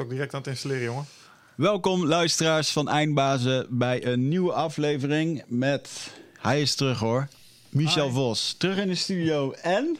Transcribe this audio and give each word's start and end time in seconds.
ook 0.00 0.10
direct 0.10 0.34
aan 0.34 0.40
het 0.40 0.48
installeren, 0.48 0.84
jongen. 0.84 1.04
Welkom 1.54 2.06
luisteraars 2.06 2.70
van 2.70 2.88
Eindbazen 2.88 3.66
bij 3.70 4.06
een 4.06 4.28
nieuwe 4.28 4.52
aflevering 4.52 5.42
met... 5.46 5.90
Hij 6.40 6.60
is 6.60 6.74
terug 6.74 6.98
hoor. 6.98 7.28
Michel 7.68 8.06
Hi. 8.06 8.12
Vos, 8.12 8.54
terug 8.58 8.76
in 8.78 8.88
de 8.88 8.94
studio. 8.94 9.52
En? 9.52 9.96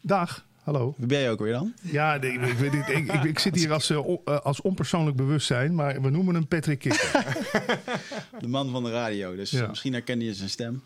Dag, 0.00 0.44
hallo. 0.62 0.94
Wie 0.96 1.06
ben 1.06 1.18
je 1.20 1.28
ook 1.28 1.38
weer 1.40 1.52
dan? 1.52 1.74
Ja, 1.82 2.16
nee, 2.16 2.32
ik, 2.32 2.40
weet 2.40 2.72
niet, 2.72 2.88
ik, 2.88 3.12
ik, 3.12 3.24
ik 3.24 3.38
zit 3.38 3.54
hier 3.54 3.72
als, 3.72 3.90
eh, 3.90 3.98
eh, 4.24 4.38
als 4.40 4.60
onpersoonlijk 4.60 5.16
bewustzijn, 5.16 5.74
maar 5.74 6.02
we 6.02 6.10
noemen 6.10 6.34
hem 6.34 6.46
Patrick 6.46 6.78
Kikker. 6.78 7.10
De 8.40 8.48
man 8.48 8.70
van 8.70 8.84
de 8.84 8.90
radio. 8.90 9.36
Dus 9.36 9.50
Ja. 9.50 9.66
misschien 9.66 9.92
herkende 9.92 10.24
je 10.24 10.34
zijn 10.34 10.50
stem. 10.50 10.82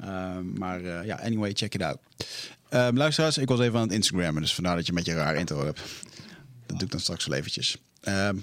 Ehm, 0.00 0.52
maar 0.58 0.84
eh, 0.84 1.06
ja, 1.06 1.16
anyway, 1.16 1.50
check 1.54 1.74
it 1.74 1.82
out. 1.82 1.98
Ehm, 2.68 2.96
luisteraars, 2.96 3.38
ik 3.38 3.48
was 3.48 3.60
even 3.60 3.76
aan 3.78 3.82
het 3.84 3.92
Instagrammen. 3.92 4.42
Dus 4.42 4.54
vandaar 4.54 4.76
dat 4.76 4.86
je 4.86 4.92
met 4.92 5.04
je 5.06 5.14
raar 5.14 5.34
intro 5.36 5.64
hebt. 5.64 5.80
Dat 6.66 6.76
doe 6.78 6.84
ik 6.86 6.90
dan 6.90 7.00
straks 7.00 7.26
wel 7.26 7.36
eventjes. 7.38 7.76
Ehm, 8.00 8.36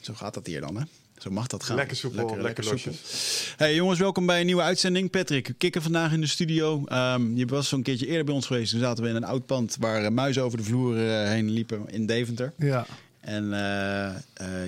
zo 0.00 0.14
gaat 0.14 0.34
dat 0.34 0.46
hier 0.46 0.60
dan, 0.60 0.76
hè? 0.76 0.82
Zo 1.18 1.30
mag 1.30 1.46
dat 1.46 1.62
gaan. 1.64 1.76
Lekker 1.76 1.96
soepel, 1.96 2.36
lekker 2.40 2.64
losjes. 2.64 3.54
Hey 3.56 3.74
jongens, 3.74 3.98
welkom 3.98 4.26
bij 4.26 4.40
een 4.40 4.46
nieuwe 4.46 4.62
uitzending. 4.62 5.10
Patrick, 5.10 5.46
we 5.46 5.52
kikken 5.52 5.82
vandaag 5.82 6.12
in 6.12 6.20
de 6.20 6.26
studio. 6.26 6.84
Ehm, 6.86 7.36
je 7.36 7.46
was 7.46 7.68
zo'n 7.68 7.82
keertje 7.82 8.06
eerder 8.06 8.24
bij 8.24 8.34
ons 8.34 8.46
geweest. 8.46 8.70
Toen 8.70 8.80
zaten 8.80 9.04
we 9.04 9.10
in 9.10 9.16
een 9.16 9.24
oud 9.24 9.46
pand 9.46 9.76
waar 9.80 10.04
eh, 10.04 10.10
muizen 10.10 10.42
over 10.42 10.58
de 10.58 10.64
vloer 10.64 10.96
eh, 11.10 11.28
heen 11.28 11.50
liepen 11.50 11.88
in 11.90 12.06
Deventer. 12.06 12.52
Ja, 12.58 12.86
En 13.20 13.52
eh, 13.52 14.06
eh, 14.08 14.16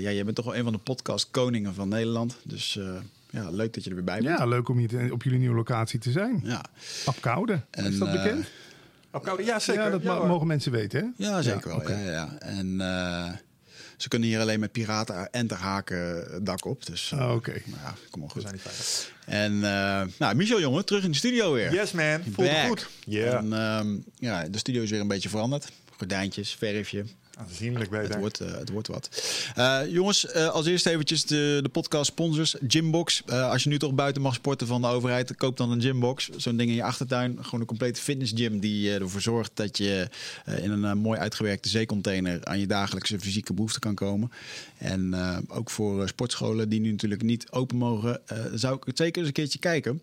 ja, 0.01 0.11
jij 0.11 0.25
bent 0.25 0.37
toch 0.37 0.45
wel 0.45 0.57
een 0.57 0.63
van 0.65 0.73
de 0.73 0.79
podcast 0.79 1.29
koningen 1.31 1.75
van 1.75 1.89
Nederland. 1.89 2.37
Dus 2.43 2.77
eh, 2.77 2.93
ja, 3.31 3.51
leuk 3.51 3.75
dat 3.75 3.85
je 3.85 3.91
er 3.91 3.97
weer 3.97 4.05
bij 4.05 4.21
bent. 4.21 4.39
ja 4.39 4.47
leuk 4.47 4.69
om 4.69 4.79
hier 4.79 4.89
te- 4.89 5.09
op 5.13 5.23
jullie 5.23 5.39
nieuwe 5.39 5.55
locatie 5.57 5.99
te 5.99 6.11
zijn. 6.11 6.41
Ja, 6.45 6.65
Apkoude, 7.05 7.61
En, 7.71 7.85
is 7.93 7.99
dat 7.99 8.13
bekend? 8.13 8.47
Op 9.13 9.23
koude, 9.23 9.45
ja, 9.45 9.59
zeker. 9.59 9.83
ja, 9.83 9.91
dat 9.99 10.27
mogen 10.27 10.47
mensen 10.47 10.73
weten, 10.73 11.15
hè? 11.17 11.25
ja 11.27 11.43
zeker 11.43 11.69
wel. 11.69 11.91
Ja, 11.91 11.99
ja. 12.11 12.37
En 12.39 12.81
eh, 12.81 13.29
ze 13.97 14.09
kunnen 14.09 14.29
hier 14.29 14.41
alleen 14.41 14.61
met 14.61 14.73
piraten 14.73 15.31
enterhaken 15.31 15.99
het 16.33 16.47
dak 16.47 16.65
op. 16.65 16.87
Dus 16.87 17.13
eh, 17.13 17.19
Oh, 17.29 17.35
Oké. 17.35 17.51
nou 17.51 17.81
ja, 17.85 17.95
kom 18.11 18.21
maar 18.21 18.29
We 18.29 18.33
goed. 18.35 18.43
zijn 18.43 18.55
niet 18.55 18.63
veilig. 18.63 19.13
En 19.27 19.53
uh, 19.55 20.15
nou, 20.19 20.35
Michel 20.35 20.61
jongen, 20.61 20.85
terug 20.85 21.05
in 21.05 21.11
de 21.11 21.17
studio 21.17 21.53
weer. 21.53 21.73
Yes, 21.73 21.93
man. 21.93 22.23
Voelt 22.33 22.51
goed. 22.67 22.89
Ja. 23.05 23.37
En 23.39 23.53
ehm, 23.53 23.97
ja, 24.19 24.49
de 24.49 24.59
studio 24.59 24.83
is 24.83 24.91
weer 24.91 25.01
een 25.01 25.09
beetje 25.09 25.29
veranderd. 25.29 25.73
Gordijntjes, 25.97 26.55
verfje. 26.55 27.05
Aanzienlijk 27.41 27.91
Het 27.91 28.01
beter. 28.03 28.19
wordt, 28.19 28.41
eh, 28.41 28.53
het 28.53 28.71
wordt 28.71 28.89
wat. 28.89 29.09
Eh, 29.55 29.81
jongens, 29.89 30.27
eh, 30.27 30.49
als 30.49 30.67
eerste 30.67 30.91
eventjes 30.91 31.25
de, 31.25 31.59
de 31.63 31.69
podcast 31.69 32.11
sponsors. 32.11 32.57
Gymbox. 32.69 33.23
Als 33.27 33.63
je 33.63 33.69
nu 33.69 33.79
toch 33.79 33.95
buiten 33.95 34.23
mag 34.23 34.35
sporten 34.35 34.67
van 34.67 34.81
de 34.81 34.87
overheid, 34.87 35.37
koop 35.37 35.57
dan 35.57 35.71
een 35.71 35.81
gymbox. 35.81 36.29
Zo'n 36.37 36.57
ding 36.57 36.71
in 36.71 36.77
je 36.77 36.83
achtertuin. 36.83 37.39
Gewoon 37.41 37.61
een 37.61 37.67
complete 37.67 38.01
fitnessgym 38.01 38.61
die 38.61 38.93
ervoor 38.95 39.21
zorgt 39.21 39.51
dat 39.55 39.79
je 39.79 40.09
in 40.63 40.71
een 40.71 40.99
mooi 40.99 41.19
uitgewerkte 41.19 41.69
zeecontainer 41.69 42.45
aan 42.45 42.59
je 42.59 42.67
dagelijkse 42.67 43.21
fysieke 43.21 43.53
behoeften 43.53 43.81
kan 43.81 43.95
komen. 43.95 44.31
En 44.79 45.15
ook 45.49 45.71
voor 45.71 46.09
sportscholen 46.09 46.69
die 46.69 46.81
nu 46.81 46.91
natuurlijk 46.91 47.23
niet 47.23 47.51
open 47.51 47.77
mogen, 47.77 48.21
zou 48.55 48.77
ik 48.77 48.85
het 48.85 48.97
zeker 48.97 49.19
eens 49.19 49.27
een 49.27 49.35
keertje 49.35 49.59
kijken. 49.59 50.03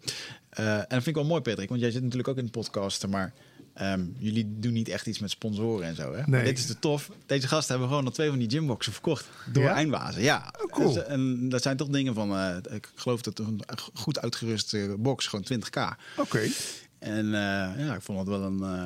En 0.50 0.78
dat 0.78 0.88
vind 0.90 1.08
ik 1.08 1.16
wel 1.16 1.26
mooi, 1.26 1.42
Patrick, 1.42 1.70
want 1.70 1.82
jij 1.82 1.92
zit 1.92 2.02
natuurlijk 2.02 2.30
ook 2.30 2.38
in 2.38 2.46
de 2.46 2.52
podcast, 2.52 3.08
maar 3.08 3.34
ehm, 3.78 4.02
jullie 4.18 4.48
doen 4.60 4.74
niet 4.74 4.90
echt 4.90 5.06
iets 5.08 5.20
met 5.20 5.30
sponsoren 5.30 5.88
en 5.88 5.96
zo. 5.96 6.12
Hè? 6.12 6.18
Maar 6.18 6.30
Nee. 6.30 6.44
dit 6.44 6.58
is 6.58 6.66
te 6.66 6.80
tof. 6.80 7.12
Deze 7.26 7.48
gasten 7.48 7.70
hebben 7.72 7.88
gewoon 7.90 8.06
al 8.06 8.12
twee 8.12 8.30
van 8.30 8.38
die 8.40 8.50
gymboxen 8.50 8.92
verkocht 8.94 9.26
door 9.52 9.64
Ja? 9.64 9.74
Eindbazen. 9.74 10.22
Ja, 10.22 10.54
Oh, 10.62 10.72
cool. 10.72 10.94
Dus, 10.94 11.04
en 11.06 11.50
dat 11.50 11.62
zijn 11.62 11.78
toch 11.78 11.88
dingen 11.88 12.14
van, 12.14 12.36
eh, 12.38 12.56
ik 12.76 12.92
geloof 12.96 13.22
dat 13.22 13.40
een 13.40 13.62
goed 13.94 14.20
uitgeruste 14.22 14.96
box 15.00 15.28
gewoon 15.28 15.46
20k. 15.46 15.96
Oké. 16.18 16.48
En 17.00 17.26
eh, 17.26 17.86
ja, 17.86 17.94
ik 17.96 18.02
vond 18.02 18.20
het 18.20 18.28
wel 18.28 18.42
een, 18.44 18.62
eh, 18.64 18.84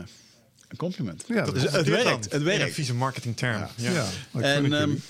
een 0.68 0.78
compliment. 0.78 1.24
Ja, 1.28 1.44
dat 1.46 1.54
dus 1.54 1.64
is- 1.64 1.72
het 1.72 1.86
dan, 1.86 1.94
werkt, 2.04 2.32
het 2.32 2.44
werkt. 2.44 2.74
vieze 2.74 2.94
marketingterm. 2.94 3.58
Ja, 3.60 3.70
Ja. 3.76 3.92
ja. 3.92 4.04
ik 4.34 4.42
En, 4.46 4.64
gun 4.64 4.72
het 4.72 4.74
ehm, 4.82 4.90
jullie. 4.90 5.02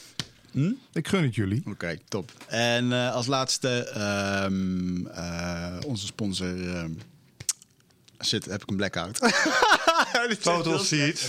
hm? 0.51 0.71
Ik 0.93 1.07
gun 1.07 1.23
het 1.23 1.35
jullie. 1.35 1.63
Oké, 1.65 1.97
top. 2.07 2.31
En 2.47 2.91
eh, 2.93 3.13
als 3.13 3.25
laatste, 3.27 3.69
ehm, 3.89 5.05
eh, 5.07 5.77
onze 5.87 6.05
sponsor. 6.05 6.47
Zit, 8.21 8.45
heb 8.45 8.61
ik 8.61 8.69
een 8.69 8.75
blackout. 8.75 9.19
Total 10.41 10.79
Seat. 10.79 11.27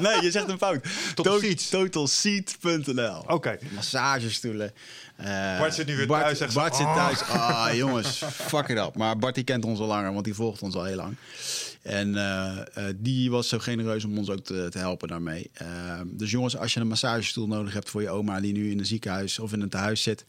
Nee, 0.00 0.22
je 0.22 0.30
zegt 0.30 0.48
een 0.48 0.58
fout. 0.58 0.84
Total. 1.14 1.40
Totalseat.nl. 1.70 3.24
Oké. 3.26 3.58
Massagestoelen. 3.74 4.72
Eh, 5.16 5.58
Bart 5.58 5.74
zit 5.74 5.86
nu 5.86 5.96
weer 5.96 6.06
Bart- 6.06 6.22
thuis, 6.22 6.38
zegt 6.38 6.52
ze, 6.52 6.58
Bart 6.58 6.76
zit 6.76 6.86
"Oh." 6.86 6.94
thuis. 6.96 7.22
Ah, 7.22 7.74
jongens, 7.74 8.22
fuck 8.30 8.68
it 8.68 8.78
up. 8.78 8.96
Maar 8.96 9.18
Bart 9.18 9.34
die 9.34 9.44
kent 9.44 9.64
ons 9.64 9.78
al 9.80 9.86
langer, 9.86 10.12
want 10.12 10.24
die 10.24 10.34
volgt 10.34 10.62
ons 10.62 10.74
al 10.74 10.84
heel 10.84 10.96
lang. 10.96 11.16
En 11.82 12.16
eh, 12.16 12.58
eh, 12.88 12.94
die 12.96 13.30
was 13.30 13.48
zo 13.48 13.58
genereus 13.58 14.04
om 14.04 14.18
ons 14.18 14.30
ook 14.30 14.44
te, 14.44 14.66
te 14.70 14.78
helpen 14.78 15.08
daarmee. 15.08 15.50
Dus 16.04 16.30
jongens, 16.30 16.56
als 16.56 16.74
je 16.74 16.80
een 16.80 16.86
massagestoel 16.86 17.46
nodig 17.46 17.72
hebt 17.72 17.90
voor 17.90 18.02
je 18.02 18.10
oma 18.10 18.40
die 18.40 18.52
nu 18.52 18.70
in 18.70 18.78
een 18.78 18.86
ziekenhuis 18.86 19.38
of 19.38 19.52
in 19.52 19.60
een 19.60 19.68
tehuis 19.68 20.02
zit, 20.02 20.24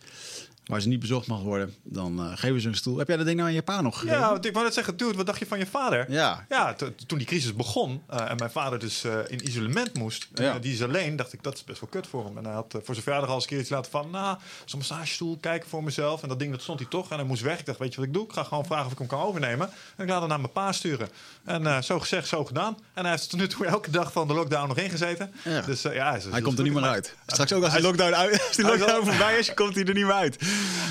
waar 0.66 0.82
ze 0.82 0.88
niet 0.88 1.00
bezocht 1.00 1.28
mag 1.28 1.42
worden, 1.42 1.76
dan 1.84 2.20
eh, 2.20 2.32
geven 2.38 2.62
ze 2.62 2.68
een 2.68 2.76
stoel. 2.76 2.98
Heb 2.98 3.08
jij 3.08 3.18
dat 3.18 3.26
ding 3.26 3.38
nou 3.38 3.50
aan 3.50 3.56
je 3.56 3.62
pa 3.62 3.82
nog 3.82 4.00
gegeven? 4.00 4.20
Ja, 4.20 4.30
want 4.32 4.46
ik 4.46 4.54
wou 4.54 4.66
net 4.66 4.74
zeggen, 4.74 4.98
dude, 4.98 5.18
wat 5.18 5.26
dacht 5.26 5.40
je 5.40 5.46
van 5.46 5.60
je 5.60 5.66
vader? 5.66 6.12
Ja. 6.12 6.46
Ja, 6.50 6.74
to- 6.74 6.94
toen 7.08 7.18
die 7.18 7.28
crisis 7.28 7.54
begon 7.56 8.02
eh, 8.10 8.30
en 8.30 8.36
mijn 8.38 8.52
vader 8.52 8.80
dus 8.80 9.04
eh, 9.04 9.18
in 9.28 9.48
isolement 9.48 9.94
moest, 9.98 10.28
Ja. 10.34 10.60
die 10.60 10.74
is 10.74 10.84
alleen, 10.84 11.16
dacht 11.16 11.34
ik, 11.34 11.44
dat 11.44 11.54
is 11.54 11.64
best 11.64 11.80
wel 11.80 11.90
kut 11.90 12.08
voor 12.08 12.26
hem. 12.26 12.38
En 12.38 12.44
hij 12.46 12.54
had 12.54 12.72
voor 12.72 12.82
zijn 12.94 13.02
verjaardag 13.02 13.30
al 13.30 13.36
eens 13.36 13.44
een 13.44 13.50
keertje 13.50 13.76
laten 13.76 13.92
van, 13.92 14.10
nou, 14.10 14.38
zo'n 14.66 14.80
massagestoel, 14.80 15.38
kijken 15.42 15.70
voor 15.70 15.84
mezelf. 15.84 16.22
En 16.22 16.28
dat 16.30 16.40
ding, 16.40 16.52
dat 16.52 16.62
stond 16.62 16.80
hij 16.80 16.88
toch. 16.90 17.10
En 17.12 17.18
hij 17.18 17.26
moest 17.26 17.42
weg. 17.42 17.60
Ik 17.60 17.66
dacht, 17.66 17.80
weet 17.80 17.92
je 17.94 17.98
wat 18.00 18.06
ik 18.08 18.14
doe? 18.14 18.24
Ik 18.26 18.32
ga 18.34 18.44
gewoon 18.44 18.66
vragen 18.66 18.86
of 18.86 18.92
ik 18.92 18.98
hem 18.98 19.08
kan 19.08 19.20
overnemen. 19.22 19.70
En 19.96 20.04
ik 20.04 20.10
laat 20.10 20.20
hem 20.20 20.30
naar 20.30 20.40
mijn 20.40 20.52
pa 20.52 20.72
sturen. 20.72 21.10
En 21.44 21.84
zo 21.84 22.00
gezegd, 22.00 22.28
zo 22.28 22.46
gedaan. 22.46 22.78
En 22.94 23.02
hij 23.02 23.12
heeft 23.12 23.30
tot 23.30 23.40
nu 23.40 23.48
toe 23.48 23.66
elke 23.66 23.92
dag 23.92 24.12
van 24.12 24.28
de 24.28 24.34
lockdown 24.34 24.68
nog 24.68 24.78
ingezeten. 24.78 25.34
Ja. 25.44 25.62
Dus 25.62 25.82
ja, 25.82 26.10
hij, 26.10 26.18
is- 26.18 26.26
Hij 26.26 26.42
komt 26.42 26.58
er 26.58 26.64
niet 26.64 26.74
meer 26.74 26.84
uit. 26.84 27.16
Straks 27.26 27.54
ook 27.54 27.64
als 27.64 27.72
Hij 27.72 27.82
lockdown, 27.82 28.14
uit, 28.14 28.44
als 28.48 28.56
die 28.56 28.66
lockdown 28.66 29.06
voorbij 29.06 29.38
is, 29.40 29.54
komt 29.54 29.76
hij 29.76 29.84
er 29.86 29.94
niet 29.94 30.04
meer 30.06 30.14
uit. 30.14 30.38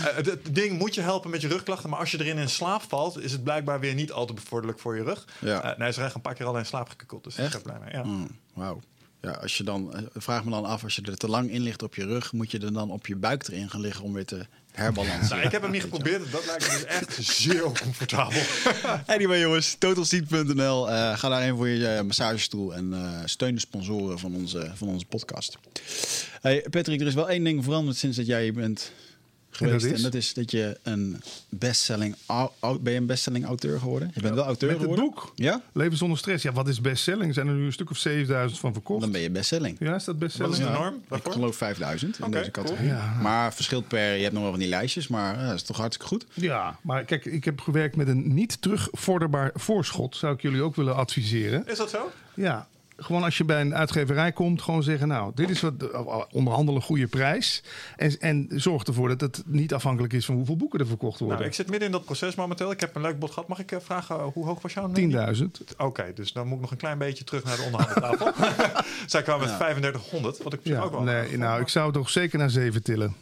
Eh, 0.02 0.16
het, 0.16 0.54
ding 0.54 0.78
moet 0.78 0.94
je 0.94 1.00
helpen 1.00 1.30
met 1.30 1.40
je 1.40 1.48
rugklachten, 1.48 1.90
maar 1.90 1.98
als 1.98 2.10
je 2.10 2.20
erin 2.20 2.38
in 2.38 2.48
slaap 2.48 2.82
valt, 2.88 3.20
is 3.22 3.32
het 3.32 3.44
blijkbaar 3.44 3.80
weer 3.80 3.94
niet 3.94 4.12
al 4.12 4.26
te 4.26 4.34
bevorderlijk 4.34 4.78
voor 4.78 4.96
je 4.96 5.02
rug. 5.02 5.24
Ja. 5.38 5.62
Eh, 5.62 5.78
nee, 5.78 5.92
er 5.92 6.04
echt 6.04 6.14
een 6.14 6.20
paar 6.20 6.34
keer 6.34 6.46
al 6.46 6.58
in 6.58 6.66
slaap 6.66 6.88
gekukeld, 6.88 7.24
dus 7.24 7.36
Echt? 7.36 7.54
ik 7.54 7.62
ben 7.62 7.72
blij 7.72 7.84
mee. 7.84 8.02
Ja. 8.02 8.08
Mm, 8.10 8.38
Wauw. 8.54 8.80
Ja, 9.20 9.30
als 9.30 9.56
je 9.56 9.64
dan, 9.64 9.94
eh, 9.94 10.02
vraag 10.14 10.44
me 10.44 10.50
dan 10.50 10.64
af, 10.64 10.84
als 10.84 10.94
je 10.96 11.02
er 11.02 11.16
te 11.16 11.28
lang 11.28 11.50
in 11.50 11.62
ligt 11.62 11.82
op 11.82 11.94
je 11.94 12.04
rug, 12.06 12.32
moet 12.32 12.50
je 12.50 12.58
er 12.58 12.72
dan 12.72 12.90
op 12.90 13.06
je 13.06 13.16
buik 13.16 13.48
erin 13.48 13.70
gaan 13.70 13.80
liggen 13.80 14.04
om 14.04 14.12
weer 14.12 14.24
te 14.24 14.46
herbalanceren? 14.70 15.28
Nou, 15.28 15.42
ik 15.42 15.52
heb 15.52 15.62
hem 15.62 15.70
niet 15.70 15.82
geprobeerd, 15.82 16.32
dat 16.32 16.46
lijkt 16.46 16.62
me 16.62 16.72
dus 16.72 16.84
echt 16.84 17.18
zeer 17.20 17.64
oncomfortabel. 17.66 18.42
Anyway 19.06 19.40
jongens, 19.40 19.76
totalseat.nl. 19.78 20.90
eh 20.90 21.18
ga 21.18 21.28
daarheen 21.28 21.56
voor 21.56 21.68
je 21.68 22.02
massagestoel 22.06 22.74
en 22.74 22.92
eh, 22.92 23.20
steun 23.24 23.54
de 23.54 23.60
sponsoren 23.60 24.18
van 24.18 24.34
onze, 24.34 24.70
van 24.74 24.88
onze 24.88 25.06
podcast. 25.06 25.58
Hey 26.40 26.66
Patrick, 26.70 27.00
er 27.00 27.06
is 27.06 27.14
wel 27.14 27.28
één 27.28 27.44
ding 27.44 27.64
veranderd 27.64 27.96
sinds 27.96 28.16
dat 28.16 28.26
jij 28.26 28.42
hier 28.42 28.52
bent 28.52 28.92
geweest. 29.56 29.82
dat 29.84 29.90
is? 29.92 29.96
En 29.96 30.02
dat 30.02 30.14
is 30.14 30.34
dat 30.34 30.50
je 30.50 30.78
een 30.82 31.22
bestselling, 31.48 32.16
ben 32.80 32.92
je 32.92 32.98
een 32.98 33.06
bestselling 33.06 33.44
auteur 33.46 33.78
geworden? 33.78 34.10
Je 34.14 34.20
bent 34.20 34.34
wel 34.34 34.44
auteur 34.44 34.68
Met 34.70 34.80
het 34.80 34.88
geworden? 34.90 35.14
boek. 35.14 35.32
Ja? 35.34 35.62
Leven 35.72 35.96
zonder 35.96 36.18
stress. 36.18 36.42
Ja, 36.42 36.52
wat 36.52 36.68
is 36.68 36.80
bestselling? 36.80 37.26
Er 37.28 37.34
zijn 37.34 37.46
er 37.48 37.54
nu 37.54 37.64
een 37.66 37.72
stuk 37.72 37.90
of 37.90 37.96
7000 37.96 38.60
van 38.60 38.72
verkocht. 38.72 39.00
Dan 39.00 39.10
ben 39.12 39.20
je 39.20 39.30
bestselling. 39.30 39.76
Ja, 39.80 39.94
is 39.94 40.04
dat 40.04 40.18
bestselling? 40.18 40.56
Wat 40.56 40.60
is 40.66 40.66
de 40.72 40.72
Ja. 40.78 40.78
norm 40.82 41.02
Ik 41.26 41.32
geloof 41.32 41.56
5000 41.56 42.18
in 42.18 42.30
deze 42.30 42.50
cool. 42.50 42.64
categorie. 42.66 42.90
Ja. 42.92 43.18
Maar 43.22 43.54
verschilt 43.54 43.88
per, 43.88 44.14
je 44.14 44.20
hebt 44.22 44.32
nog 44.32 44.42
wel 44.42 44.50
van 44.50 44.60
die 44.60 44.68
lijstjes, 44.68 45.08
maar 45.08 45.38
dat 45.46 45.54
is 45.54 45.62
toch 45.62 45.76
hartstikke 45.76 46.06
goed. 46.14 46.26
Ja, 46.34 46.78
maar 46.82 47.04
kijk, 47.04 47.24
ik 47.24 47.44
heb 47.44 47.60
gewerkt 47.60 47.96
met 47.96 48.08
een 48.08 48.34
niet 48.34 48.62
terugvorderbaar 48.62 49.50
voorschot. 49.54 50.16
Zou 50.16 50.34
ik 50.34 50.42
jullie 50.42 50.62
ook 50.62 50.76
willen 50.76 50.96
adviseren. 50.96 51.64
Is 51.66 51.78
dat 51.78 51.90
zo? 51.90 52.10
Ja, 52.34 52.68
gewoon 52.96 53.22
als 53.22 53.38
je 53.38 53.44
bij 53.44 53.60
een 53.60 53.74
uitgeverij 53.74 54.32
komt, 54.32 54.62
gewoon 54.62 54.82
zeggen: 54.82 55.08
Nou, 55.08 55.32
dit 55.34 55.50
is 55.50 55.60
wat 55.60 55.72
onderhandelen 56.32 56.82
goede 56.82 57.06
prijs. 57.06 57.62
En, 57.96 58.20
en 58.20 58.46
zorg 58.50 58.82
ervoor 58.84 59.08
dat 59.08 59.20
het 59.20 59.42
niet 59.46 59.74
afhankelijk 59.74 60.12
is 60.12 60.24
van 60.24 60.34
hoeveel 60.34 60.56
boeken 60.56 60.80
er 60.80 60.86
verkocht 60.86 61.18
worden. 61.18 61.36
Nou, 61.36 61.48
ik 61.48 61.54
zit 61.54 61.68
midden 61.68 61.86
in 61.86 61.92
dat 61.92 62.04
proces 62.04 62.34
momenteel. 62.34 62.70
Ik 62.70 62.80
heb 62.80 62.94
een 62.94 63.02
leuk 63.02 63.18
bod 63.18 63.30
gehad. 63.30 63.48
Mag 63.48 63.58
ik 63.58 63.72
eh, 63.72 63.78
vragen, 63.80 64.16
eh, 64.16 64.24
hoe 64.32 64.44
hoog 64.46 64.62
was 64.62 64.72
jouw 64.72 64.88
mening? 64.88 65.36
10.000. 65.36 65.76
Oké, 65.76 66.12
dus 66.14 66.32
dan 66.32 66.46
moet 66.46 66.54
ik 66.54 66.60
nog 66.60 66.70
een 66.70 66.76
klein 66.76 66.98
beetje 66.98 67.24
terug 67.24 67.44
naar 67.44 67.56
de 67.56 67.62
onderhandeltafel. 67.62 68.32
Zij 69.06 69.22
kwamen 69.22 69.46
met 69.46 69.56
3500, 69.58 70.42
wat 70.42 70.52
ik 70.52 70.60
Ja, 70.62 70.80
ook 70.80 70.90
wel... 70.90 71.02
nee, 71.02 71.38
nou, 71.38 71.60
ik 71.60 71.68
zou 71.68 71.92
toch 71.92 72.10
zeker 72.10 72.38
naar 72.38 72.50
7 72.50 72.82
tillen. 72.82 73.14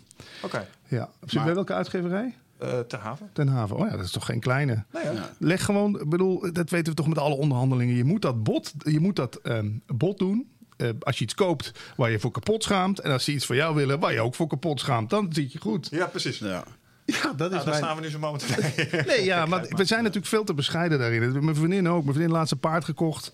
Oké, 0.42 0.66
Ja. 0.88 1.08
Zit 1.26 1.44
bij 1.44 1.54
welke 1.54 1.72
uitgeverij? 1.74 2.34
Eh, 2.60 2.78
ter 2.78 2.98
haven. 2.98 3.30
Ten 3.32 3.48
Haven. 3.48 3.76
Oh 3.76 3.88
ja, 3.88 3.96
dat 3.96 4.04
is 4.04 4.10
toch 4.10 4.24
geen 4.24 4.40
kleine. 4.40 4.84
Nee, 4.92 5.04
ja. 5.04 5.30
Leg 5.38 5.64
gewoon, 5.64 6.00
ik 6.00 6.08
bedoel, 6.08 6.52
dat 6.52 6.70
weten 6.70 6.92
we 6.92 6.94
toch 6.98 7.08
met 7.08 7.18
alle 7.18 7.34
onderhandelingen. 7.34 7.94
Je 7.94 8.04
moet 8.04 8.22
dat 8.22 8.42
bot, 8.42 8.72
je 8.78 9.00
moet 9.00 9.16
dat 9.16 9.36
ehm, 9.36 9.70
bot 9.86 10.18
doen. 10.18 10.48
Eh, 10.76 10.88
als 11.00 11.18
je 11.18 11.24
iets 11.24 11.34
koopt 11.34 11.72
waar 11.96 12.10
je 12.10 12.18
voor 12.18 12.30
kapot 12.30 12.62
schaamt. 12.62 13.00
En 13.00 13.12
als 13.12 13.24
ze 13.24 13.32
iets 13.32 13.46
voor 13.46 13.56
jou 13.56 13.74
willen 13.74 14.00
waar 14.00 14.12
je 14.12 14.20
ook 14.20 14.34
voor 14.34 14.46
kapot 14.46 14.80
schaamt. 14.80 15.10
Dan 15.10 15.32
zit 15.32 15.52
je 15.52 15.60
goed. 15.60 15.88
ja, 15.90 16.06
precies. 16.06 16.38
Ja. 16.38 16.64
Ja, 17.12 17.32
dat 17.32 17.32
is 17.32 17.36
Nou, 17.36 17.50
daar 17.50 17.64
mijn... 17.64 17.76
staan 17.76 17.96
we 17.96 18.02
nu 18.02 18.08
zo 18.10 18.18
momenteel. 18.18 18.56
Nee, 19.06 19.24
ja, 19.24 19.46
maar 19.46 19.66
we 19.68 19.84
zijn 19.84 20.00
natuurlijk 20.00 20.26
veel 20.26 20.44
te 20.44 20.54
bescheiden 20.54 20.98
daarin. 20.98 21.44
Mijn 21.44 21.56
vriendin 21.56 21.88
ook. 21.88 22.02
Mijn 22.02 22.14
vriendin 22.14 22.34
laatst 22.36 22.52
een 22.52 22.58
paard 22.58 22.84
gekocht. 22.84 23.32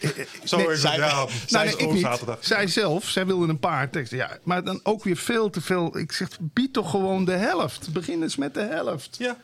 Zo 0.44 0.56
Nee, 0.56 0.76
zij- 0.76 0.96
ja, 0.96 1.06
Nou, 1.14 1.30
zij 1.46 1.64
nee, 1.64 1.76
ik 1.76 1.92
niet. 1.92 2.08
Zij 2.40 2.66
zelf, 2.66 3.08
zij 3.08 3.26
wilde 3.26 3.48
een 3.48 3.58
paard. 3.58 4.10
Ja, 4.10 4.38
maar 4.42 4.64
dan 4.64 4.80
ook 4.82 5.04
weer 5.04 5.16
veel 5.16 5.50
te 5.50 5.60
veel. 5.60 5.98
Ik 5.98 6.12
zeg, 6.12 6.28
bied 6.40 6.72
toch 6.72 6.90
gewoon 6.90 7.24
de 7.24 7.32
helft. 7.32 7.92
Begin 7.92 8.22
eens 8.22 8.36
met 8.36 8.54
de 8.54 8.60
helft. 8.60 9.16
Ja, 9.18 9.36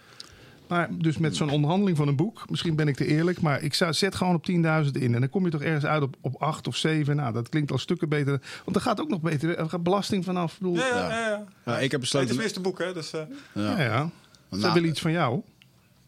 Maar 0.68 0.88
dus 0.98 1.18
met 1.18 1.36
zo'n 1.36 1.50
onderhandeling 1.50 1.96
van 1.96 2.08
een 2.08 2.16
boek, 2.16 2.50
misschien 2.50 2.76
ben 2.76 2.88
ik 2.88 2.96
te 2.96 3.06
eerlijk, 3.06 3.40
maar 3.40 3.62
ik 3.62 3.74
zou, 3.74 3.92
zet 3.92 4.14
gewoon 4.14 4.34
op 4.34 4.48
10.000 4.50 4.56
in. 4.92 5.14
En 5.14 5.20
dan 5.20 5.30
kom 5.30 5.44
je 5.44 5.50
toch 5.50 5.62
ergens 5.62 5.84
uit 5.84 6.02
op, 6.02 6.16
op 6.20 6.42
8 6.42 6.66
of 6.66 6.76
7. 6.76 7.16
Nou, 7.16 7.32
dat 7.32 7.48
klinkt 7.48 7.70
al 7.72 7.78
stukken 7.78 8.08
beter. 8.08 8.40
Want 8.64 8.76
er 8.76 8.82
gaat 8.82 9.00
ook 9.00 9.08
nog 9.08 9.20
beter, 9.20 9.56
er 9.58 9.68
gaat 9.68 9.82
belasting 9.82 10.24
vanaf. 10.24 10.52
Ik 10.52 10.58
bedoel, 10.58 10.76
Ja, 10.76 10.86
ja, 10.86 10.96
ja, 10.96 11.08
ja. 11.08 11.28
ja. 11.28 11.44
Ja, 11.64 11.78
ik 11.78 11.90
heb 11.90 11.90
Het 11.90 11.92
is 11.92 11.98
besloten... 11.98 12.28
het 12.34 12.38
eerste 12.44 12.60
boek, 12.60 12.78
hè? 12.78 12.92
Dus, 12.92 13.12
eh, 13.12 13.20
ja. 13.54 13.82
ja. 13.82 14.10
Zij 14.50 14.58
Nou, 14.58 14.72
willen 14.74 14.88
iets 14.88 15.00
van 15.00 15.12
jou. 15.12 15.40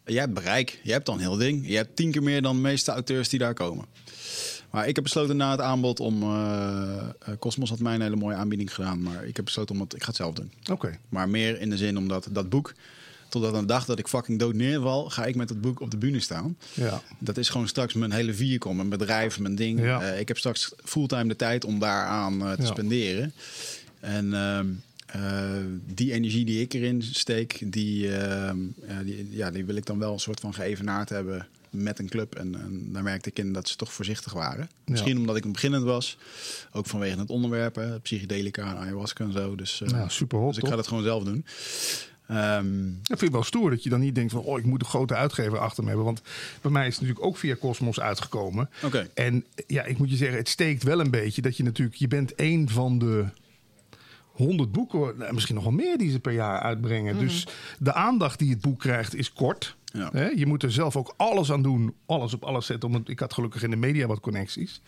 Jij 0.05 0.21
hebt 0.21 0.35
bereik, 0.35 0.81
je 0.83 0.93
hebt 0.93 1.07
dan 1.07 1.19
heel 1.19 1.37
ding. 1.37 1.69
Je 1.69 1.77
hebt 1.77 1.97
tien 1.97 2.11
keer 2.11 2.23
meer 2.23 2.43
dan 2.43 2.57
de 2.57 2.63
meeste 2.63 2.91
auteurs 2.93 3.29
die 3.29 3.39
daar 3.39 3.55
komen. 3.55 3.85
Maar 4.71 4.89
ik 4.89 4.95
heb 4.95 5.05
besloten 5.05 5.37
na 5.37 5.51
het 5.51 5.61
aanbod 5.61 6.01
om... 6.01 6.23
eh, 6.23 6.99
eh, 6.99 7.09
Cosmos 7.39 7.71
had 7.71 7.79
mij 7.79 7.95
een 7.95 8.01
hele 8.01 8.17
mooie 8.17 8.37
aanbieding 8.37 8.75
gedaan. 8.75 9.03
Maar 9.03 9.25
ik 9.25 9.37
heb 9.37 9.45
besloten 9.45 9.75
om 9.75 9.81
het... 9.81 9.95
Ik 9.95 10.01
ga 10.01 10.07
het 10.07 10.17
zelf 10.17 10.35
doen. 10.35 10.53
Oké. 10.71 10.99
Maar 11.09 11.29
meer 11.29 11.61
in 11.61 11.71
de 11.71 11.77
zin 11.77 11.97
omdat 11.99 12.29
dat 12.31 12.49
boek... 12.49 12.73
Totdat 13.31 13.55
een 13.55 13.67
dag 13.67 13.85
dat 13.85 13.99
ik 13.99 14.09
fucking 14.09 14.39
dood 14.39 14.55
neerval... 14.55 15.11
ga 15.11 15.25
ik 15.25 15.35
met 15.35 15.49
dat 15.49 15.61
boek 15.61 15.81
op 15.81 15.91
de 15.91 15.97
bühne 15.97 16.21
staan. 16.21 16.57
Ja. 16.75 17.03
Dat 17.19 17.37
is 17.37 17.49
gewoon 17.49 17.69
straks 17.69 17.95
mijn 17.95 18.13
hele 18.13 18.35
vehicle, 18.35 18.75
mijn 18.75 18.89
bedrijf, 18.89 19.39
mijn 19.39 19.55
ding. 19.55 19.81
Ja. 19.81 20.03
Eh, 20.03 20.21
ik 20.21 20.29
heb 20.29 20.39
straks 20.39 20.73
fulltime 20.85 21.29
de 21.29 21.37
tijd 21.37 21.65
om 21.65 21.79
daaraan 21.79 22.43
eh, 22.43 22.53
te 22.53 22.63
Ja. 22.63 22.69
spenderen. 22.69 23.33
En 24.01 24.35
ehm, 24.35 24.67
eh, 25.07 25.65
die 25.95 26.13
energie 26.13 26.45
die 26.45 26.61
ik 26.61 26.73
erin 26.73 27.03
steek, 27.03 27.73
die, 27.73 28.17
ehm, 28.17 28.59
ja, 28.89 29.03
die, 29.05 29.29
ja, 29.31 29.51
die 29.51 29.65
wil 29.65 29.77
ik 29.77 29.87
dan 29.87 29.99
wel 29.99 30.13
een 30.13 30.21
soort 30.21 30.41
van 30.41 30.55
geëvenaard 30.55 31.09
hebben 31.09 31.47
met 31.71 31.99
een 31.99 32.09
club. 32.09 32.35
En, 32.35 32.61
en 32.61 32.89
daar 32.93 33.03
merkte 33.03 33.29
ik 33.29 33.39
in 33.39 33.53
dat 33.53 33.69
ze 33.69 33.77
toch 33.77 33.93
voorzichtig 33.93 34.33
waren. 34.33 34.71
Misschien 34.85 35.19
omdat 35.19 35.37
ik 35.37 35.45
een 35.45 35.53
beginnend 35.53 35.85
was. 35.85 36.19
Ook 36.73 36.87
vanwege 36.87 37.19
het 37.19 37.31
onderwerp, 37.31 37.75
hè, 37.75 38.01
psychedelica 38.01 38.71
en 38.71 38.77
ayahuasca 38.77 39.25
en 39.25 39.33
zo. 39.33 39.55
Dus, 39.55 39.83
super 40.07 40.39
hot, 40.39 40.55
dus 40.55 40.63
ik 40.63 40.69
ga 40.69 40.77
dat 40.77 40.87
gewoon 40.87 41.03
zelf 41.03 41.25
doen. 41.25 41.45
Ehm, 42.31 42.85
Dat 43.03 43.19
vind 43.19 43.23
ik 43.23 43.31
wel 43.31 43.43
stoer 43.43 43.71
dat 43.71 43.83
je 43.83 43.91
dan 43.91 44.01
niet 44.01 44.15
denkt 44.15 44.33
van... 44.33 44.41
oh, 44.43 44.59
ik 44.59 44.65
moet 44.65 44.81
een 44.81 44.89
grote 44.89 45.15
uitgever 45.15 45.59
achter 45.59 45.83
me 45.83 45.89
hebben. 45.89 46.07
Want 46.07 46.23
bij 46.61 46.71
mij 46.71 46.87
is 46.87 46.93
het 46.93 47.03
natuurlijk 47.03 47.27
ook 47.27 47.37
via 47.37 47.57
Cosmos 47.57 48.01
uitgekomen. 48.01 48.71
Oké. 48.85 49.09
En 49.15 49.45
ja, 49.67 49.85
ik 49.85 49.99
moet 49.99 50.11
je 50.11 50.17
zeggen, 50.17 50.39
het 50.39 50.49
steekt 50.49 50.83
wel 50.83 51.01
een 51.01 51.11
beetje... 51.11 51.43
dat 51.43 51.57
je 51.57 51.63
natuurlijk... 51.63 51.97
je 51.97 52.09
bent 52.09 52.35
één 52.35 52.69
van 52.69 52.99
de... 52.99 53.25
100 54.41 54.73
boeken, 54.73 55.15
nou, 55.19 55.35
misschien 55.35 55.55
nog 55.55 55.65
wel 55.65 55.73
meer 55.73 55.99
die 55.99 56.11
ze 56.11 56.21
per 56.21 56.33
jaar 56.33 56.61
uitbrengen. 56.61 57.19
Dus 57.19 57.47
de 57.79 57.93
aandacht 57.93 58.39
die 58.39 58.51
het 58.51 58.61
boek 58.61 58.79
krijgt 58.79 59.15
is 59.15 59.33
kort. 59.33 59.77
Ja. 59.93 60.31
Je 60.37 60.47
moet 60.47 60.63
er 60.63 60.73
zelf 60.73 60.97
ook 60.97 61.15
alles 61.17 61.53
aan 61.53 61.63
doen, 61.63 61.95
alles 62.07 62.35
op 62.35 62.45
alles 62.45 62.67
zetten. 62.67 62.89
Omdat 62.89 63.09
ik 63.09 63.19
had 63.19 63.35
gelukkig 63.35 63.63
in 63.63 63.71
de 63.71 63.77
media 63.77 64.07
wat 64.07 64.21
connecties. 64.21 64.83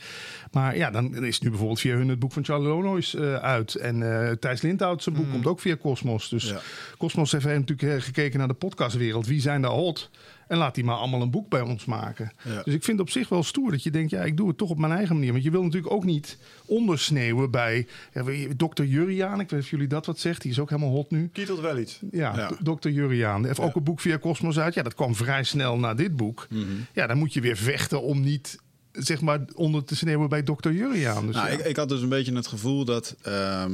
Maar 0.52 0.76
ja, 0.76 0.90
dan 0.90 1.24
is 1.24 1.40
nu 1.40 1.48
bijvoorbeeld 1.48 1.80
via 1.80 1.94
hun 1.96 2.08
het 2.08 2.18
boek 2.18 2.32
van 2.32 2.44
Charlie 2.44 2.68
Lonois 2.68 3.14
eh, 3.14 3.34
uit. 3.34 3.74
En 3.74 4.26
eh 4.26 4.30
Thijs 4.30 4.62
Lindhout 4.62 5.02
zijn 5.02 5.14
boek 5.14 5.30
komt 5.30 5.46
ook 5.46 5.60
via 5.60 5.76
Cosmos. 5.76 6.28
Dus 6.28 6.48
Ja. 6.48 6.60
Cosmos 6.98 7.32
heeft 7.32 7.44
natuurlijk 7.44 7.82
eh, 7.82 8.00
gekeken 8.00 8.38
naar 8.38 8.48
de 8.48 8.54
podcastwereld. 8.54 9.26
Wie 9.26 9.40
zijn 9.40 9.62
daar 9.62 9.70
hot? 9.70 10.10
En 10.52 10.58
laat 10.58 10.74
die 10.74 10.84
maar 10.84 10.96
allemaal 10.96 11.22
een 11.22 11.30
boek 11.30 11.48
bij 11.48 11.60
ons 11.60 11.84
maken. 11.84 12.32
Ja. 12.44 12.62
Dus 12.62 12.74
ik 12.74 12.84
vind 12.84 12.98
het 12.98 13.00
op 13.06 13.10
zich 13.10 13.28
wel 13.28 13.42
stoer 13.42 13.70
dat 13.70 13.82
je 13.82 13.90
denkt, 13.90 14.10
ja, 14.10 14.22
ik 14.22 14.36
doe 14.36 14.48
het 14.48 14.56
toch 14.58 14.70
op 14.70 14.78
mijn 14.78 14.92
eigen 14.92 15.14
manier. 15.14 15.32
Want 15.32 15.44
je 15.44 15.50
wil 15.50 15.62
natuurlijk 15.62 15.92
ook 15.92 16.04
niet 16.04 16.38
ondersneeuwen 16.66 17.50
bij 17.50 17.86
ja, 18.12 18.22
Dr. 18.56 18.82
Juriaan. 18.82 19.40
Ik 19.40 19.50
weet 19.50 19.60
of 19.60 19.70
jullie 19.70 19.86
dat 19.86 20.06
wat 20.06 20.18
zegt. 20.18 20.42
Die 20.42 20.50
is 20.50 20.58
ook 20.58 20.70
helemaal 20.70 20.90
hot 20.90 21.10
nu. 21.10 21.28
kietelt 21.32 21.60
wel 21.60 21.78
iets. 21.78 21.98
Ja, 22.10 22.36
Ja. 22.36 22.48
D- 22.48 22.80
Dr. 22.80 22.88
Juriaan. 22.88 23.44
Heeft 23.44 23.60
ook 23.60 23.76
een 23.76 23.82
boek 23.84 24.00
via 24.00 24.18
Cosmos 24.18 24.58
uit. 24.58 24.74
Ja, 24.74 24.82
dat 24.82 24.94
kwam 24.94 25.14
vrij 25.14 25.44
snel 25.44 25.78
na 25.78 25.94
dit 25.94 26.16
boek. 26.16 26.46
Mhm. 26.50 26.62
Ja, 26.92 27.06
dan 27.06 27.18
moet 27.18 27.32
je 27.34 27.40
weer 27.40 27.56
vechten 27.56 28.02
om 28.02 28.20
niet, 28.20 28.58
zeg 28.92 29.20
maar, 29.20 29.40
onder 29.54 29.84
te 29.84 29.96
sneeuwen 29.96 30.28
bij 30.28 30.42
Dr. 30.42 30.70
Juriaan. 30.70 31.26
Dus 31.26 31.34
Nou, 31.34 31.50
ik 31.50 31.76
had 31.76 31.88
dus 31.88 32.00
een 32.00 32.08
beetje 32.08 32.34
het 32.34 32.46
gevoel 32.46 32.84
dat. 32.84 33.16
ehm, 33.22 33.72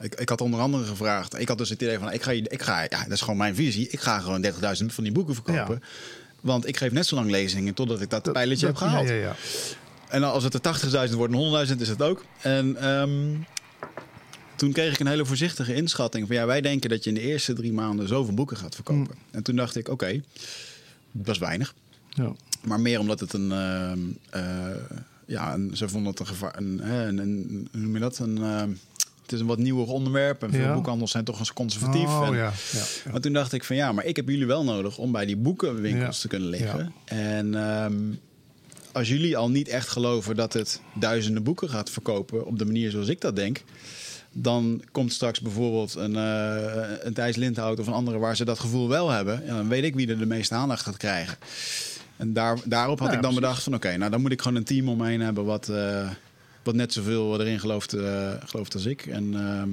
ik, 0.00 0.14
ik 0.14 0.28
had 0.28 0.40
onder 0.40 0.60
andere 0.60 0.84
gevraagd. 0.84 1.38
Ik 1.40 1.48
had 1.48 1.58
dus 1.58 1.68
het 1.68 1.82
idee 1.82 1.98
van: 1.98 2.12
ik 2.12 2.22
ga, 2.22 2.30
ik 2.30 2.62
ga 2.62 2.80
ja, 2.82 3.02
dat 3.02 3.10
is 3.12 3.20
gewoon 3.20 3.36
mijn 3.36 3.54
visie. 3.54 3.88
Ik 3.88 4.00
ga 4.00 4.18
gewoon 4.18 4.44
30.000 4.80 4.86
van 4.86 5.04
die 5.04 5.12
boeken 5.12 5.34
verkopen. 5.34 5.82
Want 6.40 6.66
ik 6.66 6.76
geef 6.76 6.92
net 6.92 7.06
zo 7.06 7.14
lang 7.14 7.30
lezingen 7.30 7.74
totdat 7.74 8.00
ik 8.00 8.10
dat, 8.10 8.24
Dat- 8.24 8.32
pijletje 8.32 8.66
heb 8.66 8.76
gehaald. 8.76 9.08
Ja, 9.08 9.14
ja, 9.14 9.20
ja. 9.20 9.34
En 10.08 10.22
als 10.22 10.44
het 10.44 10.54
er 10.54 10.60
80.000 11.08 11.14
wordt 11.16 11.32
en 11.32 11.66
100.000 11.68 11.76
is 11.80 11.88
het 11.88 12.02
ook. 12.02 12.24
En 12.40 12.76
ehm, 12.76 13.34
toen 14.56 14.72
kreeg 14.72 14.92
ik 14.92 15.00
een 15.00 15.06
hele 15.06 15.24
voorzichtige 15.26 15.74
inschatting 15.74 16.26
van 16.26 16.36
ja, 16.36 16.46
wij 16.46 16.60
denken 16.60 16.90
dat 16.90 17.04
je 17.04 17.08
in 17.10 17.14
de 17.16 17.20
eerste 17.22 17.52
drie 17.52 17.72
maanden 17.72 18.08
zoveel 18.08 18.34
boeken 18.34 18.56
gaat 18.56 18.74
verkopen. 18.74 19.14
Mm. 19.16 19.22
En 19.30 19.42
toen 19.42 19.56
dacht 19.56 19.76
ik, 19.76 19.88
oké, 19.88 20.20
dat 21.12 21.34
is 21.34 21.40
weinig. 21.40 21.74
Ja. 22.08 22.32
Maar 22.64 22.80
meer 22.80 22.98
omdat 23.00 23.20
het 23.20 23.32
een. 23.32 23.52
ehm, 23.52 23.98
eh, 24.30 24.66
ja, 25.26 25.54
een, 25.54 25.70
ze 25.76 25.88
vonden 25.88 26.10
het 26.10 26.20
een 26.20 26.26
gevaar. 26.26 26.56
Een, 26.56 26.90
een, 26.92 27.18
een- 27.18 27.68
hoe 27.72 27.80
noem 27.80 27.94
je 27.94 28.00
dat? 28.00 28.18
Een, 28.18 28.38
ehm, 28.42 28.70
het 29.30 29.36
is 29.36 29.40
een 29.40 29.46
wat 29.46 29.58
nieuwer 29.58 29.86
onderwerp. 29.86 30.42
En 30.42 30.50
veel 30.50 30.60
Ja. 30.60 30.74
boekhandels 30.74 31.10
zijn 31.10 31.24
toch 31.24 31.38
eens 31.38 31.52
conservatief. 31.52 32.04
Oh, 32.08 32.26
en, 32.26 32.34
ja. 32.36 32.52
Maar 33.10 33.20
toen 33.20 33.32
dacht 33.32 33.52
ik 33.52 33.64
van 33.64 33.76
ja, 33.76 33.92
maar 33.92 34.04
ik 34.04 34.16
heb 34.16 34.28
jullie 34.28 34.46
wel 34.46 34.64
nodig 34.64 34.98
om 34.98 35.12
bij 35.12 35.26
die 35.26 35.36
boekenwinkels 35.36 36.20
te 36.20 36.28
kunnen 36.28 36.48
liggen. 36.48 36.92
En 37.04 37.54
ehm, 37.54 37.94
als 38.92 39.08
jullie 39.08 39.36
al 39.36 39.50
niet 39.50 39.68
echt 39.68 39.88
geloven 39.88 40.36
dat 40.36 40.52
het 40.52 40.80
duizenden 40.94 41.42
boeken 41.42 41.68
gaat 41.70 41.90
verkopen 41.90 42.46
op 42.46 42.58
de 42.58 42.64
manier 42.64 42.90
zoals 42.90 43.08
ik 43.08 43.20
dat 43.20 43.36
denk. 43.36 43.62
Dan 44.32 44.82
komt 44.92 45.12
straks 45.12 45.40
bijvoorbeeld 45.40 45.94
een, 45.94 46.16
eh 46.16 46.82
een 47.00 47.12
Thijs 47.14 47.36
Lindhout 47.36 47.78
of 47.80 47.86
een 47.86 47.92
andere 47.92 48.18
waar 48.18 48.36
ze 48.36 48.44
dat 48.44 48.58
gevoel 48.58 48.88
wel 48.88 49.10
hebben. 49.10 49.46
En 49.46 49.56
dan 49.56 49.68
weet 49.68 49.84
ik 49.84 49.94
wie 49.94 50.08
er 50.08 50.18
de 50.18 50.26
meeste 50.26 50.54
aandacht 50.54 50.82
gaat 50.82 50.96
krijgen. 50.96 51.36
En 52.16 52.32
daar, 52.32 52.58
daarop 52.64 52.98
had 52.98 53.08
Ja, 53.10 53.14
ik 53.16 53.22
dan 53.22 53.30
precies. 53.30 53.40
bedacht 53.48 53.62
van 53.62 53.74
oké, 53.74 53.96
nou 53.96 54.10
dan 54.10 54.20
moet 54.20 54.32
ik 54.32 54.42
gewoon 54.42 54.56
een 54.56 54.64
team 54.64 54.88
om 54.88 54.96
me 54.98 55.06
heen 55.06 55.20
hebben 55.20 55.44
wat, 55.44 55.68
eh, 55.68 56.08
wat 56.68 56.76
net 56.76 56.92
zoveel 56.92 57.40
erin 57.40 57.60
gelooft, 57.60 57.92
eh, 57.92 58.30
gelooft 58.44 58.74
als 58.74 58.86
ik. 58.86 59.06
En 59.06 59.34
ehm, 59.34 59.68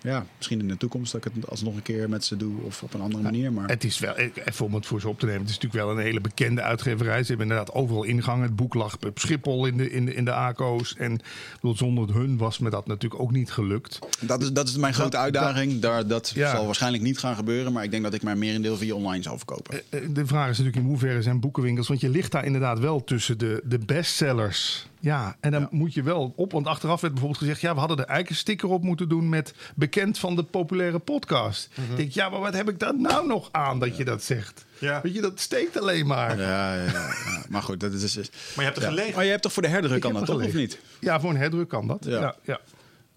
ja, 0.00 0.26
misschien 0.36 0.60
in 0.60 0.68
de 0.68 0.76
toekomst 0.76 1.12
dat 1.12 1.24
ik 1.26 1.32
het 1.34 1.50
alsnog 1.50 1.74
een 1.76 1.82
keer 1.82 2.08
met 2.08 2.24
ze 2.24 2.36
doe 2.36 2.62
of 2.62 2.82
op 2.82 2.94
een 2.94 3.00
andere 3.00 3.22
manier. 3.22 3.52
Maar 3.52 3.68
Het 3.68 3.84
is 3.84 3.98
wel, 3.98 4.14
even 4.16 4.64
om 4.64 4.74
het 4.74 4.86
voor 4.86 5.00
ze 5.00 5.08
op 5.08 5.18
te 5.18 5.26
nemen, 5.26 5.40
het 5.40 5.50
is 5.50 5.54
natuurlijk 5.58 5.84
wel 5.84 5.96
een 5.96 6.02
hele 6.04 6.20
bekende 6.20 6.62
uitgeverij. 6.62 7.20
Ze 7.22 7.28
hebben 7.28 7.46
inderdaad 7.46 7.74
overal 7.74 8.02
ingangen. 8.04 8.42
Het 8.42 8.56
boek 8.56 8.74
lag 8.74 8.96
op 9.06 9.18
Schiphol 9.18 9.66
in 9.66 9.76
de, 9.76 9.90
in 9.90 10.04
de, 10.04 10.14
in 10.14 10.24
de 10.24 10.32
ACO's. 10.32 10.94
En 10.96 11.20
bedoel, 11.54 11.76
zonder 11.76 12.14
hun 12.14 12.36
was 12.36 12.58
me 12.58 12.70
dat 12.70 12.86
natuurlijk 12.86 13.22
ook 13.22 13.30
niet 13.32 13.50
gelukt. 13.52 13.98
Dat 14.20 14.42
is, 14.42 14.52
dat 14.52 14.68
is 14.68 14.76
mijn 14.76 14.94
grote 14.94 15.10
Dat- 15.10 15.20
uitdaging. 15.20 15.80
Daar, 15.80 16.06
dat 16.06 16.32
Ja. 16.34 16.50
zal 16.50 16.64
waarschijnlijk 16.66 17.02
niet 17.02 17.18
gaan 17.18 17.36
gebeuren. 17.36 17.72
Maar 17.72 17.84
ik 17.84 17.90
denk 17.90 18.02
dat 18.02 18.14
ik 18.14 18.22
mijn 18.22 18.38
merendeel 18.38 18.76
via 18.76 18.94
online 18.94 19.22
zal 19.22 19.36
verkopen. 19.36 19.80
Eh, 19.88 20.00
De 20.10 20.26
vraag 20.26 20.50
is 20.50 20.58
natuurlijk 20.58 20.84
in 20.84 20.90
hoeverre 20.90 21.22
zijn 21.22 21.40
boekenwinkels. 21.40 21.88
Want 21.88 22.00
je 22.00 22.08
ligt 22.08 22.32
daar 22.32 22.44
inderdaad 22.44 22.78
wel 22.78 23.04
tussen 23.04 23.38
de, 23.38 23.60
de 23.64 23.78
bestsellers. 23.78 24.86
Ja, 25.00 25.36
en 25.40 25.50
dan 25.50 25.60
Ja. 25.60 25.68
moet 25.70 25.94
je 25.94 26.02
wel 26.02 26.32
op. 26.36 26.52
Want 26.52 26.66
achteraf 26.66 27.00
werd 27.00 27.12
bijvoorbeeld 27.12 27.42
gezegd: 27.42 27.60
ja, 27.60 27.72
we 27.72 27.78
hadden 27.78 27.96
er 27.98 28.04
eigenlijk 28.04 28.30
een 28.30 28.40
sticker 28.42 28.68
op 28.68 28.82
moeten 28.82 29.08
doen 29.08 29.28
met 29.28 29.54
bekend 29.74 30.18
van 30.18 30.36
de 30.36 30.42
populaire 30.42 30.98
podcast. 30.98 31.68
Ik 31.90 31.96
denk, 31.96 32.12
ja, 32.12 32.28
maar 32.28 32.40
wat 32.40 32.54
heb 32.54 32.68
ik 32.68 32.78
daar 32.78 32.98
nou 33.00 33.26
nog 33.26 33.48
aan 33.52 33.78
dat 33.80 33.96
je 33.96 34.04
dat 34.04 34.22
zegt? 34.22 34.64
Ja. 34.78 35.00
Weet 35.02 35.14
je, 35.14 35.20
dat 35.20 35.40
steekt 35.40 35.80
alleen 35.80 36.06
maar. 36.06 36.38
Ja, 36.40 36.74
ja. 36.84 37.12
Maar 37.48 37.62
goed, 37.62 37.80
dat 37.80 37.92
is... 37.92 38.16
is- 38.16 38.30
Maar 38.30 38.30
je 38.56 38.62
hebt 38.62 38.76
er 38.76 38.82
ja. 38.82 38.88
gelegen. 38.88 39.14
Maar 39.14 39.24
je 39.24 39.30
hebt 39.30 39.42
toch 39.42 39.52
voor 39.52 39.62
de 39.62 39.68
herdruk 39.68 39.94
Ik 39.94 40.00
kan 40.00 40.12
dat 40.12 40.26
toch, 40.26 40.44
of 40.44 40.52
niet? 40.54 40.78
Ja, 41.00 41.20
voor 41.20 41.30
een 41.30 41.36
herdruk 41.36 41.68
kan 41.68 41.86
dat. 41.86 42.04
Ja. 42.04 42.20
Ja, 42.20 42.34
ja. 42.44 42.60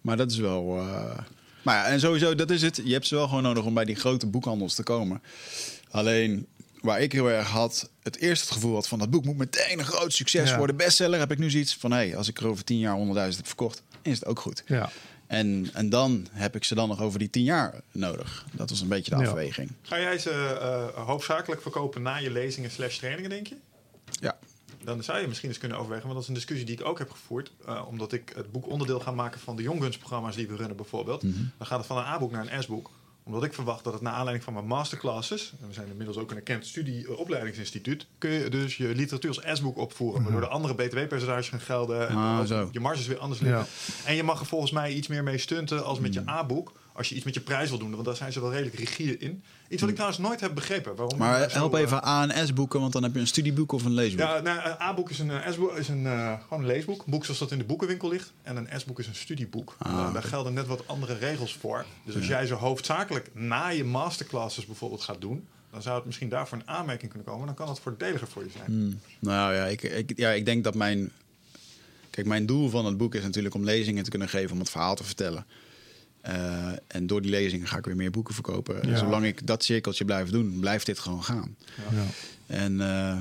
Maar 0.01 0.17
dat 0.17 0.31
is 0.31 0.37
wel... 0.37 0.77
eh, 0.79 1.17
Maar 1.61 1.75
ja, 1.75 1.85
en 1.85 1.99
sowieso, 1.99 2.35
dat 2.35 2.49
is 2.49 2.61
het. 2.61 2.81
Je 2.83 2.93
hebt 2.93 3.07
ze 3.07 3.15
wel 3.15 3.27
gewoon 3.27 3.43
nodig 3.43 3.63
om 3.63 3.73
bij 3.73 3.85
die 3.85 3.95
grote 3.95 4.27
boekhandels 4.27 4.75
te 4.75 4.83
komen. 4.83 5.21
Alleen, 5.91 6.45
waar 6.81 7.01
ik 7.01 7.11
heel 7.11 7.31
erg 7.31 7.47
had... 7.47 7.89
Het 8.03 8.17
eerst 8.17 8.41
het 8.41 8.51
gevoel 8.51 8.73
had 8.73 8.87
van... 8.87 8.99
dat 8.99 9.09
boek 9.09 9.25
moet 9.25 9.37
meteen 9.37 9.79
een 9.79 9.85
groot 9.85 10.13
succes 10.13 10.49
Ja. 10.49 10.57
worden. 10.57 10.75
Bestseller 10.75 11.19
heb 11.19 11.31
ik 11.31 11.37
nu 11.37 11.49
zoiets 11.49 11.75
van... 11.75 11.91
hé, 11.91 11.97
hey, 11.97 12.17
als 12.17 12.27
ik 12.27 12.39
er 12.39 12.47
over 12.47 12.63
tien 12.63 12.79
jaar 12.79 12.97
100.000 12.97 13.05
heb 13.37 13.47
verkocht... 13.47 13.81
is 14.01 14.13
het 14.19 14.25
ook 14.25 14.39
goed. 14.39 14.63
ja. 14.67 14.89
En, 15.27 15.69
en 15.73 15.89
dan 15.89 16.27
heb 16.31 16.55
ik 16.55 16.63
ze 16.63 16.75
dan 16.75 16.87
nog 16.87 17.01
over 17.01 17.19
die 17.19 17.29
tien 17.29 17.43
jaar 17.43 17.81
nodig. 17.91 18.45
Dat 18.51 18.69
was 18.69 18.81
een 18.81 18.87
beetje 18.87 19.15
de 19.15 19.21
Ja. 19.21 19.27
afweging. 19.27 19.71
Ga 19.81 19.99
jij 19.99 20.17
ze 20.17 20.29
eh, 20.31 21.05
hoofdzakelijk 21.05 21.61
verkopen 21.61 22.01
na 22.01 22.15
je 22.15 22.31
lezingen 22.31 22.71
slash 22.71 22.97
trainingen, 22.97 23.29
denk 23.29 23.47
je? 23.47 23.55
Ja. 24.11 24.37
Dan 24.83 25.03
zou 25.03 25.19
je 25.19 25.27
misschien 25.27 25.49
eens 25.49 25.57
kunnen 25.57 25.77
overwegen, 25.77 26.03
want 26.03 26.13
dat 26.15 26.23
is 26.23 26.29
een 26.29 26.35
discussie 26.35 26.65
die 26.65 26.75
ik 26.79 26.85
ook 26.85 26.97
heb 26.99 27.11
gevoerd. 27.11 27.51
eh, 27.65 27.83
omdat 27.87 28.11
ik 28.13 28.31
het 28.35 28.51
boek 28.51 28.67
onderdeel 28.69 28.99
ga 28.99 29.11
maken 29.11 29.39
van 29.39 29.55
de 29.55 29.61
Youngguns-programma's 29.63 30.35
die 30.35 30.47
we 30.47 30.55
runnen 30.55 30.75
bijvoorbeeld. 30.77 31.23
Mhm. 31.23 31.33
Dan 31.57 31.67
gaat 31.67 31.77
het 31.77 31.87
van 31.87 31.97
een 31.97 32.03
A-boek 32.03 32.31
naar 32.31 32.51
een 32.53 32.63
S-boek. 32.63 32.89
Omdat 33.29 33.43
ik 33.43 33.53
verwacht 33.53 33.83
dat 33.83 33.93
het 33.93 34.01
naar 34.01 34.13
aanleiding 34.13 34.43
van 34.43 34.53
mijn 34.53 34.65
masterclasses... 34.67 35.53
en 35.61 35.67
we 35.67 35.73
zijn 35.73 35.87
inmiddels 35.87 36.17
ook 36.17 36.31
een 36.31 36.37
erkend 36.37 36.65
studieopleidingsinstituut... 36.65 38.07
kun 38.17 38.29
je 38.29 38.49
dus 38.49 38.77
je 38.77 38.87
literatuur 38.87 39.29
als 39.29 39.57
S-boek 39.57 39.77
opvoeren. 39.77 40.23
Waardoor 40.23 40.41
de 40.41 40.47
andere 40.47 40.75
btw-percentages 40.75 41.49
gaan 41.49 41.59
gelden. 41.59 42.09
En 42.09 42.15
Ah, 42.17 42.67
je 42.71 42.79
marges 42.79 43.07
weer 43.07 43.17
anders 43.17 43.41
liggen. 43.41 43.59
Ja. 43.59 44.09
En 44.09 44.15
je 44.15 44.23
mag 44.23 44.39
er 44.39 44.45
volgens 44.45 44.71
mij 44.71 44.93
iets 44.93 45.07
meer 45.07 45.23
mee 45.23 45.37
stunten 45.37 45.85
als 45.85 45.99
met 45.99 46.13
je 46.13 46.19
Hmm. 46.19 46.29
A-boek. 46.29 46.71
Als 46.99 47.09
je 47.09 47.15
iets 47.15 47.25
met 47.25 47.33
je 47.33 47.39
prijs 47.39 47.69
wil 47.69 47.77
doen, 47.79 47.91
want 47.91 48.05
daar 48.05 48.15
zijn 48.15 48.31
ze 48.31 48.41
wel 48.41 48.51
redelijk 48.51 48.75
rigide 48.75 49.17
in. 49.17 49.43
Iets 49.69 49.79
wat 49.81 49.89
ik 49.89 49.95
trouwens 49.95 50.21
nooit 50.21 50.39
heb 50.39 50.55
begrepen. 50.55 50.95
Waarom 50.95 51.17
Hmm. 51.17 51.27
Maar 51.27 51.51
help 51.51 51.75
eh, 51.75 51.81
even 51.81 52.07
A 52.07 52.29
en 52.29 52.47
S 52.47 52.53
boeken, 52.53 52.79
want 52.79 52.93
dan 52.93 53.03
heb 53.03 53.13
je 53.13 53.19
een 53.19 53.27
studieboek 53.27 53.71
of 53.71 53.85
een 53.85 53.93
leesboek. 53.93 54.19
ja, 54.19 54.39
nou, 54.39 54.69
een 54.69 54.81
A-boek 54.81 55.09
is 55.09 55.19
een, 55.19 55.31
eh, 55.31 55.51
S-boek 55.51 55.77
is 55.77 55.87
een, 55.87 56.05
eh, 56.05 56.33
gewoon 56.43 56.59
een 56.59 56.65
leesboek. 56.65 56.99
Een 57.05 57.11
boek 57.11 57.23
zoals 57.23 57.39
dat 57.39 57.51
in 57.51 57.57
de 57.57 57.63
boekenwinkel 57.63 58.09
ligt. 58.09 58.31
En 58.41 58.55
een 58.57 58.79
S-boek 58.79 58.99
is 58.99 59.07
een 59.07 59.15
studieboek. 59.15 59.75
Ah, 59.77 59.91
Eh, 59.91 60.13
daar 60.13 60.23
gelden 60.23 60.53
net 60.53 60.67
wat 60.67 60.87
andere 60.87 61.17
regels 61.17 61.53
voor. 61.53 61.85
Dus 62.05 62.15
als 62.15 62.27
jij 62.27 62.45
ze 62.45 62.53
hoofdzakelijk 62.53 63.29
na 63.33 63.67
je 63.67 63.83
masterclasses 63.83 64.65
bijvoorbeeld 64.65 65.01
gaat 65.01 65.21
doen... 65.21 65.47
dan 65.71 65.81
zou 65.81 65.95
het 65.95 66.05
misschien 66.05 66.29
daarvoor 66.29 66.57
een 66.57 66.67
aanmerking 66.67 67.11
kunnen 67.11 67.27
komen. 67.27 67.45
Dan 67.45 67.55
kan 67.55 67.67
het 67.67 67.79
voordeliger 67.79 68.27
voor 68.27 68.43
je 68.43 68.49
zijn. 68.49 68.65
Hmm. 68.65 68.99
Nou 69.19 69.53
ja 69.53 69.65
ik, 69.65 69.83
ik, 69.83 70.11
ja, 70.15 70.29
ik 70.29 70.45
denk 70.45 70.63
dat 70.63 70.75
mijn... 70.75 71.11
Kijk, 72.09 72.27
mijn 72.27 72.45
doel 72.45 72.69
van 72.69 72.85
het 72.85 72.97
boek 72.97 73.15
is 73.15 73.23
natuurlijk 73.23 73.55
om 73.55 73.63
lezingen 73.63 74.03
te 74.03 74.09
kunnen 74.09 74.29
geven, 74.29 74.51
om 74.51 74.59
het 74.59 74.69
verhaal 74.69 74.95
te 74.95 75.03
vertellen. 75.03 75.45
Eh, 76.21 76.71
en 76.87 77.07
door 77.07 77.21
die 77.21 77.31
lezingen 77.31 77.67
ga 77.67 77.77
ik 77.77 77.85
weer 77.85 77.95
meer 77.95 78.11
boeken 78.11 78.33
verkopen. 78.33 78.89
Ja. 78.89 78.97
zolang 78.97 79.25
ik 79.25 79.47
dat 79.47 79.63
cirkeltje 79.63 80.05
blijf 80.05 80.29
doen, 80.29 80.59
blijft 80.59 80.85
dit 80.85 80.99
gewoon 80.99 81.23
gaan. 81.23 81.55
Ja. 81.91 82.03
En 82.47 82.81
eh, 82.81 83.17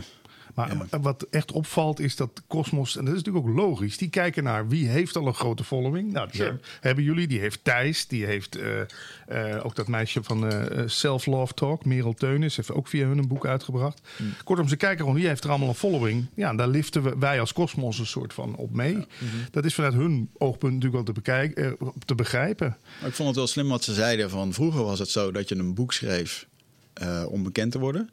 Maar 0.58 0.86
Ja. 0.90 1.00
wat 1.00 1.26
echt 1.30 1.52
opvalt 1.52 2.00
is 2.00 2.16
dat 2.16 2.42
Cosmos, 2.46 2.96
en 2.96 3.04
dat 3.04 3.14
is 3.14 3.22
natuurlijk 3.22 3.46
ook 3.46 3.56
logisch, 3.56 3.98
die 3.98 4.08
kijken 4.08 4.44
naar 4.44 4.68
wie 4.68 4.88
heeft 4.88 5.16
al 5.16 5.26
een 5.26 5.34
grote 5.34 5.64
following. 5.64 6.12
Nou, 6.12 6.28
die 6.30 6.42
hebben, 6.80 7.04
jullie, 7.04 7.26
die 7.26 7.40
heeft 7.40 7.64
Thijs, 7.64 8.06
die 8.06 8.24
heeft 8.24 8.56
eh, 8.56 8.80
eh, 9.26 9.64
ook 9.64 9.74
dat 9.76 9.88
meisje 9.88 10.22
van 10.22 10.46
eh, 10.50 10.78
eh, 10.78 10.88
Self 10.88 11.26
Love 11.26 11.54
Talk, 11.54 11.84
Merel 11.84 12.14
Teunis, 12.14 12.56
heeft 12.56 12.72
ook 12.72 12.88
via 12.88 13.06
hun 13.06 13.18
een 13.18 13.28
boek 13.28 13.46
uitgebracht. 13.46 14.00
Hmm. 14.16 14.32
Kortom, 14.44 14.68
ze 14.68 14.76
kijken 14.76 14.98
gewoon 14.98 15.14
wie 15.14 15.26
heeft 15.26 15.44
er 15.44 15.50
allemaal 15.50 15.68
een 15.68 15.74
following. 15.74 16.26
Ja, 16.34 16.48
en 16.48 16.56
daar 16.56 16.68
liften 16.68 17.02
we, 17.02 17.14
wij 17.18 17.40
als 17.40 17.52
Cosmos 17.52 17.98
een 17.98 18.06
soort 18.06 18.34
van 18.34 18.56
op 18.56 18.74
mee. 18.74 18.94
Mhm. 18.94 19.06
Dat 19.50 19.64
is 19.64 19.74
vanuit 19.74 19.94
hun 19.94 20.30
oogpunt 20.38 20.72
natuurlijk 20.74 21.04
wel 21.04 21.14
te, 21.14 21.20
bekijken, 21.20 21.76
eh, 21.80 21.88
te 22.04 22.14
begrijpen. 22.14 22.76
Maar 23.00 23.08
ik 23.08 23.14
vond 23.14 23.28
het 23.28 23.36
wel 23.36 23.46
slim 23.46 23.68
wat 23.68 23.84
ze 23.84 23.94
zeiden. 23.94 24.30
Van 24.30 24.52
vroeger 24.52 24.84
was 24.84 24.98
het 24.98 25.10
zo 25.10 25.32
dat 25.32 25.48
je 25.48 25.56
een 25.56 25.74
boek 25.74 25.92
schreef 25.92 26.46
eh, 26.92 27.24
om 27.28 27.42
bekend 27.42 27.72
te 27.72 27.78
worden. 27.78 28.10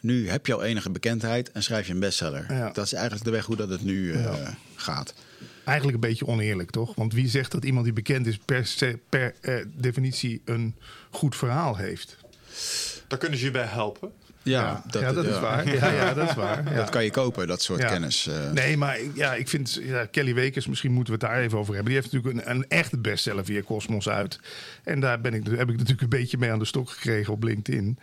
Nu 0.00 0.28
heb 0.28 0.46
je 0.46 0.54
al 0.54 0.62
enige 0.62 0.90
bekendheid 0.90 1.52
en 1.52 1.62
schrijf 1.62 1.86
je 1.86 1.92
een 1.92 2.00
bestseller. 2.00 2.46
Ja. 2.48 2.70
Dat 2.70 2.84
is 2.84 2.92
eigenlijk 2.92 3.24
de 3.24 3.30
weg 3.30 3.44
hoe 3.44 3.56
dat 3.56 3.68
het 3.68 3.82
nu 3.84 4.12
eh, 4.12 4.22
Ja. 4.22 4.54
gaat. 4.76 5.14
Eigenlijk 5.64 6.02
een 6.02 6.08
beetje 6.10 6.26
oneerlijk, 6.26 6.70
toch? 6.70 6.94
Want 6.94 7.12
wie 7.12 7.28
zegt 7.28 7.52
dat 7.52 7.64
iemand 7.64 7.84
die 7.84 7.94
bekend 7.94 8.26
is 8.26 8.38
per, 8.44 8.66
se, 8.66 8.98
per 9.08 9.34
eh, 9.40 9.54
definitie 9.74 10.42
een 10.44 10.74
goed 11.10 11.36
verhaal 11.36 11.76
heeft? 11.76 12.16
Daar 13.06 13.18
kunnen 13.18 13.38
ze 13.38 13.44
je 13.44 13.50
bij 13.50 13.64
helpen. 13.66 14.10
ja, 14.42 14.82
ja, 14.90 15.12
dat 15.12 15.24
is 15.24 15.30
ja. 15.34 15.40
waar. 15.40 15.74
Ja, 15.74 15.92
ja, 15.92 16.14
dat 16.14 16.28
is 16.28 16.34
waar. 16.34 16.64
Dat 16.74 16.90
kan 16.90 17.04
je 17.04 17.10
kopen, 17.10 17.46
dat 17.46 17.62
soort 17.62 17.80
Ja. 17.80 17.88
kennis. 17.88 18.26
eh. 18.26 18.50
Nee, 18.50 18.76
maar 18.76 18.98
ja, 19.14 19.34
ik 19.34 19.48
vind 19.48 19.80
ja, 19.82 20.04
Kelly 20.04 20.34
Wekers, 20.34 20.66
misschien 20.66 20.92
moeten 20.92 21.18
we 21.18 21.24
het 21.24 21.30
daar 21.34 21.42
even 21.42 21.58
over 21.58 21.74
hebben. 21.74 21.92
Die 21.92 22.00
heeft 22.02 22.12
natuurlijk 22.12 22.46
een, 22.46 22.54
een 22.56 22.68
echte 22.68 22.98
bestseller 22.98 23.44
via 23.44 23.62
Cosmos 23.62 24.08
uit. 24.08 24.40
En 24.84 25.00
daar 25.00 25.20
ben 25.20 25.34
ik, 25.34 25.46
heb 25.46 25.60
ik 25.70 25.76
natuurlijk 25.76 26.00
een 26.02 26.08
beetje 26.08 26.38
mee 26.38 26.50
aan 26.52 26.58
de 26.58 26.64
stok 26.64 26.90
gekregen 26.90 27.32
op 27.32 27.42
LinkedIn. 27.42 27.98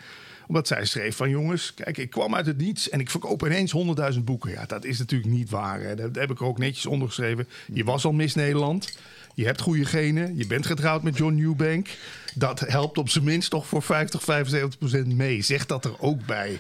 Omdat 0.48 0.68
zij 0.68 0.86
schreef 0.86 1.16
van 1.16 1.30
jongens, 1.30 1.74
kijk, 1.74 1.98
ik 1.98 2.10
kwam 2.10 2.36
uit 2.36 2.46
het 2.46 2.58
niets 2.58 2.90
en 2.90 3.00
ik 3.00 3.10
verkoop 3.10 3.46
ineens 3.46 3.74
100.000 4.14 4.20
boeken. 4.24 4.52
Ja, 4.52 4.66
dat 4.66 4.86
is 4.86 4.98
natuurlijk 5.00 5.32
niet 5.32 5.50
waar. 5.50 5.82
Hè. 5.82 5.96
Dat 5.96 6.16
heb 6.16 6.32
ik 6.32 6.40
er 6.40 6.46
ook 6.46 6.58
netjes 6.58 6.86
onder 6.86 7.08
geschreven. 7.08 7.48
Je 7.74 7.84
was 7.84 8.06
al 8.06 8.12
Miss 8.12 8.36
Nederland. 8.36 8.98
Je 9.36 9.46
hebt 9.46 9.62
goede 9.62 9.86
genen. 9.86 10.38
Je 10.38 10.48
bent 10.48 10.66
getrouwd 10.66 11.04
met 11.04 11.18
John 11.18 11.36
Newbank. 11.36 11.88
Dat 12.34 12.60
helpt 12.60 12.98
op 12.98 13.10
zijn 13.10 13.24
minst 13.24 13.50
toch 13.50 13.68
voor 13.68 13.82
50, 13.82 14.24
75 14.24 14.80
procent 14.80 15.16
mee. 15.16 15.42
Zeg 15.42 15.66
dat 15.66 15.86
er 15.86 16.00
ook 16.00 16.26
bij. 16.26 16.60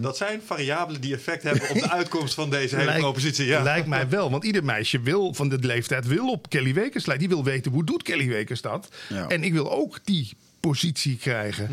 Dat 0.00 0.16
zijn 0.16 0.40
variabelen 0.46 1.00
die 1.00 1.14
effect 1.14 1.42
hebben 1.42 1.70
op 1.70 1.74
de 1.74 1.90
uitkomst 2.00 2.34
van 2.34 2.50
deze 2.50 2.76
hele 2.76 2.98
propositie. 2.98 3.46
Ja. 3.46 3.62
Lijkt 3.62 3.86
mij 3.86 4.08
wel. 4.08 4.30
Want 4.30 4.44
ieder 4.44 4.64
meisje 4.64 5.00
wil 5.00 5.34
van 5.34 5.48
de 5.48 5.58
leeftijd 5.58 6.06
wil 6.06 6.30
op 6.30 6.48
Kelly 6.50 6.74
Wekers 6.74 7.06
lijken. 7.06 7.28
Die 7.28 7.36
wil 7.36 7.44
weten 7.44 7.72
hoe 7.72 7.84
doet 7.84 8.02
Kelly 8.02 8.28
Wekers 8.28 8.60
dat. 8.60 8.88
Ja. 9.08 9.28
En 9.28 9.44
ik 9.44 9.52
wil 9.52 9.72
ook 9.72 9.98
die 10.04 10.32
positie 10.60 11.16
krijgen. 11.16 11.68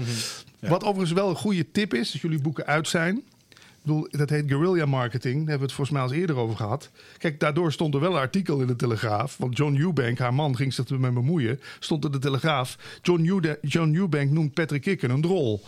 Wat 0.70 0.84
overigens 0.84 1.12
wel 1.12 1.30
een 1.30 1.36
goede 1.36 1.72
tip 1.72 1.94
is, 1.94 2.12
als 2.12 2.22
jullie 2.22 2.42
boeken 2.42 2.66
uit 2.66 2.88
zijn. 2.88 3.16
Ik 3.50 3.88
bedoel, 3.88 4.08
dat 4.12 4.30
heet 4.30 4.44
guerrilla 4.48 4.86
marketing. 4.86 5.34
Daar 5.36 5.48
hebben 5.50 5.58
we 5.58 5.64
het 5.64 5.74
volgens 5.74 5.90
mij 5.90 6.02
al 6.02 6.12
eens 6.12 6.20
eerder 6.20 6.36
over 6.36 6.56
gehad. 6.56 6.90
Kijk, 7.18 7.40
daardoor 7.40 7.72
stond 7.72 7.94
er 7.94 8.00
wel 8.00 8.12
een 8.12 8.20
artikel 8.20 8.60
in 8.62 8.68
de 8.68 8.76
Telegraaf. 8.76 9.38
Want 9.38 9.58
John 9.58 9.76
Eubank, 9.76 10.18
haar 10.20 10.34
man, 10.34 10.56
ging 10.56 10.74
zich 10.74 10.86
ermee 10.90 11.12
bemoeien. 11.12 11.60
Stond 11.80 12.06
in 12.06 12.12
de 12.12 12.20
Telegraaf. 12.20 12.78
John, 13.02 13.26
Eude- 13.26 13.60
John 13.62 13.96
Eubank 13.96 14.32
noemt 14.32 14.54
Patrick 14.54 14.82
Kikken 14.82 15.10
een 15.10 15.22
drol. 15.22 15.62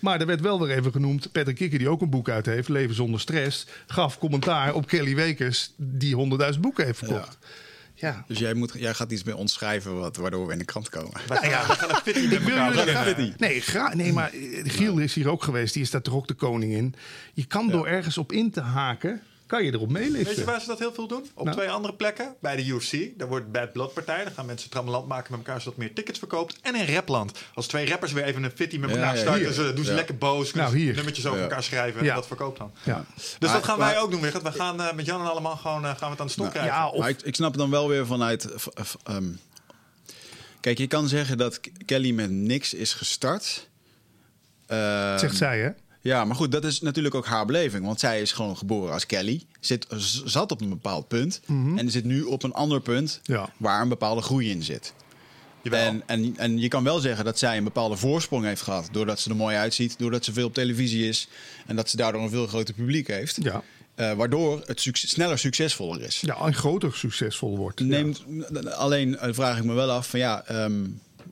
Maar 0.00 0.20
er 0.20 0.26
werd 0.26 0.40
wel 0.40 0.60
weer 0.60 0.76
even 0.76 0.92
genoemd. 0.92 1.32
Patrick 1.32 1.56
Kikken, 1.56 1.78
die 1.78 1.88
ook 1.88 2.00
een 2.00 2.10
boek 2.10 2.28
uit 2.28 2.46
heeft, 2.46 2.68
Leven 2.68 2.94
zonder 2.94 3.20
stress. 3.20 3.66
gaf 3.86 4.18
commentaar 4.18 4.74
op 4.74 4.86
Kelly 4.86 5.14
Wekers, 5.14 5.72
die 5.76 6.14
100.000 6.54 6.60
boeken 6.60 6.84
heeft 6.84 6.98
verkocht. 6.98 7.38
Ja. 7.40 7.46
Dus 8.26 8.38
jij, 8.38 8.54
moet, 8.54 8.72
jij 8.76 8.94
gaat 8.94 9.12
iets 9.12 9.22
bij 9.22 9.32
ons 9.34 9.52
schrijven 9.52 9.98
wat, 9.98 10.16
waardoor 10.16 10.46
we 10.46 10.52
in 10.52 10.58
de 10.58 10.64
krant 10.64 10.88
komen. 10.88 11.20
Gaan 11.76 11.90
een 11.90 11.94
fitty 11.96 12.20
Ik 12.20 12.38
wil 12.40 12.72
jullie-. 13.04 13.34
Nee, 13.38 13.60
gra- 13.60 13.94
nee, 13.94 14.12
maar 14.12 14.30
eh, 14.32 14.62
Giel 14.64 14.98
is 14.98 15.14
hier 15.14 15.28
ook 15.28 15.42
geweest. 15.42 15.74
Die 15.74 15.82
is 15.82 15.90
daar 15.90 16.02
toch 16.02 16.14
ook 16.14 16.28
de 16.28 16.34
koning 16.34 16.72
in. 16.72 16.94
Je 17.34 17.44
kan 17.44 17.68
door 17.68 17.86
ergens 17.86 18.18
op 18.18 18.32
in 18.32 18.50
te 18.50 18.60
haken, 18.60 19.20
kan 19.52 19.64
je 19.64 19.72
erop 19.72 19.92
Weet 19.92 20.04
je 20.04 20.10
meeliften. 20.10 20.44
waar 20.44 20.60
ze 20.60 20.66
dat 20.66 20.78
heel 20.78 20.92
veel 20.92 21.06
doen? 21.06 21.26
Op 21.34 21.44
Nou. 21.44 21.56
twee 21.56 21.70
andere 21.70 21.94
plekken. 21.94 22.34
Bij 22.40 22.56
de 22.56 22.64
UFC. 22.66 23.18
Daar 23.18 23.28
wordt 23.28 23.52
Bad 23.52 23.72
Blood 23.72 23.94
partij. 23.94 24.24
Dan 24.24 24.32
gaan 24.32 24.46
mensen 24.46 24.70
trammeland 24.70 25.06
maken 25.08 25.30
met 25.36 25.40
elkaar 25.46 25.60
zodat 25.60 25.78
meer 25.78 25.92
tickets 25.94 26.18
verkoopt. 26.18 26.58
En 26.62 26.74
in 26.74 26.94
Rapland. 26.94 27.38
Als 27.54 27.66
twee 27.66 27.88
rappers 27.88 28.12
weer 28.12 28.24
even 28.24 28.42
een 28.42 28.50
fitty 28.54 28.78
met 28.78 28.90
elkaar 28.90 29.14
ja, 29.14 29.20
starten. 29.20 29.42
hier. 29.44 29.52
ze 29.52 29.72
doen 29.74 29.84
ze 29.84 29.90
Ja. 29.90 29.96
lekker 29.96 30.16
boos. 30.16 30.50
kunnen 30.50 30.70
Nou, 30.70 30.82
hier. 30.82 30.94
Nummertjes 30.94 31.26
over 31.26 31.38
Ja. 31.38 31.44
elkaar 31.44 31.62
schrijven. 31.62 32.02
Ja. 32.04 32.08
En 32.08 32.14
dat 32.14 32.26
verkoopt 32.26 32.58
dan. 32.58 32.72
Ja. 32.82 33.04
Dus 33.14 33.36
Maar- 33.40 33.52
dat 33.52 33.64
gaan 33.64 33.78
wij 33.78 33.92
maar- 33.94 34.02
ook 34.02 34.10
doen, 34.10 34.20
Wigert. 34.20 34.42
We 34.42 34.52
gaan 34.52 34.80
eh, 34.80 34.92
met 34.92 35.06
Jan 35.06 35.20
en 35.20 35.30
allemaal 35.30 35.56
gewoon 35.56 35.84
eh, 35.84 35.90
gaan 35.90 35.98
we 35.98 36.06
het 36.10 36.20
aan 36.20 36.26
de 36.26 36.32
stok 36.32 36.44
Nou, 36.44 36.56
krijgen. 36.58 36.76
Ja, 36.80 36.88
of 36.88 36.98
Maar 36.98 37.08
ik, 37.08 37.22
ik 37.22 37.34
snap 37.34 37.56
dan 37.56 37.70
wel 37.70 37.88
weer 37.88 38.06
vanuit. 38.06 38.46
v- 38.56 38.66
v- 38.74 38.94
ehm, 39.04 39.24
kijk, 40.60 40.78
je 40.78 40.86
kan 40.86 41.08
zeggen 41.08 41.38
dat 41.38 41.60
Kelly 41.86 42.10
met 42.10 42.30
niks 42.30 42.74
is 42.74 42.92
gestart. 42.94 43.68
Ehm, 44.66 45.18
zegt 45.18 45.36
zij, 45.36 45.58
hè? 45.60 45.70
Ja, 46.02 46.24
maar 46.24 46.36
goed, 46.36 46.52
dat 46.52 46.64
is 46.64 46.80
natuurlijk 46.80 47.14
ook 47.14 47.26
haar 47.26 47.46
beleving. 47.46 47.84
Want 47.84 48.00
zij 48.00 48.20
is 48.20 48.32
gewoon 48.32 48.56
geboren 48.56 48.92
als 48.92 49.06
Kelly. 49.06 49.42
Zit, 49.60 49.86
zat 50.24 50.50
op 50.52 50.60
een 50.60 50.68
bepaald 50.68 51.08
punt. 51.08 51.40
En 51.76 51.90
zit 51.90 52.04
nu 52.04 52.22
op 52.22 52.42
een 52.42 52.52
ander 52.52 52.80
punt 52.80 53.20
Ja. 53.22 53.52
waar 53.56 53.82
een 53.82 53.88
bepaalde 53.88 54.22
groei 54.22 54.50
in 54.50 54.62
zit. 54.62 54.92
Jawel. 55.62 55.80
En, 55.86 56.02
en, 56.06 56.34
en 56.36 56.58
je 56.58 56.68
kan 56.68 56.84
wel 56.84 57.00
zeggen 57.00 57.24
dat 57.24 57.38
zij 57.38 57.56
een 57.56 57.64
bepaalde 57.64 57.96
voorsprong 57.96 58.44
heeft 58.44 58.62
gehad. 58.62 58.88
Doordat 58.92 59.20
ze 59.20 59.30
er 59.30 59.36
mooi 59.36 59.56
uitziet, 59.56 59.98
doordat 59.98 60.24
ze 60.24 60.32
veel 60.32 60.46
op 60.46 60.54
televisie 60.54 61.08
is. 61.08 61.28
En 61.66 61.76
dat 61.76 61.90
ze 61.90 61.96
daardoor 61.96 62.22
een 62.22 62.30
veel 62.30 62.46
groter 62.46 62.74
publiek 62.74 63.06
heeft. 63.06 63.38
Ja. 63.42 63.62
Eh, 63.94 64.12
waardoor 64.12 64.62
het 64.66 64.80
suc- 64.80 65.08
sneller 65.08 65.38
succesvoller 65.38 66.02
is. 66.02 66.20
Ja, 66.20 66.36
en 66.36 66.54
groter 66.54 66.94
succesvol 66.94 67.56
wordt. 67.56 67.78
Ja. 67.80 67.86
Neemt, 67.86 68.24
Alleen 68.70 69.18
eh, 69.18 69.32
vraag 69.32 69.58
ik 69.58 69.64
me 69.64 69.72
wel 69.74 69.90
af 69.90 70.08
van 70.08 70.18
ja, 70.20 70.44
ehm, 70.46 70.82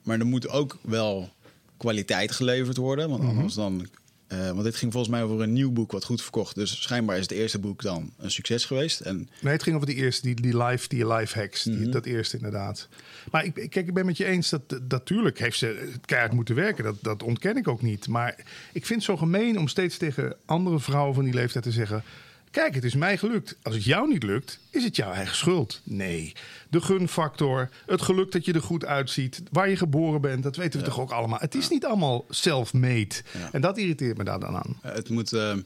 maar 0.03 0.19
er 0.19 0.27
moet 0.27 0.49
ook 0.49 0.79
wel 0.83 1.29
kwaliteit 1.77 2.33
geleverd 2.33 2.77
worden. 2.77 3.09
Want 3.09 3.23
Mhm. 3.23 3.31
anders 3.37 3.55
dan. 3.55 3.87
Eh, 4.31 4.51
want 4.51 4.63
dit 4.63 4.77
ging 4.77 4.93
volgens 4.93 5.13
mij 5.13 5.23
over 5.23 5.41
een 5.41 5.53
nieuw 5.53 5.71
boek 5.71 5.93
wat 5.93 6.05
goed 6.05 6.23
verkocht. 6.23 6.55
Dus 6.55 6.83
schijnbaar 6.83 7.17
is 7.17 7.23
het 7.23 7.31
eerste 7.31 7.59
boek 7.59 7.83
dan 7.83 8.13
een 8.19 8.31
succes 8.31 8.65
geweest. 8.65 9.01
En 9.01 9.29
Nee, 9.41 9.53
het 9.53 9.63
ging 9.63 9.75
over 9.77 9.89
die 9.89 9.97
eerste, 9.97 10.23
die, 10.23 10.35
die 10.41 10.63
live, 10.65 10.89
die 10.89 11.07
live 11.13 11.39
hacks. 11.39 11.63
Die, 11.63 11.75
Mhm. 11.77 11.91
Dat 11.91 12.05
eerste 12.05 12.37
inderdaad. 12.37 12.89
Maar 13.31 13.45
ik, 13.45 13.55
kijk, 13.55 13.75
ik 13.75 13.95
ben 13.95 14.07
met 14.07 14.17
je 14.17 14.25
eens 14.25 14.49
dat 14.51 14.69
dat- 14.69 14.89
natuurlijk 14.89 15.39
heeft 15.39 15.59
ze 15.59 15.93
keihard 16.05 16.33
moeten 16.33 16.55
werken. 16.55 16.85
Dat, 16.85 16.97
dat 17.01 17.23
ontken 17.23 17.57
ik 17.57 17.69
ook 17.69 17.83
niet. 17.83 18.09
Maar 18.09 18.35
ik 18.73 18.87
vind 18.87 18.99
het 18.99 19.03
zo 19.11 19.17
gemeen 19.17 19.59
om 19.59 19.69
steeds 19.69 19.97
tegen 19.97 20.37
andere 20.45 20.81
vrouwen 20.81 21.15
van 21.15 21.25
die 21.25 21.35
leeftijd 21.35 21.65
te 21.65 21.73
zeggen... 21.73 22.03
Kijk, 22.51 22.75
het 22.75 22.85
is 22.85 22.95
mij 22.95 23.17
gelukt. 23.19 23.57
Als 23.63 23.75
het 23.75 23.85
jou 23.85 24.09
niet 24.09 24.23
lukt, 24.23 24.59
is 24.71 24.85
het 24.85 24.97
jouw 24.97 25.13
eigen 25.13 25.37
schuld. 25.37 25.81
Nee. 25.85 26.33
De 26.69 26.81
gunfactor, 26.81 27.69
het 27.87 28.03
geluk 28.03 28.33
dat 28.33 28.45
je 28.45 28.53
er 28.53 28.63
goed 28.63 28.85
uitziet, 28.85 29.43
waar 29.51 29.69
je 29.69 29.77
geboren 29.77 30.21
bent, 30.21 30.43
dat 30.43 30.57
weten 30.57 30.81
we 30.81 30.87
toch 30.87 31.01
ook 31.01 31.11
allemaal. 31.11 31.39
Het 31.39 31.55
is 31.55 31.69
niet 31.69 31.85
allemaal 31.85 32.25
self-made. 32.31 33.15
En 33.53 33.61
dat 33.61 33.79
irriteert 33.79 34.17
me 34.17 34.25
daar 34.25 34.41
dan 34.41 34.57
aan. 34.57 34.79
eh, 34.83 34.93
het 34.95 35.09
moet. 35.09 35.33
ehm, 35.33 35.61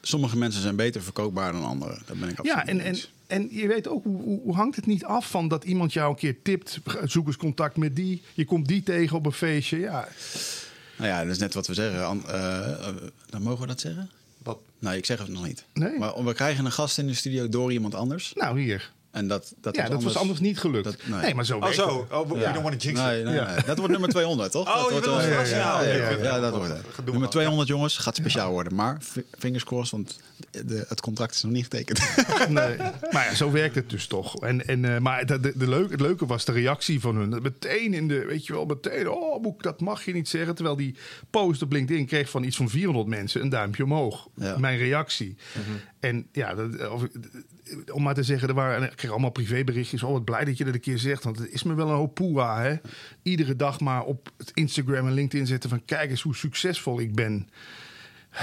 sommige 0.00 0.36
mensen 0.36 0.62
zijn 0.62 0.76
beter 0.76 1.02
verkoopbaar 1.02 1.52
dan 1.52 1.64
anderen. 1.64 2.02
Dat 2.06 2.18
ben 2.20 2.28
ik 2.28 2.38
absoluut 2.38 2.66
Ja, 2.66 2.66
en, 2.72 2.80
en, 2.80 2.96
en 3.26 3.48
je 3.50 3.66
weet 3.66 3.88
ook, 3.88 4.04
hoe, 4.04 4.40
hoe, 4.42 4.54
hangt 4.54 4.76
het 4.76 4.86
niet 4.86 5.04
af 5.04 5.30
van 5.30 5.48
dat 5.48 5.64
iemand 5.64 5.92
jou 5.92 6.10
een 6.10 6.16
keer 6.16 6.42
tipt, 6.42 6.80
zoek 7.04 7.26
eens 7.26 7.36
contact 7.36 7.76
met 7.76 7.96
die, 7.96 8.22
je 8.34 8.44
komt 8.44 8.68
die 8.68 8.82
tegen 8.82 9.16
op 9.16 9.26
een 9.26 9.32
feestje. 9.32 9.78
Ja, 9.78 10.08
Nou 10.96 11.10
ja, 11.10 11.22
dat 11.22 11.32
is 11.32 11.38
net 11.38 11.54
wat 11.54 11.66
we 11.66 11.74
zeggen. 11.74 12.24
Eh, 12.26 12.88
eh, 12.88 12.96
dan 13.30 13.42
mogen 13.42 13.60
we 13.60 13.66
dat 13.66 13.80
zeggen? 13.80 14.10
Wat? 14.42 14.58
Nee, 14.78 14.96
ik 14.96 15.04
zeg 15.04 15.18
het 15.18 15.28
nog 15.28 15.46
niet. 15.46 15.64
Nee. 15.74 15.98
Maar 15.98 16.24
we 16.24 16.34
krijgen 16.34 16.64
een 16.64 16.72
gast 16.72 16.98
in 16.98 17.06
de 17.06 17.14
studio 17.14 17.48
door 17.48 17.72
iemand 17.72 17.94
anders. 17.94 18.32
nou 18.34 18.60
hier. 18.60 18.92
En 19.18 19.28
dat, 19.28 19.54
dat, 19.60 19.76
ja, 19.76 19.88
dat 19.88 20.02
was 20.02 20.16
anders 20.16 20.40
niet 20.40 20.58
gelukt. 20.58 20.84
dat- 20.84 20.96
nee. 21.06 21.20
nee. 21.20 21.34
maar 21.34 21.44
zo 21.44 21.58
Oh, 21.58 21.68
zo. 21.70 22.06
Oh, 22.10 22.30
we 22.30 22.38
Ja. 22.38 22.52
don't 22.52 22.64
want 22.64 22.80
to 22.80 22.86
jinx 22.86 23.00
Nee, 23.00 23.18
it. 23.18 23.24
nee, 23.24 23.34
Ja. 23.34 23.54
Dat 23.66 23.76
wordt 23.76 23.92
nummer 23.92 24.08
200, 24.10 24.50
toch? 24.50 24.66
Oh, 24.68 24.74
dat 24.74 24.84
je 24.84 24.90
wordt 24.90 25.06
wel- 25.06 25.20
verrassen? 25.20 25.56
ja, 25.58 25.82
Ja, 25.82 25.88
ja, 25.88 25.94
oké, 25.96 26.08
ja, 26.08 26.14
oké. 26.14 26.22
Ja, 26.24 26.40
dat 26.40 26.54
wordt 26.56 26.72
het. 26.72 26.82
Nummer 26.96 27.20
maar. 27.20 27.28
200, 27.30 27.68
jongens, 27.68 27.96
gaat 27.96 28.16
speciaal 28.16 28.50
worden. 28.50 28.74
Maar 28.74 28.96
fingers 29.38 29.64
crossed, 29.64 29.90
want 29.90 30.20
de, 30.66 30.84
het 30.88 31.00
contract 31.00 31.34
is 31.34 31.42
nog 31.42 31.52
niet 31.52 31.62
getekend. 31.62 32.00
Nee. 32.48 32.76
Maar 33.10 33.24
ja, 33.24 33.34
zo 33.34 33.50
werkt 33.50 33.74
het 33.74 33.90
dus 33.90 34.06
toch. 34.06 34.36
En, 34.40 34.66
en, 34.66 34.84
eh, 34.94 34.98
maar 35.00 35.26
de, 35.26 35.40
de, 35.40 35.52
de 35.56 35.68
leuke, 35.68 35.90
het 35.92 36.00
leuke 36.00 36.26
was 36.26 36.44
de 36.44 36.52
reactie 36.52 37.00
van 37.00 37.16
hun. 37.16 37.42
Meteen 37.42 37.94
in 37.94 38.08
de, 38.08 38.24
weet 38.24 38.46
je 38.46 38.52
wel, 38.52 38.64
meteen, 38.64 39.08
oh 39.10 39.42
boek, 39.42 39.62
dat 39.62 39.80
mag 39.80 40.04
je 40.04 40.12
niet 40.12 40.28
zeggen. 40.28 40.54
Terwijl 40.54 40.76
die 40.76 40.94
post 41.30 41.62
op 41.62 41.72
LinkedIn 41.72 42.06
kreeg 42.06 42.30
van 42.30 42.42
iets 42.44 42.56
van 42.56 42.68
400 42.68 43.06
mensen 43.06 43.40
een 43.42 43.48
duimpje 43.48 43.84
omhoog. 43.84 44.28
Ja. 44.34 44.58
Mijn 44.58 44.78
reactie. 44.78 45.36
En 46.00 46.26
ja, 46.32 46.54
dat, 46.54 46.88
of, 46.88 47.02
om 47.92 48.02
maar 48.02 48.14
te 48.14 48.22
zeggen, 48.22 48.48
er 48.48 48.54
waren, 48.54 48.82
ik 48.90 48.96
kreeg 48.96 49.10
allemaal 49.10 49.30
privéberichtjes. 49.30 50.02
Oh, 50.02 50.12
wat 50.12 50.24
blij 50.24 50.44
dat 50.44 50.58
je 50.58 50.64
dat 50.64 50.74
een 50.74 50.80
keer 50.80 50.98
zegt. 50.98 51.24
Want 51.24 51.38
het 51.38 51.50
is 51.50 51.62
me 51.62 51.74
wel 51.74 51.88
een 51.88 51.94
hoop 51.96 52.14
poeha, 52.14 52.62
hè. 52.62 52.74
Iedere 53.22 53.56
dag 53.56 53.80
maar 53.80 54.02
op 54.04 54.30
het 54.36 54.50
Instagram 54.54 55.06
en 55.06 55.12
LinkedIn 55.12 55.46
zetten 55.46 55.70
van... 55.70 55.84
kijk 55.84 56.10
eens 56.10 56.22
hoe 56.22 56.36
succesvol 56.36 57.00
ik 57.00 57.14
ben. 57.14 57.48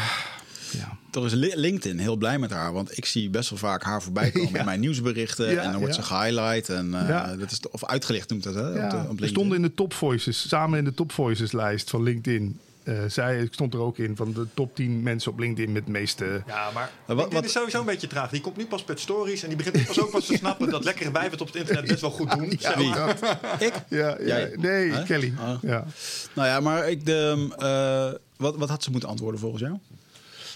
Ja. 0.71 0.97
Toch 1.11 1.25
is 1.25 1.33
Li- 1.33 1.55
LinkedIn 1.55 1.99
heel 1.99 2.15
blij 2.15 2.39
met 2.39 2.51
haar. 2.51 2.73
Want 2.73 2.97
ik 2.97 3.05
zie 3.05 3.29
best 3.29 3.49
wel 3.49 3.59
vaak 3.59 3.83
haar 3.83 4.01
voorbij 4.03 4.31
komen 4.31 4.51
Ja. 4.51 4.59
in 4.59 4.65
mijn 4.65 4.79
nieuwsberichten. 4.79 5.51
Ja, 5.51 5.61
en 5.61 5.71
dan 5.71 5.79
wordt 5.79 5.95
ze 5.95 6.01
gehighlight. 6.01 6.69
En, 6.69 6.93
eh, 7.09 7.37
dat 7.39 7.51
is 7.51 7.59
of 7.71 7.85
uitgelicht 7.85 8.29
noemt 8.29 8.43
dat, 8.43 8.53
hè? 8.55 8.67
op 8.69 8.73
de, 8.73 8.79
Ja, 8.79 8.85
op 8.87 8.91
we 8.93 8.99
LinkedIn. 9.07 9.27
stonden 9.29 9.55
in 9.57 9.61
de 9.63 9.73
top 9.73 9.93
voices, 9.93 10.47
samen 10.47 10.77
in 10.79 10.83
de 10.85 10.93
top 10.93 11.11
voices 11.11 11.51
lijst 11.51 11.89
van 11.89 12.03
LinkedIn. 12.03 12.59
Eh, 12.85 13.03
zei, 13.07 13.41
ik 13.43 13.53
stond 13.53 13.73
er 13.73 13.79
ook 13.79 13.97
in, 13.97 14.15
van 14.15 14.33
de 14.33 14.47
top 14.53 14.75
10 14.75 15.03
mensen 15.03 15.31
op 15.31 15.39
LinkedIn 15.39 15.71
met 15.71 15.85
de 15.85 15.91
meeste... 15.91 16.43
Ja, 16.47 16.69
maar 16.73 16.91
wat- 17.05 17.07
LinkedIn 17.07 17.33
wat- 17.33 17.45
is 17.45 17.51
sowieso 17.51 17.79
een 17.79 17.85
beetje 17.85 18.07
traag. 18.07 18.29
Die 18.29 18.41
komt 18.41 18.57
nu 18.57 18.65
pas 18.65 18.85
met 18.85 18.99
stories 18.99 19.41
en 19.41 19.47
die 19.47 19.57
begint 19.57 19.75
nu 19.75 19.83
pas 19.85 19.99
ook 20.01 20.11
pas 20.11 20.25
te 20.25 20.35
snappen 20.37 20.69
dat 20.69 20.83
lekkere 20.83 21.11
wijven 21.11 21.31
het 21.31 21.41
op 21.41 21.47
het 21.47 21.55
internet 21.55 21.85
best 21.87 22.01
wel 22.01 22.11
goed 22.11 22.31
doen. 22.31 22.59
maar. 22.89 23.17
Ik? 23.59 23.73
Ja, 23.89 24.07
ja, 24.19 24.25
Jij? 24.25 24.55
nee, 24.57 24.91
Huh? 24.91 25.05
Kelly. 25.05 25.33
Ja. 25.61 25.85
Nou 26.33 26.47
ja, 26.47 26.59
maar 26.59 26.89
ik 26.89 27.05
de, 27.05 27.47
eh, 27.57 28.19
wat, 28.37 28.55
wat 28.57 28.69
had 28.69 28.83
ze 28.83 28.91
moeten 28.91 29.09
antwoorden 29.09 29.39
volgens 29.39 29.61
jou? 29.61 29.77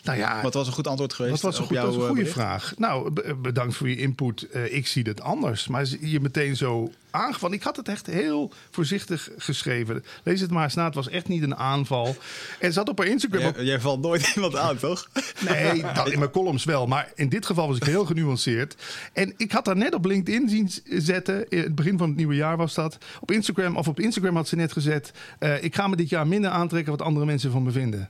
Nou 0.03 0.17
ja, 0.17 0.41
Wat 0.41 0.53
was 0.53 0.67
een 0.67 0.73
goed 0.73 0.87
antwoord 0.87 1.13
geweest? 1.13 1.33
Dat 1.33 1.41
was 1.41 1.55
een, 1.55 1.61
op 1.61 1.67
goed, 1.67 1.77
jouw, 1.77 1.85
was 1.85 1.95
een 1.95 2.01
eh, 2.01 2.07
goede 2.07 2.21
bericht? 2.21 2.39
vraag. 2.39 2.73
Nou, 2.77 3.11
be- 3.11 3.35
bedankt 3.41 3.75
voor 3.75 3.89
je 3.89 3.95
input. 3.97 4.41
Eh, 4.49 4.73
ik 4.75 4.87
zie 4.87 5.03
het 5.03 5.21
anders. 5.21 5.67
Maar 5.67 5.85
je 5.99 6.19
meteen 6.19 6.55
zo 6.55 6.91
aangevallen. 7.11 7.55
Ik 7.55 7.63
had 7.63 7.75
het 7.75 7.87
echt 7.87 8.05
heel 8.05 8.51
voorzichtig 8.71 9.29
geschreven. 9.37 10.03
Lees 10.23 10.41
het 10.41 10.51
maar 10.51 10.63
eens 10.63 10.73
na. 10.75 10.85
Het 10.85 10.95
was 10.95 11.09
echt 11.09 11.27
niet 11.27 11.43
een 11.43 11.55
aanval. 11.55 12.15
En 12.59 12.73
zat 12.73 12.89
op 12.89 12.97
haar 12.97 13.07
Instagram 13.07 13.41
Jij, 13.41 13.63
jij 13.65 13.79
valt 13.79 14.01
nooit 14.01 14.31
iemand 14.35 14.55
aan, 14.55 14.77
toch? 14.77 15.09
Nee, 15.47 15.83
dat 15.93 16.09
in 16.09 16.19
mijn 16.19 16.31
columns 16.31 16.63
wel. 16.63 16.87
Maar 16.87 17.11
in 17.15 17.29
dit 17.29 17.45
geval 17.45 17.67
was 17.67 17.77
ik 17.77 17.83
heel 17.83 18.05
genuanceerd. 18.05 18.75
En 19.13 19.33
ik 19.37 19.51
had 19.51 19.65
haar 19.65 19.77
net 19.77 19.93
op 19.93 20.05
LinkedIn 20.05 20.49
zien 20.49 20.69
zetten. 21.03 21.49
In 21.49 21.57
het 21.59 21.75
begin 21.75 21.97
van 21.97 22.07
het 22.07 22.17
nieuwe 22.17 22.35
jaar 22.35 22.57
was 22.57 22.73
dat. 22.73 22.97
Op 23.19 23.31
Instagram, 23.31 23.77
of 23.77 23.87
op 23.87 23.99
Instagram 23.99 24.35
had 24.35 24.47
ze 24.47 24.55
net 24.55 24.71
gezet. 24.71 25.11
eh, 25.39 25.63
ik 25.63 25.75
ga 25.75 25.87
me 25.87 25.95
dit 25.95 26.09
jaar 26.09 26.27
minder 26.27 26.51
aantrekken 26.51 26.91
wat 26.97 27.01
andere 27.01 27.25
mensen 27.25 27.51
van 27.51 27.63
me 27.63 27.71
vinden. 27.71 28.09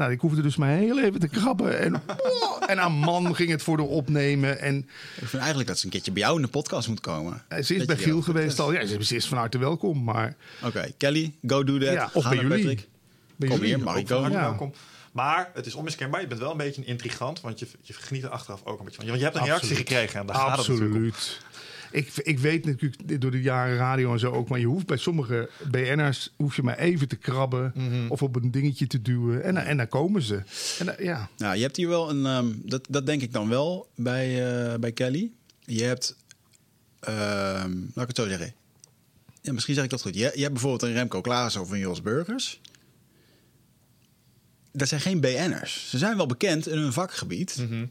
Nou, 0.00 0.12
ik 0.12 0.20
hoefde 0.20 0.42
dus 0.42 0.56
maar 0.56 0.68
heel 0.76 1.00
even 1.00 1.20
te 1.20 1.28
krabben. 1.28 1.78
En, 1.78 2.02
en 2.66 2.78
haar 2.78 2.92
man 2.92 3.34
ging 3.34 3.50
het 3.50 3.62
voor 3.62 3.76
de 3.76 3.82
opnemen. 3.82 4.60
En 4.60 4.76
Ik 5.16 5.26
vind 5.28 5.34
eigenlijk 5.36 5.68
dat 5.68 5.78
ze 5.78 5.84
een 5.84 5.90
keertje 5.90 6.12
bij 6.12 6.22
jou 6.22 6.36
in 6.36 6.42
de 6.42 6.48
podcast 6.48 6.88
moet 6.88 7.00
komen. 7.00 7.42
ze 7.48 7.56
is 7.56 7.68
Dat 7.68 7.86
bij 7.86 7.96
Giel 7.96 8.22
geweest 8.22 8.58
al. 8.58 8.72
Ja, 8.72 8.86
ze 9.02 9.16
is 9.16 9.26
van 9.26 9.38
harte 9.38 9.58
welkom. 9.58 10.04
Maar 10.04 10.36
Oké, 10.64 10.90
Kelly, 10.96 11.32
go 11.46 11.64
do 11.64 11.78
that. 11.78 11.92
Ja, 11.92 12.10
of 12.12 12.22
Ga 12.22 12.28
bij 12.28 12.38
jullie. 12.38 12.56
Patrick. 12.58 12.88
bij 13.36 13.48
Kom 13.48 13.58
jullie 13.58 13.74
hier, 13.74 13.84
mag 13.84 13.94
ik 13.96 14.00
ook 14.00 14.06
komen? 14.08 14.22
van- 14.30 14.32
Hartelijk 14.40 14.60
Ja. 14.60 14.66
welkom. 14.68 14.88
Maar 15.12 15.50
het 15.54 15.66
is 15.66 15.74
onmiskenbaar. 15.74 16.20
Je 16.20 16.26
bent 16.26 16.40
wel 16.40 16.50
een 16.50 16.56
beetje 16.56 16.80
een 16.80 16.86
intrigant, 16.86 17.40
want 17.40 17.58
je, 17.58 17.66
je 17.82 17.92
geniet 17.92 18.22
er 18.22 18.28
achteraf 18.28 18.60
ook 18.64 18.78
een 18.78 18.84
beetje 18.84 19.00
van. 19.00 19.06
Want 19.06 19.18
je 19.18 19.24
hebt 19.24 19.36
een 19.36 19.44
reactie 19.44 19.68
Absoluut. 19.70 19.88
gekregen 19.88 20.20
en 20.20 20.26
daar 20.26 20.36
gaat 20.36 20.58
het 20.58 20.68
natuurlijk 20.68 20.94
om. 20.94 21.10
Ik, 21.90 22.16
ik 22.16 22.38
weet 22.38 22.64
natuurlijk 22.64 23.20
door 23.20 23.30
de 23.30 23.40
jaren 23.42 23.76
radio 23.76 24.12
en 24.12 24.18
zo 24.18 24.30
ook, 24.32 24.48
maar 24.48 24.58
je 24.58 24.66
hoeft 24.66 24.86
bij 24.86 24.96
sommige 24.96 25.50
BN'ers 25.70 26.32
hoef 26.36 26.56
je 26.56 26.62
maar 26.62 26.78
even 26.78 27.08
te 27.08 27.16
krabben 27.16 27.72
Mhm. 27.74 28.08
of 28.08 28.22
op 28.22 28.36
een 28.36 28.50
dingetje 28.50 28.86
te 28.86 29.02
duwen 29.02 29.42
en, 29.44 29.56
en 29.56 29.76
dan 29.76 29.88
komen 29.88 30.22
ze. 30.22 30.42
En, 30.78 30.86
dan- 30.86 30.94
ja. 30.98 31.28
Nou, 31.36 31.56
je 31.56 31.62
hebt 31.62 31.76
hier 31.76 31.88
wel 31.88 32.10
een... 32.10 32.26
ehm, 32.26 32.46
dat, 32.64 32.86
dat 32.90 33.06
denk 33.06 33.22
ik 33.22 33.32
dan 33.32 33.48
wel 33.48 33.88
bij, 33.96 34.28
eh, 34.72 34.78
bij 34.78 34.92
Kelly. 34.92 35.30
Je 35.64 35.82
hebt... 35.82 36.16
ehm, 37.00 37.70
laat 37.94 38.02
ik 38.02 38.06
het 38.08 38.16
zo 38.16 38.28
zeggen. 38.28 38.54
Ja, 39.42 39.52
misschien 39.52 39.74
zeg 39.74 39.84
ik 39.84 39.90
dat 39.90 40.02
goed. 40.02 40.14
Je, 40.14 40.20
je 40.34 40.40
hebt 40.40 40.52
bijvoorbeeld 40.52 40.82
een 40.82 40.92
Remco 40.92 41.20
Klaassen 41.20 41.60
of 41.60 41.70
een 41.70 41.78
Jos 41.78 42.02
Burgers. 42.02 42.60
Dat 44.72 44.88
zijn 44.88 45.00
geen 45.00 45.20
BN'ers. 45.20 45.90
Ze 45.90 45.98
zijn 45.98 46.16
wel 46.16 46.26
bekend 46.26 46.68
in 46.68 46.78
hun 46.78 46.92
vakgebied. 46.92 47.56
Mhm. 47.68 47.86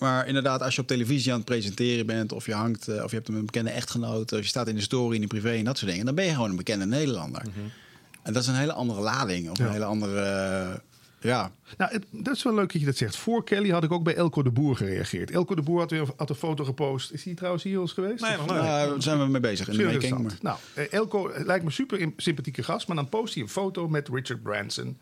Maar 0.00 0.26
inderdaad, 0.26 0.62
als 0.62 0.74
je 0.74 0.80
op 0.80 0.86
televisie 0.86 1.30
aan 1.32 1.36
het 1.36 1.46
presenteren 1.46 2.06
bent... 2.06 2.32
of 2.32 2.46
je 2.46 2.54
hangt, 2.54 2.88
eh, 2.88 3.02
of 3.04 3.10
je 3.10 3.16
hebt 3.16 3.28
een 3.28 3.44
bekende 3.44 3.70
echtgenoot... 3.70 4.32
of 4.32 4.38
je 4.38 4.44
staat 4.44 4.68
in 4.68 4.74
de 4.74 4.80
story, 4.80 5.14
in 5.14 5.20
de 5.20 5.26
privé 5.26 5.50
en 5.50 5.64
dat 5.64 5.78
soort 5.78 5.90
dingen... 5.90 6.06
dan 6.06 6.14
ben 6.14 6.24
je 6.24 6.32
gewoon 6.34 6.50
een 6.50 6.56
bekende 6.56 6.86
Nederlander. 6.86 7.42
En 8.22 8.32
dat 8.32 8.42
is 8.42 8.48
een 8.48 8.54
hele 8.54 8.72
andere 8.72 9.00
lading. 9.00 9.50
Of 9.50 9.58
Ja. 9.58 9.64
een 9.66 9.72
hele 9.72 9.84
andere... 9.84 10.20
eh, 10.20 10.78
ja, 11.22 11.50
Nou, 11.76 11.92
het, 11.92 12.04
dat 12.10 12.36
is 12.36 12.42
wel 12.42 12.54
leuk 12.54 12.72
dat 12.72 12.80
je 12.80 12.86
dat 12.86 12.96
zegt. 12.96 13.16
Voor 13.16 13.44
Kelly 13.44 13.70
had 13.70 13.84
ik 13.84 13.92
ook 13.92 14.02
bij 14.04 14.14
Elko 14.14 14.42
de 14.42 14.50
Boer 14.50 14.76
gereageerd. 14.76 15.30
Elko 15.30 15.54
de 15.54 15.62
Boer 15.62 15.78
had, 15.80 15.90
weer, 15.90 16.06
had 16.16 16.30
een 16.30 16.36
foto 16.36 16.64
gepost. 16.64 17.10
Is 17.12 17.24
hij 17.24 17.34
trouwens 17.34 17.62
hier 17.64 17.80
eens 17.80 17.92
geweest? 17.92 18.20
Nee, 18.22 18.36
nog. 18.36 18.46
Nou, 18.46 18.90
daar 18.90 19.02
zijn 19.02 19.18
we 19.18 19.26
mee 19.26 19.40
bezig 19.40 19.68
in 19.68 19.76
de 19.76 19.84
making. 19.84 20.02
interessant. 20.02 20.42
Nou, 20.42 20.58
eh, 20.74 20.92
Elko 20.92 21.30
lijkt 21.44 21.64
me 21.64 21.70
super 21.70 22.12
sympathieke 22.16 22.62
gast, 22.62 22.86
maar 22.86 22.96
dan 22.96 23.08
post 23.08 23.34
hij 23.34 23.42
een 23.42 23.48
foto 23.48 23.88
met 23.88 24.08
Richard 24.08 24.42
Branson. 24.42 24.98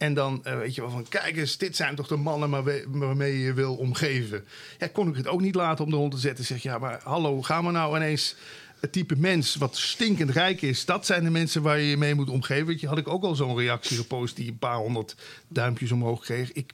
En 0.00 0.14
dan 0.14 0.44
eh, 0.44 0.56
weet 0.56 0.74
je 0.74 0.80
wel 0.80 0.90
van, 0.90 1.08
kijk 1.08 1.36
eens, 1.36 1.58
dit 1.58 1.76
zijn 1.76 1.94
toch 1.94 2.06
de 2.06 2.16
mannen 2.16 2.50
waarmee, 2.50 2.84
waarmee 2.88 3.38
je 3.38 3.52
wil 3.52 3.74
omgeven. 3.74 4.44
Ja, 4.78 4.86
kon 4.86 5.08
ik 5.08 5.16
het 5.16 5.26
ook 5.26 5.40
niet 5.40 5.54
laten 5.54 5.84
om 5.84 5.90
de 5.90 5.96
hond 5.96 6.12
te 6.12 6.18
zetten. 6.18 6.44
Zeg, 6.44 6.62
ja, 6.62 6.78
maar 6.78 7.00
hallo, 7.02 7.42
gaan 7.42 7.64
we 7.64 7.70
nou 7.70 7.96
ineens 7.96 8.36
het 8.80 8.92
type 8.92 9.16
mens 9.16 9.54
wat 9.56 9.76
stinkend 9.76 10.30
rijk 10.30 10.62
is... 10.62 10.84
dat 10.84 11.06
zijn 11.06 11.24
de 11.24 11.30
mensen 11.30 11.62
waar 11.62 11.78
je 11.78 11.88
je 11.88 11.96
mee 11.96 12.14
moet 12.14 12.30
omgeven. 12.30 12.66
Weet 12.66 12.80
je, 12.80 12.86
had 12.86 12.98
ik 12.98 13.08
ook 13.08 13.22
al 13.22 13.34
zo'n 13.34 13.56
reactie 13.56 13.96
gepost 13.96 14.36
die 14.36 14.48
een 14.48 14.58
paar 14.58 14.76
honderd 14.76 15.14
duimpjes 15.48 15.92
omhoog 15.92 16.24
kreeg. 16.24 16.52
Ik, 16.52 16.72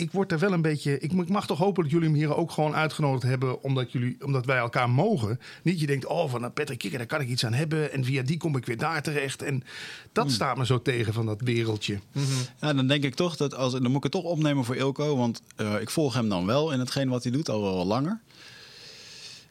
ik 0.00 0.12
word 0.12 0.32
er 0.32 0.38
wel 0.38 0.52
een 0.52 0.62
beetje. 0.62 0.98
Ik, 0.98 1.12
ik 1.12 1.28
mag 1.28 1.46
toch 1.46 1.58
hopen 1.58 1.82
dat 1.82 1.92
jullie 1.92 2.08
hem 2.08 2.16
hier 2.16 2.36
ook 2.36 2.50
gewoon 2.50 2.74
uitgenodigd 2.74 3.22
hebben. 3.22 3.62
Omdat, 3.62 3.92
jullie, 3.92 4.16
omdat 4.24 4.46
wij 4.46 4.56
elkaar 4.56 4.90
mogen. 4.90 5.40
Niet 5.62 5.80
je 5.80 5.86
denkt, 5.86 6.06
oh, 6.06 6.30
van 6.30 6.52
Patrick 6.52 6.78
Kikker, 6.78 6.98
daar 6.98 7.06
kan 7.06 7.20
ik 7.20 7.28
iets 7.28 7.44
aan 7.44 7.52
hebben. 7.52 7.92
En 7.92 8.04
via 8.04 8.22
die 8.22 8.36
kom 8.36 8.56
ik 8.56 8.66
weer 8.66 8.78
daar 8.78 9.02
terecht. 9.02 9.42
En 9.42 9.64
dat 10.12 10.30
staat 10.30 10.56
me 10.56 10.66
zo 10.66 10.82
tegen 10.82 11.12
van 11.12 11.26
dat 11.26 11.40
wereldje. 11.40 11.98
Ja, 12.60 12.72
dan 12.72 12.86
denk 12.86 13.04
ik 13.04 13.14
toch 13.14 13.36
dat 13.36 13.54
als 13.54 13.72
dan 13.72 13.82
moet 13.82 13.96
ik 13.96 14.02
het 14.02 14.12
toch 14.12 14.22
opnemen 14.22 14.64
voor 14.64 14.76
Ilko, 14.76 15.16
want 15.16 15.42
eh, 15.56 15.80
ik 15.80 15.90
volg 15.90 16.14
hem 16.14 16.28
dan 16.28 16.46
wel 16.46 16.72
in 16.72 16.78
hetgeen 16.78 17.08
wat 17.08 17.22
hij 17.22 17.32
doet 17.32 17.48
al 17.48 17.62
wel 17.62 17.86
langer. 17.86 18.20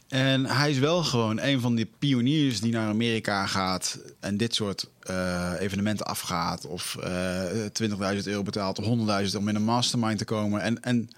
En 0.10 0.46
hij 0.46 0.70
is 0.70 0.80
wel 0.80 1.04
gewoon 1.04 1.40
een 1.40 1.62
van 1.62 1.76
die 1.76 1.92
pioniers 2.00 2.62
die 2.62 2.72
naar 2.72 2.88
Amerika 2.88 3.46
gaat 3.46 4.00
en 4.20 4.38
dit 4.38 4.56
soort 4.56 4.90
eh, 5.00 5.52
evenementen 5.60 6.06
afgaat. 6.06 6.66
Of 6.66 6.98
eh 7.04 7.44
20.000 7.82 8.24
euro 8.24 8.44
betaalt 8.44 8.80
of 8.80 8.86
100.000 9.30 9.38
om 9.38 9.48
in 9.48 9.56
een 9.56 9.64
mastermind 9.64 10.18
te 10.18 10.26
komen. 10.26 10.62
En, 10.62 10.84
en 10.84 11.10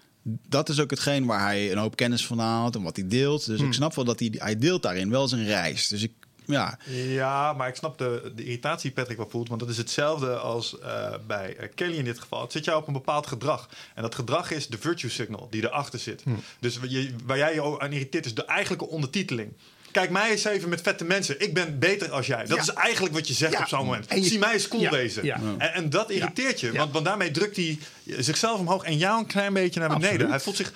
dat 0.47 0.69
is 0.69 0.79
ook 0.79 0.89
hetgeen 0.89 1.25
waar 1.25 1.39
hij 1.39 1.71
een 1.71 1.77
hoop 1.77 1.95
kennis 1.95 2.25
van 2.25 2.39
haalt 2.39 2.75
en 2.75 2.81
wat 2.81 2.95
hij 2.95 3.07
deelt. 3.07 3.45
Dus 3.45 3.61
ik 3.61 3.73
snap 3.73 3.95
wel 3.95 4.05
dat 4.05 4.19
hij, 4.19 4.33
hij 4.37 4.57
deelt 4.57 4.83
daarin 4.83 5.09
wel 5.09 5.27
zijn 5.27 5.45
reis. 5.45 5.87
Dus 5.87 6.03
ik, 6.03 6.11
ja, 6.45 6.77
Ja, 6.89 7.53
maar 7.53 7.67
ik 7.67 7.75
snap 7.75 7.97
de, 7.97 8.31
de 8.35 8.43
irritatie 8.43 8.81
die 8.81 8.91
Patrick 8.99 9.17
wel 9.17 9.29
voelt. 9.29 9.47
Want 9.47 9.59
dat 9.59 9.69
is 9.69 9.77
hetzelfde 9.77 10.35
als 10.35 10.79
eh, 10.79 11.13
bij 11.27 11.55
eh, 11.57 11.67
Kelly 11.75 11.97
in 11.97 12.03
dit 12.05 12.19
geval. 12.19 12.41
Het 12.41 12.51
zit 12.51 12.65
jou 12.65 12.81
op 12.81 12.87
een 12.87 12.93
bepaald 12.93 13.27
gedrag. 13.27 13.69
En 13.95 14.01
dat 14.01 14.15
gedrag 14.15 14.51
is 14.51 14.67
de 14.67 14.77
virtue 14.77 15.09
signal 15.09 15.47
die 15.49 15.63
erachter 15.63 15.99
zit. 15.99 16.23
Dus 16.59 16.77
waar, 16.77 16.87
je, 16.89 17.15
waar 17.25 17.37
jij 17.37 17.53
je 17.53 17.79
aan 17.79 17.91
irriteert 17.91 18.25
is 18.25 18.33
de 18.35 18.45
eigenlijke 18.45 18.87
ondertiteling. 18.87 19.53
Kijk 19.91 20.09
mij 20.09 20.31
eens 20.31 20.43
even 20.43 20.69
met 20.69 20.81
vette 20.81 21.03
mensen. 21.03 21.41
Ik 21.41 21.53
ben 21.53 21.79
beter 21.79 22.11
als 22.11 22.27
jij. 22.27 22.45
Dat 22.45 22.55
Ja. 22.55 22.61
is 22.61 22.69
eigenlijk 22.73 23.13
wat 23.13 23.27
je 23.27 23.33
zegt 23.33 23.53
Ja. 23.53 23.59
op 23.59 23.67
zo'n 23.67 23.85
moment. 23.85 24.07
En 24.07 24.21
je- 24.21 24.27
Zie 24.27 24.39
mij 24.39 24.53
eens 24.53 24.67
cool 24.67 24.81
Ja. 24.81 24.89
wezen. 24.91 25.25
Ja. 25.25 25.39
En, 25.57 25.73
en 25.73 25.89
dat 25.89 26.09
irriteert 26.09 26.59
je. 26.59 26.71
Want, 26.71 26.91
want 26.93 27.05
daarmee 27.05 27.31
drukt 27.31 27.55
hij 27.55 27.79
zichzelf 28.05 28.59
omhoog 28.59 28.83
en 28.83 28.97
jou 28.97 29.19
een 29.19 29.25
klein 29.25 29.53
beetje 29.53 29.79
naar 29.79 29.89
beneden. 29.89 30.09
Absoluut. 30.11 30.29
Hij 30.29 30.39
voelt 30.39 30.55
zich... 30.55 30.73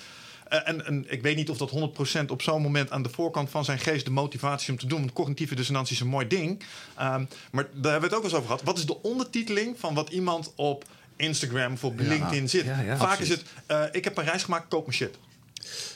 eh, 0.47 0.60
en, 0.63 0.86
en 0.86 1.05
ik 1.08 1.21
weet 1.21 1.36
niet 1.36 1.49
of 1.49 1.58
dat 1.58 1.71
100% 1.71 2.25
op 2.27 2.41
zo'n 2.41 2.62
moment 2.62 2.91
aan 2.91 3.03
de 3.03 3.10
voorkant 3.10 3.49
van 3.49 3.65
zijn 3.65 3.79
geest 3.79 4.05
de 4.05 4.12
motivatie 4.12 4.71
om 4.71 4.79
te 4.79 4.88
doen. 4.88 4.99
Want 4.99 5.13
cognitieve 5.13 5.55
dissonantie 5.55 5.95
is 5.95 6.01
een 6.01 6.08
mooi 6.08 6.27
ding. 6.27 6.63
Ehm, 6.95 7.23
maar 7.51 7.67
daar 7.73 7.91
hebben 7.91 8.10
we 8.10 8.15
het 8.15 8.15
ook 8.15 8.21
wel 8.21 8.23
eens 8.23 8.34
over 8.34 8.45
gehad. 8.45 8.62
Wat 8.63 8.77
is 8.77 8.86
de 8.86 9.01
ondertiteling 9.01 9.79
van 9.79 9.93
wat 9.93 10.10
iemand 10.10 10.51
op 10.55 10.84
Instagram 11.15 11.73
of 11.73 11.84
op 11.84 11.99
Ja. 11.99 12.08
LinkedIn 12.08 12.49
zit? 12.49 12.65
Ja, 12.65 12.79
ja, 12.81 12.97
Vaak 12.97 13.10
absoluut. 13.10 13.31
is 13.31 13.38
het, 13.38 13.43
eh, 13.65 13.81
ik 13.91 14.03
heb 14.03 14.17
een 14.17 14.23
reis 14.25 14.43
gemaakt, 14.43 14.67
koop 14.67 14.86
mijn 14.86 14.97
shit. 14.97 15.17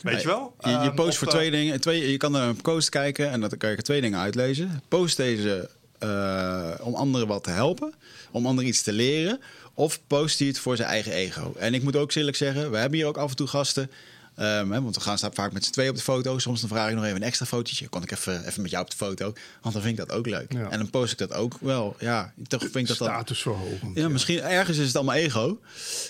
Weet 0.01 0.13
Nee, 0.13 0.21
je 0.21 0.27
wel? 0.27 0.53
Je, 0.59 0.69
je 0.69 0.75
Ehm, 0.75 0.95
post 0.95 1.17
voor 1.17 1.27
eh, 1.27 1.33
twee 1.33 1.51
dingen. 1.51 1.81
Twee, 1.81 2.11
je 2.11 2.17
kan 2.17 2.31
naar 2.31 2.47
een 2.47 2.61
post 2.61 2.89
kijken 2.89 3.31
en 3.31 3.39
dan 3.41 3.49
kan 3.57 3.69
je 3.69 3.75
er 3.75 3.83
twee 3.83 4.01
dingen 4.01 4.19
uitlezen. 4.19 4.81
Post 4.87 5.17
deze 5.17 5.69
eh, 5.99 6.71
om 6.81 6.93
anderen 6.95 7.27
wat 7.27 7.43
te 7.43 7.49
helpen, 7.49 7.93
om 8.31 8.45
anderen 8.45 8.69
iets 8.69 8.81
te 8.81 8.91
leren. 8.93 9.41
Of 9.73 9.99
post 10.07 10.39
hij 10.39 10.47
het 10.47 10.59
voor 10.59 10.75
zijn 10.75 10.89
eigen 10.89 11.11
ego. 11.11 11.53
En 11.57 11.73
ik 11.73 11.83
moet 11.83 11.95
ook 11.95 12.13
eerlijk 12.13 12.37
zeggen, 12.37 12.71
we 12.71 12.77
hebben 12.77 12.97
hier 12.99 13.07
ook 13.07 13.17
af 13.17 13.29
en 13.29 13.35
toe 13.35 13.47
gasten. 13.47 13.91
Ehm, 14.39 14.71
hè, 14.71 14.81
want 14.81 14.95
we 14.95 15.01
gaan 15.01 15.17
staan 15.17 15.33
vaak 15.33 15.51
met 15.51 15.65
z'n 15.65 15.71
twee 15.71 15.89
op 15.89 15.95
de 15.95 16.01
foto. 16.01 16.37
Soms 16.39 16.59
dan 16.59 16.69
vraag 16.69 16.89
ik 16.89 16.95
nog 16.95 17.03
even 17.03 17.15
een 17.15 17.23
extra 17.23 17.45
fotootje. 17.45 17.87
Kon 17.87 18.03
ik 18.03 18.11
even, 18.11 18.47
even 18.47 18.61
met 18.61 18.71
jou 18.71 18.83
op 18.83 18.89
de 18.89 18.97
foto? 18.97 19.33
Want 19.61 19.73
dan 19.73 19.83
vind 19.83 19.99
ik 19.99 20.07
dat 20.07 20.17
ook 20.17 20.27
leuk. 20.27 20.53
Ja. 20.53 20.69
En 20.69 20.77
dan 20.77 20.89
post 20.89 21.11
ik 21.11 21.17
dat 21.17 21.33
ook 21.33 21.57
wel. 21.61 21.95
Ja, 21.99 22.33
toch 22.47 22.61
vind 22.61 22.75
ik 22.75 22.87
dat 22.87 22.97
dan... 22.97 23.07
Statusverhogend. 23.07 23.97
Ja, 23.97 24.09
misschien 24.09 24.41
ergens 24.41 24.77
is 24.77 24.87
het 24.87 24.95
allemaal 24.95 25.15
ego. 25.15 25.59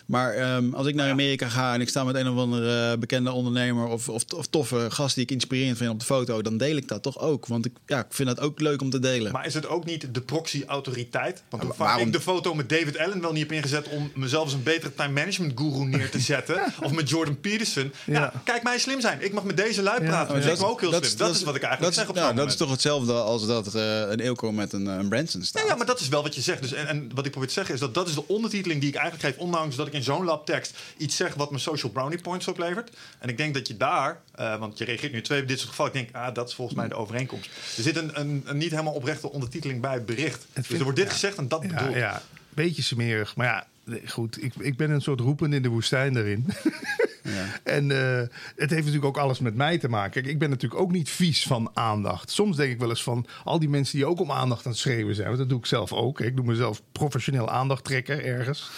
Maar 0.05 0.33
ehm, 0.33 0.73
als 0.73 0.87
ik 0.87 0.95
naar 0.95 1.09
Amerika 1.11 1.49
ga 1.49 1.73
en 1.73 1.81
ik 1.81 1.89
sta 1.89 2.03
met 2.03 2.15
een 2.15 2.29
of 2.29 2.37
andere 2.37 2.97
bekende 2.97 3.31
ondernemer 3.31 3.85
of, 3.87 4.09
of, 4.09 4.23
of 4.35 4.47
toffe 4.47 4.87
gast 4.89 5.15
die 5.15 5.23
ik 5.23 5.31
inspirerend 5.31 5.77
vind 5.77 5.91
op 5.91 5.99
de 5.99 6.05
foto, 6.05 6.41
dan 6.41 6.57
deel 6.57 6.75
ik 6.75 6.87
dat 6.87 7.03
toch 7.03 7.19
ook. 7.19 7.45
Want 7.45 7.65
ik, 7.65 7.73
ja, 7.85 7.99
ik 7.99 8.05
vind 8.09 8.27
dat 8.27 8.39
ook 8.39 8.59
leuk 8.59 8.81
om 8.81 8.89
te 8.89 8.99
delen. 8.99 9.31
Maar 9.31 9.45
is 9.45 9.53
het 9.53 9.67
ook 9.67 9.85
niet 9.85 10.13
de 10.13 10.21
proxy-autoriteit? 10.21 11.43
Want 11.49 11.63
hoe 11.63 11.73
vaak 11.73 11.87
waarom- 11.87 12.07
ik 12.07 12.13
de 12.13 12.21
foto 12.21 12.53
met 12.53 12.69
David 12.69 12.97
Allen 12.97 13.21
wel 13.21 13.31
niet 13.31 13.41
heb 13.41 13.51
ingezet 13.51 13.87
om 13.87 14.11
mezelf 14.15 14.43
als 14.43 14.53
een 14.53 14.63
betere 14.63 14.93
time 14.95 15.13
management 15.13 15.59
guru 15.59 15.85
neer 15.85 16.09
te 16.09 16.19
zetten. 16.19 16.61
of 16.83 16.91
met 16.91 17.09
Jordan 17.09 17.39
Peterson. 17.39 17.91
Ja. 18.05 18.18
Ja. 18.19 18.33
kijk 18.43 18.63
mij 18.63 18.79
slim 18.79 19.01
zijn. 19.01 19.21
Ik 19.21 19.33
mag 19.33 19.43
met 19.43 19.57
deze 19.57 19.81
lui 19.81 20.03
praten. 20.03 20.35
Dus 20.35 20.45
ik 20.45 20.57
ben 20.57 20.67
ook 20.67 20.79
heel 20.81 20.93
slim. 20.93 21.17
Dat, 21.17 21.35
is 21.35 21.43
wat 21.43 21.55
ik 21.55 21.61
eigenlijk 21.63 21.95
dat, 21.95 22.05
zeg 22.05 22.15
op 22.15 22.17
zo'n 22.17 22.35
dat 22.35 22.47
is 22.47 22.55
toch 22.55 22.69
hetzelfde 22.71 23.13
als 23.13 23.47
dat 23.47 23.75
eh, 23.75 23.99
een 23.99 24.19
Eelco 24.19 24.51
met 24.51 24.73
een, 24.73 24.87
eh, 24.87 24.95
een 24.95 25.09
Branson 25.09 25.43
staat. 25.43 25.61
Ja, 25.61 25.67
ja, 25.67 25.75
maar 25.75 25.85
dat 25.85 25.99
is 25.99 26.07
wel 26.07 26.23
wat 26.23 26.35
je 26.35 26.41
zegt. 26.41 26.61
Dus 26.61 26.73
en, 26.73 26.87
en 26.87 27.11
wat 27.15 27.25
ik 27.25 27.31
probeer 27.31 27.47
te 27.47 27.53
zeggen 27.53 27.73
is 27.73 27.79
dat 27.79 27.93
dat 27.93 28.07
is 28.07 28.13
de 28.13 28.27
ondertiteling 28.27 28.79
die 28.79 28.89
ik 28.89 28.95
eigenlijk 28.95 29.25
geef. 29.25 29.43
Ondanks 29.43 29.75
dat 29.75 29.87
ik 29.87 29.93
in 29.93 30.03
zo'n 30.03 30.25
labtekst 30.25 30.77
iets 30.97 31.15
zeg 31.15 31.33
wat 31.33 31.51
me 31.51 31.57
social 31.57 31.91
brownie 31.91 32.21
points 32.21 32.47
oplevert. 32.47 32.89
En 33.19 33.29
ik 33.29 33.37
denk 33.37 33.53
dat 33.53 33.67
je 33.67 33.77
daar, 33.77 34.21
eh, 34.35 34.59
want 34.59 34.77
je 34.77 34.85
reageert 34.85 35.11
nu 35.11 35.21
twee 35.21 35.41
op 35.41 35.47
dit 35.47 35.57
soort 35.57 35.69
gevallen. 35.69 35.93
Ik 35.93 35.99
denk, 35.99 36.25
ah, 36.25 36.33
dat 36.33 36.47
is 36.47 36.55
volgens 36.55 36.77
mij 36.77 36.87
de 36.87 36.95
overeenkomst. 36.95 37.49
Er 37.77 37.83
zit 37.83 37.95
een, 37.95 38.19
een, 38.19 38.43
een 38.45 38.57
niet 38.57 38.71
helemaal 38.71 38.93
oprechte 38.93 39.31
ondertiteling 39.31 39.81
bij 39.81 39.93
het 39.93 40.05
bericht. 40.05 40.45
dus 40.53 40.69
er 40.69 40.83
wordt 40.83 40.97
dit 40.97 41.07
ja. 41.07 41.13
gezegd 41.13 41.37
en 41.37 41.47
dat 41.47 41.61
bedoel 41.61 41.77
Ja, 41.77 41.87
ik. 41.87 41.95
ja, 41.95 42.21
beetje 42.49 42.81
smerig. 42.81 43.35
Maar 43.35 43.45
ja, 43.45 43.67
goed. 44.05 44.43
Ik, 44.43 44.53
ik 44.59 44.77
ben 44.77 44.89
een 44.89 45.01
soort 45.01 45.19
roepen 45.19 45.53
in 45.53 45.61
de 45.61 45.69
woestijn 45.69 46.13
daarin. 46.13 46.45
En 47.63 47.91
eh, 47.91 48.27
het 48.55 48.69
heeft 48.69 48.85
natuurlijk 48.85 49.05
ook 49.05 49.17
alles 49.17 49.39
met 49.39 49.55
mij 49.55 49.77
te 49.77 49.89
maken. 49.89 50.11
Kijk, 50.11 50.25
ik 50.25 50.39
ben 50.39 50.49
natuurlijk 50.49 50.81
ook 50.81 50.91
niet 50.91 51.09
vies 51.09 51.43
van 51.43 51.71
aandacht. 51.73 52.31
Soms 52.31 52.57
denk 52.57 52.71
ik 52.71 52.79
wel 52.79 52.89
eens 52.89 53.03
van 53.03 53.25
al 53.43 53.59
die 53.59 53.69
mensen 53.69 53.97
die 53.97 54.05
ook 54.05 54.19
om 54.19 54.31
aandacht 54.31 54.65
aan 54.65 54.71
het 54.71 54.79
schreeuwen 54.79 55.15
zijn. 55.15 55.27
Want 55.27 55.39
dat 55.39 55.49
doe 55.49 55.59
ik 55.59 55.65
zelf 55.65 55.93
ook. 55.93 56.19
Ik 56.19 56.35
doe 56.35 56.45
mezelf 56.45 56.81
professioneel 56.91 57.49
aandachttrekker 57.49 58.25
ergens. 58.25 58.69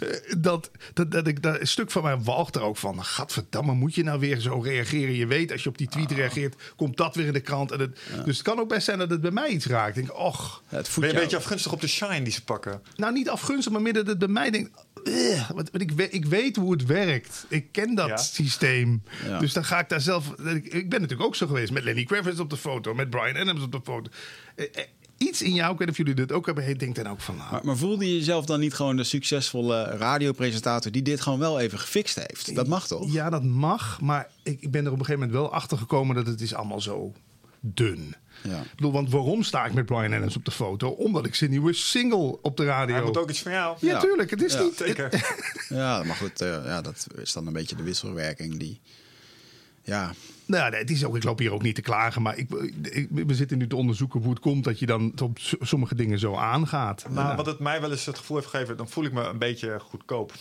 Eh, 0.00 0.08
dat, 0.38 0.70
dat, 0.94 1.10
dat 1.10 1.26
ik, 1.26 1.42
dat, 1.42 1.60
een 1.60 1.66
stuk 1.66 1.90
van 1.90 2.02
mij 2.02 2.18
walgt 2.18 2.56
er 2.56 2.62
ook 2.62 2.76
van. 2.76 3.04
Gadverdamme, 3.04 3.74
moet 3.74 3.94
je 3.94 4.04
nou 4.04 4.20
weer 4.20 4.40
zo 4.40 4.60
reageren? 4.60 5.14
Je 5.14 5.26
weet, 5.26 5.52
als 5.52 5.62
je 5.62 5.68
op 5.68 5.78
die 5.78 5.88
tweet 5.88 6.10
reageert, 6.10 6.72
komt 6.76 6.96
dat 6.96 7.14
weer 7.14 7.26
in 7.26 7.32
de 7.32 7.40
krant. 7.40 7.72
En 7.72 7.80
het, 7.80 7.98
Dus 8.24 8.36
het 8.36 8.46
kan 8.46 8.58
ook 8.58 8.68
best 8.68 8.84
zijn 8.84 8.98
dat 8.98 9.10
het 9.10 9.20
bij 9.20 9.30
mij 9.30 9.48
iets 9.48 9.66
raakt. 9.66 9.96
Ik 9.96 10.06
denk, 10.06 10.18
och, 10.18 10.62
Het 10.66 10.90
Ben 10.98 11.08
je 11.08 11.14
een 11.14 11.20
beetje 11.20 11.36
afgunstig 11.36 11.72
op 11.72 11.80
de 11.80 11.86
shine 11.86 12.22
die 12.22 12.32
ze 12.32 12.44
pakken? 12.44 12.82
nou, 12.96 13.12
niet 13.12 13.28
afgunstig, 13.28 13.72
maar 13.72 13.82
meer 13.82 13.92
dat 13.92 14.06
het 14.06 14.18
bij 14.18 14.28
mij 14.28 14.50
denkt. 14.50 14.70
"Ugh," 15.04 15.50
want, 15.50 15.70
want 15.70 15.82
ik, 15.82 16.12
ik 16.12 16.24
weet 16.24 16.56
hoe 16.56 16.72
het 16.72 16.86
werkt. 16.86 17.46
Ik 17.48 17.66
ken 17.72 17.94
dat 17.94 18.08
Ja. 18.08 18.16
systeem. 18.16 19.02
Ja. 19.26 19.38
Dus 19.38 19.52
dan 19.52 19.64
ga 19.64 19.78
ik 19.80 19.88
daar 19.88 20.00
zelf. 20.00 20.28
Ik, 20.38 20.66
ik 20.66 20.90
ben 20.90 21.00
natuurlijk 21.00 21.28
ook 21.28 21.34
zo 21.36 21.46
geweest 21.46 21.72
met 21.72 21.84
Lenny 21.84 22.04
Kravitz 22.04 22.38
op 22.40 22.50
de 22.50 22.56
foto, 22.56 22.94
met 22.94 23.10
Brian 23.10 23.36
Adams 23.36 23.62
op 23.62 23.72
de 23.72 23.80
foto. 23.84 24.10
Eh, 24.56 24.64
eh, 24.72 24.84
iets 25.18 25.42
in 25.42 25.54
jou, 25.54 25.72
ik 25.72 25.78
weet 25.78 25.88
niet 25.88 25.90
of 25.90 25.96
jullie 26.06 26.14
dit 26.14 26.32
ook 26.32 26.46
hebben, 26.46 26.68
je 26.68 26.76
denkt 26.76 26.96
dan 26.96 27.06
ook 27.06 27.20
van. 27.20 27.36
Nou, 27.36 27.50
Maar, 27.52 27.60
maar 27.64 27.76
voelde 27.76 28.06
je 28.06 28.14
jezelf 28.16 28.44
dan 28.44 28.60
niet 28.60 28.74
gewoon 28.74 28.96
de 28.96 29.04
succesvolle 29.04 29.82
radiopresentator 29.84 30.92
die 30.92 31.02
dit 31.02 31.20
gewoon 31.20 31.38
wel 31.38 31.60
even 31.60 31.78
gefixt 31.78 32.16
heeft? 32.26 32.54
Dat 32.54 32.66
mag 32.68 32.86
toch? 32.86 33.12
Ja, 33.12 33.30
dat 33.30 33.44
mag, 33.44 34.00
maar 34.00 34.28
ik, 34.42 34.60
ik 34.60 34.70
ben 34.70 34.84
er 34.86 34.92
op 34.92 34.98
een 34.98 35.04
gegeven 35.04 35.26
moment 35.28 35.38
wel 35.42 35.52
achter 35.52 35.78
gekomen 35.78 36.14
dat 36.16 36.26
het 36.26 36.40
is 36.40 36.54
allemaal 36.54 36.80
zo 36.80 37.12
dun. 37.60 38.14
Ja. 38.42 38.60
Ik 38.60 38.74
bedoel, 38.74 38.92
want 38.92 39.10
waarom 39.10 39.42
sta 39.42 39.64
ik 39.64 39.72
met 39.72 39.86
Brian 39.86 40.12
Adams 40.14 40.36
op 40.36 40.44
de 40.44 40.50
foto? 40.50 40.88
Omdat 40.88 41.26
ik 41.26 41.34
zijn 41.34 41.50
nieuwe 41.50 41.72
single 41.72 42.38
op 42.42 42.56
de 42.56 42.64
radio. 42.64 42.94
Hij 42.94 43.04
moet 43.04 43.16
ook 43.16 43.30
iets 43.30 43.42
van 43.42 43.52
jou. 43.52 43.76
Ja, 43.80 43.90
Ja. 43.90 43.98
tuurlijk. 44.00 44.30
Het 44.30 44.42
is 44.42 44.52
Ja. 44.52 44.62
niet. 44.62 44.76
Zeker. 44.76 45.08
Ja, 45.68 46.02
maar 46.02 46.16
goed, 46.16 46.40
eh, 46.40 46.48
ja, 46.64 46.80
dat 46.80 47.06
is 47.16 47.32
dan 47.32 47.46
een 47.46 47.52
beetje 47.52 47.76
de 47.76 47.82
wisselwerking 47.82 48.58
die... 48.58 48.80
Ja, 49.82 50.12
Nou, 50.46 50.70
nee, 50.70 50.80
het 50.80 50.90
is 50.90 51.04
ook, 51.04 51.16
ik 51.16 51.24
loop 51.24 51.38
hier 51.38 51.52
ook 51.52 51.62
niet 51.62 51.74
te 51.74 51.80
klagen, 51.82 52.22
maar 52.22 52.36
ik, 52.38 52.50
ik- 52.82 53.08
we 53.10 53.34
zitten 53.34 53.58
nu 53.58 53.66
te 53.66 53.76
onderzoeken 53.76 54.20
hoe 54.20 54.30
het 54.30 54.40
komt 54.40 54.64
dat 54.64 54.78
je 54.78 54.86
dan 54.86 55.12
op 55.22 55.38
sommige 55.60 55.94
dingen 55.94 56.18
zo 56.18 56.34
aangaat. 56.34 57.04
Maar 57.10 57.24
Nou, 57.24 57.36
wat 57.36 57.46
het 57.46 57.58
mij 57.58 57.80
wel 57.80 57.90
eens 57.90 58.06
het 58.06 58.18
gevoel 58.18 58.36
heeft 58.36 58.48
gegeven, 58.48 58.76
dan 58.76 58.88
voel 58.88 59.04
ik 59.04 59.12
me 59.12 59.22
een 59.22 59.38
beetje 59.38 59.80
goedkoop. 59.80 60.32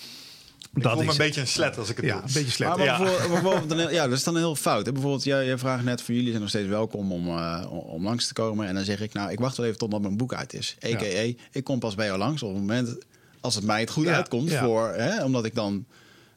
Ik 0.75 0.83
dat 0.83 0.91
voel 0.93 1.01
me 1.03 1.07
is 1.07 1.17
een 1.17 1.25
beetje 1.25 1.41
een 1.41 1.47
slet 1.47 1.77
als 1.77 1.89
ik 1.89 1.95
het 1.97 2.05
ja, 2.05 2.13
doe. 2.13 2.21
een 2.27 2.33
beetje 2.33 2.51
slecht. 2.51 2.77
Maar, 2.77 2.85
Ja. 2.85 2.97
bijvoorbeeld, 3.27 3.91
ja, 3.91 4.07
dat 4.07 4.17
is 4.17 4.23
dan 4.23 4.37
heel 4.37 4.55
fout. 4.55 4.85
Hè? 4.85 4.91
Bijvoorbeeld, 4.91 5.23
jij, 5.23 5.45
jij 5.45 5.57
vraagt 5.57 5.83
net 5.83 6.01
van 6.01 6.13
jullie 6.13 6.29
zijn 6.29 6.41
nog 6.41 6.49
steeds 6.49 6.67
welkom 6.67 7.11
om, 7.11 7.27
eh, 7.27 7.65
om 7.71 8.03
langs 8.03 8.27
te 8.27 8.33
komen. 8.33 8.67
En 8.67 8.75
dan 8.75 8.83
zeg 8.83 9.01
ik, 9.01 9.13
nou, 9.13 9.31
ik 9.31 9.39
wacht 9.39 9.57
wel 9.57 9.65
even 9.65 9.77
totdat 9.77 10.01
mijn 10.01 10.17
boek 10.17 10.33
uit 10.33 10.53
is. 10.53 10.77
A.k.a. 10.85 11.33
ik 11.51 11.63
kom 11.63 11.79
pas 11.79 11.95
bij 11.95 12.05
jou 12.05 12.17
langs 12.17 12.43
op 12.43 12.49
het 12.49 12.59
moment 12.59 12.97
als 13.41 13.55
het 13.55 13.63
mij 13.63 13.79
het 13.79 13.89
goed 13.89 14.05
Ja, 14.05 14.15
uitkomt. 14.15 14.49
ja. 14.49 14.63
Voor, 14.63 14.87
hè, 14.93 15.23
omdat 15.23 15.45
ik 15.45 15.55
dan 15.55 15.85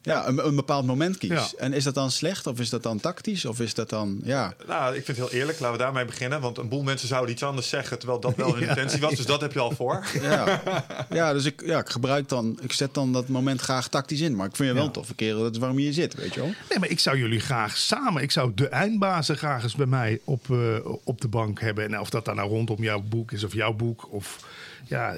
ja, 0.03 0.27
een, 0.27 0.45
een 0.45 0.55
bepaald 0.55 0.85
moment 0.85 1.17
kies. 1.17 1.29
Ja. 1.29 1.47
En 1.57 1.73
is 1.73 1.83
dat 1.83 1.93
dan 1.93 2.11
slecht 2.11 2.47
of 2.47 2.59
is 2.59 2.69
dat 2.69 2.83
dan 2.83 2.99
tactisch? 2.99 3.45
Of 3.45 3.59
is 3.59 3.73
dat 3.73 3.89
dan, 3.89 4.19
ja... 4.23 4.53
Nou, 4.67 4.95
ik 4.95 5.05
vind 5.05 5.17
het 5.17 5.29
heel 5.29 5.39
eerlijk. 5.39 5.59
Laten 5.59 5.77
we 5.77 5.83
daarmee 5.83 6.05
beginnen. 6.05 6.41
Want 6.41 6.57
een 6.57 6.69
boel 6.69 6.83
mensen 6.83 7.07
zouden 7.07 7.31
iets 7.31 7.43
anders 7.43 7.69
zeggen, 7.69 7.99
terwijl 7.99 8.19
dat 8.19 8.35
wel 8.35 8.53
hun 8.55 8.61
Ja, 8.63 8.69
intentie 8.69 9.01
was. 9.01 9.15
Dus 9.15 9.25
dat 9.25 9.41
heb 9.41 9.53
je 9.53 9.59
al 9.59 9.71
voor. 9.71 10.05
Ja, 10.21 10.61
ja 11.09 11.33
dus 11.33 11.45
ik, 11.45 11.61
ja, 11.65 11.79
ik 11.79 11.89
gebruik 11.89 12.29
dan, 12.29 12.59
ik 12.61 12.71
zet 12.71 12.93
dan 12.93 13.13
dat 13.13 13.27
moment 13.27 13.61
graag 13.61 13.87
tactisch 13.87 14.19
in. 14.19 14.35
Maar 14.35 14.47
ik 14.47 14.55
vind 14.55 14.69
je 14.69 14.75
wel 14.75 14.85
een 14.85 14.91
toffe 14.91 15.15
kerel, 15.15 15.41
dat 15.41 15.53
is 15.53 15.57
waarom 15.57 15.77
je 15.77 15.83
hier 15.83 15.93
zit, 15.93 16.15
weet 16.15 16.33
je 16.33 16.39
wel. 16.39 16.53
Nee, 16.69 16.79
maar 16.79 16.89
ik 16.89 16.99
zou 16.99 17.17
jullie 17.17 17.39
graag 17.39 17.77
samen, 17.77 18.21
ik 18.21 18.31
zou 18.31 18.51
de 18.55 18.67
eindbazen 18.67 19.37
graag 19.37 19.63
eens 19.63 19.75
bij 19.75 19.85
mij 19.85 20.19
op, 20.23 20.51
eh, 20.51 20.57
op 21.03 21.21
de 21.21 21.27
bank 21.27 21.61
hebben. 21.61 21.85
En 21.85 21.99
of 21.99 22.09
dat 22.09 22.25
dan 22.25 22.35
nou 22.35 22.49
rondom 22.49 22.83
jouw 22.83 23.01
boek 23.01 23.31
is 23.31 23.43
of 23.43 23.53
jouw 23.53 23.73
boek. 23.73 24.11
Of 24.11 24.39
ja, 24.83 25.17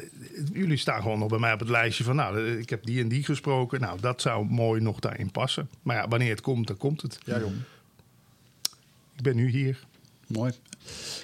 jullie 0.53 0.77
staan 0.77 1.01
gewoon 1.01 1.19
nog 1.19 1.29
bij 1.29 1.39
mij 1.39 1.53
op 1.53 1.59
het 1.59 1.69
lijstje 1.69 2.03
van, 2.03 2.15
nou, 2.15 2.57
ik 2.57 2.69
heb 2.69 2.85
die 2.85 3.01
en 3.01 3.07
die 3.07 3.23
gesproken. 3.23 3.79
Nou, 3.79 3.99
dat 4.01 4.21
zou 4.21 4.45
mooi 4.45 4.81
nog 4.81 4.99
daarin 4.99 5.31
passen. 5.31 5.69
Maar 5.81 5.95
ja, 5.95 6.07
wanneer 6.07 6.29
het 6.29 6.41
komt, 6.41 6.67
dan 6.67 6.77
komt 6.77 7.01
het. 7.01 7.19
Ja, 7.23 7.39
joh. 7.39 7.51
Ik 9.15 9.21
ben 9.23 9.35
nu 9.35 9.49
hier. 9.49 9.79
Mooi. 10.27 10.51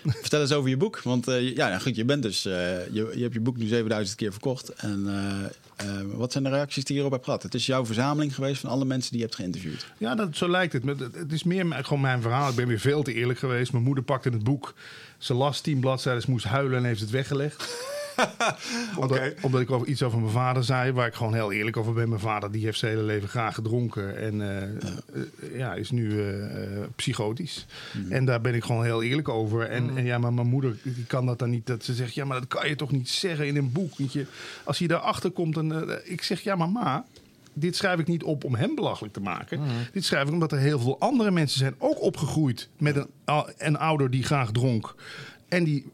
Vertel 0.21 0.41
eens 0.41 0.51
over 0.51 0.69
je 0.69 0.77
boek. 0.77 1.01
Want 1.01 1.27
eh, 1.27 1.55
ja, 1.55 1.67
nou 1.69 1.81
goed, 1.81 1.95
je, 1.95 2.05
bent 2.05 2.23
dus, 2.23 2.45
eh, 2.45 2.53
je, 2.87 3.11
je 3.15 3.21
hebt 3.21 3.33
je 3.33 3.39
boek 3.39 3.57
nu 3.57 3.67
7000 3.67 4.17
keer 4.17 4.31
verkocht. 4.31 4.69
En 4.69 5.07
eh, 5.75 5.85
wat 6.13 6.31
zijn 6.31 6.43
de 6.43 6.49
reacties 6.49 6.83
die 6.83 6.95
je 6.95 6.99
erop 7.01 7.13
hebt 7.13 7.25
gehad? 7.25 7.43
Het 7.43 7.53
is 7.53 7.65
jouw 7.65 7.85
verzameling 7.85 8.35
geweest 8.35 8.61
van 8.61 8.69
alle 8.69 8.85
mensen 8.85 9.11
die 9.11 9.19
je 9.19 9.25
hebt 9.25 9.37
geïnterviewd. 9.37 9.85
Ja, 9.97 10.15
dat, 10.15 10.37
zo 10.37 10.49
lijkt 10.49 10.73
het. 10.73 10.83
Het 10.99 11.31
is 11.31 11.43
meer 11.43 11.65
gewoon 11.83 12.01
mijn 12.01 12.21
verhaal. 12.21 12.49
Ik 12.49 12.55
ben 12.55 12.67
weer 12.67 12.79
veel 12.79 13.03
te 13.03 13.13
eerlijk 13.13 13.39
geweest. 13.39 13.71
Mijn 13.71 13.83
moeder 13.83 14.03
pakte 14.03 14.29
het 14.29 14.43
boek. 14.43 14.73
Ze 15.17 15.33
las 15.33 15.61
tien 15.61 15.79
bladzijden, 15.79 16.23
moest 16.27 16.45
huilen 16.45 16.77
en 16.77 16.83
heeft 16.83 17.01
het 17.01 17.09
weggelegd. 17.09 17.99
omdat, 19.01 19.19
omdat 19.41 19.61
ik 19.61 19.71
over 19.71 19.87
iets 19.87 20.03
over 20.03 20.19
mijn 20.19 20.31
vader 20.31 20.63
zei, 20.63 20.91
waar 20.91 21.07
ik 21.07 21.13
gewoon 21.13 21.33
heel 21.33 21.51
eerlijk 21.51 21.77
over 21.77 21.93
ben. 21.93 22.09
Mijn 22.09 22.21
vader 22.21 22.51
die 22.51 22.65
heeft 22.65 22.79
zijn 22.79 22.91
hele 22.91 23.03
leven 23.03 23.29
graag 23.29 23.55
gedronken 23.55 24.17
en 24.17 24.41
eh, 24.41 24.63
eh, 24.63 25.57
ja, 25.57 25.73
is 25.73 25.91
nu 25.91 26.29
eh, 26.29 26.37
psychotisch. 26.95 27.65
En 28.09 28.25
daar 28.25 28.41
ben 28.41 28.55
ik 28.55 28.63
gewoon 28.63 28.83
heel 28.83 29.03
eerlijk 29.03 29.29
over. 29.29 29.69
En, 29.69 29.97
en 29.97 30.05
ja, 30.05 30.17
maar 30.17 30.33
mijn 30.33 30.47
moeder 30.47 30.77
die 30.83 31.05
kan 31.05 31.25
dat 31.25 31.39
dan 31.39 31.49
niet. 31.49 31.65
Dat 31.65 31.83
ze 31.83 31.93
zegt, 31.93 32.13
ja, 32.13 32.25
maar 32.25 32.39
dat 32.39 32.49
kan 32.49 32.69
je 32.69 32.75
toch 32.75 32.91
niet 32.91 33.09
zeggen 33.09 33.47
in 33.47 33.55
een 33.55 33.71
boek. 33.71 33.93
Je, 33.97 34.25
als 34.63 34.77
je 34.77 34.87
daarachter 34.87 35.31
komt, 35.31 35.57
en 35.57 35.99
ik 36.03 36.23
zeg, 36.23 36.41
ja, 36.41 36.55
maar 36.55 36.69
ma, 36.69 37.05
dit 37.53 37.75
schrijf 37.75 37.99
ik 37.99 38.07
niet 38.07 38.23
op 38.23 38.43
om 38.43 38.55
hem 38.55 38.75
belachelijk 38.75 39.13
te 39.13 39.21
maken. 39.21 39.61
Dit 39.93 40.05
schrijf 40.05 40.27
ik 40.27 40.33
omdat 40.33 40.51
er 40.51 40.57
heel 40.57 40.79
veel 40.79 40.99
andere 40.99 41.31
mensen 41.31 41.59
zijn 41.59 41.75
ook 41.77 42.01
opgegroeid 42.01 42.69
met 42.77 42.95
een, 42.95 43.07
een 43.57 43.77
ouder 43.77 44.09
die 44.09 44.23
graag 44.23 44.51
dronk. 44.51 44.95
En 45.51 45.63
die, 45.63 45.91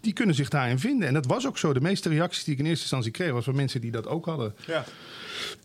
die 0.00 0.12
kunnen 0.12 0.34
zich 0.34 0.48
daarin 0.48 0.78
vinden. 0.78 1.08
En 1.08 1.14
dat 1.14 1.26
was 1.26 1.46
ook 1.46 1.58
zo. 1.58 1.72
De 1.72 1.80
meeste 1.80 2.08
reacties 2.08 2.44
die 2.44 2.52
ik 2.54 2.58
in 2.60 2.66
eerste 2.66 2.80
instantie 2.82 3.10
kreeg, 3.10 3.32
was 3.32 3.44
van 3.44 3.56
mensen 3.56 3.80
die 3.80 3.90
dat 3.90 4.06
ook 4.06 4.26
hadden. 4.26 4.54
Ja. 4.66 4.84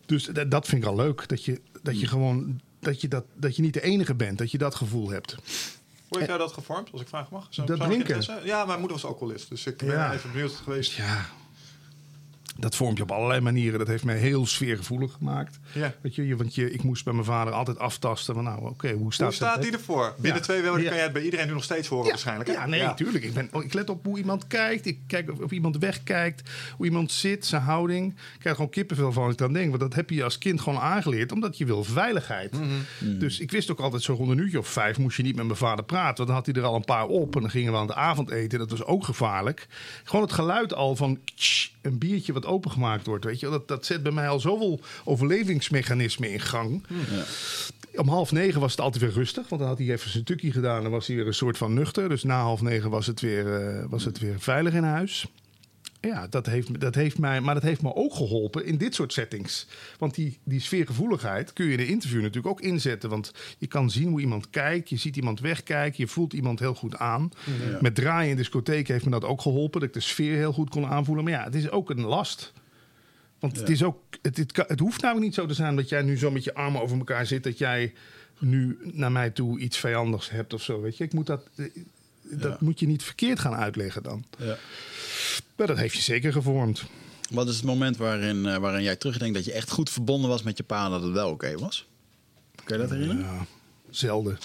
Dus 0.05 0.25
dat, 0.47 0.67
vind 0.67 0.83
ik 0.83 0.89
al 0.89 0.95
leuk. 0.95 1.27
Dat 1.27 1.45
je, 1.45 1.61
dat 1.81 1.99
je 1.99 2.07
gewoon. 2.07 2.61
Dat 2.79 3.01
je, 3.01 3.07
dat, 3.07 3.25
dat 3.35 3.55
je 3.55 3.61
niet 3.61 3.73
de 3.73 3.81
enige 3.81 4.15
bent, 4.15 4.37
dat 4.37 4.51
je 4.51 4.57
dat 4.57 4.75
gevoel 4.75 5.09
hebt. 5.09 5.35
Hoe 6.07 6.17
heeft 6.17 6.27
jou 6.27 6.39
dat 6.39 6.53
gevormd, 6.53 6.91
als 6.91 7.01
ik 7.01 7.07
vragen 7.07 7.27
mag? 7.31 7.47
Zo, 7.49 7.63
Dat 7.63 7.79
drinken? 7.79 8.45
Ja, 8.45 8.65
mijn 8.65 8.79
moeder 8.79 8.97
was 8.97 9.05
alcoholist. 9.05 9.49
Dus 9.49 9.65
ik 9.65 9.77
ben 9.77 9.87
Ja. 9.87 10.13
even 10.13 10.31
benieuwd 10.31 10.51
geweest. 10.51 10.91
Ja, 10.91 11.25
dat 12.57 12.75
vormt 12.75 12.97
je 12.97 13.03
op 13.03 13.11
allerlei 13.11 13.41
manieren. 13.41 13.79
Dat 13.79 13.87
heeft 13.87 14.03
mij 14.03 14.17
heel 14.17 14.45
sfeergevoelig 14.45 15.11
gemaakt. 15.13 15.59
Ja. 15.73 15.93
Weet 16.01 16.15
je, 16.15 16.35
want 16.35 16.55
je, 16.55 16.71
ik 16.71 16.83
moest 16.83 17.03
bij 17.03 17.13
mijn 17.13 17.25
vader 17.25 17.53
altijd 17.53 17.79
aftasten. 17.79 18.33
Van, 18.33 18.43
nou, 18.43 18.69
oké, 18.69 18.91
hoe 18.91 19.13
staat 19.13 19.27
Hoe 19.27 19.35
staat 19.35 19.61
die 19.61 19.71
ervoor? 19.71 20.15
Binnen 20.17 20.41
twee 20.41 20.61
weken 20.61 20.83
kan 20.83 20.93
jij 20.93 21.03
het 21.03 21.13
bij 21.13 21.21
iedereen 21.21 21.47
nu 21.47 21.53
nog 21.53 21.63
steeds 21.63 21.87
horen 21.87 22.09
waarschijnlijk. 22.09 22.49
hè? 22.49 22.55
Ja, 22.55 22.65
nee, 22.65 22.81
natuurlijk. 22.81 23.23
Ik, 23.23 23.33
ben, 23.33 23.49
oh, 23.51 23.63
ik 23.63 23.73
let 23.73 23.89
op 23.89 24.05
hoe 24.05 24.17
iemand 24.17 24.47
kijkt. 24.47 24.85
Ik 24.85 24.99
kijk 25.07 25.31
of, 25.31 25.39
of 25.39 25.51
iemand 25.51 25.77
wegkijkt. 25.77 26.49
Hoe 26.77 26.85
iemand 26.85 27.11
zit, 27.11 27.45
zijn 27.45 27.61
houding. 27.61 28.11
Ik 28.11 28.39
krijg 28.39 28.55
gewoon 28.55 28.71
kippenvel 28.71 29.11
van 29.11 29.29
ik 29.29 29.37
dan 29.37 29.53
denk. 29.53 29.69
Want 29.69 29.81
dat 29.81 29.93
heb 29.93 30.09
je 30.09 30.23
als 30.23 30.37
kind 30.37 30.61
gewoon 30.61 30.79
aangeleerd. 30.79 31.31
Omdat 31.31 31.57
je 31.57 31.65
wil 31.65 31.83
veiligheid. 31.83 32.51
Mhm. 32.51 33.19
Dus 33.19 33.39
ik 33.39 33.51
wist 33.51 33.71
ook 33.71 33.79
altijd 33.79 34.03
zo 34.03 34.13
rond 34.13 34.31
een 34.31 34.37
uurtje 34.37 34.59
of 34.59 34.67
vijf 34.67 34.97
moest 34.97 35.17
je 35.17 35.23
niet 35.23 35.35
met 35.35 35.45
mijn 35.45 35.57
vader 35.57 35.85
praten. 35.85 36.15
Want 36.15 36.27
dan 36.27 36.37
had 36.37 36.45
hij 36.45 36.55
er 36.55 36.63
al 36.63 36.75
een 36.75 36.85
paar 36.85 37.05
op. 37.07 37.35
En 37.35 37.41
dan 37.41 37.49
gingen 37.49 37.71
we 37.71 37.77
aan 37.77 37.87
het 37.87 37.95
avondeten. 37.95 38.59
Dat 38.59 38.69
was 38.69 38.83
ook 38.83 39.03
gevaarlijk. 39.03 39.67
Gewoon 40.03 40.25
het 40.25 40.33
geluid 40.33 40.73
al 40.73 40.95
van 40.95 41.19
tsch, 41.35 41.69
een 41.81 41.97
biertje 41.97 42.33
wat 42.33 42.45
opengemaakt 42.45 43.05
wordt. 43.05 43.25
Weet 43.25 43.39
je? 43.39 43.49
Dat, 43.49 43.67
dat 43.67 43.85
zet 43.85 44.03
bij 44.03 44.11
mij 44.11 44.27
al 44.29 44.39
zoveel 44.39 44.79
overlevingsmechanismen 45.63 46.31
in 46.31 46.39
gang. 46.39 46.83
Om 47.95 48.07
half 48.07 48.31
negen 48.31 48.61
was 48.61 48.71
het 48.71 48.81
altijd 48.81 49.03
weer 49.03 49.13
rustig. 49.13 49.49
Want 49.49 49.61
dan 49.61 49.69
had 49.69 49.79
hij 49.79 49.91
even 49.91 50.09
zijn 50.09 50.23
tukkie 50.23 50.51
gedaan. 50.51 50.81
Dan 50.83 50.91
was 50.91 51.07
hij 51.07 51.15
weer 51.15 51.27
een 51.27 51.33
soort 51.33 51.57
van 51.57 51.73
nuchter. 51.73 52.09
Dus 52.09 52.23
na 52.23 52.41
half 52.41 52.61
negen 52.61 52.89
was 52.89 53.07
het 53.07 53.21
weer, 53.21 53.55
eh, 53.55 53.85
was 53.89 54.05
het 54.05 54.19
weer 54.19 54.39
veilig 54.39 54.73
in 54.73 54.83
huis. 54.83 55.25
Ja, 56.01 56.27
dat 56.27 56.45
heeft, 56.45 56.79
dat 56.79 56.95
heeft 56.95 57.17
mij, 57.17 57.41
maar 57.41 57.53
dat 57.53 57.63
heeft 57.63 57.81
me 57.81 57.95
ook 57.95 58.13
geholpen 58.13 58.65
in 58.65 58.77
dit 58.77 58.95
soort 58.95 59.13
settings. 59.13 59.67
Want 59.97 60.15
die, 60.15 60.37
die 60.43 60.59
sfeergevoeligheid 60.59 61.53
kun 61.53 61.65
je 61.65 61.73
in 61.73 61.79
een 61.79 61.87
interview 61.87 62.21
natuurlijk 62.21 62.47
ook 62.47 62.61
inzetten. 62.61 63.09
Want 63.09 63.33
je 63.57 63.67
kan 63.67 63.89
zien 63.89 64.09
hoe 64.09 64.21
iemand 64.21 64.49
kijkt, 64.49 64.89
je 64.89 64.97
ziet 64.97 65.15
iemand 65.15 65.39
wegkijken, 65.39 66.03
je 66.03 66.07
voelt 66.07 66.33
iemand 66.33 66.59
heel 66.59 66.75
goed 66.75 66.97
aan. 66.97 67.31
Met 67.81 67.95
draaien 67.95 68.29
in 68.29 68.37
discotheek 68.37 68.87
heeft 68.87 69.05
me 69.05 69.11
dat 69.11 69.23
ook 69.23 69.41
geholpen, 69.41 69.79
dat 69.79 69.89
ik 69.89 69.95
de 69.95 69.99
sfeer 69.99 70.35
heel 70.35 70.53
goed 70.53 70.69
kon 70.69 70.85
aanvoelen. 70.85 71.23
Maar 71.23 71.33
ja, 71.33 71.43
het 71.43 71.55
is 71.55 71.69
ook 71.69 71.89
een 71.89 72.05
last. 72.05 72.53
Want 73.43 73.57
het, 73.59 73.69
is 73.69 73.83
ook, 73.83 73.97
het, 74.21 74.37
het, 74.67 74.79
hoeft 74.79 75.01
namelijk 75.01 75.25
niet 75.25 75.35
zo 75.35 75.45
te 75.45 75.53
zijn 75.53 75.75
dat 75.75 75.89
jij 75.89 76.01
nu 76.01 76.17
zo 76.17 76.31
met 76.31 76.43
je 76.43 76.53
armen 76.53 76.81
over 76.81 76.97
elkaar 76.97 77.25
zit, 77.25 77.43
dat 77.43 77.57
jij 77.57 77.93
nu 78.39 78.77
naar 78.83 79.11
mij 79.11 79.29
toe 79.29 79.59
iets 79.59 79.77
vijandigs 79.77 80.29
hebt 80.29 80.53
of 80.53 80.61
zo. 80.63 80.81
Weet 80.81 80.97
je, 80.97 81.03
ik 81.03 81.13
moet 81.13 81.25
dat, 81.27 81.47
eh, 81.55 81.65
dat 82.23 82.51
Ja. 82.51 82.57
moet 82.59 82.79
je 82.79 82.87
niet 82.87 83.03
verkeerd 83.03 83.39
gaan 83.39 83.55
uitleggen 83.55 84.03
dan. 84.03 84.25
Ja. 84.37 84.57
Maar 85.55 85.67
dat 85.67 85.77
heeft 85.77 85.95
je 85.95 86.01
zeker 86.01 86.31
gevormd. 86.31 86.83
Wat 87.31 87.47
is 87.47 87.55
het 87.55 87.65
moment 87.65 87.97
waarin, 87.97 88.45
eh, 88.45 88.57
waarin 88.57 88.83
jij 88.83 88.95
terugdenkt 88.95 89.35
dat 89.35 89.45
je 89.45 89.51
echt 89.53 89.69
goed 89.71 89.89
verbonden 89.89 90.29
was 90.29 90.43
met 90.43 90.57
je 90.57 90.63
pa 90.63 90.85
en 90.85 90.91
dat 90.91 91.03
het 91.03 91.11
wel 91.13 91.29
oké 91.29 91.57
was? 91.57 91.87
Kun 92.63 92.75
je 92.75 92.81
dat 92.81 92.91
herinneren? 92.91 93.23
Ja, 93.23 93.45
zelden. 93.89 94.37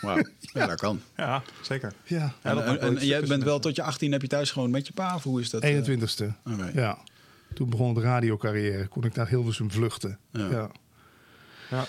Wauw, 0.00 0.24
ja, 0.54 0.66
dat 0.66 0.80
kan. 0.80 1.00
Ja, 1.16 1.42
zeker. 1.62 1.92
Ja, 2.04 2.34
Ja, 2.42 2.76
En, 2.78 3.06
jij 3.06 3.20
bent 3.22 3.42
wel 3.42 3.58
tot 3.58 3.76
je 3.76 3.82
18 3.82 4.12
heb 4.12 4.22
je 4.22 4.28
thuis 4.28 4.50
gewoon 4.50 4.70
met 4.70 4.86
je 4.86 4.92
pa 4.92 5.14
of 5.14 5.22
hoe 5.22 5.40
is 5.40 5.50
dat? 5.50 5.62
eh? 5.62 5.74
21ste. 5.76 6.24
Oké. 6.52 6.70
Ja. 6.74 6.98
Toen 7.54 7.70
begon 7.70 7.94
de 7.94 8.00
radiocarrière. 8.00 8.86
Kon 8.86 9.04
ik 9.04 9.14
naar 9.14 9.28
Hilversum 9.28 9.70
vluchten. 9.70 10.18
Ja. 10.32 10.48
Ja. 10.50 10.70
Ja. 11.70 11.84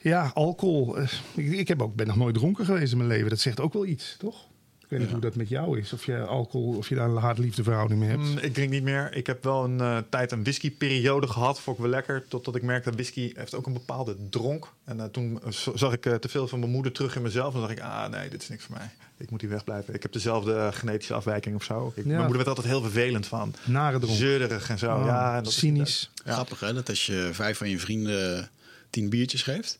Ja, 0.00 0.30
alcohol. 0.34 0.96
Eh, 0.98 1.08
Ik, 1.34 1.52
ik 1.52 1.68
heb 1.68 1.82
ook, 1.82 1.94
ben 1.94 2.06
nog 2.06 2.16
nooit 2.16 2.34
dronken 2.34 2.64
geweest 2.64 2.92
in 2.92 2.98
mijn 2.98 3.08
leven. 3.10 3.28
Dat 3.28 3.40
zegt 3.40 3.60
ook 3.60 3.72
wel 3.72 3.86
iets, 3.86 4.16
toch? 4.18 4.46
Ik 4.80 4.88
weet 4.88 5.00
niet 5.00 5.10
hoe 5.10 5.20
dat 5.20 5.34
met 5.36 5.48
jou 5.48 5.78
is. 5.78 5.92
Of 5.92 6.06
je 6.06 6.18
alcohol, 6.20 6.76
of 6.76 6.88
je 6.88 6.94
daar 6.94 7.08
een 7.08 7.16
haat-liefde 7.16 7.62
verhouding 7.62 8.00
mee 8.00 8.08
hebt. 8.08 8.22
Mm, 8.22 8.38
ik 8.38 8.54
drink 8.54 8.70
niet 8.70 8.82
meer. 8.82 9.14
Ik 9.14 9.26
heb 9.26 9.44
wel 9.44 9.64
een 9.64 9.80
eh, 9.80 9.98
tijd 10.10 10.32
een 10.32 10.42
whiskyperiode 10.42 11.26
gehad. 11.26 11.60
Vond 11.60 11.76
ik 11.76 11.82
wel 11.82 11.92
lekker. 11.92 12.24
Totdat 12.28 12.56
ik 12.56 12.62
merkte 12.62 12.88
dat 12.88 12.94
whisky 12.98 13.32
heeft 13.34 13.54
ook 13.54 13.66
een 13.66 13.72
bepaalde 13.72 14.16
dronk. 14.30 14.72
En 14.84 15.00
eh, 15.00 15.06
toen 15.06 15.40
zag 15.74 15.92
ik 15.92 16.00
te 16.00 16.28
veel 16.28 16.48
van 16.48 16.58
mijn 16.58 16.70
moeder 16.72 16.92
terug 16.92 17.16
in 17.16 17.22
mezelf. 17.22 17.54
En 17.54 17.60
dacht 17.60 17.72
ik, 17.72 17.80
ah 17.80 18.08
nee, 18.10 18.28
dit 18.28 18.42
is 18.42 18.48
niks 18.48 18.64
voor 18.64 18.76
mij. 18.76 18.90
Ik 19.18 19.30
moet 19.30 19.40
hier 19.40 19.50
wegblijven. 19.50 19.94
Ik 19.94 20.02
heb 20.02 20.12
dezelfde 20.12 20.70
genetische 20.72 21.14
afwijking 21.14 21.54
of 21.56 21.64
zo. 21.64 21.92
Ik, 21.96 21.96
Ja. 21.96 22.02
Mijn 22.08 22.18
moeder 22.18 22.36
werd 22.36 22.48
altijd 22.48 22.66
heel 22.66 22.82
vervelend 22.82 23.26
van. 23.26 23.54
Nare 23.64 23.98
dronk. 23.98 24.16
Zeurderig 24.16 24.70
en 24.70 24.78
zo. 24.78 24.96
Oh, 24.96 25.04
ja, 25.06 25.36
en 25.36 25.42
dat 25.42 25.52
is- 25.52 25.58
cynisch. 25.58 26.10
Ja. 26.24 26.32
Grappig 26.32 26.60
hè, 26.60 26.74
dat 26.74 26.88
als 26.88 27.06
je 27.06 27.28
vijf 27.32 27.58
van 27.58 27.68
je 27.68 27.78
vrienden 27.78 28.50
tien 28.90 29.08
biertjes 29.08 29.42
geeft, 29.42 29.78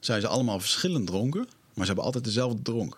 zijn 0.00 0.20
ze 0.20 0.26
allemaal 0.26 0.60
verschillend 0.60 1.06
dronken, 1.06 1.40
maar 1.40 1.50
ze 1.74 1.84
hebben 1.86 2.04
altijd 2.04 2.24
dezelfde 2.24 2.62
dronk. 2.62 2.96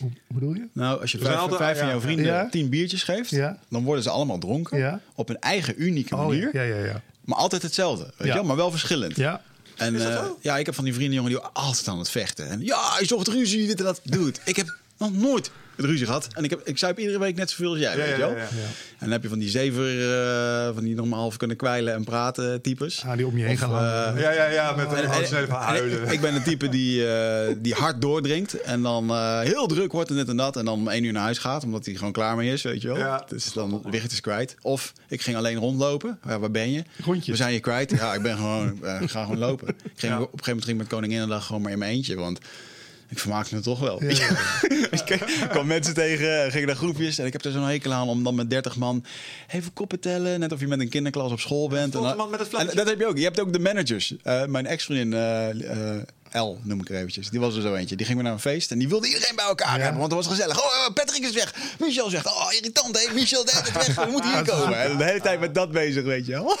Hoe 0.00 0.10
bedoel 0.26 0.54
je? 0.54 0.68
Nou, 0.72 1.00
als 1.00 1.12
je 1.12 1.18
vijf, 1.18 1.38
van 1.58 1.58
ja. 1.74 1.86
jouw 1.88 2.00
vrienden 2.00 2.26
Ja. 2.26 2.48
tien 2.50 2.68
biertjes 2.68 3.02
geeft, 3.02 3.30
Ja. 3.30 3.58
dan 3.68 3.84
worden 3.84 4.02
ze 4.02 4.10
allemaal 4.10 4.38
dronken. 4.38 4.78
Ja. 4.78 5.00
Op 5.14 5.28
een 5.28 5.38
eigen 5.40 5.82
unieke 5.82 6.14
Oh, 6.16 6.26
manier, 6.26 6.50
ja, 6.52 6.62
ja, 6.62 6.84
ja. 6.84 7.02
maar 7.24 7.38
altijd 7.38 7.62
hetzelfde. 7.62 8.04
Weet 8.04 8.14
Ja. 8.18 8.26
je 8.26 8.32
wel? 8.32 8.44
Maar 8.44 8.56
wel 8.56 8.70
verschillend. 8.70 9.16
Ja, 9.16 9.42
En 9.76 9.94
Is 9.94 10.02
dat 10.02 10.12
eh, 10.12 10.26
ja, 10.40 10.58
ik 10.58 10.66
heb 10.66 10.74
van 10.74 10.84
die 10.84 10.94
vrienden, 10.94 11.14
jongen, 11.14 11.30
die 11.30 11.40
altijd 11.40 11.88
aan 11.88 11.98
het 11.98 12.10
vechten. 12.10 12.48
En 12.48 12.60
ja, 12.64 12.92
hij 12.94 13.06
zocht 13.06 13.28
ruzie, 13.28 13.66
dit 13.66 13.78
en 13.78 13.84
dat. 13.84 14.00
Dude, 14.04 14.38
ik 14.44 14.56
heb 14.56 14.76
nog 14.98 15.12
nooit 15.16 15.50
ruzie 15.76 16.06
gehad. 16.06 16.28
En 16.32 16.44
ik, 16.44 16.50
heb, 16.50 16.60
ik 16.64 16.78
zuip 16.78 16.98
iedere 16.98 17.18
week 17.18 17.36
net 17.36 17.50
zoveel 17.50 17.70
als 17.70 17.78
jij, 17.78 17.90
Ja, 17.96 17.96
weet 17.96 18.10
je 18.10 18.16
wel. 18.16 18.30
ja, 18.30 18.36
ja. 18.36 18.42
ja. 18.42 18.66
En 18.90 18.96
dan 18.98 19.10
heb 19.10 19.22
je 19.22 19.28
van 19.28 19.38
die 19.38 19.48
zever, 19.48 20.12
eh, 20.12 20.74
van 20.74 20.84
die 20.84 20.94
nog 20.94 21.06
maar 21.06 21.18
half 21.18 21.36
kunnen 21.36 21.56
kwijlen 21.56 21.94
en 21.94 22.04
praten 22.04 22.60
types. 22.62 23.02
Ah, 23.06 23.16
die 23.16 23.26
om 23.26 23.38
je 23.38 23.44
heen 23.44 23.52
Of, 23.54 23.60
gaan 23.60 23.70
eh. 24.14 24.20
Ja, 24.22 24.30
ja, 24.30 24.44
ja, 24.46 24.72
met 24.76 24.86
en- 24.92 25.04
een 25.04 25.10
en- 25.10 25.36
en 25.36 25.48
huilen. 25.50 26.02
ik, 26.02 26.10
ik 26.12 26.20
ben 26.20 26.34
een 26.34 26.42
type 26.42 26.68
die, 26.68 27.08
eh, 27.14 27.54
die 27.58 27.74
hard 27.74 28.00
doordringt 28.00 28.60
en 28.60 28.82
dan 28.82 29.10
eh, 29.10 29.40
heel 29.40 29.66
druk 29.66 29.92
wordt 29.92 30.10
en 30.10 30.16
dit 30.16 30.28
en 30.28 30.36
dat. 30.36 30.56
En 30.56 30.64
dan 30.64 30.74
om 30.74 30.88
één 30.88 31.04
uur 31.04 31.12
naar 31.12 31.22
huis 31.22 31.38
gaat, 31.38 31.64
omdat 31.64 31.86
hij 31.86 31.94
gewoon 31.94 32.12
klaar 32.12 32.36
mee 32.36 32.52
is, 32.52 32.62
weet 32.62 32.82
je 32.82 32.88
wel. 32.88 32.96
Ja. 32.98 33.24
Dus 33.28 33.52
dan 33.52 33.82
Wicht 33.90 34.12
is 34.12 34.20
kwijt. 34.20 34.56
Of 34.62 34.92
ik 35.08 35.22
ging 35.22 35.36
alleen 35.36 35.56
rondlopen. 35.58 36.18
Ja, 36.26 36.38
waar 36.38 36.50
ben 36.50 36.70
je? 36.72 36.82
Rondjes. 37.04 37.26
We 37.26 37.36
zijn 37.36 37.52
je 37.52 37.60
kwijt. 37.60 37.90
Ja, 37.90 38.14
ik 38.14 38.22
ben 38.22 38.36
gewoon, 38.36 38.78
ga 39.06 39.22
gewoon 39.22 39.38
lopen. 39.38 39.68
Ik 39.68 39.74
ging 39.96 40.12
Ja. 40.12 40.20
op 40.20 40.32
een 40.32 40.38
gegeven 40.38 40.46
moment 40.46 40.64
ging 40.64 40.76
ik 40.76 40.82
met 40.82 40.86
Koninginnedag 40.92 41.46
gewoon 41.46 41.62
maar 41.62 41.72
in 41.72 41.78
mijn 41.78 41.90
eentje, 41.92 42.14
want... 42.14 42.38
Ik 43.08 43.18
vermaak 43.18 43.50
me 43.50 43.60
toch 43.60 43.78
wel. 43.80 44.04
Ja, 44.04 44.10
ja, 44.10 44.28
ik 44.98 45.46
kwam 45.50 45.66
mensen 45.66 45.94
tegen, 45.94 46.50
ging 46.52 46.66
naar 46.66 46.76
groepjes. 46.76 47.18
En 47.18 47.26
ik 47.26 47.32
heb 47.32 47.44
er 47.44 47.52
zo'n 47.52 47.62
hekel 47.66 47.92
aan 47.92 48.08
om 48.08 48.24
dan 48.24 48.34
met 48.34 48.50
30 48.50 48.76
man 48.76 49.04
even 49.48 49.72
koppen 49.72 50.00
tellen. 50.00 50.40
Net 50.40 50.52
of 50.52 50.60
je 50.60 50.66
met 50.66 50.80
een 50.80 50.88
kinderklas 50.88 51.32
op 51.32 51.40
school 51.40 51.68
bent. 51.68 51.94
En 51.94 52.02
dan- 52.02 52.16
man 52.16 52.30
met 52.30 52.38
het 52.40 52.48
en 52.48 52.54
vlaggetje. 52.54 52.76
dat 52.76 52.88
heb 52.88 52.98
je 52.98 53.06
ook. 53.06 53.16
Je 53.16 53.24
hebt 53.24 53.40
ook 53.40 53.52
de 53.52 53.58
managers. 53.58 54.14
Eh, 54.22 54.44
mijn 54.44 54.66
ex-vriendin, 54.66 55.12
eh, 55.12 55.94
eh, 55.94 56.02
L 56.32 56.58
noem 56.62 56.80
ik 56.80 56.88
er 56.88 56.96
eventjes. 56.96 57.30
Die 57.30 57.40
was 57.40 57.56
er 57.56 57.62
zo 57.62 57.74
eentje. 57.74 57.96
Die 57.96 58.06
ging 58.06 58.18
weer 58.18 58.26
naar 58.26 58.34
een 58.36 58.40
feest 58.50 58.70
en 58.70 58.78
die 58.78 58.88
wilde 58.88 59.06
iedereen 59.06 59.36
bij 59.36 59.44
elkaar 59.44 59.76
Ja. 59.76 59.82
hebben. 59.82 60.00
Want 60.00 60.12
het 60.12 60.24
was 60.24 60.32
gezellig. 60.32 60.58
Oh, 60.62 60.92
Patrick 60.94 61.22
is 61.22 61.32
weg. 61.34 61.54
Michel 61.78 62.10
zegt, 62.10 62.26
oh 62.26 62.52
irritant 62.52 62.98
hè. 63.06 63.14
Michel 63.14 63.44
de 63.44 63.50
hele 63.54 63.72
tijd 63.72 63.86
weg. 63.86 64.04
We 64.06 64.10
moeten 64.10 64.30
hier 64.32 64.42
is 64.46 64.48
komen. 64.48 64.78
En 64.82 64.96
de 64.96 65.04
hele 65.04 65.20
tijd 65.20 65.40
met 65.40 65.54
dat 65.54 65.70
bezig, 65.70 66.04
weet 66.04 66.26
je 66.26 66.32
wel. 66.32 66.56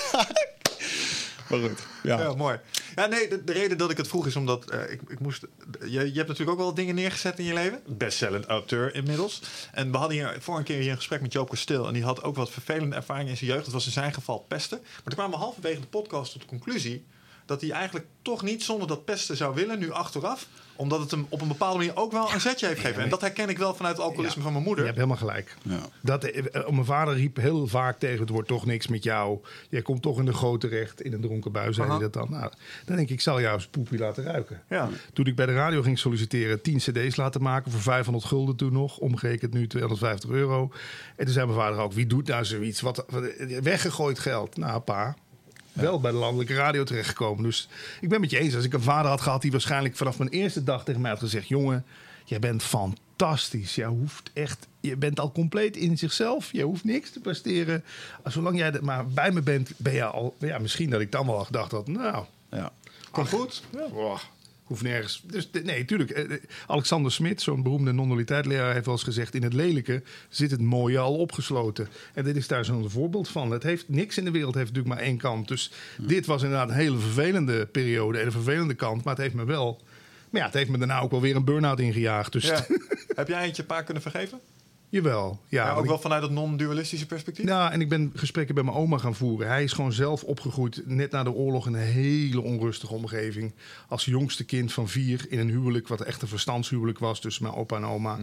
maar. 1.48 1.60
Ja. 2.02 2.20
Ja, 2.20 2.34
mooi. 2.34 2.60
Ja, 2.94 3.06
nee, 3.06 3.28
de, 3.28 3.44
de 3.44 3.52
reden 3.52 3.78
dat 3.78 3.90
ik 3.90 3.96
het 3.96 4.08
vroeg 4.08 4.26
is 4.26 4.36
omdat 4.36 4.70
eh, 4.70 4.90
ik, 4.90 5.00
ik 5.08 5.20
moest. 5.20 5.46
Je, 5.80 5.88
je 5.90 5.98
hebt 5.98 6.28
natuurlijk 6.28 6.50
ook 6.50 6.64
wel 6.64 6.74
dingen 6.74 6.94
neergezet 6.94 7.38
in 7.38 7.44
je 7.44 7.52
leven. 7.52 7.82
Bestsellend 7.86 8.46
auteur 8.46 8.94
inmiddels. 8.94 9.42
En 9.72 9.90
we 9.90 9.96
hadden 9.96 10.16
hier 10.16 10.42
een 10.46 10.64
keer 10.64 10.80
hier 10.80 10.90
een 10.90 10.96
gesprek 10.96 11.20
met 11.20 11.32
Joop 11.32 11.48
Kasteel. 11.48 11.86
En 11.86 11.92
die 11.92 12.04
had 12.04 12.22
ook 12.22 12.36
wat 12.36 12.50
vervelende 12.50 12.96
ervaringen 12.96 13.30
in 13.30 13.36
zijn 13.36 13.50
jeugd. 13.50 13.64
Dat 13.64 13.74
was 13.74 13.86
in 13.86 13.92
zijn 13.92 14.14
geval 14.14 14.38
pesten. 14.38 14.78
Maar 14.82 15.02
toen 15.04 15.14
kwamen 15.14 15.38
we 15.38 15.44
halverwege 15.44 15.80
de 15.80 15.86
podcast 15.86 16.32
tot 16.32 16.40
de 16.40 16.46
conclusie 16.46 17.04
dat 17.46 17.60
hij 17.60 17.70
eigenlijk 17.70 18.06
toch 18.22 18.42
niet 18.42 18.62
zonder 18.62 18.88
dat 18.88 19.04
pesten 19.04 19.36
zou 19.36 19.54
willen, 19.54 19.78
nu 19.78 19.90
achteraf. 19.90 20.46
Omdat 20.76 21.00
het 21.00 21.10
hem 21.10 21.26
op 21.28 21.40
een 21.40 21.48
bepaalde 21.48 21.76
manier 21.78 21.96
ook 21.96 22.12
wel 22.12 22.32
een 22.32 22.40
zetje 22.40 22.66
heeft 22.66 22.80
gegeven. 22.80 23.02
En 23.02 23.08
dat 23.08 23.20
herken 23.20 23.48
ik 23.48 23.58
wel 23.58 23.74
vanuit 23.74 23.96
het 23.96 24.04
alcoholisme 24.04 24.36
Ja. 24.36 24.42
van 24.42 24.52
mijn 24.52 24.62
Je 24.62 24.68
moeder. 24.68 24.84
hebt 24.84 24.96
helemaal 24.96 25.16
gelijk. 25.16 25.56
Ja. 25.62 25.78
Dat, 26.00 26.24
eh, 26.24 26.68
mijn 26.68 26.84
vader 26.84 27.14
riep 27.14 27.36
heel 27.36 27.66
vaak 27.66 27.98
tegen: 27.98 28.20
het 28.20 28.28
wordt 28.28 28.48
toch 28.48 28.66
niks 28.66 28.86
met 28.86 29.02
jou. 29.02 29.38
Jij 29.68 29.82
komt 29.82 30.02
toch 30.02 30.18
in 30.18 30.24
de 30.24 30.32
grote 30.32 30.66
recht. 30.68 31.00
In 31.02 31.12
een 31.12 31.20
dronken 31.20 31.52
bui 31.52 31.72
zei 31.74 31.88
hij 31.90 31.98
dat 31.98 32.12
dan. 32.12 32.30
Nou, 32.30 32.50
dan 32.84 32.96
denk 32.96 33.08
ik, 33.08 33.14
ik 33.14 33.20
zal 33.20 33.40
jou 33.40 33.54
eens 33.54 33.66
poepie 33.66 33.98
laten 33.98 34.24
ruiken. 34.24 34.62
Ja. 34.68 34.88
Toen 35.12 35.26
ik 35.26 35.36
bij 35.36 35.46
de 35.46 35.54
radio 35.54 35.82
ging 35.82 35.98
solliciteren, 35.98 36.62
10 36.62 36.76
cd's 36.78 37.16
laten 37.16 37.42
maken 37.42 37.70
voor 37.72 37.80
500 37.80 38.24
gulden 38.26 38.56
toen 38.56 38.72
nog. 38.72 38.98
Omgerekend 38.98 39.52
nu 39.52 39.66
250 39.66 40.30
euro. 40.30 40.70
En 41.16 41.24
toen 41.24 41.34
zei 41.34 41.46
mijn 41.46 41.58
vader 41.58 41.78
ook, 41.78 41.92
wie 41.92 42.06
doet 42.06 42.26
nou 42.26 42.44
zoiets? 42.44 42.80
Wat, 42.80 43.04
wat- 43.08 43.24
weggegooid 43.62 44.18
geld. 44.18 44.56
Nou, 44.56 44.80
pa. 44.80 45.14
Wel 45.76 46.00
bij 46.00 46.10
de 46.10 46.16
landelijke 46.16 46.54
radio 46.54 46.84
terechtgekomen. 46.84 47.42
Dus 47.44 47.68
ik 48.00 48.08
ben 48.08 48.20
met 48.20 48.30
je 48.30 48.38
eens. 48.38 48.54
Als 48.54 48.64
ik 48.64 48.72
een 48.72 48.80
vader 48.82 49.10
had 49.10 49.20
gehad 49.20 49.42
die 49.42 49.50
waarschijnlijk 49.50 49.96
vanaf 49.96 50.18
mijn 50.18 50.30
eerste 50.30 50.64
dag 50.64 50.84
tegen 50.84 51.00
mij 51.00 51.10
had 51.10 51.20
gezegd: 51.20 51.48
Jongen, 51.48 51.84
jij 52.24 52.38
bent 52.38 52.62
fantastisch. 52.62 53.74
Jij 53.74 53.86
hoeft 53.86 54.30
echt, 54.32 54.66
je 54.80 54.96
bent 54.96 55.20
al 55.20 55.32
compleet 55.32 55.76
in 55.76 55.98
zichzelf. 55.98 56.52
Je 56.52 56.62
hoeft 56.62 56.84
niks 56.84 57.10
te 57.10 57.20
presteren. 57.20 57.84
Zolang 58.24 58.58
jij 58.58 58.78
maar 58.82 59.06
bij 59.06 59.32
me 59.32 59.42
bent, 59.42 59.70
ben 59.76 59.94
je 59.94 60.04
al. 60.04 60.36
Ja, 60.38 60.58
misschien 60.58 60.90
dat 60.90 61.00
ik 61.00 61.12
dan 61.12 61.26
wel 61.26 61.44
gedacht 61.44 61.70
had: 61.70 61.86
Nou, 61.86 62.24
Ja. 62.50 62.72
Komt 63.10 63.28
goed. 63.28 63.62
ja, 63.72 64.18
hoeft 64.66 64.82
nergens. 64.82 65.22
Dus 65.26 65.50
nee, 65.62 65.84
tuurlijk. 65.84 66.10
eh, 66.10 66.24
eh, 66.24 66.40
Alexander 66.66 67.12
Smit, 67.12 67.42
zo'n 67.42 67.62
beroemde 67.62 67.92
non-dualiteitleraar, 67.92 68.72
heeft 68.72 68.84
wel 68.84 68.94
eens 68.94 69.02
gezegd: 69.04 69.34
in 69.34 69.42
het 69.42 69.52
lelijke 69.52 70.02
zit 70.28 70.50
het 70.50 70.60
mooie 70.60 70.98
al 70.98 71.16
opgesloten. 71.16 71.88
En 72.14 72.24
dit 72.24 72.36
is 72.36 72.48
daar 72.48 72.64
zo'n 72.64 72.90
voorbeeld 72.90 73.28
van. 73.28 73.50
Het 73.50 73.62
heeft 73.62 73.88
niks 73.88 74.18
in 74.18 74.24
de 74.24 74.30
wereld 74.30 74.54
heeft 74.54 74.66
natuurlijk 74.68 74.94
maar 74.94 75.04
één 75.04 75.16
kant. 75.16 75.48
Dus 75.48 75.70
dit 75.98 76.26
was 76.26 76.42
inderdaad 76.42 76.68
een 76.68 76.74
hele 76.74 76.98
vervelende 76.98 77.66
periode 77.66 78.18
en 78.18 78.26
een 78.26 78.32
vervelende 78.32 78.74
kant, 78.74 79.04
maar 79.04 79.14
het 79.14 79.22
heeft 79.22 79.34
me 79.34 79.44
wel. 79.44 79.80
Maar 80.30 80.40
ja, 80.40 80.46
het 80.46 80.56
heeft 80.56 80.70
me 80.70 80.78
daarna 80.78 81.00
ook 81.00 81.10
wel 81.10 81.20
weer 81.20 81.36
een 81.36 81.44
burn-out 81.44 81.80
ingejaagd. 81.80 82.32
Dus 82.32 82.46
Ja. 82.46 82.66
Heb 83.14 83.28
jij 83.28 83.42
eentje 83.42 83.62
een 83.62 83.68
paar 83.68 83.84
kunnen 83.84 84.02
vergeven? 84.02 84.40
Jawel. 84.88 85.40
Ja, 85.48 85.64
Ja, 85.66 85.72
ook 85.74 85.82
ik- 85.82 85.88
wel 85.88 85.98
vanuit 85.98 86.22
het 86.22 86.30
non-dualistische 86.30 87.06
perspectief? 87.06 87.44
Nou, 87.44 87.72
en 87.72 87.80
ik 87.80 87.88
ben 87.88 88.12
gesprekken 88.14 88.54
bij 88.54 88.64
mijn 88.64 88.76
oma 88.76 88.98
gaan 88.98 89.14
voeren. 89.14 89.48
Hij 89.48 89.62
is 89.64 89.72
gewoon 89.72 89.92
zelf 89.92 90.22
opgegroeid, 90.24 90.82
net 90.86 91.10
na 91.10 91.22
de 91.22 91.32
oorlog, 91.32 91.66
in 91.66 91.74
een 91.74 91.80
hele 91.80 92.40
onrustige 92.40 92.94
omgeving. 92.94 93.52
Als 93.88 94.04
jongste 94.04 94.44
kind 94.44 94.72
van 94.72 94.88
vier 94.88 95.26
in 95.28 95.38
een 95.38 95.48
huwelijk, 95.50 95.88
wat 95.88 96.00
echt 96.00 96.22
een 96.22 96.28
verstandshuwelijk 96.28 96.98
was 96.98 97.20
tussen 97.20 97.42
mijn 97.42 97.54
opa 97.54 97.76
en 97.76 97.84
oma. 97.84 98.18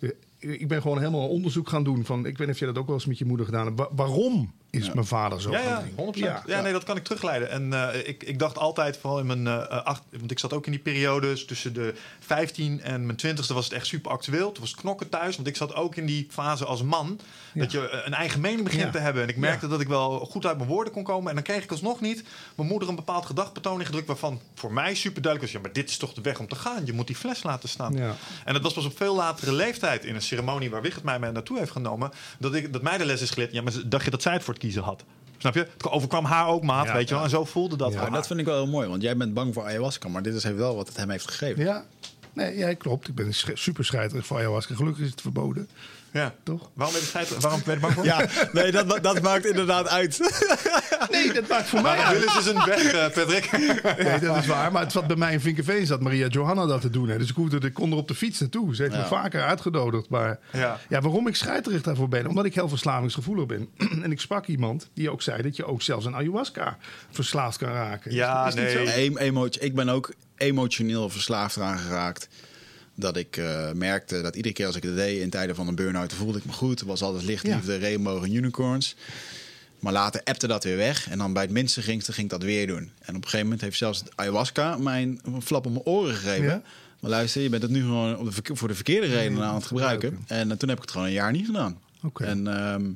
Eh, 0.00 0.08
Ik 0.42 0.68
ben 0.68 0.82
gewoon 0.82 0.98
helemaal 0.98 1.28
onderzoek 1.28 1.68
gaan 1.68 1.84
doen 1.84 2.04
van, 2.04 2.18
ik 2.18 2.38
weet 2.38 2.46
niet 2.46 2.48
of 2.50 2.58
jij 2.58 2.68
dat 2.68 2.78
ook 2.78 2.86
wel 2.86 2.94
eens 2.94 3.06
met 3.06 3.18
je 3.18 3.24
moeder 3.24 3.46
gedaan 3.46 3.66
hebt. 3.66 3.78
Wa- 3.78 3.88
waarom 3.94 4.52
is 4.70 4.92
mijn 4.92 5.06
vader 5.06 5.40
zo 5.40 5.50
Ja, 5.50 5.60
ja, 5.60 5.84
drinken? 5.94 6.42
100%. 6.42 6.46
Ja, 6.46 6.60
nee, 6.60 6.72
dat 6.72 6.84
kan 6.84 6.96
ik 6.96 7.04
terugleiden. 7.04 7.50
En 7.50 7.72
eh, 7.72 8.08
ik, 8.08 8.22
ik 8.22 8.38
dacht 8.38 8.58
altijd, 8.58 8.96
vooral 8.96 9.18
in 9.18 9.26
mijn 9.26 9.46
eh, 9.46 9.84
acht, 9.84 10.02
want 10.18 10.30
ik 10.30 10.38
zat 10.38 10.52
ook 10.52 10.66
in 10.66 10.72
die 10.72 10.80
periodes 10.80 11.44
tussen 11.44 11.72
de 11.72 11.94
15 12.20 12.82
en 12.82 13.06
mijn 13.06 13.18
20ste 13.26 13.54
was 13.54 13.64
het 13.64 13.72
echt 13.72 13.86
super 13.86 14.10
actueel. 14.10 14.52
Toen 14.52 14.60
was 14.60 14.70
het 14.70 14.80
knokken 14.80 15.08
thuis, 15.08 15.36
want 15.36 15.48
ik 15.48 15.56
zat 15.56 15.74
ook 15.74 15.96
in 15.96 16.06
die 16.06 16.26
fase 16.30 16.64
als 16.64 16.82
man 16.82 17.20
dat 17.54 17.72
je 17.72 18.02
een 18.04 18.14
eigen 18.14 18.40
mening 18.40 18.64
begint 18.64 18.92
te 18.92 18.98
hebben. 18.98 19.22
En 19.22 19.28
ik 19.28 19.36
merkte 19.36 19.68
dat 19.68 19.80
ik 19.80 19.88
wel 19.88 20.18
goed 20.18 20.46
uit 20.46 20.56
mijn 20.56 20.68
woorden 20.68 20.92
kon 20.92 21.04
komen. 21.04 21.28
En 21.28 21.34
dan 21.34 21.44
kreeg 21.44 21.62
ik 21.62 21.70
alsnog 21.70 22.00
niet 22.00 22.24
mijn 22.54 22.68
moeder 22.68 22.88
een 22.88 22.94
bepaald 22.94 23.26
gedachtpatroon 23.26 23.80
ingedrukt 23.80 24.06
waarvan 24.06 24.40
voor 24.54 24.72
mij 24.72 24.94
super 24.94 25.22
duidelijk 25.22 25.52
was: 25.52 25.62
ja, 25.62 25.68
maar 25.68 25.72
dit 25.72 25.90
is 25.90 25.96
toch 25.96 26.12
de 26.12 26.20
weg 26.20 26.38
om 26.38 26.48
te 26.48 26.54
gaan. 26.54 26.86
Je 26.86 26.92
moet 26.92 27.06
die 27.06 27.16
fles 27.16 27.42
laten 27.42 27.68
staan. 27.68 27.98
En 28.44 28.52
dat 28.52 28.62
was 28.62 28.72
pas 28.72 28.84
op 28.84 28.96
veel 28.96 29.14
latere 29.14 29.52
leeftijd 29.52 30.04
in 30.04 30.14
een 30.14 30.22
ceremonie 30.22 30.70
waar 30.70 30.82
Wigert 30.82 31.04
mij 31.04 31.18
mee 31.18 31.30
naartoe 31.30 31.58
heeft 31.58 31.70
genomen. 31.70 32.10
Dat, 32.38 32.54
ik, 32.54 32.72
dat 32.72 32.82
mij 32.82 32.98
de 32.98 33.04
les 33.04 33.20
is 33.20 33.30
geleerd. 33.30 33.52
Ja, 33.52 33.62
maar 33.62 33.72
dacht 33.84 34.04
je 34.04 34.10
dat 34.10 34.22
zij 34.22 34.32
het 34.32 34.42
voor 34.42 34.54
het 34.54 34.59
kiezen 34.60 34.82
had? 34.82 35.04
Snap 35.38 35.54
je? 35.54 35.60
Het 35.60 35.88
overkwam 35.88 36.24
haar 36.24 36.46
ook, 36.46 36.62
maat, 36.62 36.86
Ja, 36.86 36.92
weet 36.92 37.08
je 37.08 37.14
wel. 37.14 37.24
En 37.24 37.30
zo 37.30 37.44
voelde 37.44 37.76
dat. 37.76 37.92
Ja, 37.92 38.10
dat 38.10 38.26
vind 38.26 38.40
ik 38.40 38.46
wel 38.46 38.62
heel 38.62 38.70
mooi, 38.72 38.88
want 38.88 39.02
jij 39.02 39.16
bent 39.16 39.34
bang 39.34 39.54
voor 39.54 39.64
ayahuasca, 39.64 40.08
maar 40.08 40.22
dit 40.22 40.34
is 40.34 40.42
heeft 40.42 40.56
wel 40.56 40.76
wat 40.76 40.88
het 40.88 40.96
hem 40.96 41.10
heeft 41.10 41.28
gegeven. 41.30 41.64
Ja, 41.64 41.84
nee, 42.32 42.56
ja, 42.56 42.74
klopt. 42.74 43.08
Ik 43.08 43.14
ben 43.14 43.34
super 43.54 43.84
scheiterig 43.84 44.26
voor 44.26 44.36
ayahuasca. 44.36 44.74
Gelukkig 44.74 45.04
is 45.04 45.10
het 45.10 45.20
verboden, 45.20 45.68
Ja. 46.12 46.34
toch? 46.42 46.70
Waarom 46.74 46.94
ben 46.94 47.02
je 47.02 47.08
scheid- 47.08 47.36
Waarom 47.40 47.60
ben 47.64 47.74
je 47.74 47.80
bang 47.80 47.92
voor? 47.94 48.04
Ja, 48.04 48.26
nee, 48.52 48.72
dat, 48.72 49.02
dat 49.02 49.22
maakt 49.22 49.46
inderdaad 49.46 49.88
uit. 49.88 50.18
Nee, 51.10 51.32
dat 51.32 51.48
maakt 51.48 51.68
voor 51.68 51.82
mij 51.82 51.96
Maar 51.96 52.04
uit. 52.06 52.18
Willis 52.18 52.38
is 52.38 52.46
een 52.46 52.64
weg, 52.64 52.92
eh, 52.92 53.00
Patrick. 53.14 53.50
Nee, 54.04 54.18
dat 54.20 54.36
is 54.36 54.46
waar. 54.46 54.72
Maar 54.72 54.82
het 54.82 54.92
zat 54.92 55.06
bij 55.06 55.16
mij 55.16 55.32
in 55.32 55.40
Vinkenveen 55.40 55.86
zat 55.86 56.00
Maria 56.00 56.26
Johanna 56.26 56.66
dat 56.66 56.80
te 56.80 56.90
doen. 56.90 57.08
Hè. 57.08 57.18
Dus 57.18 57.28
ik, 57.30 57.36
hoefde, 57.36 57.66
ik 57.66 57.74
kon 57.74 57.90
er 57.90 57.96
op 57.96 58.08
de 58.08 58.14
fiets 58.14 58.40
naartoe. 58.40 58.74
Ze 58.74 58.82
heeft 58.82 58.94
me 58.96 59.04
vaker 59.04 59.42
uitgenodigd. 59.42 60.08
Maar 60.08 60.38
Ja. 60.52 60.78
ja. 60.88 61.00
waarom 61.00 61.26
ik 61.26 61.36
scheiterig 61.36 61.82
daarvoor 61.82 62.08
ben? 62.08 62.26
Omdat 62.26 62.44
ik 62.44 62.54
heel 62.54 62.68
verslavingsgevoelig 62.68 63.46
ben. 63.46 63.68
en 64.04 64.12
ik 64.12 64.20
sprak 64.20 64.46
iemand 64.46 64.88
die 64.94 65.10
ook 65.10 65.22
zei 65.22 65.42
dat 65.42 65.56
je 65.56 65.64
ook 65.64 65.82
zelfs 65.82 66.06
aan 66.06 66.14
ayahuasca 66.16 66.76
verslaafd 67.10 67.58
kan 67.58 67.72
raken. 67.72 68.14
Ja, 68.14 68.46
Is- 68.46 68.54
is 68.54 68.60
niet 68.60 68.74
nee. 68.74 68.86
zo? 68.86 68.92
Em- 68.92 69.16
emo- 69.18 69.48
ik 69.60 69.74
ben 69.74 69.88
ook 69.88 70.12
emotioneel 70.36 71.08
verslaafd 71.08 71.56
eraan 71.56 71.78
geraakt. 71.78 72.28
Dat 73.00 73.16
ik 73.16 73.36
eh, 73.36 73.72
merkte 73.72 74.20
dat 74.20 74.36
iedere 74.36 74.54
keer 74.54 74.66
als 74.66 74.76
ik 74.76 74.82
het 74.82 74.94
deed 74.96 75.20
in 75.20 75.30
tijden 75.30 75.56
van 75.56 75.68
een 75.68 75.74
burn-out, 75.74 76.12
voelde 76.12 76.38
ik 76.38 76.44
me 76.44 76.52
goed. 76.52 76.80
Er 76.80 76.86
was 76.86 77.02
altijd 77.02 77.24
lichtliefde, 77.24 77.76
regenbogen 77.76 78.28
en 78.28 78.34
unicorns. 78.34 78.96
Maar 79.78 79.92
later 79.92 80.20
appte 80.24 80.46
dat 80.46 80.64
weer 80.64 80.76
weg. 80.76 81.10
En 81.10 81.18
dan 81.18 81.32
bij 81.32 81.42
het 81.42 81.52
minste 81.52 81.82
gingste 81.82 82.12
ging 82.12 82.24
ik 82.26 82.32
dat 82.32 82.42
weer 82.42 82.66
doen. 82.66 82.90
En 83.00 83.08
op 83.08 83.14
een 83.14 83.22
gegeven 83.22 83.42
moment 83.44 83.60
heeft 83.60 83.76
zelfs 83.76 83.98
het 83.98 84.10
ayahuasca 84.14 84.76
mijn 84.76 85.20
flap 85.42 85.66
op 85.66 85.72
mijn 85.72 85.84
oren 85.84 86.14
gegeven. 86.14 86.44
Ja? 86.44 86.62
Maar 87.00 87.10
luister, 87.10 87.42
je 87.42 87.48
bent 87.48 87.62
het 87.62 87.70
nu 87.70 87.80
gewoon 87.80 88.16
op 88.18 88.24
de 88.24 88.32
verke- 88.32 88.56
voor 88.56 88.68
de 88.68 88.74
verkeerde 88.74 89.06
redenen 89.06 89.44
aan 89.44 89.54
het 89.54 89.64
gebruiken. 89.64 90.18
En 90.26 90.50
eh, 90.50 90.56
toen 90.56 90.68
heb 90.68 90.76
ik 90.78 90.82
het 90.84 90.92
gewoon 90.92 91.06
een 91.06 91.12
jaar 91.12 91.32
niet 91.32 91.46
gedaan. 91.46 91.78
Oké. 92.02 92.24
En, 92.24 92.46
ehm, 92.46 92.90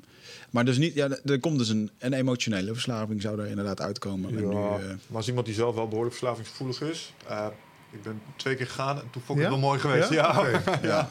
maar 0.51 0.65
dus 0.65 0.77
niet, 0.79 0.95
ja, 0.95 1.09
er 1.25 1.41
komt 1.41 1.59
dus 1.59 1.69
een, 1.69 1.91
een 1.99 2.13
emotionele 2.13 2.73
verslaving 2.73 3.23
zou 3.23 3.41
er 3.41 3.47
inderdaad 3.47 3.81
uitkomen. 3.81 4.31
En 4.31 4.35
Ja, 4.37 4.41
nu, 4.41 4.55
eh, 4.55 4.59
maar 5.07 5.17
als 5.17 5.29
iemand 5.29 5.47
die 5.47 5.55
zelf 5.55 5.75
wel 5.75 5.89
behoorlijk 5.89 6.15
verslavingsgevoelig 6.17 6.81
is. 6.81 7.13
eh, 7.29 7.47
ik 7.95 8.03
ben 8.03 8.21
twee 8.37 8.55
keer 8.55 8.67
gegaan 8.67 8.97
en 9.01 9.11
toen 9.11 9.23
vond 9.23 9.39
ik 9.39 9.45
Ja? 9.45 9.51
het 9.51 9.61
wel 9.61 9.69
mooi 9.69 9.81
geweest. 9.81 10.11
Ja? 10.11 10.47
Ja, 10.51 10.61
ja. 10.83 11.09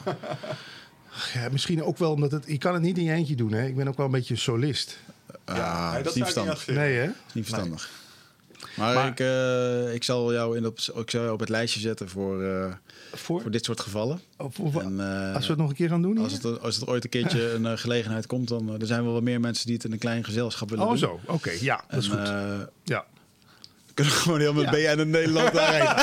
Ja, 1.34 1.48
misschien 1.50 1.82
ook 1.82 1.98
wel 1.98 2.12
omdat 2.12 2.32
het... 2.32 2.44
Je 2.46 2.58
kan 2.58 2.72
het 2.74 2.82
niet 2.82 2.98
in 2.98 3.04
je 3.04 3.12
eentje 3.12 3.34
doen, 3.34 3.52
hè. 3.52 3.66
Ik 3.66 3.76
ben 3.76 3.88
ook 3.88 3.96
wel 3.96 4.06
een 4.06 4.12
beetje 4.12 4.34
een 4.34 4.40
solist. 4.40 4.98
Nee, 5.46 5.56
dat 5.56 6.06
is 6.06 6.14
niet 6.14 6.22
verstandig. 6.22 6.66
Nee, 6.66 6.96
hè? 6.98 7.06
Dat 7.06 7.14
is 7.28 7.34
niet 7.34 7.44
verstandig. 7.48 7.90
Maar, 8.76 8.94
Maar- 8.94 9.06
ik, 9.08 9.20
eh, 9.20 9.94
ik 9.94 10.04
zal 10.04 10.32
jou 10.32 10.56
in 10.56 10.66
op, 10.66 10.78
ik 10.78 11.10
zal 11.10 11.22
jou 11.22 11.30
op 11.32 11.40
het 11.40 11.48
lijstje 11.48 11.80
zetten 11.80 12.08
voor, 12.08 12.42
eh, 12.42 12.72
Voor? 13.12 13.40
voor 13.42 13.50
dit 13.50 13.64
soort 13.64 13.80
gevallen. 13.80 14.20
Of- 14.36 14.58
of- 14.58 14.76
En, 14.76 15.00
eh, 15.28 15.34
als 15.34 15.44
we 15.46 15.50
het 15.52 15.60
nog 15.60 15.68
een 15.70 15.74
keer 15.76 15.88
gaan 15.88 16.02
doen 16.02 16.18
als, 16.18 16.32
het, 16.32 16.60
als 16.60 16.74
het 16.76 16.86
ooit 16.86 17.04
een 17.04 17.10
keertje 17.10 17.50
een 17.54 17.78
gelegenheid 17.78 18.26
komt, 18.26 18.48
dan 18.48 18.80
er 18.80 18.86
zijn 18.86 19.04
wel 19.04 19.12
wat 19.12 19.22
meer 19.22 19.40
mensen 19.40 19.66
die 19.66 19.74
het 19.74 19.84
in 19.84 19.92
een 19.92 19.98
klein 19.98 20.24
gezelschap 20.24 20.68
willen 20.70 20.84
Oh, 20.84 20.90
doen. 20.90 20.98
zo. 20.98 21.20
Oké, 21.26 21.50
ja, 21.60 21.84
dat 21.88 22.00
is 22.02 22.08
goed. 22.08 22.18
eh, 22.18 22.60
ja. 22.84 23.04
Kunnen 23.94 24.12
we 24.14 24.18
gewoon 24.20 24.40
heel 24.40 24.52
met 24.54 24.64
Ja. 24.76 24.94
BN 24.94 25.00
in 25.00 25.10
Nederland 25.10 25.52
daarheen. 25.52 26.02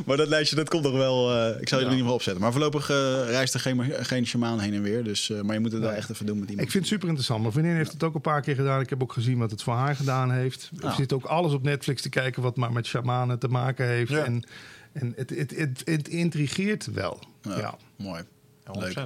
Maar 0.06 0.16
dat 0.16 0.28
lijstje, 0.28 0.56
dat 0.56 0.68
komt 0.68 0.82
nog 0.82 0.92
wel. 0.92 1.34
eh, 1.34 1.60
ik 1.60 1.68
zal 1.68 1.78
je 1.78 1.84
er 1.84 1.90
ieder 1.90 1.98
geval 1.98 2.14
opzetten. 2.14 2.42
Maar 2.42 2.52
voorlopig 2.52 2.90
eh, 2.90 2.96
reist 3.28 3.54
er 3.54 3.60
geen, 3.60 3.82
geen 4.00 4.26
shamaan 4.26 4.60
heen 4.60 4.74
en 4.74 4.82
weer. 4.82 5.04
Dus, 5.04 5.30
eh, 5.30 5.40
maar 5.40 5.54
je 5.54 5.60
moet 5.60 5.72
het 5.72 5.82
daar 5.82 5.94
echt 5.94 6.10
even 6.10 6.26
doen 6.26 6.38
met 6.38 6.48
iemand. 6.48 6.66
Ik 6.66 6.72
vind 6.72 6.84
het 6.84 6.92
super 6.92 7.08
interessant. 7.08 7.40
Mijn 7.40 7.52
vriendin 7.52 7.74
heeft 7.74 7.92
het 7.92 8.02
ook 8.02 8.14
een 8.14 8.20
paar 8.20 8.40
keer 8.40 8.54
gedaan. 8.54 8.80
Ik 8.80 8.90
heb 8.90 9.02
ook 9.02 9.12
gezien 9.12 9.38
wat 9.38 9.50
het 9.50 9.62
voor 9.62 9.74
haar 9.74 9.96
gedaan 9.96 10.30
heeft. 10.30 10.70
Er 10.80 10.86
Ah. 10.88 10.96
zit 10.96 11.12
ook 11.12 11.24
alles 11.24 11.52
op 11.52 11.62
Netflix 11.62 12.02
te 12.02 12.08
kijken 12.08 12.42
wat 12.42 12.56
maar 12.56 12.72
met 12.72 12.86
shamanen 12.86 13.38
te 13.38 13.48
maken 13.48 13.86
heeft. 13.86 14.10
Ja. 14.10 14.24
En, 14.24 14.44
en 14.92 15.12
het, 15.16 15.30
het, 15.30 15.50
het, 15.56 15.82
het 15.84 16.08
intrigeert 16.08 16.86
wel. 16.92 17.22
Ja, 17.42 17.58
Ja. 17.58 17.74
Mooi. 17.96 18.22
Ja, 18.64 18.80
Leuk. 18.80 18.94
100%. 18.94 18.96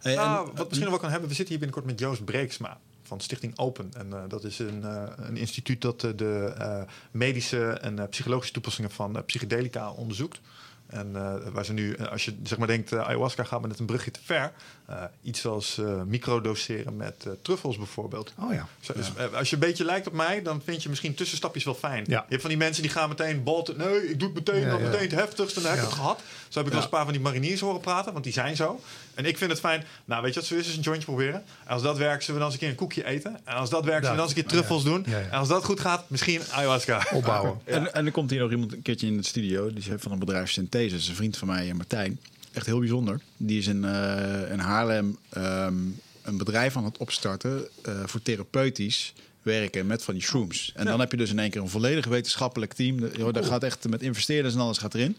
Hey, 0.00 0.12
en- 0.12 0.18
Nou, 0.18 0.46
wat 0.54 0.56
misschien 0.68 0.80
nog 0.80 0.90
wel 0.90 0.98
kan 0.98 1.10
hebben, 1.10 1.28
we 1.28 1.34
zitten 1.34 1.54
hier 1.56 1.64
binnenkort 1.64 1.90
met 1.90 2.00
Joost 2.00 2.24
Breeksma 2.24 2.78
van 3.08 3.20
Stichting 3.20 3.58
Open. 3.58 3.90
En 3.96 4.12
eh, 4.12 4.22
dat 4.28 4.44
is 4.44 4.58
een, 4.58 4.84
eh, 4.84 5.02
een 5.16 5.36
instituut 5.36 5.80
dat 5.80 6.04
eh, 6.04 6.10
de 6.16 6.86
medische 7.10 7.68
en 7.70 8.08
psychologische 8.08 8.52
toepassingen 8.52 8.90
van 8.90 9.24
psychedelica 9.26 9.90
onderzoekt. 9.90 10.40
En 10.86 11.12
waar 11.52 11.64
ze 11.64 11.72
nu, 11.72 11.96
als 11.96 12.24
je 12.24 12.36
zeg 12.42 12.58
maar 12.58 12.66
denkt, 12.66 12.92
ayahuasca 12.92 13.44
gaat 13.44 13.60
met 13.60 13.78
een 13.78 13.86
brugje 13.86 14.10
te 14.10 14.20
ver. 14.22 14.52
Eh, 14.88 15.02
iets 15.22 15.46
als 15.46 15.78
eh 15.78 16.02
microdoseren 16.02 16.96
met 16.96 17.24
eh, 17.26 17.32
truffels 17.42 17.76
bijvoorbeeld. 17.76 18.32
Oh 18.38 18.52
ja. 18.52 18.68
Zo, 18.80 18.92
dus, 18.96 19.10
als 19.34 19.48
je 19.50 19.54
een 19.54 19.60
beetje 19.60 19.84
lijkt 19.84 20.06
op 20.06 20.12
mij, 20.12 20.42
dan 20.42 20.62
vind 20.64 20.82
je 20.82 20.88
misschien 20.88 21.14
tussenstapjes 21.14 21.64
wel 21.64 21.74
fijn. 21.74 22.04
Ja. 22.06 22.18
Je 22.18 22.24
hebt 22.28 22.40
van 22.40 22.50
die 22.50 22.58
mensen 22.58 22.82
die 22.82 22.90
gaan 22.92 23.08
meteen 23.08 23.42
bolten. 23.42 23.76
Nee, 23.76 24.08
ik 24.10 24.18
doe 24.18 24.28
het 24.28 24.36
meteen, 24.46 24.60
Ja, 24.60 24.70
nog 24.70 24.80
ja. 24.80 24.84
meteen 24.86 25.00
het 25.00 25.10
heftigste. 25.10 25.60
En 25.60 25.66
dan 25.66 25.74
heb 25.74 25.80
ik 25.80 25.86
Ja. 25.88 25.90
het 25.90 26.00
gehad. 26.00 26.18
Zo 26.48 26.58
heb 26.58 26.62
ik 26.62 26.64
wel 26.66 26.74
eens 26.74 26.84
een 26.84 26.90
paar 26.90 27.04
van 27.04 27.12
die 27.12 27.22
mariniers 27.22 27.60
horen 27.60 27.80
praten, 27.80 28.12
want 28.12 28.24
die 28.24 28.32
zijn 28.32 28.56
zo. 28.56 28.80
En 29.14 29.24
ik 29.24 29.38
vind 29.38 29.50
het 29.50 29.60
fijn. 29.60 29.84
Nou, 30.04 30.22
weet 30.22 30.34
je 30.34 30.40
wat 30.40 30.48
zo 30.48 30.54
is? 30.54 30.68
Is 30.68 30.76
een 30.76 30.82
jointje 30.82 31.04
proberen. 31.06 31.42
En 31.64 31.72
als 31.72 31.82
dat 31.82 31.96
werkt, 31.96 32.24
zullen 32.24 32.40
we 32.40 32.46
dan 32.46 32.52
eens 32.52 32.52
een 32.52 32.58
keer 32.60 32.68
een 32.68 32.86
koekje 32.86 33.04
eten. 33.04 33.40
En 33.44 33.54
als 33.54 33.70
dat 33.70 33.84
werkt, 33.84 34.04
zullen 34.06 34.10
we 34.10 34.16
dan 34.16 34.26
eens 34.28 34.36
een 34.36 34.42
keer 34.42 34.50
truffels 34.52 34.84
doen. 34.84 35.04
Ja, 35.06 35.18
ja. 35.18 35.24
En 35.24 35.38
als 35.38 35.48
dat 35.48 35.64
goed 35.64 35.80
gaat, 35.80 36.04
misschien 36.10 36.40
ayahuasca. 36.50 37.06
Opbouwen. 37.12 37.60
En, 37.64 37.94
en 37.94 38.06
er 38.06 38.12
komt 38.12 38.30
hier 38.30 38.40
nog 38.40 38.50
iemand 38.50 38.72
een 38.72 38.82
keertje 38.82 39.06
in 39.06 39.16
de 39.16 39.22
studio. 39.22 39.68
Die 39.72 39.78
is 39.78 39.88
van 39.96 40.12
een 40.12 40.18
bedrijf 40.18 40.50
Synthesis. 40.50 41.08
Een 41.08 41.14
vriend 41.14 41.36
van 41.36 41.48
mij, 41.48 41.72
Martijn. 41.74 42.20
Echt 42.52 42.66
heel 42.66 42.78
bijzonder. 42.78 43.20
Die 43.36 43.58
is 43.58 43.66
in, 43.66 43.84
eh, 43.84 44.50
in 44.52 44.58
Haarlem 44.58 45.18
ehm, 45.28 45.74
een 46.22 46.36
bedrijf 46.36 46.76
aan 46.76 46.84
het 46.84 46.98
opstarten 46.98 47.68
eh, 47.82 48.02
voor 48.06 48.22
therapeutisch 48.22 49.12
werken 49.42 49.86
met 49.86 50.02
van 50.02 50.14
die 50.14 50.22
shrooms. 50.22 50.72
En 50.74 50.84
dan 50.84 51.00
heb 51.00 51.10
je 51.10 51.16
dus 51.16 51.30
in 51.30 51.38
één 51.38 51.50
keer 51.50 51.60
een 51.60 51.68
volledig 51.68 52.06
wetenschappelijk 52.06 52.72
team. 52.72 53.00
De- 53.00 53.10
joh, 53.16 53.32
Daar 53.32 53.44
gaat 53.44 53.62
echt 53.62 53.88
met 53.88 54.02
investeerders 54.02 54.54
en 54.54 54.60
alles 54.60 54.78
gaat 54.78 54.94
erin. 54.94 55.16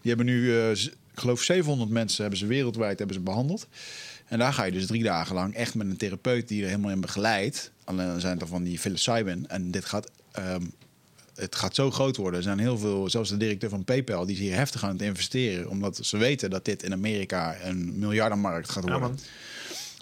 Die 0.00 0.14
hebben 0.14 0.26
nu, 0.26 0.52
z- 0.76 0.86
ik 0.86 0.94
geloof 1.24 1.42
700 1.42 1.90
mensen 1.90 2.20
hebben 2.20 2.38
ze 2.38 2.46
wereldwijd 2.46 2.98
hebben 2.98 3.16
ze 3.16 3.22
behandeld. 3.22 3.66
En 4.26 4.38
daar 4.38 4.52
ga 4.52 4.64
je 4.64 4.72
dus 4.72 4.86
drie 4.86 5.02
dagen 5.02 5.34
lang 5.34 5.54
echt 5.54 5.74
met 5.74 5.86
een 5.86 5.96
therapeut 5.96 6.48
die 6.48 6.62
er 6.62 6.68
helemaal 6.68 6.90
in 6.90 7.00
begeleidt. 7.00 7.70
Alleen 7.84 8.06
dan 8.06 8.20
zijn 8.20 8.30
het 8.32 8.40
dan 8.40 8.48
van 8.48 8.62
die 8.62 8.78
psilocybin. 8.78 9.48
En 9.48 9.70
dit 9.70 9.84
gaat 9.84 10.10
ehm, 10.32 10.62
het 11.38 11.56
gaat 11.56 11.74
zo 11.74 11.90
groot 11.90 12.16
worden. 12.16 12.36
Er 12.36 12.42
zijn 12.42 12.58
heel 12.58 12.78
veel, 12.78 13.10
zelfs 13.10 13.30
de 13.30 13.36
directeur 13.36 13.70
van 13.70 13.84
PayPal, 13.84 14.26
die 14.26 14.34
is 14.34 14.40
hier 14.40 14.54
heftig 14.54 14.84
aan 14.84 14.92
het 14.92 15.02
investeren. 15.02 15.68
Omdat 15.68 15.98
ze 16.02 16.16
weten 16.16 16.50
dat 16.50 16.64
dit 16.64 16.82
in 16.82 16.92
Amerika 16.92 17.56
een 17.62 17.98
miljardenmarkt 17.98 18.70
gaat 18.70 18.88
worden. 18.88 19.18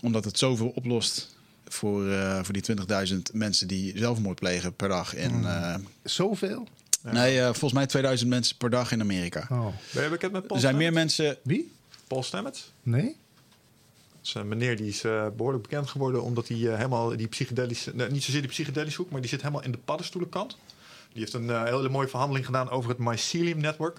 omdat 0.03 0.25
het 0.25 0.39
zoveel 0.39 0.73
oplost 0.75 1.35
voor, 1.69 2.11
eh, 2.11 2.43
voor 2.43 2.53
die 2.53 2.63
20.000 2.63 3.31
mensen 3.33 3.69
die 3.69 3.99
zelfmoord 3.99 4.39
plegen 4.39 4.75
per 4.75 4.89
dag. 4.89 5.15
In, 5.15 5.45
eh, 5.45 5.75
Zoveel? 6.03 6.69
Nee, 7.13 7.39
eh, 7.39 7.45
volgens 7.45 7.73
mij 7.73 7.87
2000 7.87 8.31
mensen 8.31 8.57
per 8.57 8.71
dag 8.71 8.93
in 8.93 9.01
Amerika. 9.01 9.47
Oh. 9.51 9.67
Ben 9.93 10.05
je 10.05 10.11
bekend 10.11 10.33
met 10.33 10.47
Paul 10.47 10.55
Er 10.55 10.61
zijn 10.61 10.77
meer 10.77 10.93
mensen. 10.93 11.37
Wie? 11.43 11.73
Paul 12.07 12.23
Stamets? 12.23 12.73
Nee? 12.83 13.05
Dat 13.05 14.27
is 14.27 14.35
een 14.35 14.49
meneer 14.49 14.77
die 14.77 14.89
is 14.89 15.05
eh, 15.05 15.27
behoorlijk 15.37 15.63
bekend 15.63 15.89
geworden 15.89 16.23
omdat 16.23 16.49
hij 16.49 16.57
helemaal 16.57 17.17
die 17.17 17.27
psychedelische, 17.27 17.93
nee, 17.95 18.11
niet 18.11 18.25
zozeer 18.25 18.41
die 18.41 18.51
psychedelische 18.51 19.01
hoek, 19.01 19.11
maar 19.11 19.21
die 19.21 19.31
zit 19.31 19.41
helemaal 19.41 19.63
in 19.63 19.73
de 19.73 19.79
paddenstoelenkant. 19.79 20.57
Die 21.13 21.21
heeft 21.21 21.33
een 21.33 21.51
eh, 21.51 21.63
hele 21.63 21.89
mooie 21.89 22.09
verhandeling 22.09 22.47
gedaan 22.47 22.71
over 22.71 22.91
het 22.91 22.99
mycelium 22.99 23.61
network. 23.61 23.99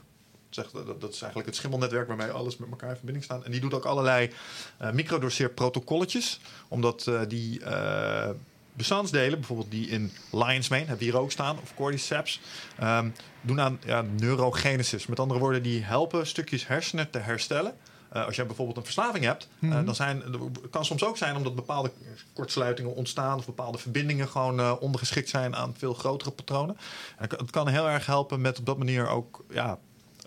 Echt- 0.49 0.73
dat, 0.73 1.13
is 1.13 1.21
eigenlijk 1.21 1.45
het 1.45 1.55
schimmelnetwerk 1.55 2.07
waarmee 2.07 2.29
alles 2.29 2.57
met 2.57 2.69
elkaar 2.69 2.89
in 2.89 2.95
verbinding 2.95 3.25
staat. 3.25 3.43
En 3.43 3.51
die 3.51 3.61
doet 3.61 3.73
ook 3.73 3.85
allerlei 3.85 4.31
eh 4.77 4.91
microdoseerprotocolletjes, 4.91 6.39
omdat 6.67 7.07
eh, 7.07 7.21
die 7.27 7.63
eh, 7.63 8.29
bestandsdelen, 8.73 9.39
bijvoorbeeld 9.39 9.71
die 9.71 9.87
in 9.87 10.11
Lion's 10.31 10.67
Mane, 10.67 10.85
hebben 10.85 11.05
hier 11.05 11.17
ook 11.17 11.31
staan, 11.31 11.59
of 11.61 11.73
Cordyceps, 11.75 12.39
ehm, 12.77 13.09
doen 13.41 13.61
aan 13.61 13.79
ja, 13.85 14.01
neurogenesis. 14.19 15.07
Met 15.07 15.19
andere 15.19 15.39
woorden, 15.39 15.63
die 15.63 15.83
helpen 15.83 16.27
stukjes 16.27 16.67
hersenen 16.67 17.09
te 17.09 17.17
herstellen. 17.17 17.73
Eh, 18.09 18.25
als 18.25 18.35
jij 18.35 18.45
bijvoorbeeld 18.45 18.77
een 18.77 18.83
verslaving 18.83 19.23
hebt, 19.25 19.47
eh, 19.61 19.85
dan 19.85 19.95
zijn, 19.95 20.21
het 20.61 20.69
kan 20.69 20.85
soms 20.85 21.03
ook 21.03 21.17
zijn 21.17 21.35
omdat 21.35 21.55
bepaalde 21.55 21.91
kortsluitingen 22.33 22.95
ontstaan 22.95 23.37
of 23.37 23.45
bepaalde 23.45 23.77
verbindingen 23.77 24.27
gewoon 24.27 24.59
eh, 24.59 24.73
ondergeschikt 24.79 25.29
zijn 25.29 25.55
aan 25.55 25.73
veel 25.77 25.93
grotere 25.93 26.31
patronen. 26.31 26.77
En 27.17 27.29
het 27.37 27.51
kan- 27.51 27.67
heel 27.67 27.89
erg 27.89 28.05
helpen 28.05 28.41
met 28.41 28.59
op 28.59 28.65
dat 28.65 28.77
manier 28.77 29.07
ook 29.07 29.45
ja, 29.49 29.77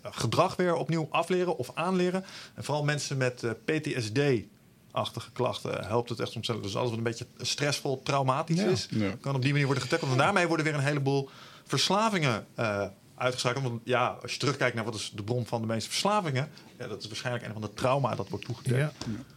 gedrag 0.03 0.57
weer 0.57 0.75
opnieuw 0.75 1.07
afleren 1.11 1.57
of 1.57 1.71
aanleren. 1.75 2.25
En 2.55 2.65
vooral 2.65 2.85
mensen 2.85 3.17
met 3.17 3.43
eh, 3.43 3.51
PTSD-achtige 3.65 5.31
klachten 5.33 5.87
helpt 5.87 6.09
het 6.09 6.21
echt 6.21 6.37
ontzettend. 6.37 6.67
Dus 6.67 6.77
alles 6.77 6.89
wat 6.89 6.99
een 6.99 7.05
beetje 7.05 7.27
stressvol, 7.39 8.03
traumatisch 8.03 8.61
Ja. 8.61 8.67
is, 8.67 8.87
Ja. 8.91 9.11
kan 9.21 9.35
op 9.35 9.43
die 9.43 9.51
manier 9.51 9.67
worden 9.67 9.85
getackled. 9.85 10.11
En 10.13 10.19
daarmee 10.19 10.47
worden 10.47 10.65
weer 10.67 10.75
een 10.75 10.81
heleboel 10.81 11.29
verslavingen 11.67 12.47
eh 12.55 12.85
uitgeschakeld. 13.21 13.65
Want 13.65 13.81
ja, 13.85 14.07
als 14.23 14.33
je 14.33 14.39
terugkijkt 14.39 14.75
naar 14.75 14.85
wat 14.85 14.95
is 14.95 15.13
de 15.15 15.23
bron 15.23 15.47
van 15.47 15.61
de 15.61 15.67
meeste 15.67 15.91
verslavingen, 15.91 16.49
ja, 16.79 16.87
dat 16.87 17.01
is 17.03 17.07
waarschijnlijk 17.07 17.47
een 17.47 17.53
van 17.53 17.61
de 17.63 17.75
trauma 17.75 18.15
dat 18.15 18.29
wordt 18.29 18.45
toegedekt. 18.45 18.79
Ja. 18.79 18.93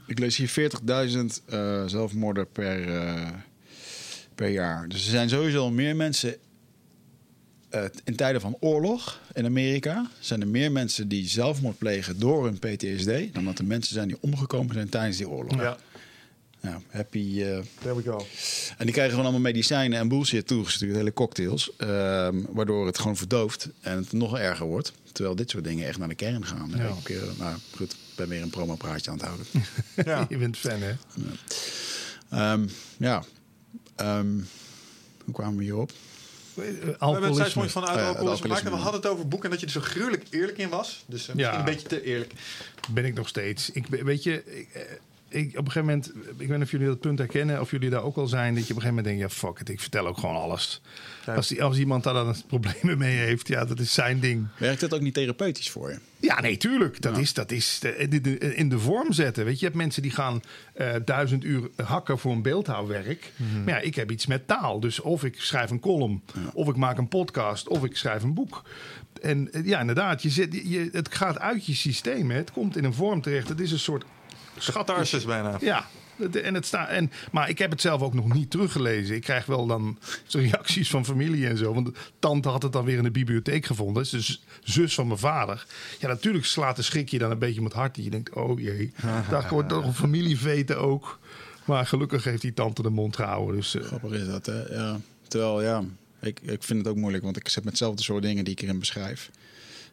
Ik 0.08 0.20
lees 0.20 0.38
hier 0.38 0.50
40.000 0.50 1.44
eh, 1.46 1.84
zelfmoorden 1.86 2.52
per, 2.52 2.96
eh, 2.96 3.30
per 4.36 4.50
jaar. 4.50 4.88
Dus 4.88 5.04
er 5.06 5.12
zijn 5.12 5.30
sowieso 5.30 5.70
meer 5.70 5.96
mensen. 5.96 6.36
eh, 7.70 7.84
in 8.04 8.16
tijden 8.16 8.42
van 8.42 8.58
oorlog 8.60 9.20
in 9.34 9.46
Amerika 9.46 10.10
zijn 10.20 10.42
er 10.42 10.48
meer 10.48 10.72
mensen 10.72 11.08
die 11.08 11.28
zelfmoord 11.28 11.78
plegen 11.78 12.20
door 12.20 12.46
hun 12.46 12.60
PTSD. 12.60 13.34
dan 13.34 13.46
dat 13.46 13.60
er 13.60 13.66
mensen 13.66 13.94
zijn 13.94 14.08
die 14.08 14.18
omgekomen 14.22 14.74
zijn 14.74 14.90
tijdens 14.90 15.18
die 15.18 15.30
oorlog. 15.30 15.62
Ja, 15.62 15.78
Nou, 16.64 16.82
happy. 16.90 17.42
eh, 17.44 17.60
there 17.82 17.96
we 17.96 18.02
go. 18.04 18.26
en 18.78 18.86
die 18.86 18.92
krijgen 18.92 19.10
gewoon 19.10 19.22
allemaal 19.26 19.40
medicijnen 19.52 20.00
en 20.00 20.08
bullshit 20.08 20.48
toegestuurd, 20.48 20.96
hele 20.96 21.14
cocktails. 21.14 21.72
ehm, 21.78 22.42
waardoor 22.50 22.86
het 22.86 22.98
gewoon 23.00 23.18
verdooft 23.18 23.70
en 23.82 23.98
het 23.98 24.12
nog 24.12 24.38
erger 24.38 24.66
wordt. 24.66 24.92
Terwijl 25.12 25.36
dit 25.36 25.50
soort 25.50 25.64
dingen 25.64 25.88
echt 25.88 25.98
naar 25.98 26.08
de 26.08 26.16
kern 26.16 26.46
gaan. 26.46 26.72
Ja. 26.76 26.88
Ik, 27.04 27.10
eh, 27.10 27.22
nou 27.40 27.58
goed, 27.76 27.92
ik 27.92 27.98
ben 28.16 28.28
weer 28.30 28.42
een 28.42 28.50
promopraatje 28.50 29.12
aan 29.12 29.18
het 29.18 29.26
houden. 29.26 29.46
Ja. 30.12 30.26
Je 30.30 30.38
bent 30.38 30.58
fan, 30.58 30.80
hè? 30.82 30.94
Ehm, 32.30 32.68
ja. 32.98 33.24
Ehm, 33.96 34.32
hoe 35.26 35.34
kwamen 35.34 35.58
we 35.58 35.64
hierop? 35.64 35.90
Eh, 35.90 35.96
We 36.56 36.64
hebben 36.64 36.86
het 36.92 37.00
Alcoholisme. 37.00 37.36
zijsprong 37.36 37.72
van 37.72 37.86
uit 37.86 37.98
Oh 37.98 38.02
ja, 38.02 38.08
alcoholisme 38.30 38.70
we 38.70 38.76
hadden 38.76 39.02
het 39.02 39.10
over 39.10 39.28
boeken 39.28 39.46
en 39.50 39.52
dat 39.52 39.60
je 39.60 39.66
er 39.66 39.84
zo 39.84 39.90
gruwelijk 39.92 40.26
eerlijk 40.30 40.58
in 40.58 40.70
was. 40.70 41.04
Dus 41.08 41.20
misschien 41.26 41.38
Ja. 41.38 41.60
een 41.60 41.66
beetje 41.66 41.88
te 41.88 42.04
eerlijk. 42.04 42.34
Ben 42.92 43.06
ik 43.06 43.14
nog 43.14 43.28
steeds. 43.28 43.70
Ik, 43.70 43.88
weet 43.88 44.24
je, 44.24 44.44
ik, 44.60 45.00
ik, 45.34 45.50
op 45.58 45.66
een 45.66 45.72
gegeven 45.72 45.86
moment, 45.86 46.12
ik 46.38 46.48
weet 46.48 46.50
niet 46.50 46.62
of 46.62 46.72
jullie 46.72 46.88
dat 46.88 47.00
punt 47.00 47.18
herkennen, 47.20 47.62
of 47.62 47.72
jullie 47.72 47.90
daar 47.90 48.04
ook 48.04 48.16
al 48.18 48.28
zijn, 48.28 48.56
dat 48.56 48.68
je 48.68 48.74
op 48.74 48.76
een 48.76 48.82
gegeven 48.82 49.04
moment 49.04 49.06
denkt, 49.06 49.22
ja 49.22 49.48
fuck 49.48 49.60
it, 49.60 49.70
ik 49.70 49.80
vertel 49.80 50.08
ook 50.08 50.18
gewoon 50.18 50.36
alles. 50.36 50.82
Ja. 51.26 51.36
Als, 51.36 51.48
die, 51.48 51.64
als 51.64 51.78
iemand 51.78 52.04
daar 52.04 52.14
dan 52.14 52.36
problemen 52.48 52.98
mee 52.98 53.16
heeft, 53.18 53.48
ja, 53.48 53.66
dat 53.66 53.80
is 53.80 53.94
zijn 53.94 54.20
ding. 54.20 54.48
Werkt 54.58 54.80
dat 54.82 54.94
ook 54.94 55.02
niet 55.02 55.14
therapeutisch 55.14 55.70
voor 55.70 55.90
je? 55.92 55.98
Ja, 56.20 56.42
nee, 56.42 56.58
tuurlijk. 56.58 57.02
Dat 57.02 57.18
is, 57.18 57.34
dat 57.34 57.52
is 57.52 57.80
de- 57.80 58.08
de- 58.10 58.22
de- 58.22 58.38
in 58.56 58.70
de 58.70 58.80
vorm 58.80 59.14
zetten. 59.14 59.44
Weet 59.46 59.54
je, 59.54 59.60
je 59.60 59.66
hebt 59.66 59.78
mensen 59.78 60.02
die 60.02 60.12
gaan 60.12 60.42
eh, 60.74 60.94
duizend 61.06 61.44
uur 61.44 61.70
hakken 61.84 62.20
voor 62.20 62.32
een 62.32 62.42
beeldhouwwerk. 62.42 63.32
Maar 63.66 63.74
ja, 63.74 63.80
ik 63.80 63.96
heb 63.96 64.12
iets 64.12 64.26
met 64.26 64.48
taal. 64.48 64.80
Dus 64.80 65.00
of 65.00 65.24
ik 65.24 65.42
schrijf 65.42 65.70
een 65.70 65.80
column, 65.80 66.24
of 66.54 66.68
ik 66.68 66.76
maak 66.76 66.98
een 66.98 67.08
podcast, 67.08 67.68
of 67.68 67.84
ik 67.84 67.96
schrijf 67.98 68.24
een 68.24 68.34
boek. 68.34 68.64
En 69.22 69.52
eh, 69.54 69.66
ja, 69.66 69.80
inderdaad, 69.80 70.22
je 70.22 70.30
zet, 70.30 70.54
je, 70.64 70.90
het 70.92 71.16
gaat 71.16 71.40
uit 71.40 71.66
je 71.66 71.74
systeem. 71.76 72.30
Hè. 72.32 72.38
Het 72.38 72.52
komt 72.52 72.78
in 72.78 72.84
een 72.84 72.94
vorm 72.94 73.22
terecht. 73.22 73.50
Het 73.50 73.60
is 73.60 73.72
een 73.72 73.80
soort 73.80 74.04
Catharsis 74.72 75.26
bijna. 75.26 75.58
ja, 75.62 75.88
en 76.32 76.54
het 76.54 76.66
staat. 76.66 76.90
En, 76.90 77.12
maar 77.32 77.50
ik 77.50 77.58
heb 77.58 77.72
het 77.72 77.82
zelf 77.82 78.02
ook 78.02 78.14
nog 78.14 78.34
niet 78.34 78.52
teruggelezen. 78.52 79.16
Ik 79.16 79.22
krijg 79.22 79.46
wel 79.46 79.68
dan 79.68 79.98
zo 80.26 80.40
reacties 80.50 80.90
van 80.90 81.06
familie 81.06 81.48
en 81.48 81.58
zo. 81.58 81.74
Want 81.74 81.90
tante 82.20 82.50
had 82.50 82.64
het 82.64 82.72
dan 82.72 82.86
weer 82.86 82.98
in 82.98 83.04
de 83.04 83.12
bibliotheek 83.12 83.66
gevonden. 83.66 84.04
Dat 84.04 84.04
is 84.04 84.10
dus 84.10 84.44
zus 84.64 84.94
van 84.94 85.08
mijn 85.08 85.20
vader. 85.20 85.66
Ja, 86.00 86.08
natuurlijk 86.08 86.46
slaat 86.46 86.76
de 86.76 86.82
schrik 86.82 87.10
je 87.10 87.18
dan 87.18 87.32
een 87.32 87.40
beetje 87.40 87.60
om 87.60 87.66
het 87.66 87.76
hart. 87.76 87.96
Dat 87.96 88.04
je 88.04 88.12
denkt, 88.12 88.34
oh 88.34 88.60
jee, 88.60 88.94
daar 89.30 89.48
wordt 89.50 89.70
toch 89.70 89.86
een 89.86 89.94
familieveten 89.94 90.80
ook. 90.80 91.20
Maar 91.66 91.86
gelukkig 91.86 92.24
heeft 92.24 92.42
die 92.42 92.54
tante 92.54 92.82
de 92.82 92.90
mond 92.90 93.16
gehouden. 93.16 93.56
Dus, 93.56 93.76
eh, 93.76 93.84
Grappig 93.84 94.12
is 94.12 94.28
dat, 94.28 94.46
hè? 94.46 94.76
Ja. 94.76 95.00
Terwijl, 95.28 95.62
ja, 95.62 95.84
ik, 96.22 96.40
ik 96.42 96.64
vind 96.64 96.80
het 96.80 96.88
ook 96.88 96.96
moeilijk, 96.96 97.24
want 97.24 97.38
ik 97.38 97.50
zet 97.50 97.64
met 97.64 97.74
hetzelfde 97.74 98.04
soort 98.04 98.24
dingen 98.24 98.44
die 98.44 98.54
ik 98.54 98.62
erin 98.62 98.80
beschrijf. 98.80 99.30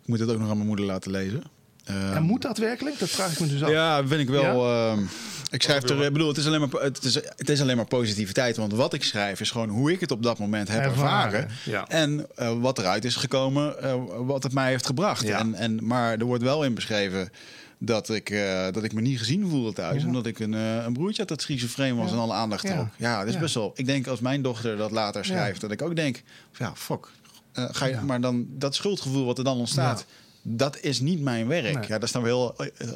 Ik 0.03 0.09
moet 0.09 0.19
het 0.19 0.31
ook 0.31 0.39
nog 0.39 0.49
aan 0.49 0.57
mijn 0.57 0.69
moeder 0.69 0.85
laten 0.85 1.11
lezen. 1.11 1.43
Eh, 1.85 2.17
En 2.17 2.23
moet 2.23 2.43
dat 2.43 2.59
werkelijk? 2.59 2.99
Dat 2.99 3.09
vraag 3.11 3.33
ik 3.33 3.41
me 3.41 3.47
dus 3.47 3.63
af. 3.63 3.71
Ja, 3.71 4.07
vind 4.07 4.21
ik 4.21 4.29
wel. 4.29 4.69
Ja? 4.71 4.91
ehm, 4.93 5.03
ik 5.51 5.63
schrijf 5.63 5.83
er, 5.89 6.05
ik 6.05 6.13
bedoel, 6.13 6.29
het 6.29 6.37
is, 6.37 6.47
alleen 6.47 6.61
maar, 6.61 6.83
het, 6.83 7.05
is, 7.05 7.15
het 7.15 7.49
is 7.49 7.61
alleen 7.61 7.77
maar 7.77 7.87
positiviteit. 7.87 8.57
Want 8.57 8.73
wat 8.73 8.93
ik 8.95 9.05
schrijf 9.05 9.41
is 9.41 9.51
gewoon 9.51 9.69
hoe 9.69 9.93
ik 9.93 10.01
het 10.01 10.11
op 10.11 10.23
dat 10.23 10.39
moment 10.39 10.69
heb 10.69 10.83
Ervaren, 10.83 11.33
ervaren. 11.35 11.51
ja. 11.65 11.89
En 11.89 12.27
eh, 12.37 12.53
wat 12.61 12.79
eruit 12.79 13.05
is 13.05 13.17
gekomen, 13.17 13.83
eh, 13.83 13.95
wat 14.19 14.43
het 14.43 14.53
mij 14.53 14.69
heeft 14.71 14.87
gebracht. 14.87 15.27
Ja. 15.27 15.39
En, 15.39 15.55
en, 15.55 15.87
maar 15.87 16.19
er 16.19 16.25
wordt 16.25 16.43
wel 16.43 16.65
in 16.65 16.75
beschreven 16.75 17.31
dat 17.79 18.09
ik, 18.09 18.31
eh, 18.31 18.67
dat 18.73 18.85
ik 18.85 18.93
me 18.93 19.01
niet 19.01 19.19
gezien 19.19 19.49
voelde 19.49 19.73
thuis. 19.73 20.01
Ja. 20.03 20.07
Omdat 20.07 20.27
ik 20.27 20.39
een, 20.39 20.55
eh, 20.55 20.85
een 20.85 20.93
broertje 20.93 21.19
had 21.19 21.29
dat 21.29 21.43
schizofreen 21.43 21.97
was 21.97 22.07
Ja. 22.09 22.13
en 22.15 22.19
alle 22.21 22.33
aandacht 22.35 22.63
Ja. 22.63 22.75
trok. 22.75 22.87
Ja, 22.97 23.19
dat 23.19 23.29
is 23.29 23.35
Ja. 23.35 23.41
best 23.41 23.55
wel. 23.55 23.73
Ik 23.75 23.87
denk 23.87 24.07
als 24.07 24.21
mijn 24.21 24.43
dochter 24.43 24.77
dat 24.77 24.91
later 24.91 25.25
schrijft, 25.25 25.61
dat 25.61 25.71
ik 25.71 25.83
ook 25.83 25.97
denk: 25.97 26.23
ja, 26.59 26.73
fuck. 26.77 27.07
Eh, 27.53 27.65
ga 27.71 27.87
je, 27.87 27.93
Ja. 27.93 28.03
Maar 28.03 28.21
dan 28.21 28.47
dat 28.51 28.75
schuldgevoel 28.75 29.25
wat 29.25 29.39
er 29.39 29.45
dan 29.45 29.59
ontstaat, 29.59 30.05
dat 30.43 30.81
is 30.81 31.01
niet 31.01 31.21
mijn 31.21 31.47
werk. 31.47 31.75
Nee. 31.75 31.83
Ja, 31.83 31.89
dat 31.89 32.03
is 32.03 32.13
dan 32.13 32.23
wel 32.23 32.55
heel 32.57 32.71
eh, 32.77 32.89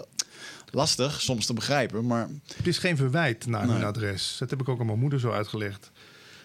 lastig 0.70 1.20
soms 1.20 1.46
te 1.46 1.52
begrijpen. 1.54 2.06
Maar 2.06 2.28
Het 2.56 2.66
is 2.66 2.78
geen 2.78 2.96
verwijt 2.96 3.46
naar 3.46 3.62
hun 3.66 3.74
Nee. 3.74 3.84
adres. 3.84 4.36
Dat 4.38 4.50
heb 4.50 4.60
ik 4.60 4.68
ook 4.68 4.80
aan 4.80 4.86
mijn 4.86 4.98
moeder 4.98 5.20
zo 5.20 5.30
uitgelegd. 5.30 5.90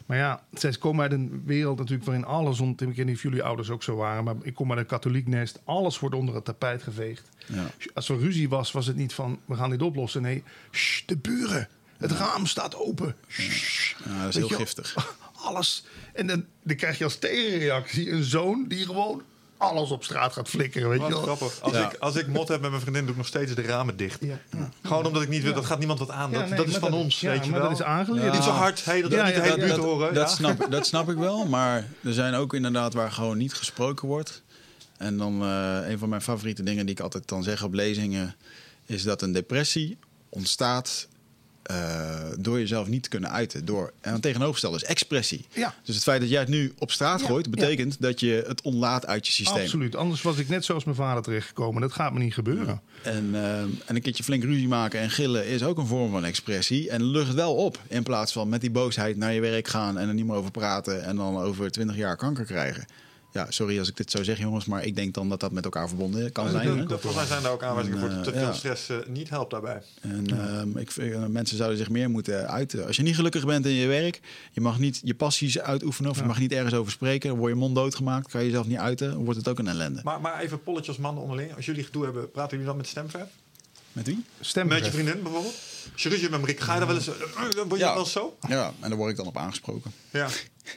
Maar 0.05 0.17
ja, 0.17 0.43
zij 0.53 0.71
komen 0.71 1.01
uit 1.01 1.11
een 1.11 1.41
wereld 1.45 1.77
natuurlijk 1.77 2.05
waarin 2.05 2.25
alles... 2.25 2.59
ont- 2.59 2.81
Ik 2.81 2.95
weet 2.95 3.05
niet 3.05 3.15
of 3.15 3.21
jullie 3.21 3.43
ouders 3.43 3.69
ook 3.69 3.83
zo 3.83 3.95
waren... 3.95 4.23
maar 4.23 4.35
ik 4.41 4.53
kom 4.53 4.69
uit 4.69 4.79
een 4.79 4.85
katholiek 4.85 5.27
nest. 5.27 5.59
Alles 5.63 5.99
wordt 5.99 6.15
onder 6.15 6.35
het 6.35 6.45
tapijt 6.45 6.83
geveegd. 6.83 7.29
ja. 7.45 7.71
Als 7.93 8.09
er 8.09 8.19
ruzie 8.19 8.49
was, 8.49 8.71
was 8.71 8.85
het 8.87 8.95
niet 8.95 9.13
van... 9.13 9.39
we 9.45 9.55
gaan 9.55 9.69
dit 9.69 9.81
oplossen. 9.81 10.21
Nee, 10.21 10.43
shh, 10.71 11.05
de 11.05 11.17
buren. 11.17 11.67
Het 11.97 12.11
raam 12.11 12.45
staat 12.45 12.75
open. 12.75 13.15
Shh. 13.27 13.95
Ja, 14.05 14.19
dat 14.23 14.27
is 14.29 14.35
heel 14.35 14.47
giftig. 14.57 15.15
Alles. 15.45 15.85
En 16.13 16.27
dan, 16.27 16.45
dan 16.63 16.75
krijg 16.75 16.97
je 16.97 17.03
als 17.03 17.17
tegenreactie 17.17 18.11
een 18.11 18.23
zoon... 18.23 18.65
die 18.67 18.85
gewoon 18.85 19.21
alles 19.59 19.89
op 19.91 20.03
straat 20.03 20.33
gaat 20.33 20.49
flikkeren. 20.49 20.89
Weet 20.89 20.99
Wat 20.99 21.07
je 21.07 21.13
wel? 21.13 21.23
grappig. 21.23 21.61
Als, 21.61 21.73
Ja. 21.73 21.91
ik, 21.91 21.97
als 21.99 22.15
ik 22.15 22.27
mot 22.27 22.47
heb 22.47 22.61
met 22.61 22.69
mijn 22.69 22.81
vriendin, 22.81 23.01
doe 23.01 23.11
ik 23.11 23.17
nog 23.17 23.27
steeds 23.27 23.53
de 23.55 23.61
ramen 23.61 23.97
dicht. 23.97 24.21
Ja. 24.23 24.39
Gewoon 24.83 25.05
omdat 25.05 25.21
ik 25.21 25.29
niet 25.29 25.43
wil, 25.43 25.53
dat 25.53 25.65
gaat 25.65 25.77
niemand 25.77 25.99
wat 25.99 26.09
aan. 26.09 26.31
Ja, 26.31 26.39
dat, 26.39 26.47
nee, 26.49 26.57
dat 26.57 26.67
is 26.67 26.75
van 26.77 26.91
dat- 26.91 26.99
ons, 26.99 27.19
ja, 27.19 27.29
weet 27.31 27.45
je 27.45 27.51
maar 27.51 27.59
wel. 27.59 27.69
dat 27.69 27.79
is 27.79 27.85
aangeleerd. 27.85 28.33
Niet 28.33 28.43
zo 28.43 28.49
hard, 28.49 28.85
hey, 28.85 29.01
dat 29.01 29.11
Ja, 29.11 29.25
niet 29.25 29.33
de 29.35 29.39
ja, 29.39 29.45
hele 29.45 29.55
buurt 29.57 29.69
dat, 29.75 29.79
horen. 29.85 30.13
dat, 30.13 30.29
ja. 30.29 30.35
snap, 30.35 30.67
dat 30.71 30.85
snap 30.85 31.09
ik 31.09 31.17
wel, 31.17 31.45
maar 31.45 31.87
er 32.03 32.13
zijn 32.13 32.33
ook 32.33 32.53
inderdaad 32.53 32.93
waar 32.93 33.11
gewoon 33.11 33.37
niet 33.37 33.53
gesproken 33.53 34.07
wordt. 34.07 34.41
En 34.97 35.17
dan 35.17 35.41
eh, 35.41 35.77
een 35.89 35.97
van 35.99 36.09
mijn 36.09 36.21
favoriete 36.21 36.63
dingen 36.63 36.85
die 36.85 36.95
ik 36.95 37.01
altijd 37.01 37.27
dan 37.27 37.43
zeg 37.43 37.63
op 37.63 37.73
lezingen... 37.73 38.35
is 38.85 39.03
dat 39.03 39.21
een 39.21 39.31
depressie 39.31 39.97
ontstaat 40.29 41.07
eh, 41.63 42.25
door 42.37 42.59
jezelf 42.59 42.87
niet 42.87 43.03
te 43.03 43.09
kunnen 43.09 43.31
uiten. 43.31 43.65
Door, 43.65 43.93
en 44.01 44.13
het 44.13 44.21
tegenovergestelde 44.21 44.77
is 44.77 44.83
expressie. 44.83 45.45
Ja. 45.53 45.75
Dus 45.83 45.95
het 45.95 46.03
feit 46.03 46.21
dat 46.21 46.29
jij 46.29 46.39
het 46.39 46.49
nu 46.49 46.73
op 46.77 46.91
straat 46.91 47.19
Ja, 47.19 47.25
gooit... 47.25 47.51
betekent 47.51 48.01
dat 48.01 48.19
je 48.19 48.43
het 48.47 48.61
ontlaat 48.61 49.05
uit 49.05 49.27
je 49.27 49.33
systeem. 49.33 49.61
Absoluut. 49.61 49.95
Anders 49.95 50.21
was 50.21 50.37
ik 50.37 50.49
net 50.49 50.65
zoals 50.65 50.83
mijn 50.83 50.95
vader 50.95 51.23
terechtgekomen. 51.23 51.81
Dat 51.81 51.91
gaat 51.91 52.13
me 52.13 52.19
niet 52.19 52.33
gebeuren. 52.33 52.81
En, 53.03 53.29
eh, 53.33 53.59
en 53.61 53.75
een 53.85 54.01
keertje 54.01 54.23
flink 54.23 54.43
ruzie 54.43 54.67
maken 54.67 54.99
en 54.99 55.09
gillen 55.09 55.47
is 55.47 55.63
ook 55.63 55.77
een 55.77 55.87
vorm 55.87 56.11
van 56.11 56.25
expressie. 56.25 56.89
En 56.89 57.03
lucht 57.03 57.33
wel 57.33 57.55
op. 57.55 57.79
In 57.87 58.03
plaats 58.03 58.31
van 58.31 58.49
met 58.49 58.61
die 58.61 58.71
boosheid 58.71 59.17
naar 59.17 59.33
je 59.33 59.41
werk 59.41 59.67
gaan 59.67 59.97
en 59.97 60.07
er 60.07 60.13
niet 60.13 60.25
meer 60.25 60.35
over 60.35 60.51
praten. 60.51 61.03
En 61.03 61.15
dan 61.15 61.37
over 61.37 61.71
twintig 61.71 61.95
jaar 61.95 62.17
kanker 62.17 62.45
krijgen. 62.45 62.85
Ja, 63.31 63.45
sorry 63.49 63.79
als 63.79 63.87
ik 63.89 63.97
dit 63.97 64.11
zo 64.11 64.23
zeg, 64.23 64.39
jongens. 64.39 64.65
Maar 64.65 64.85
ik 64.85 64.95
denk 64.95 65.13
dan 65.13 65.29
dat 65.29 65.39
dat 65.39 65.51
met 65.51 65.63
elkaar 65.63 65.87
verbonden 65.87 66.31
kan 66.31 66.49
zijn. 66.49 66.87
Volgens 66.87 67.15
mij 67.15 67.25
zijn 67.25 67.43
er 67.43 67.49
ook 67.49 67.63
aanwijzingen 67.63 67.99
voor 67.99 68.09
dat 68.09 68.17
eh, 68.17 68.23
te 68.23 68.31
veel 68.31 68.41
ja. 68.41 68.53
stress 68.53 68.89
eh, 68.89 68.97
niet 69.07 69.29
helpt 69.29 69.51
daarbij. 69.51 69.81
En 70.01 70.25
ehm, 70.27 70.77
ik 70.77 70.91
vind, 70.91 71.13
eh, 71.13 71.25
mensen 71.25 71.57
zouden 71.57 71.77
zich 71.77 71.89
meer 71.89 72.09
moeten 72.09 72.49
uiten. 72.49 72.85
Als 72.87 72.95
je 72.95 73.03
niet 73.03 73.15
gelukkig 73.15 73.45
bent 73.45 73.65
in 73.65 73.71
je 73.71 73.87
werk, 73.87 74.19
je 74.51 74.61
mag 74.61 74.79
niet 74.79 75.01
je 75.03 75.15
passies 75.15 75.59
uitoefenen 75.59 76.11
of 76.11 76.17
je 76.17 76.23
mag 76.23 76.39
niet 76.39 76.51
ergens 76.51 76.73
over 76.73 76.91
spreken. 76.91 77.29
Dan 77.29 77.37
word 77.37 77.51
je 77.53 77.57
mond 77.59 77.75
doodgemaakt, 77.75 78.31
kan 78.31 78.41
je 78.41 78.47
jezelf 78.47 78.67
niet 78.67 78.77
uiten, 78.77 79.11
dan 79.11 79.23
wordt 79.23 79.39
het 79.39 79.47
ook 79.47 79.59
een 79.59 79.67
ellende. 79.67 80.01
Maar, 80.03 80.21
maar 80.21 80.39
even 80.39 80.63
polletjes 80.63 80.87
als 80.87 80.97
mannen 80.97 81.21
onderling. 81.23 81.55
Als 81.55 81.65
jullie 81.65 81.83
gedoe 81.83 82.03
hebben, 82.03 82.31
praten 82.31 82.51
jullie 82.51 82.65
dan 82.65 82.77
met 82.77 82.87
stemverf? 82.87 83.27
Met 83.93 84.05
wie? 84.05 84.23
Stem 84.39 84.67
Met 84.67 84.85
je 84.85 84.91
vriendin 84.91 85.23
bijvoorbeeld? 85.23 85.55
Als 85.93 86.03
je 86.03 86.09
ruzie 86.09 86.29
met 86.29 86.39
Marik, 86.39 86.59
ga 86.59 86.73
je 86.73 86.79
dan 86.79 86.87
wel 86.87 86.97
eens... 86.97 87.07
eh, 87.07 87.13
eh, 87.15 87.51
Word 87.67 87.69
je 87.71 87.77
Ja. 87.77 87.93
wel 87.93 88.03
eens 88.03 88.11
zo? 88.11 88.37
Ja, 88.47 88.73
en 88.79 88.89
daar 88.89 88.97
word 88.97 89.11
ik 89.11 89.17
dan 89.17 89.25
op 89.27 89.37
aangesproken. 89.37 89.91
Ja. 90.09 90.27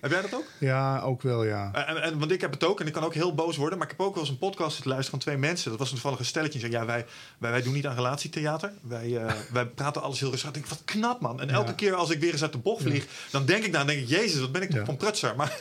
Heb 0.00 0.10
jij 0.10 0.20
dat 0.22 0.34
ook? 0.34 0.44
Ja, 0.58 1.00
ook 1.00 1.22
wel, 1.22 1.44
ja. 1.44 1.70
Eh, 1.72 1.88
En, 1.88 2.02
en, 2.02 2.18
want 2.18 2.30
ik 2.30 2.40
heb 2.40 2.50
het 2.52 2.64
ook 2.64 2.80
en 2.80 2.86
ik 2.86 2.92
kan 2.92 3.02
ook 3.04 3.14
heel 3.14 3.34
boos 3.34 3.56
worden. 3.56 3.78
Maar 3.78 3.86
ik 3.90 3.94
heb 3.98 4.06
ook 4.06 4.14
wel 4.14 4.22
eens 4.22 4.32
een 4.32 4.38
podcast 4.38 4.72
zitten 4.72 4.90
luisteren 4.90 5.20
van 5.20 5.28
twee 5.32 5.40
mensen. 5.40 5.70
Dat 5.70 5.78
was 5.78 5.88
een 5.88 5.94
toevallig 5.94 6.18
een 6.18 6.24
stelletje. 6.24 6.58
Die 6.58 6.68
zei, 6.68 6.72
ja, 6.80 6.86
wij, 6.86 7.06
wij, 7.38 7.50
wij 7.50 7.62
doen 7.62 7.72
niet 7.72 7.86
aan 7.86 7.94
relatietheater. 7.94 8.72
Wij, 8.82 9.16
eh, 9.16 9.32
wij 9.52 9.66
praten 9.66 10.02
alles 10.02 10.20
heel 10.20 10.30
rustig. 10.30 10.48
Ik 10.48 10.54
denk, 10.54 10.66
wat 10.66 10.82
knap 10.84 11.20
man. 11.20 11.40
En 11.40 11.50
elke 11.50 11.68
Ja. 11.68 11.72
keer 11.74 11.94
als 11.94 12.10
ik 12.10 12.20
weer 12.20 12.32
eens 12.32 12.42
uit 12.42 12.52
de 12.52 12.58
bocht 12.58 12.82
vlieg... 12.82 13.06
dan 13.30 13.44
denk 13.46 13.64
ik 13.64 13.72
dan 13.72 13.86
denk 13.86 14.00
ik, 14.00 14.08
jezus, 14.08 14.40
wat 14.40 14.52
ben 14.52 14.62
ik 14.62 14.68
toch 14.68 14.78
Ja. 14.78 14.84
van 14.84 14.96
prutser. 14.96 15.36
Maar 15.36 15.58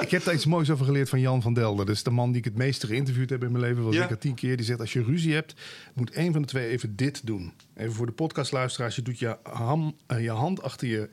Ik 0.00 0.10
heb 0.10 0.24
daar 0.24 0.34
iets 0.34 0.46
moois 0.46 0.70
over 0.70 0.84
geleerd 0.84 1.08
van 1.08 1.20
Jan 1.20 1.42
van 1.42 1.54
Delden. 1.54 1.86
Dat 1.86 1.94
is 1.94 2.02
de 2.02 2.10
man 2.10 2.28
die 2.28 2.38
ik 2.38 2.44
het 2.44 2.56
meeste 2.56 2.86
geïnterviewd 2.86 3.30
heb 3.30 3.42
in 3.44 3.52
mijn 3.52 3.64
leven. 3.64 3.84
Was 3.84 3.94
Ja. 3.94 4.04
ik 4.04 4.10
er 4.10 4.18
tien 4.18 4.34
keer. 4.34 4.56
Die 4.56 4.66
zegt, 4.66 4.80
als 4.80 4.92
je 4.92 5.02
ruzie 5.02 5.34
hebt, 5.34 5.54
moet 5.94 6.10
één 6.10 6.32
van 6.32 6.42
de 6.42 6.48
twee 6.48 6.68
even 6.68 6.96
dit 6.96 7.26
doen. 7.26 7.52
Even 7.76 7.92
voor 7.94 8.06
de 8.06 8.12
podcastluisteraars. 8.12 8.96
Je 8.96 9.02
doet 9.02 9.18
je, 9.18 9.36
ham, 9.42 9.96
eh, 10.06 10.22
je 10.22 10.30
hand 10.30 10.62
achter 10.62 10.88
je 10.88 11.08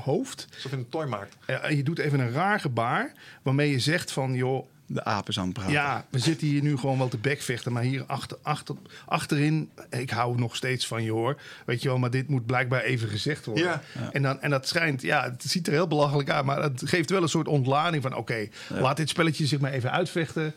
hoofd. 0.00 0.46
alsof 0.54 0.70
je 0.70 0.76
een 0.76 0.88
toy 0.88 1.06
maakt. 1.06 1.36
En 1.46 1.76
je 1.76 1.82
doet 1.82 1.98
even 1.98 2.20
een 2.20 2.32
raar 2.32 2.60
gebaar. 2.60 3.12
Waarmee 3.42 3.70
je 3.70 3.78
zegt 3.78 4.12
van, 4.12 4.34
joh, 4.34 4.66
De 4.86 5.04
apen 5.04 5.36
aan 5.36 5.44
het 5.44 5.52
praten. 5.52 5.72
Ja, 5.72 6.04
we 6.10 6.18
zitten 6.18 6.46
hier 6.46 6.62
nu 6.62 6.76
gewoon 6.76 6.98
wel 6.98 7.08
te 7.08 7.18
bekvechten. 7.18 7.72
Maar 7.72 7.82
hier 7.82 8.04
achter, 8.06 8.38
achter, 8.42 8.74
achterin, 9.06 9.70
ik 9.90 10.10
hou 10.10 10.38
nog 10.38 10.56
steeds 10.56 10.86
van 10.86 11.02
je 11.02 11.10
hoor. 11.10 11.40
Weet 11.66 11.82
je 11.82 11.88
wel, 11.88 11.98
maar 11.98 12.10
dit 12.10 12.28
moet 12.28 12.46
blijkbaar 12.46 12.82
even 12.82 13.08
gezegd 13.08 13.44
worden. 13.44 13.64
Ja. 13.64 13.82
En, 14.12 14.22
dan, 14.22 14.40
en 14.40 14.50
dat 14.50 14.68
schijnt, 14.68 15.02
ja, 15.02 15.24
het 15.24 15.42
ziet 15.42 15.66
er 15.66 15.72
heel 15.72 15.88
belachelijk 15.88 16.30
uit. 16.30 16.44
Maar 16.44 16.62
het 16.62 16.82
geeft 16.84 17.10
wel 17.10 17.22
een 17.22 17.28
soort 17.28 17.48
ontlading 17.48 18.02
van: 18.02 18.14
oké, 18.14 18.48
laat 18.68 18.96
dit 18.96 19.08
spelletje 19.08 19.46
zich 19.46 19.60
maar 19.60 19.72
even 19.72 19.90
uitvechten. 19.90 20.54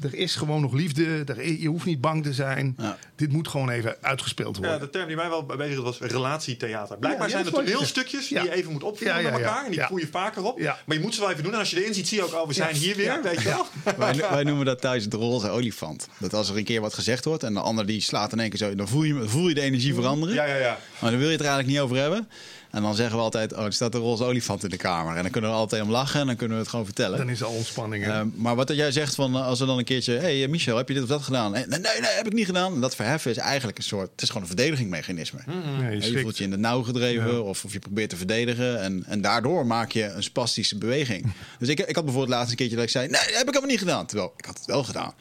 Er 0.00 0.14
is 0.14 0.34
gewoon 0.34 0.60
nog 0.60 0.72
liefde. 0.72 1.22
Er, 1.26 1.52
je 1.52 1.68
hoeft 1.68 1.84
niet 1.84 2.00
bang 2.00 2.22
te 2.22 2.32
zijn. 2.32 2.74
Ja. 2.78 2.98
Dit 3.16 3.32
moet 3.32 3.48
gewoon 3.48 3.70
even 3.70 3.96
uitgespeeld 4.00 4.56
worden. 4.56 4.74
Ja, 4.74 4.80
de 4.80 4.90
term 4.90 5.06
die 5.06 5.16
mij 5.16 5.28
wel 5.28 5.46
bezig 5.46 5.82
was 5.82 5.98
relatietheater. 6.00 6.98
Blijkbaar 6.98 7.26
Ja, 7.26 7.32
zijn 7.32 7.44
ja, 7.44 7.50
er 7.50 7.56
toneelstukjes 7.56 8.28
die 8.28 8.42
je 8.42 8.52
even 8.54 8.72
moet 8.72 8.98
ja, 8.98 9.16
met 9.20 9.32
elkaar. 9.32 9.64
En 9.64 9.70
die 9.70 9.80
Ja. 9.80 9.86
voer 9.86 10.00
je 10.00 10.08
vaker 10.10 10.42
op. 10.44 10.58
Ja. 10.58 10.78
Maar 10.86 10.96
je 10.96 11.02
moet 11.02 11.14
ze 11.14 11.20
wel 11.20 11.30
even 11.30 11.42
doen. 11.42 11.52
En 11.52 11.58
als 11.58 11.70
je 11.70 11.80
erin 11.82 11.94
ziet, 11.94 12.08
zie 12.08 12.18
je 12.18 12.24
ook, 12.24 12.34
oh, 12.34 12.46
we 12.46 12.52
zijn 12.52 12.74
Ja. 12.74 12.80
hier 12.80 12.96
weer. 12.96 13.04
Ja. 13.04 13.22
Weet 13.22 13.42
je 13.42 13.48
wel? 13.48 13.66
Wij, 13.98 14.14
wij 14.30 14.42
noemen 14.44 14.66
dat 14.66 14.80
thuis 14.80 15.04
het 15.04 15.14
roze 15.14 15.48
olifant. 15.48 16.08
Dat 16.18 16.34
als 16.34 16.48
er 16.50 16.56
een 16.56 16.64
keer 16.64 16.80
wat 16.80 16.94
gezegd 16.94 17.24
wordt 17.24 17.42
en 17.42 17.54
de 17.54 17.60
ander 17.60 17.86
die 17.86 18.00
slaat 18.00 18.32
in 18.32 18.40
één 18.40 18.48
keer 18.48 18.58
zo, 18.58 18.74
dan 18.74 18.88
voel 18.88 19.02
je, 19.02 19.28
voel 19.28 19.48
je 19.48 19.54
de 19.54 19.60
energie 19.60 19.94
veranderen. 19.94 20.34
Ja, 20.34 20.44
ja, 20.44 20.56
ja. 20.56 20.78
Maar 21.00 21.10
dan 21.10 21.18
wil 21.20 21.28
je 21.28 21.36
het 21.36 21.44
er 21.44 21.48
eigenlijk 21.48 21.68
niet 21.68 21.80
over 21.80 21.96
hebben. 21.96 22.28
En 22.70 22.82
dan 22.82 22.94
zeggen 22.94 23.16
we 23.16 23.22
altijd, 23.22 23.54
oh, 23.54 23.64
er 23.64 23.72
staat 23.72 23.94
een 23.94 24.00
roze 24.00 24.24
olifant 24.24 24.62
in 24.64 24.70
de 24.70 24.76
kamer. 24.76 25.16
En 25.16 25.22
dan 25.22 25.30
kunnen 25.30 25.50
we 25.50 25.56
er 25.56 25.62
altijd 25.62 25.82
om 25.82 25.90
lachen 25.90 26.20
en 26.20 26.26
dan 26.26 26.36
kunnen 26.36 26.56
we 26.56 26.62
het 26.62 26.70
gewoon 26.70 26.84
vertellen. 26.84 27.18
Dan 27.18 27.28
is 27.28 27.42
al 27.42 27.52
ontspanning. 27.52 28.06
Eh, 28.06 28.20
maar 28.34 28.56
wat 28.56 28.66
dat 28.66 28.76
jij 28.76 28.92
zegt 28.92 29.14
van 29.14 29.34
eh, 29.34 29.46
als 29.46 29.60
er 29.60 29.66
dan 29.66 29.78
een 29.78 29.84
keertje, 29.84 30.12
hé 30.12 30.18
hey, 30.20 30.42
eh, 30.42 30.48
Michel, 30.48 30.76
heb 30.76 30.88
je 30.88 30.94
dit 30.94 31.02
of 31.02 31.08
dat 31.08 31.22
gedaan? 31.22 31.52
Nee, 31.52 31.66
nee, 31.66 31.78
nee, 31.78 31.90
heb 32.00 32.26
ik 32.26 32.32
niet 32.32 32.46
gedaan. 32.46 32.74
En 32.74 32.80
dat 32.80 32.94
verheffen 32.94 33.30
is 33.30 33.36
eigenlijk 33.36 33.78
een 33.78 33.84
soort, 33.84 34.10
het 34.10 34.22
is 34.22 34.28
gewoon 34.28 34.42
een 34.42 34.48
verdedigingsmechanisme. 34.48 35.38
Ja, 35.80 35.88
je 35.88 36.20
voelt 36.20 36.38
je 36.38 36.44
in 36.44 36.50
de 36.50 36.56
nauw 36.58 36.82
gedreven 36.82 37.32
Ja. 37.32 37.38
of, 37.38 37.64
of 37.64 37.72
je 37.72 37.78
probeert 37.78 38.10
te 38.10 38.16
verdedigen. 38.16 38.80
En, 38.80 39.04
en 39.06 39.20
daardoor 39.20 39.66
maak 39.66 39.92
je 39.92 40.04
een 40.04 40.22
spastische 40.22 40.78
beweging. 40.78 41.32
Dus 41.58 41.68
ik, 41.68 41.80
ik 41.80 41.94
had 41.94 42.04
bijvoorbeeld 42.04 42.34
laatst 42.34 42.50
een 42.50 42.56
keertje 42.56 42.76
dat 42.76 42.84
ik 42.84 42.90
zei, 42.90 43.08
nee, 43.08 43.20
heb 43.20 43.30
ik 43.30 43.46
helemaal 43.46 43.68
niet 43.68 43.78
gedaan. 43.78 44.06
Terwijl, 44.06 44.32
ik 44.36 44.44
had 44.44 44.58
het 44.58 44.66
wel 44.66 44.84
gedaan. 44.84 45.14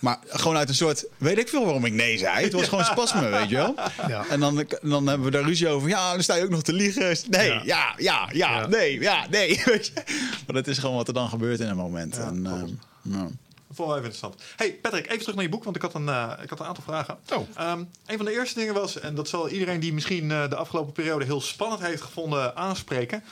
Maar 0.00 0.18
gewoon 0.26 0.56
uit 0.56 0.68
een 0.68 0.74
soort, 0.74 1.04
weet 1.16 1.38
ik 1.38 1.48
veel 1.48 1.64
waarom 1.64 1.84
ik 1.84 1.92
nee 1.92 2.18
zei. 2.18 2.44
Het 2.44 2.52
was 2.52 2.68
gewoon 2.68 2.84
spasme, 2.84 3.28
weet 3.28 3.48
je 3.48 3.56
wel. 3.56 3.74
Ja. 4.08 4.24
En 4.30 4.40
dan, 4.40 4.64
dan 4.82 5.06
hebben 5.06 5.26
we 5.26 5.30
daar 5.32 5.42
ruzie 5.42 5.68
over. 5.68 5.88
Ja, 5.88 6.12
dan 6.12 6.22
sta 6.22 6.34
je 6.34 6.42
ook 6.44 6.50
nog 6.50 6.62
te 6.62 6.72
liegen. 6.72 7.16
Nee, 7.28 7.60
Ja. 7.64 7.94
ja, 7.96 8.28
ja, 8.32 8.66
nee, 8.66 9.00
ja, 9.00 9.26
nee. 9.30 9.48
Weet 9.64 9.86
je? 9.86 9.92
Maar 10.46 10.54
dat 10.54 10.66
is 10.66 10.78
gewoon 10.78 10.96
wat 10.96 11.08
er 11.08 11.14
dan 11.14 11.28
gebeurt 11.28 11.60
in 11.60 11.68
een 11.68 11.76
moment. 11.76 12.18
En, 12.18 12.46
ehm, 12.46 13.26
wel 13.76 13.86
even 13.86 13.96
interessant. 13.96 14.42
Hey 14.56 14.72
Patrick, 14.72 15.06
even 15.06 15.18
terug 15.18 15.34
naar 15.34 15.44
je 15.44 15.50
boek, 15.50 15.64
want 15.64 15.76
ik 15.76 15.82
had 15.82 15.94
een, 15.94 16.08
eh, 16.08 16.32
ik 16.42 16.50
had 16.50 16.60
een 16.60 16.66
aantal 16.66 16.84
vragen. 16.84 17.18
Oh. 17.34 17.48
Ehm, 17.54 17.82
een 18.06 18.16
van 18.16 18.24
de 18.24 18.32
eerste 18.32 18.58
dingen 18.58 18.74
was, 18.74 18.98
en 19.00 19.14
dat 19.14 19.28
zal 19.28 19.48
iedereen 19.48 19.80
die 19.80 19.92
misschien 19.92 20.30
eh, 20.30 20.48
de 20.48 20.56
afgelopen 20.56 20.92
periode 20.92 21.24
heel 21.24 21.40
spannend 21.40 21.82
heeft 21.82 22.02
gevonden 22.02 22.56
aanspreken. 22.56 23.24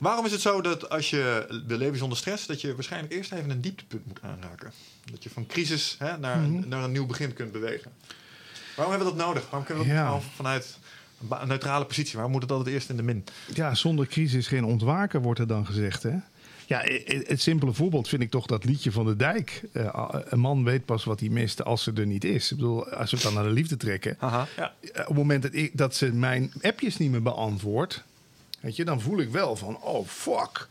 Waarom 0.00 0.24
is 0.24 0.32
het 0.32 0.40
zo 0.40 0.60
dat 0.60 0.90
als 0.90 1.10
je 1.10 1.46
wil 1.66 1.78
leven 1.78 1.98
zonder 1.98 2.18
stress, 2.18 2.46
dat 2.46 2.60
je 2.60 2.74
waarschijnlijk 2.74 3.12
eerst 3.12 3.32
even 3.32 3.50
een 3.50 3.60
dieptepunt 3.60 4.06
moet 4.06 4.18
aanraken? 4.22 4.72
Dat 5.10 5.22
je 5.22 5.30
van 5.30 5.46
crisis 5.46 5.96
hè, 5.98 6.18
naar, 6.18 6.38
Mhm. 6.38 6.68
naar 6.68 6.84
een 6.84 6.92
nieuw 6.92 7.06
begin 7.06 7.32
kunt 7.32 7.52
bewegen. 7.52 7.90
Waarom 8.76 8.94
hebben 8.94 9.12
we 9.12 9.16
dat 9.18 9.26
nodig? 9.26 9.42
Waarom 9.50 9.64
kunnen 9.64 9.84
we 9.84 9.90
dat 9.90 9.98
Ja. 9.98 10.20
vanuit 10.34 10.78
een 11.30 11.48
neutrale 11.48 11.84
positie? 11.84 12.12
Waarom 12.14 12.32
moet 12.32 12.42
het 12.42 12.50
altijd 12.52 12.74
eerst 12.74 12.88
in 12.90 12.96
de 12.96 13.02
min? 13.02 13.24
Ja, 13.54 13.74
zonder 13.74 14.06
crisis 14.06 14.46
geen 14.46 14.64
ontwaken, 14.64 15.22
wordt 15.22 15.40
er 15.40 15.46
dan 15.46 15.66
gezegd. 15.66 16.02
Hè? 16.02 16.14
Ja, 16.66 16.82
het 17.06 17.40
simpele 17.42 17.72
voorbeeld 17.72 18.08
vind 18.08 18.22
ik 18.22 18.30
toch 18.30 18.46
dat 18.46 18.64
liedje 18.64 18.92
van 18.92 19.06
de 19.06 19.16
dijk. 19.16 19.62
Eh, 19.72 20.08
een 20.24 20.40
man 20.40 20.64
weet 20.64 20.84
pas 20.84 21.04
wat 21.04 21.20
hij 21.20 21.28
mist 21.28 21.64
als 21.64 21.82
ze 21.82 21.92
er 21.94 22.06
niet 22.06 22.24
is. 22.24 22.50
Ik 22.50 22.56
bedoel, 22.56 22.88
als 22.88 23.10
we 23.10 23.16
het 23.16 23.24
dan 23.24 23.34
naar 23.34 23.44
de 23.44 23.50
liefde 23.50 23.76
trekken. 23.76 24.16
Haha. 24.18 24.46
Ja. 24.56 24.72
Eh, 24.80 24.88
op 25.00 25.06
het 25.06 25.16
moment 25.16 25.42
dat, 25.42 25.54
ik, 25.54 25.76
dat 25.76 25.94
ze 25.94 26.12
mijn 26.12 26.52
appjes 26.62 26.96
niet 26.96 27.10
meer 27.10 27.22
beantwoordt, 27.22 28.04
weet 28.60 28.76
je, 28.76 28.84
dan 28.84 29.00
voel 29.00 29.20
ik 29.20 29.30
wel 29.30 29.56
van, 29.56 29.82
oh 29.82 30.06
fuck, 30.06 30.68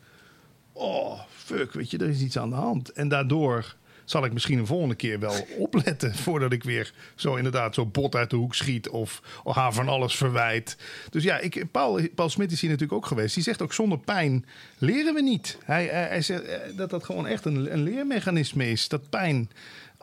oh 0.73 1.19
fuck, 1.35 1.73
weet 1.73 1.91
je, 1.91 1.97
er 1.97 2.09
is 2.09 2.21
iets 2.21 2.37
aan 2.37 2.49
de 2.49 2.55
hand. 2.55 2.91
En 2.91 3.07
daardoor 3.07 3.75
zal 4.05 4.25
ik 4.25 4.33
misschien 4.33 4.57
een 4.57 4.65
volgende 4.65 4.95
keer 4.95 5.19
wel 5.19 5.45
opletten 5.57 6.15
voordat 6.15 6.51
ik 6.51 6.63
weer 6.63 6.93
zo 7.15 7.35
inderdaad 7.35 7.73
zo 7.73 7.85
bot 7.85 8.15
uit 8.15 8.29
de 8.29 8.35
hoek 8.35 8.55
schiet 8.55 8.89
of, 8.89 9.21
haar 9.43 9.73
van 9.73 9.87
alles 9.87 10.15
verwijt. 10.15 10.77
Dus 11.09 11.23
ja, 11.23 11.37
ik, 11.37 11.71
Paul, 11.71 11.99
Paul 12.15 12.29
Smit 12.29 12.51
is 12.51 12.61
hier 12.61 12.69
natuurlijk 12.69 12.97
ook 12.97 13.07
geweest. 13.07 13.33
Die 13.33 13.43
zegt 13.43 13.61
ook 13.61 13.73
zonder 13.73 13.99
pijn 13.99 14.45
leren 14.77 15.13
we 15.13 15.21
niet. 15.21 15.57
Hij, 15.63 16.21
zegt 16.21 16.43
eh, 16.43 16.59
dat 16.75 16.89
dat 16.89 17.03
gewoon 17.03 17.27
echt 17.27 17.45
een, 17.45 17.73
een 17.73 17.83
leermechanisme 17.83 18.69
is. 18.69 18.87
Dat 18.87 19.09
pijn 19.09 19.49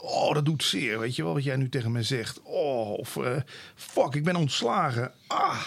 Oh, 0.00 0.34
dat 0.34 0.44
doet 0.44 0.64
zeer, 0.64 0.98
weet 0.98 1.16
je 1.16 1.22
wel, 1.22 1.34
wat 1.34 1.44
jij 1.44 1.56
nu 1.56 1.68
tegen 1.68 1.92
me 1.92 2.02
zegt. 2.02 2.42
Oh, 2.42 2.90
of 2.90 3.16
eh, 3.16 3.36
fuck, 3.74 4.14
ik 4.14 4.24
ben 4.24 4.36
ontslagen. 4.36 5.12
Ah, 5.26 5.66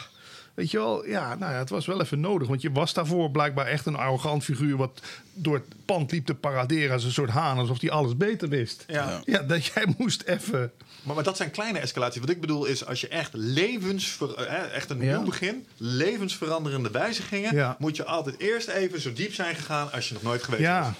weet 0.59 0.71
je 0.71 0.77
wel, 0.77 1.05
ja, 1.07 1.35
nou 1.35 1.51
ja, 1.51 1.57
het 1.57 1.69
was 1.69 1.85
wel 1.85 2.01
even 2.01 2.19
nodig. 2.19 2.47
Want 2.47 2.61
je 2.61 2.71
was 2.71 2.93
daarvoor 2.93 3.31
blijkbaar 3.31 3.65
echt 3.65 3.85
een 3.85 3.95
arrogant 3.95 4.43
figuur... 4.43 4.77
wat 4.77 5.01
door 5.33 5.53
het 5.53 5.63
pand 5.85 6.11
liep 6.11 6.25
te 6.25 6.35
paraderen 6.35 6.93
als 6.93 7.03
een 7.03 7.11
soort 7.11 7.29
haan... 7.29 7.57
alsof 7.57 7.81
hij 7.81 7.89
alles 7.91 8.17
beter 8.17 8.49
wist. 8.49 8.83
Ja. 8.87 9.21
ja 9.25 9.41
dat 9.41 9.65
jij 9.65 9.93
moest 9.97 10.21
even... 10.21 10.71
Maar, 11.03 11.15
maar 11.15 11.23
dat 11.23 11.37
zijn 11.37 11.51
kleine 11.51 11.79
escalaties. 11.79 12.19
Wat 12.21 12.29
ik 12.29 12.41
bedoel 12.41 12.65
is, 12.65 12.85
als 12.85 13.01
je 13.01 13.07
echt 13.07 13.29
levensver, 13.33 14.33
eh, 14.35 14.45
hè, 14.49 14.57
echt 14.65 14.89
een 14.89 15.01
Ja. 15.01 15.15
nieuw 15.17 15.25
begin, 15.25 15.65
levensveranderende 15.77 16.91
wijzigingen, 16.91 17.55
Ja. 17.55 17.75
moet 17.79 17.95
je 17.95 18.05
altijd 18.05 18.39
eerst 18.39 18.67
even 18.67 19.01
zo 19.01 19.13
diep 19.13 19.33
zijn 19.33 19.55
gegaan 19.55 19.91
als 19.91 20.07
je 20.07 20.13
nog 20.13 20.23
nooit 20.23 20.43
geweest 20.43 20.63
Ja. 20.63 20.81
bent. 20.81 20.95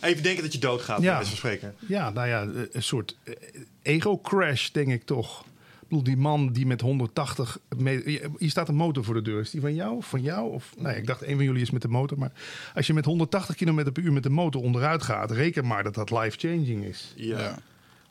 Even 0.00 0.22
denken 0.22 0.42
dat 0.42 0.52
je 0.52 0.58
doodgaat, 0.58 0.96
Ja. 0.98 1.02
bij 1.04 1.12
wijze 1.12 1.28
van 1.28 1.36
spreken. 1.38 1.74
Ja, 1.78 2.10
nou 2.10 2.28
ja, 2.28 2.40
een 2.72 2.82
soort 2.82 3.16
eh, 3.24 3.34
ego-crash, 3.82 4.68
denk 4.70 4.88
ik 4.88 5.04
toch. 5.04 5.44
Bedoel, 5.92 6.14
die 6.14 6.22
man 6.22 6.52
die 6.52 6.66
met 6.66 6.80
180... 6.80 7.58
me- 7.76 8.28
Hier 8.38 8.50
staat 8.50 8.68
een 8.68 8.74
motor 8.74 9.04
voor 9.04 9.14
de 9.14 9.22
deur. 9.22 9.40
Is 9.40 9.50
die 9.50 9.60
van 9.60 9.74
jou 9.74 9.96
of 9.96 10.06
van 10.08 10.22
jou? 10.22 10.52
Of, 10.52 10.74
nee, 10.78 10.96
ik 10.96 11.06
dacht, 11.06 11.22
een 11.22 11.36
van 11.36 11.44
jullie 11.44 11.62
is 11.62 11.70
met 11.70 11.82
de 11.82 11.88
motor. 11.88 12.18
Maar 12.18 12.32
als 12.74 12.86
je 12.86 12.94
met 12.94 13.04
180 13.04 13.56
km 13.56 13.92
per 13.92 14.02
uur 14.02 14.12
met 14.12 14.22
de 14.22 14.30
motor 14.30 14.62
onderuit 14.62 15.02
gaat... 15.02 15.30
reken 15.30 15.66
maar 15.66 15.82
dat 15.82 15.94
dat 15.94 16.10
life-changing 16.10 16.84
is. 16.84 17.12
Ja. 17.16 17.38
Ja. 17.38 17.58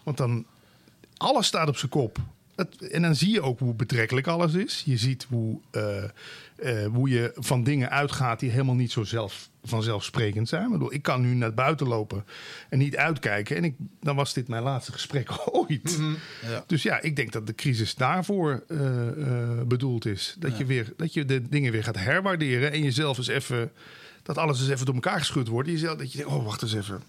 Want 0.04 0.18
dan... 0.18 0.46
Alles 1.18 1.46
staat 1.48 1.68
op 1.68 1.78
zijn 1.78 1.92
kop. 1.92 2.18
Het, 2.56 2.90
en 2.90 3.02
dan 3.02 3.16
zie 3.16 3.32
je 3.32 3.42
ook 3.42 3.60
hoe 3.60 3.74
betrekkelijk 3.74 4.28
alles 4.28 4.54
is. 4.54 4.82
Je 4.86 4.98
ziet 4.98 5.26
hoe, 5.30 5.60
eh, 5.72 6.04
eh, 6.56 6.92
hoe 6.94 7.10
je 7.10 7.32
van 7.36 7.64
dingen 7.64 7.90
uitgaat 7.90 8.40
die 8.40 8.50
helemaal 8.50 8.76
niet 8.76 8.92
zo 8.92 9.04
zelf, 9.04 9.50
vanzelfsprekend 9.64 10.50
zijn. 10.50 10.66
Ik, 10.66 10.72
bedoel, 10.72 10.94
ik 10.94 11.02
kan 11.02 11.22
nu 11.22 11.34
naar 11.34 11.54
buiten 11.54 11.88
lopen 11.88 12.26
en 12.70 12.78
niet 12.78 12.98
uitkijken. 12.98 13.56
En 13.56 13.64
ik, 13.64 13.76
dan 14.00 14.16
was 14.16 14.34
dit 14.34 14.48
mijn 14.48 14.64
laatste 14.64 14.92
gesprek 14.92 15.30
ooit. 15.52 16.00
Ja. 16.42 16.64
Dus 16.68 16.84
ja, 16.84 17.02
ik 17.02 17.16
denk 17.16 17.32
dat 17.32 17.48
de 17.48 17.56
crisis 17.56 17.96
daarvoor 17.96 18.64
eh, 18.68 19.08
eh, 19.08 19.62
bedoeld 19.68 20.06
is. 20.06 20.36
Dat, 20.40 20.58
je 20.58 20.66
weer, 20.66 20.94
dat 20.98 21.14
je 21.14 21.26
de 21.26 21.50
dingen 21.50 21.72
weer 21.72 21.84
gaat 21.84 21.98
herwaarderen 21.98 22.72
en 22.72 22.84
jezelf 22.84 23.18
eens 23.18 23.28
even... 23.28 23.72
dat 24.24 24.38
alles 24.38 24.60
eens 24.60 24.70
even 24.70 24.86
door 24.86 24.96
elkaar 24.96 25.20
geschud 25.20 25.48
wordt. 25.48 25.70
Jezelf, 25.70 25.98
dat 25.98 26.12
je 26.12 26.18
denkt, 26.18 26.34
oh, 26.34 26.46
wacht 26.46 26.62
eens 26.62 26.74
even. 26.74 27.02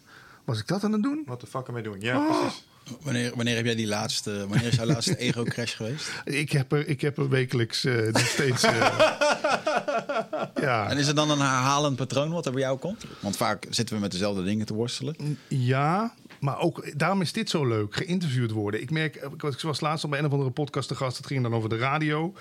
Was 0.45 0.59
ik 0.59 0.67
dat 0.67 0.85
aan 0.85 0.93
het 0.93 1.03
doen? 1.03 1.23
Wat 1.27 1.41
de 1.41 1.47
fuck 1.47 1.67
ermee 1.67 1.83
doen? 1.83 2.01
Ja, 2.01 2.19
Oh. 2.19 2.41
precies. 2.41 2.65
Wanneer, 3.03 3.33
wanneer 3.37 3.57
heb 3.57 3.65
jij 3.65 3.75
die 3.75 3.87
laatste, 3.87 4.47
wanneer 4.49 4.67
is 4.69 4.75
jouw 4.75 4.87
laatste 4.95 5.17
ego-crash 5.19 5.77
geweest? 5.77 6.13
Ik 6.25 6.53
heb 6.53 6.73
er, 6.73 6.89
ik 6.89 7.01
heb 7.01 7.19
er 7.19 7.29
wekelijks 7.29 7.85
eh, 7.85 8.13
nog 8.13 8.27
steeds. 8.27 8.63
eh, 8.63 8.73
ja. 10.67 10.91
En 10.91 10.99
is 10.99 11.07
er 11.09 11.15
dan 11.15 11.31
een 11.31 11.39
herhalend 11.41 11.97
patroon 11.97 12.31
wat 12.31 12.47
er 12.47 12.53
bij 12.53 12.61
jou 12.61 12.79
komt? 12.79 13.05
Want 13.21 13.37
vaak 13.37 13.67
zitten 13.71 13.95
we 13.95 14.01
met 14.01 14.11
dezelfde 14.13 14.43
dingen 14.45 14.67
te 14.67 14.75
worstelen. 14.75 15.39
ja, 15.49 16.15
maar 16.41 16.59
ook 16.59 16.99
daarom 16.99 17.21
is 17.21 17.33
dit 17.33 17.51
zo 17.51 17.67
leuk, 17.67 17.97
geïnterviewd 17.97 18.51
worden. 18.51 18.81
Ik 18.83 18.91
merk, 18.91 19.15
ik 19.17 19.43
was- 19.43 19.55
ik 19.55 19.61
was 19.61 19.81
laatst 19.81 20.05
al 20.05 20.11
bij 20.11 20.19
een 20.19 20.27
of 20.27 20.33
andere 20.33 20.51
podcast 20.51 20.89
te 20.89 20.95
gast, 20.95 21.17
het 21.17 21.27
ging 21.27 21.43
dan 21.43 21.55
over 21.55 21.69
de 21.69 21.77
radio. 21.79 22.35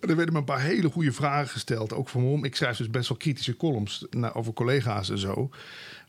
Er 0.00 0.16
werden 0.16 0.32
me 0.32 0.38
een 0.38 0.44
paar 0.44 0.60
hele 0.60 0.90
goede 0.90 1.12
vragen 1.12 1.48
gesteld, 1.48 1.92
ook 1.92 2.08
van 2.08 2.40
me. 2.40 2.46
Ik 2.46 2.56
schrijf 2.56 2.76
dus 2.76 2.90
best 2.90 3.08
wel 3.08 3.18
kritische 3.18 3.56
columns 3.56 4.06
over 4.32 4.52
collega's 4.52 5.10
en 5.10 5.18
zo. 5.18 5.50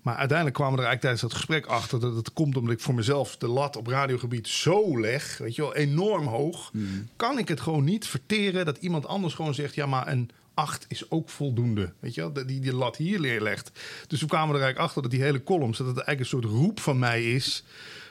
Maar 0.06 0.16
uiteindelijk 0.16 0.58
kwamen 0.58 0.76
we 0.76 0.82
er 0.82 0.88
eigenlijk 0.88 1.01
tijdens 1.01 1.22
dat 1.22 1.34
gesprek 1.34 1.66
achter 1.66 1.99
dat 1.99 2.16
het 2.16 2.34
komt 2.34 2.58
omdat 2.58 2.74
ik 2.74 2.80
voor 2.80 2.93
mezelf 2.93 3.38
de 3.38 3.47
lat 3.47 3.76
op 3.76 3.88
radiogebied 3.88 4.47
zo 4.47 4.99
leg, 4.99 5.38
weet 5.38 5.56
je 5.56 5.62
wel, 5.62 5.76
enorm 5.76 6.28
hoog. 6.28 6.72
Kan 7.16 7.38
ik 7.38 7.47
het 7.47 7.62
gewoon 7.62 7.84
niet 7.84 8.08
verteren 8.08 8.66
dat 8.66 8.78
iemand 8.78 9.06
anders 9.06 9.34
gewoon 9.34 9.53
zegt: 9.53 9.76
ja, 9.76 9.86
maar 9.86 10.08
een 10.08 10.30
8 10.53 10.86
is 10.88 11.12
ook 11.12 11.30
voldoende. 11.30 11.93
Weet 11.99 12.14
je 12.14 12.22
wel, 12.22 12.45
die 12.45 12.60
die 12.60 12.74
lat 12.74 12.95
hier 12.95 13.20
neerlegt. 13.20 13.72
Dus 14.08 14.20
toen 14.20 14.28
kwamen 14.28 14.49
we 14.49 14.56
er 14.56 14.64
eigenlijk 14.64 14.88
achter 14.88 15.01
dat 15.01 15.12
die 15.12 15.22
hele 15.22 15.43
columns, 15.43 15.78
dat 15.78 15.88
het 15.88 15.97
eigenlijk 15.97 16.20
een 16.20 16.39
soort 16.41 16.62
roep 16.62 16.80
van 16.80 16.99
mij 16.99 17.34
is: 17.34 17.64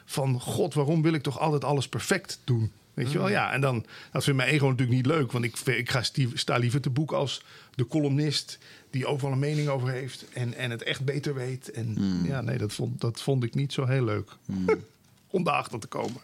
van 0.04 0.40
god, 0.40 0.74
waarom 0.74 1.02
wil 1.02 1.12
ik 1.12 1.22
toch 1.22 1.38
altijd 1.40 1.64
alles 1.64 1.88
perfect 1.88 2.40
doen? 2.44 2.72
Weet 2.94 3.12
je 3.12 3.18
wel, 3.18 3.28
ja. 3.28 3.52
En 3.52 3.60
dan, 3.60 3.84
dat 4.12 4.24
vindt 4.24 4.38
mijn 4.38 4.52
ego 4.52 4.66
natuurlijk 4.66 4.96
niet 4.96 5.06
leuk. 5.06 5.32
Want 5.32 5.44
ik, 5.44 5.58
ik 5.58 5.90
ga 5.90 6.02
sta 6.34 6.56
liever 6.56 6.80
te 6.80 6.90
boek 6.90 7.12
als 7.12 7.44
de 7.74 7.86
columnist 7.86 8.58
die 8.90 9.06
overal 9.06 9.32
een 9.32 9.38
mening 9.38 9.68
over 9.68 9.88
heeft. 9.88 10.24
En, 10.32 10.54
en 10.54 10.70
het 10.70 10.82
echt 10.82 11.04
beter 11.04 11.34
weet. 11.34 11.70
En 11.70 11.96
ja, 12.24 12.40
nee, 12.40 12.58
dat 12.58 12.72
vond, 12.72 13.00
dat 13.00 13.20
vond 13.20 13.44
ik 13.44 13.54
niet 13.54 13.72
zo 13.72 13.86
heel 13.86 14.04
leuk. 14.04 14.30
Om 15.30 15.44
daarachter 15.44 15.78
te 15.78 15.86
komen. 15.86 16.20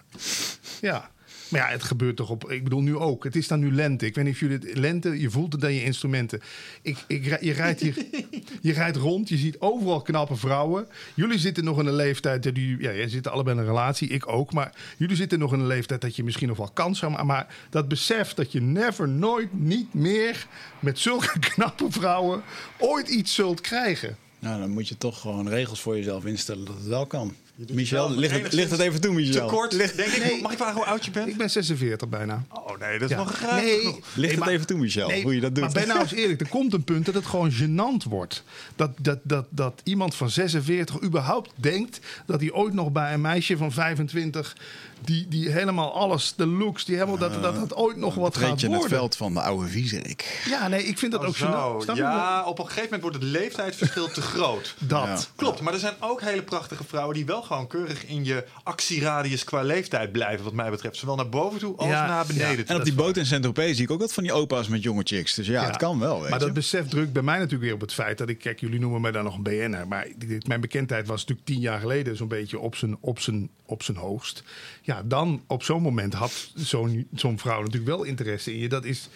Ja. 0.81 1.11
Maar 1.51 1.61
ja, 1.61 1.67
het 1.69 1.83
gebeurt 1.83 2.17
toch 2.17 2.31
op. 2.31 2.51
Ik 2.51 2.65
bedoel, 2.65 2.81
nu 2.83 2.97
ook. 2.97 3.25
Het 3.25 3.37
is 3.37 3.49
dan 3.49 3.61
nu 3.61 3.73
lente. 3.73 4.07
Ik 4.07 4.15
weet 4.15 4.25
niet 4.25 4.35
of 4.35 4.41
jullie 4.41 4.59
het. 4.59 4.79
Lente, 4.79 5.21
je 5.21 5.31
voelt 5.31 5.53
het 5.53 5.65
aan 5.65 5.75
je 5.75 5.85
instrumenten. 5.85 6.41
Ik, 6.83 6.97
ik, 7.07 7.25
je, 7.41 7.53
rijdt 7.53 7.81
hier, 7.81 7.97
je 8.61 8.73
rijdt 8.73 8.97
rond, 8.97 9.29
je 9.29 9.37
ziet 9.37 9.57
overal 9.59 10.03
knappe 10.03 10.37
vrouwen. 10.37 10.87
Jullie 11.15 11.39
zitten 11.39 11.65
nog 11.65 11.79
in 11.81 11.87
een 11.87 11.95
leeftijd. 11.95 12.43
dat 12.43 12.57
jullie- 12.57 12.83
Ja, 12.83 12.93
jij 12.95 13.09
zit 13.09 13.29
allebei 13.29 13.57
in 13.57 13.63
een 13.63 13.69
relatie, 13.69 14.09
ik 14.09 14.29
ook. 14.29 14.53
Maar 14.53 14.73
jullie 14.97 15.17
zitten 15.17 15.39
nog 15.39 15.53
in 15.53 15.61
een 15.61 15.67
leeftijd 15.67 16.01
dat 16.01 16.17
je 16.17 16.25
misschien 16.25 16.49
nog 16.49 16.57
wel 16.57 16.71
kans 16.71 16.99
zou 16.99 17.11
maken. 17.11 17.27
Maar 17.27 17.55
dat 17.71 17.89
besef 17.89 18.35
dat 18.35 18.53
je 18.53 18.61
never, 18.61 19.09
nooit, 19.09 19.49
niet 19.53 19.95
meer 19.95 20.47
met 20.81 20.99
zulke 20.99 21.39
knappe 21.55 21.87
vrouwen 21.89 22.43
ooit 22.79 23.09
iets 23.09 23.35
zult 23.35 23.61
krijgen. 23.61 24.17
Nou, 24.39 24.61
dan 24.61 24.71
moet 24.71 24.89
je 24.89 24.97
toch 24.99 25.21
gewoon 25.21 25.49
regels 25.49 25.81
voor 25.81 25.97
jezelf 25.97 26.25
instellen 26.25 26.65
dat 26.65 26.75
het 26.75 26.87
wel 26.87 27.07
kan. 27.07 27.35
Michel, 27.69 28.11
ligt 28.11 28.43
het, 28.43 28.53
ligt 28.53 28.71
het 28.71 28.81
even 28.81 29.01
toe, 29.01 29.15
Michel? 29.15 29.47
Te 29.49 29.55
kort, 29.55 29.73
Ligt, 29.73 29.97
denk 29.97 30.09
ik. 30.13 30.43
Mag 30.43 30.51
ik 30.53 30.57
vragen 30.59 30.75
hoe 30.77 30.85
oud 30.85 31.05
je 31.05 31.11
bent? 31.11 31.29
Ik 31.29 31.37
ben 31.37 31.51
46 31.51 32.09
bijna. 32.09 32.45
Oh 32.51 32.79
nee, 32.79 32.99
dat 32.99 33.11
is 33.11 33.17
Ja. 33.17 33.23
nog 33.23 33.33
graag 33.37 33.61
Nee, 33.61 33.83
ligt 33.83 34.17
Nee, 34.17 34.31
het 34.31 34.39
maar- 34.39 34.49
even 34.49 34.67
toe, 34.67 34.79
Michel, 34.79 35.09
Nee, 35.09 35.23
hoe 35.23 35.35
je 35.35 35.41
dat 35.41 35.55
doet? 35.55 35.65
Maar 35.65 35.73
ben 35.73 35.89
nou 35.89 36.01
eens 36.01 36.13
eerlijk, 36.13 36.41
er 36.41 36.49
komt 36.49 36.73
een 36.73 36.85
punt 36.85 37.05
dat 37.07 37.15
het 37.15 37.27
gewoon 37.27 37.53
gênant 37.53 38.09
wordt. 38.09 38.45
Dat, 38.77 38.91
dat, 39.01 39.19
dat, 39.23 39.47
dat 39.51 39.81
iemand 39.85 40.15
van 40.15 40.31
46 40.31 41.03
überhaupt 41.03 41.51
denkt 41.55 42.01
dat 42.27 42.41
hij 42.41 42.53
ooit 42.53 42.75
nog 42.75 42.93
bij 42.93 43.13
een 43.15 43.21
meisje 43.21 43.57
van 43.57 43.73
25... 43.73 44.57
die, 45.05 45.29
die 45.29 45.51
helemaal 45.51 45.95
alles, 45.95 46.33
de 46.37 46.47
looks, 46.47 46.85
die 46.85 46.95
helemaal, 46.95 47.19
dat, 47.19 47.43
dat 47.43 47.57
het 47.57 47.75
ooit 47.75 47.97
nog 47.97 48.15
wat 48.15 48.37
gaat 48.37 48.61
je 48.61 48.67
in 48.67 48.73
het 48.73 48.81
worden. 48.81 48.99
veld 48.99 49.17
van 49.17 49.35
de 49.35 49.41
oude 49.41 49.69
viezerik. 49.69 50.43
Ja, 50.49 50.69
nee, 50.69 50.83
ik 50.85 50.99
vind 50.99 51.13
dat 51.13 51.21
Oh, 51.21 51.27
ook 51.29 51.37
zo. 51.37 51.79
Snap? 51.83 51.97
Ja, 51.97 52.45
op 52.45 52.59
een 52.59 52.65
gegeven 52.65 52.83
moment 52.85 53.03
wordt 53.03 53.17
het 53.17 53.27
leeftijdsverschil 53.27 54.09
te 54.09 54.23
groot. 54.23 54.75
Dat. 54.79 55.03
Ja. 55.07 55.19
Klopt, 55.37 55.61
maar 55.61 55.73
er 55.73 55.79
zijn 55.79 55.95
ook 56.01 56.21
hele 56.21 56.43
prachtige 56.43 56.85
vrouwen 56.85 57.15
die 57.15 57.27
wel 57.27 57.43
gewoon 57.43 57.67
keurig 57.67 58.07
in 58.07 58.25
je 58.25 58.45
actieradius 58.63 59.45
qua 59.45 59.63
leeftijd 59.63 60.13
blijven, 60.13 60.45
wat 60.45 60.53
mij 60.55 60.71
betreft. 60.71 60.97
Zowel 60.97 61.17
naar 61.17 61.29
boven 61.29 61.59
toe 61.59 61.77
als 61.77 61.89
Ja, 61.89 62.07
naar 62.07 62.27
beneden. 62.27 62.49
ja. 62.51 62.57
toe. 62.57 62.65
En 62.65 62.77
op 62.77 62.85
die 62.85 62.95
boot 62.95 63.17
in 63.17 63.27
Saint-Tropez 63.27 63.75
zie 63.75 63.85
ik 63.85 63.91
ook 63.91 64.01
wat 64.01 64.13
van 64.13 64.23
die 64.23 64.33
opa's 64.33 64.69
met 64.69 64.83
jonge 64.83 65.03
chicks. 65.05 65.35
Dus 65.35 65.47
ja, 65.47 65.53
Ja. 65.61 65.67
het 65.67 65.77
kan 65.77 65.99
wel, 65.99 66.21
weet 66.21 66.31
maar 66.31 66.39
je. 66.39 66.45
dat 66.45 66.55
besef 66.55 66.89
drukt 66.89 67.13
bij 67.13 67.23
mij 67.23 67.35
natuurlijk 67.37 67.63
weer 67.65 67.75
op 67.75 67.81
het 67.81 67.93
feit 67.93 68.19
dat 68.19 68.29
ik, 68.29 68.39
kijk, 68.39 68.61
jullie 68.61 68.81
noemen 68.81 69.01
mij 69.01 69.11
dan 69.11 69.25
nog 69.25 69.35
een 69.37 69.43
BN'er, 69.43 69.89
maar 69.89 70.07
dit- 70.17 70.47
mijn 70.49 70.61
bekendheid 70.61 71.07
was 71.07 71.21
natuurlijk 71.21 71.47
tien 71.47 71.61
jaar 71.61 71.81
geleden 71.81 72.17
zo'n 72.17 72.29
beetje 72.29 72.59
op 72.59 72.77
zijn, 72.77 72.97
op 73.01 73.21
zijn, 73.21 73.51
op 73.71 73.83
zijn 73.83 73.97
hoogst. 73.97 74.43
Ja, 74.83 75.03
dan 75.05 75.43
op 75.47 75.63
zo'n 75.63 75.83
moment 75.83 76.15
had 76.15 76.51
zo'n 76.55 77.07
zo'n 77.15 77.39
vrouw 77.39 77.59
natuurlijk 77.63 77.91
wel 77.91 78.03
interesse 78.05 78.53
in 78.53 78.59
je. 78.59 78.69
Dat 78.69 78.85
is, 78.85 79.09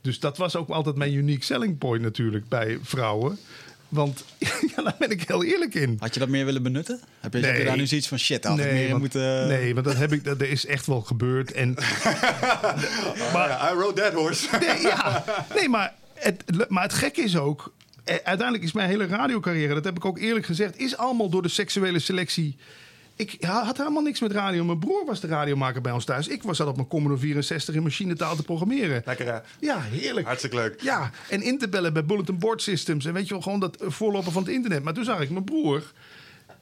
dus 0.00 0.20
dat 0.20 0.36
was 0.36 0.56
ook 0.56 0.68
altijd 0.68 0.96
mijn 0.96 1.14
unique 1.14 1.44
selling 1.44 1.78
point 1.78 2.02
natuurlijk 2.02 2.48
bij 2.48 2.78
vrouwen. 2.82 3.38
Want 3.88 4.24
ja, 4.76 4.82
daar 4.82 4.96
ben 4.98 5.10
ik 5.10 5.22
heel 5.22 5.44
eerlijk 5.44 5.74
in. 5.74 5.96
Had 6.00 6.14
je 6.14 6.20
dat 6.20 6.28
meer 6.28 6.44
willen 6.44 6.62
benutten? 6.62 7.00
Heb 7.20 7.32
je, 7.32 7.38
heb 7.38 7.50
je 7.50 7.56
Nee. 7.56 7.64
daar 7.66 7.76
nu 7.76 7.86
zoiets 7.86 8.08
van 8.08 8.18
shit, 8.18 8.44
had 8.44 8.58
ik 8.58 8.72
meer 8.72 8.88
want, 8.88 9.00
moeten... 9.00 9.48
nee, 9.48 9.74
want 9.74 9.86
dat 9.86 9.96
heb 9.96 10.12
ik, 10.12 10.24
dat 10.24 10.40
er 10.40 10.50
is 10.50 10.66
echt 10.66 10.86
wel 10.86 11.00
gebeurd. 11.00 11.52
En, 11.52 11.74
maar, 13.32 13.48
Ja, 13.48 13.70
I 13.72 13.74
rode 13.74 14.00
that 14.00 14.12
horse. 14.12 14.48
Nee, 14.60 14.80
ja. 14.80 15.24
nee 15.54 15.68
maar, 15.68 15.94
het, 16.14 16.44
maar 16.68 16.82
het 16.82 16.92
gekke 16.94 17.20
is 17.22 17.36
ook... 17.36 17.72
eh, 18.04 18.14
Uiteindelijk 18.14 18.62
is 18.64 18.72
mijn 18.72 18.88
hele 18.88 19.06
radiocarrière, 19.06 19.74
dat 19.74 19.84
heb 19.84 19.96
ik 19.96 20.04
ook 20.04 20.18
eerlijk 20.18 20.46
gezegd... 20.46 20.78
is 20.78 20.96
allemaal 20.96 21.28
door 21.28 21.42
de 21.42 21.48
seksuele 21.48 21.98
selectie... 21.98 22.56
Ik 23.22 23.44
had 23.44 23.76
helemaal 23.76 24.02
niks 24.02 24.20
met 24.20 24.32
radio. 24.32 24.64
Mijn 24.64 24.78
broer 24.78 25.04
was 25.06 25.20
de 25.20 25.26
radiomaker 25.26 25.80
bij 25.80 25.92
ons 25.92 26.04
thuis. 26.04 26.28
Ik 26.28 26.42
was 26.42 26.56
zat 26.56 26.68
op 26.68 26.76
mijn 26.76 26.88
Commodore 26.88 27.20
64 27.20 27.74
in 27.74 27.82
machinetaal 27.82 28.36
te 28.36 28.42
programmeren. 28.42 29.02
Lekker 29.04 29.26
hè? 29.26 29.38
Ja, 29.60 29.80
heerlijk. 29.80 30.26
Hartstikke 30.26 30.56
leuk. 30.56 30.80
Ja, 30.80 31.10
en 31.28 31.42
in 31.42 31.58
te 31.58 31.68
bellen 31.68 31.92
bij 31.92 32.04
Bulletin 32.04 32.38
Board 32.38 32.62
Systems. 32.62 33.04
En 33.04 33.12
weet 33.12 33.28
je 33.28 33.34
wel, 33.34 33.42
gewoon 33.42 33.60
dat 33.60 33.76
eh, 33.76 33.90
voorloper 33.90 34.32
van 34.32 34.42
het 34.42 34.52
internet. 34.52 34.82
Maar 34.82 34.94
toen 34.94 35.04
zag 35.04 35.20
ik 35.20 35.30
mijn 35.30 35.44
broer... 35.44 35.92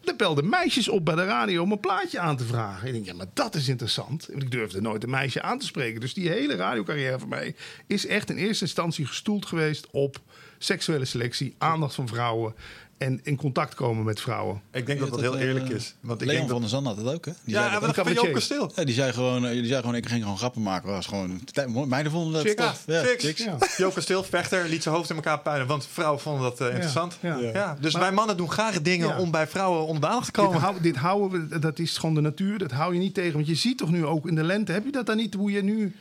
Er 0.05 0.17
belden 0.17 0.49
meisjes 0.49 0.89
op 0.89 1.05
bij 1.05 1.15
de 1.15 1.25
radio 1.25 1.63
om 1.63 1.73
een 1.73 1.81
plaatje 1.81 2.21
aan 2.21 2.37
te 2.37 2.45
vragen. 2.45 2.87
Ik 2.87 2.93
denk, 2.93 3.07
ja, 3.07 3.15
maar 3.15 3.27
dat 3.35 3.55
is 3.55 3.69
interessant. 3.69 4.27
Want 4.31 4.43
ik 4.43 4.51
durfde 4.51 4.81
nooit 4.81 5.03
een 5.03 5.11
meisje 5.11 5.43
aan 5.43 5.59
te 5.59 5.67
spreken. 5.67 6.01
Dus 6.01 6.15
die 6.15 6.29
hele 6.29 6.55
radiocarrière 6.55 7.19
van 7.19 7.29
mij 7.29 7.55
is 7.87 8.07
echt 8.07 8.31
in 8.31 8.37
eerste 8.37 8.65
instantie 8.65 9.07
gestoeld 9.07 9.47
geweest 9.47 9.87
op 9.91 10.21
seksuele 10.59 11.05
selectie, 11.05 11.55
aandacht 11.59 11.95
van 11.95 12.09
vrouwen 12.09 12.55
en 13.01 13.21
in 13.23 13.37
contact 13.37 13.75
komen 13.75 14.05
met 14.05 14.21
vrouwen. 14.21 14.61
Ik 14.73 14.87
denk 14.87 15.01
dat 15.01 15.11
dat 15.11 15.21
heel 15.21 15.37
eh, 15.39 15.47
eerlijk 15.47 15.69
is. 15.69 15.95
Want 16.01 16.21
ik 16.21 16.27
Leon 16.27 16.39
denk 16.39 16.51
van 16.51 16.61
dat... 16.61 16.71
der 16.71 16.81
Zand 16.81 16.87
had 16.87 16.97
het 17.07 17.15
ook, 17.15 17.25
hè? 17.25 17.33
Die 17.45 17.55
Ja, 17.55 17.61
zei 17.61 17.71
maar 17.71 17.81
dat 17.81 17.95
dat 17.95 18.07
ook. 18.07 18.15
van 18.15 18.25
Joop. 18.25 18.35
Kasteel. 18.35 18.73
Ja, 18.75 18.85
die 18.85 18.95
zei 18.95 19.13
gewoon, 19.13 19.47
eh, 19.47 19.53
die 19.53 19.67
zei 19.67 19.81
gewoon, 19.81 19.95
ik 19.95 20.09
ging 20.09 20.23
gewoon 20.23 20.39
grappen 20.39 20.63
maken. 20.63 20.89
Was 20.89 21.07
gewoon, 21.07 21.41
meiden 21.89 22.13
vonden 22.13 22.33
dat 22.33 22.43
Chicka, 22.43 22.67
tof. 22.69 22.83
Ja. 22.87 23.03
Ja. 23.37 23.59
Joop 23.77 23.95
Kasteel, 23.95 24.23
vechter, 24.23 24.69
liet 24.69 24.83
zijn 24.83 24.95
hoofd 24.95 25.11
in 25.11 25.17
elkaar 25.17 25.41
puinen. 25.41 25.67
Want 25.67 25.87
vrouwen 25.87 26.21
vonden 26.21 26.43
dat 26.43 26.61
eh, 26.61 26.67
interessant. 26.67 27.19
ja. 27.21 27.39
Ja. 27.39 27.77
Dus 27.81 27.93
Maar- 27.93 28.03
wij 28.03 28.13
mannen 28.13 28.37
doen 28.37 28.51
graag 28.51 28.83
dingen 28.83 29.09
Ja. 29.09 29.19
om 29.19 29.31
bij 29.31 29.47
vrouwen 29.47 29.87
onder 29.87 30.01
de 30.01 30.07
aandacht 30.09 30.33
te 30.35 30.41
Dit, 30.41 30.45
komen. 30.45 30.61
hou- 30.61 30.81
dit 30.81 30.97
houden 30.97 31.49
we, 31.49 31.59
dat 31.59 31.79
is 31.79 31.97
gewoon 31.99 32.15
de 32.15 32.21
natuur. 32.21 32.59
Dat 32.59 32.71
hou 32.71 32.93
je 32.95 32.99
niet 33.01 33.15
tegen. 33.15 33.33
Want 33.33 33.47
je 33.47 33.55
ziet 33.55 33.79
toch 33.79 33.91
nu 33.91 34.05
ook 34.07 34.27
in 34.29 34.35
de 34.35 34.45
lente, 34.45 34.73
heb 34.73 34.85
je 34.85 34.93
dat 34.93 35.07
dan 35.07 35.17
niet, 35.17 35.35
hoe 35.35 35.51
je 35.51 35.63
nu, 35.63 35.95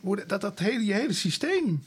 hoe 0.00 0.24
dat, 0.26 0.40
dat 0.40 0.58
hele, 0.58 0.84
je 0.84 0.92
hele 0.92 1.12
systeem 1.12 1.84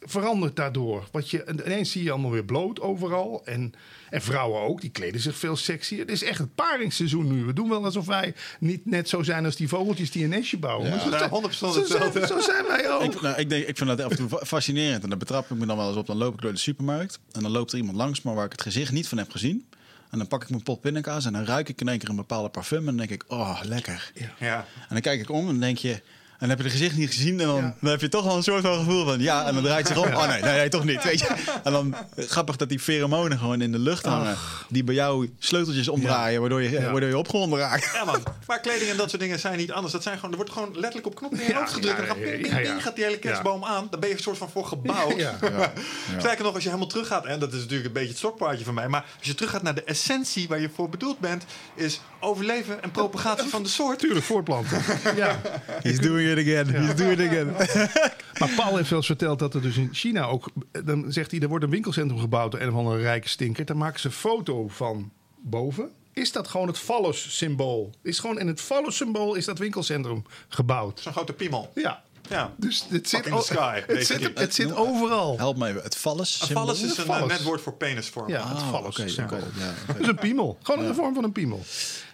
verandert 0.00 0.56
daardoor. 0.56 1.08
Wat 1.12 1.30
je, 1.30 1.42
en 1.42 1.60
ineens 1.66 1.90
zie 1.90 2.02
je 2.02 2.10
allemaal 2.10 2.30
weer 2.30 2.44
bloot 2.44 2.80
overal. 2.80 3.42
En, 3.44 3.72
en 4.10 4.22
vrouwen 4.22 4.60
ook, 4.60 4.80
die 4.80 4.90
kleden 4.90 5.20
zich 5.20 5.36
veel 5.36 5.56
sexier. 5.56 5.98
Het 5.98 6.10
is 6.10 6.22
echt 6.22 6.38
het 6.38 6.54
paringsseizoen 6.54 7.32
nu. 7.32 7.44
We 7.44 7.52
doen 7.52 7.68
wel 7.68 7.84
alsof 7.84 8.06
wij 8.06 8.34
niet 8.60 8.86
net 8.86 9.08
zo 9.08 9.22
zijn 9.22 9.44
als 9.44 9.56
die 9.56 9.68
vogeltjes 9.68 10.10
die 10.10 10.24
een 10.24 10.30
nestje 10.30 10.58
bouwen. 10.58 10.86
Ja. 10.86 10.94
Maar 10.94 11.00
zo, 11.04 11.10
Ja, 11.10 11.18
zijn- 11.18 11.30
100% 11.30 11.50
zo, 11.58 11.70
zijn, 11.70 11.82
hetzelfde. 12.02 12.26
zo 12.26 12.40
zijn 12.40 12.64
wij 12.66 12.90
ook. 12.92 13.02
Ik, 13.02 13.20
nou, 13.20 13.36
ik, 13.40 13.48
denk, 13.48 13.66
ik 13.66 13.76
vind 13.76 13.88
dat 13.88 14.00
af 14.00 14.10
en 14.10 14.16
toe 14.16 14.28
fa- 14.28 14.44
fascinerend. 14.44 15.02
En 15.02 15.08
daar 15.08 15.18
betrap 15.18 15.50
ik 15.50 15.56
me 15.58 15.66
dan 15.66 15.76
wel 15.76 15.88
eens 15.88 15.96
op. 15.96 16.06
Dan 16.06 16.16
loop 16.16 16.34
ik 16.34 16.40
door 16.40 16.52
de 16.52 16.58
supermarkt. 16.58 17.18
En 17.32 17.42
dan 17.42 17.50
loopt 17.50 17.72
er 17.72 17.78
iemand 17.78 17.96
langs 17.96 18.22
me 18.22 18.32
waar 18.32 18.44
ik 18.44 18.52
het 18.52 18.62
gezicht 18.62 18.92
niet 18.92 19.08
van 19.08 19.18
heb 19.18 19.30
gezien. 19.30 19.66
En 20.10 20.18
dan 20.18 20.26
pak 20.28 20.42
ik 20.42 20.50
mijn 20.50 20.62
pot 20.62 20.80
pindakaas 20.80 21.24
en 21.26 21.32
dan 21.32 21.44
ruik 21.44 21.68
ik 21.68 21.80
in 21.80 21.88
één 21.88 21.98
keer 21.98 22.08
een 22.08 22.16
bepaalde 22.16 22.48
parfum. 22.48 22.78
En 22.78 22.84
dan 22.84 22.96
denk 22.96 23.10
ik, 23.10 23.24
oh, 23.26 23.60
lekker. 23.64 24.12
Ja. 24.38 24.56
En 24.78 24.86
dan 24.88 25.00
kijk 25.00 25.20
ik 25.20 25.30
om 25.30 25.40
en 25.40 25.46
dan 25.46 25.60
denk 25.60 25.78
je... 25.78 26.02
En 26.38 26.48
dan 26.48 26.56
heb 26.56 26.58
je 26.66 26.72
het 26.72 26.72
gezicht 26.82 26.96
niet 26.96 27.08
gezien 27.08 27.40
en 27.40 27.46
dan, 27.46 27.56
Ja. 27.56 27.74
dan 27.80 27.90
heb 27.90 28.00
je 28.00 28.08
toch 28.08 28.24
wel 28.24 28.36
een 28.36 28.42
soort 28.42 28.62
van 28.62 28.78
gevoel 28.78 29.04
van... 29.04 29.20
Ja, 29.20 29.46
en 29.46 29.54
dan 29.54 29.62
draait 29.62 29.88
het 29.88 29.96
zich 29.96 30.06
om. 30.06 30.14
Oh 30.14 30.28
nee, 30.28 30.42
nee, 30.42 30.52
nee, 30.56 30.68
toch 30.68 30.84
niet. 30.84 31.04
Weet 31.04 31.20
je? 31.20 31.26
En 31.64 31.72
dan 31.72 31.94
grappig 32.16 32.56
dat 32.56 32.68
die 32.68 32.78
pheromonen 32.78 33.38
gewoon 33.38 33.60
in 33.60 33.72
de 33.72 33.78
lucht 33.78 34.04
hangen. 34.04 34.36
Die 34.68 34.84
bij 34.84 34.94
jou 34.94 35.30
sleuteltjes 35.38 35.88
omdraaien, 35.88 36.40
waardoor, 36.40 36.62
je, 36.62 36.70
Ja. 36.70 36.90
waardoor 36.90 37.08
je 37.08 37.18
opgewonden 37.18 37.58
raakt. 37.58 37.90
Ja, 37.94 38.04
man. 38.04 38.22
Maar 38.46 38.60
kleding 38.60 38.90
en 38.90 38.96
dat 38.96 39.08
soort 39.10 39.22
dingen 39.22 39.38
zijn 39.38 39.56
niet 39.58 39.72
anders. 39.72 39.92
Dat 39.92 40.02
zijn 40.02 40.14
gewoon, 40.16 40.30
er 40.30 40.36
wordt 40.36 40.52
gewoon 40.52 40.70
letterlijk 40.72 41.06
op 41.06 41.14
knop 41.14 41.32
in 41.34 41.46
je 41.46 41.54
hoofd 41.54 41.72
gedrukt. 41.72 41.96
ja, 41.96 42.02
en 42.02 42.06
dan 42.08 42.16
gaat, 42.16 42.62
ping, 42.62 42.82
gaat 42.82 42.94
die 42.96 43.04
hele 43.04 43.18
kerstboom 43.18 43.64
aan. 43.64 43.86
Daar 43.90 44.00
ben 44.00 44.08
je 44.08 44.14
een 44.14 44.22
soort 44.22 44.38
van 44.38 44.50
voor 44.50 44.66
gebouwd. 44.66 45.16
Ja. 45.16 45.38
Sterker 46.18 46.44
nog, 46.44 46.54
als 46.54 46.62
je 46.62 46.68
helemaal 46.68 46.88
teruggaat, 46.90 47.24
en 47.26 47.38
dat 47.40 47.52
is 47.52 47.58
natuurlijk 47.60 47.86
een 47.86 47.92
beetje 47.92 48.08
het 48.08 48.18
stokpaardje 48.18 48.64
van 48.64 48.74
mij, 48.74 48.88
maar 48.88 49.04
als 49.18 49.26
je 49.26 49.34
teruggaat 49.34 49.62
naar 49.62 49.74
de 49.74 49.84
essentie 49.84 50.48
waar 50.48 50.60
je 50.60 50.70
voor 50.74 50.88
bedoeld 50.88 51.18
bent, 51.18 51.44
is 51.74 52.00
overleven 52.20 52.82
en 52.82 52.90
propagatie 52.90 53.48
van 53.48 53.62
de 53.62 53.68
soort. 53.68 53.98
Tuurlijk, 53.98 54.24
voortplanten. 54.24 54.82
ja. 55.16 55.40
He's 55.82 55.98
doing 55.98 56.30
it 56.30 56.38
again. 56.38 56.74
He's 56.74 56.94
doing 56.94 57.20
it 57.20 57.28
again. 57.28 57.54
Maar 58.38 58.50
Paul 58.56 58.76
heeft 58.76 58.88
wel 58.88 58.98
eens 58.98 59.06
verteld 59.06 59.38
dat 59.38 59.54
er 59.54 59.62
dus 59.62 59.76
in 59.76 59.88
China 59.92 60.24
ook... 60.26 60.50
Dan 60.84 61.12
zegt 61.12 61.30
hij, 61.30 61.40
er 61.40 61.48
wordt 61.48 61.64
een 61.64 61.70
winkelcentrum 61.70 62.20
gebouwd 62.20 62.50
door 62.52 62.60
een 62.60 62.68
of 62.68 62.74
andere 62.74 63.00
rijke 63.00 63.28
stinker. 63.28 63.64
Dan 63.64 63.76
maken 63.76 64.00
ze 64.00 64.06
een 64.06 64.12
foto 64.12 64.68
van 64.68 65.10
boven. 65.36 65.90
Is 66.12 66.32
dat 66.32 66.48
gewoon 66.48 66.66
het 66.66 66.78
phallus-symbool? 66.78 67.94
Is 68.02 68.18
gewoon 68.18 68.38
in 68.38 68.46
het 68.46 68.60
phallus-symbool 68.60 69.34
is 69.34 69.44
dat 69.44 69.58
winkelcentrum 69.58 70.24
gebouwd. 70.48 71.00
Zo'n 71.00 71.12
grote 71.12 71.32
piemel. 71.32 71.70
Ja. 71.74 72.02
Ja. 72.30 72.52
Dus 72.56 72.86
het 72.88 73.08
zit, 73.08 73.28
sky, 73.42 73.82
het 73.86 74.06
zit, 74.06 74.30
het 74.38 74.54
zit 74.54 74.74
overal. 74.76 75.36
Help 75.38 75.56
me 75.56 75.68
even. 75.68 75.82
Het 75.82 75.96
vallus. 75.96 76.40
Een 76.40 76.48
vallus 76.48 76.82
is 76.82 76.96
een 76.98 77.04
Vallus. 77.04 77.22
eh, 77.22 77.28
net 77.28 77.42
woord 77.42 77.60
voor 77.60 77.72
penisvorm. 77.74 78.28
Ja, 78.28 78.48
het 78.48 78.58
Oh, 78.62 78.84
oké, 78.86 79.08
symbool. 79.08 79.38
oké, 79.38 79.46
ja, 79.58 79.94
is 79.98 80.06
een 80.06 80.16
piemel. 80.18 80.58
Gewoon 80.62 80.82
in 80.82 80.88
de 80.88 80.94
vorm 80.94 81.14
van 81.14 81.24
een 81.24 81.32
piemel. 81.32 81.62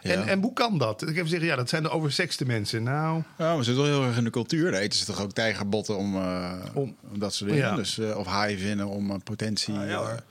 Ja. 0.02 0.10
En, 0.12 0.28
en 0.28 0.42
hoe 0.42 0.52
kan 0.52 0.78
dat? 0.78 1.02
Ik 1.02 1.08
even 1.16 1.28
zeggen, 1.28 1.48
ja, 1.48 1.56
dat 1.56 1.68
zijn 1.68 1.82
de 1.82 1.90
oversexte 1.90 2.44
mensen. 2.46 2.82
Nou, 2.82 3.22
Ja, 3.38 3.56
we 3.56 3.62
zitten 3.62 3.82
wel 3.84 3.92
heel 3.92 4.04
erg 4.06 4.16
in 4.16 4.24
de 4.24 4.30
cultuur. 4.30 4.70
Daar 4.70 4.80
eten 4.80 4.98
ze 4.98 5.04
toch 5.04 5.20
ook 5.22 5.32
tijgerbotten 5.32 5.96
om, 5.96 6.16
eh, 6.16 6.52
Om- 6.74 6.96
om 7.12 7.18
dat 7.18 7.34
soort 7.34 7.50
dingen. 7.50 7.66
Ja. 7.68 7.74
Dus, 7.76 7.98
eh, 7.98 8.16
of 8.16 8.26
haaivinnen 8.26 8.86
om 8.88 9.22
potentie. 9.22 9.74
Ah, 9.74 9.88
ja, 9.88 9.96
hoor. 9.96 10.22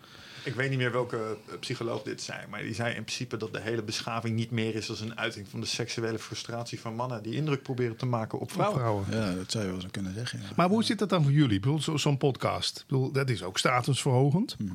Ik 0.44 0.54
weet 0.56 0.70
niet 0.70 0.78
meer 0.78 0.92
welke 0.92 1.38
eh, 1.48 1.60
psycholoog 1.60 2.04
dit 2.04 2.22
zei, 2.22 2.48
maar 2.50 2.62
die 2.62 2.74
zei 2.74 2.96
in 2.96 3.04
principe 3.04 3.38
dat 3.38 3.54
de 3.54 3.60
hele 3.62 3.84
beschaving 3.84 4.36
niet 4.36 4.52
meer 4.52 4.76
is 4.76 4.90
als 4.90 5.00
een 5.02 5.18
uiting 5.18 5.48
van 5.50 5.60
de 5.60 5.66
seksuele 5.66 6.20
frustratie 6.20 6.80
van 6.80 6.96
mannen 6.96 7.24
die 7.24 7.34
indruk 7.36 7.64
proberen 7.64 7.96
te 7.96 8.06
maken 8.06 8.40
op 8.40 8.52
vrouwen. 8.52 8.80
vrouwen. 8.80 9.06
ja, 9.12 9.34
dat 9.36 9.52
zou 9.52 9.66
je 9.66 9.72
wel 9.72 9.82
zo 9.82 9.88
kunnen 9.92 10.14
zeggen. 10.14 10.40
Ja. 10.42 10.46
Maar 10.56 10.70
hoe 10.70 10.84
zit 10.84 11.00
dat 11.00 11.10
dan 11.10 11.24
voor 11.24 11.32
jullie? 11.32 11.56
Ik 11.56 11.62
bedoel, 11.62 11.82
zo- 11.82 11.98
zo'n 11.98 12.18
podcast. 12.18 12.78
Ik 12.80 12.84
bedoel, 12.88 13.12
dat 13.12 13.30
is 13.30 13.44
ook 13.44 13.58
statusverhogend. 13.58 14.56
Mhm. 14.60 14.72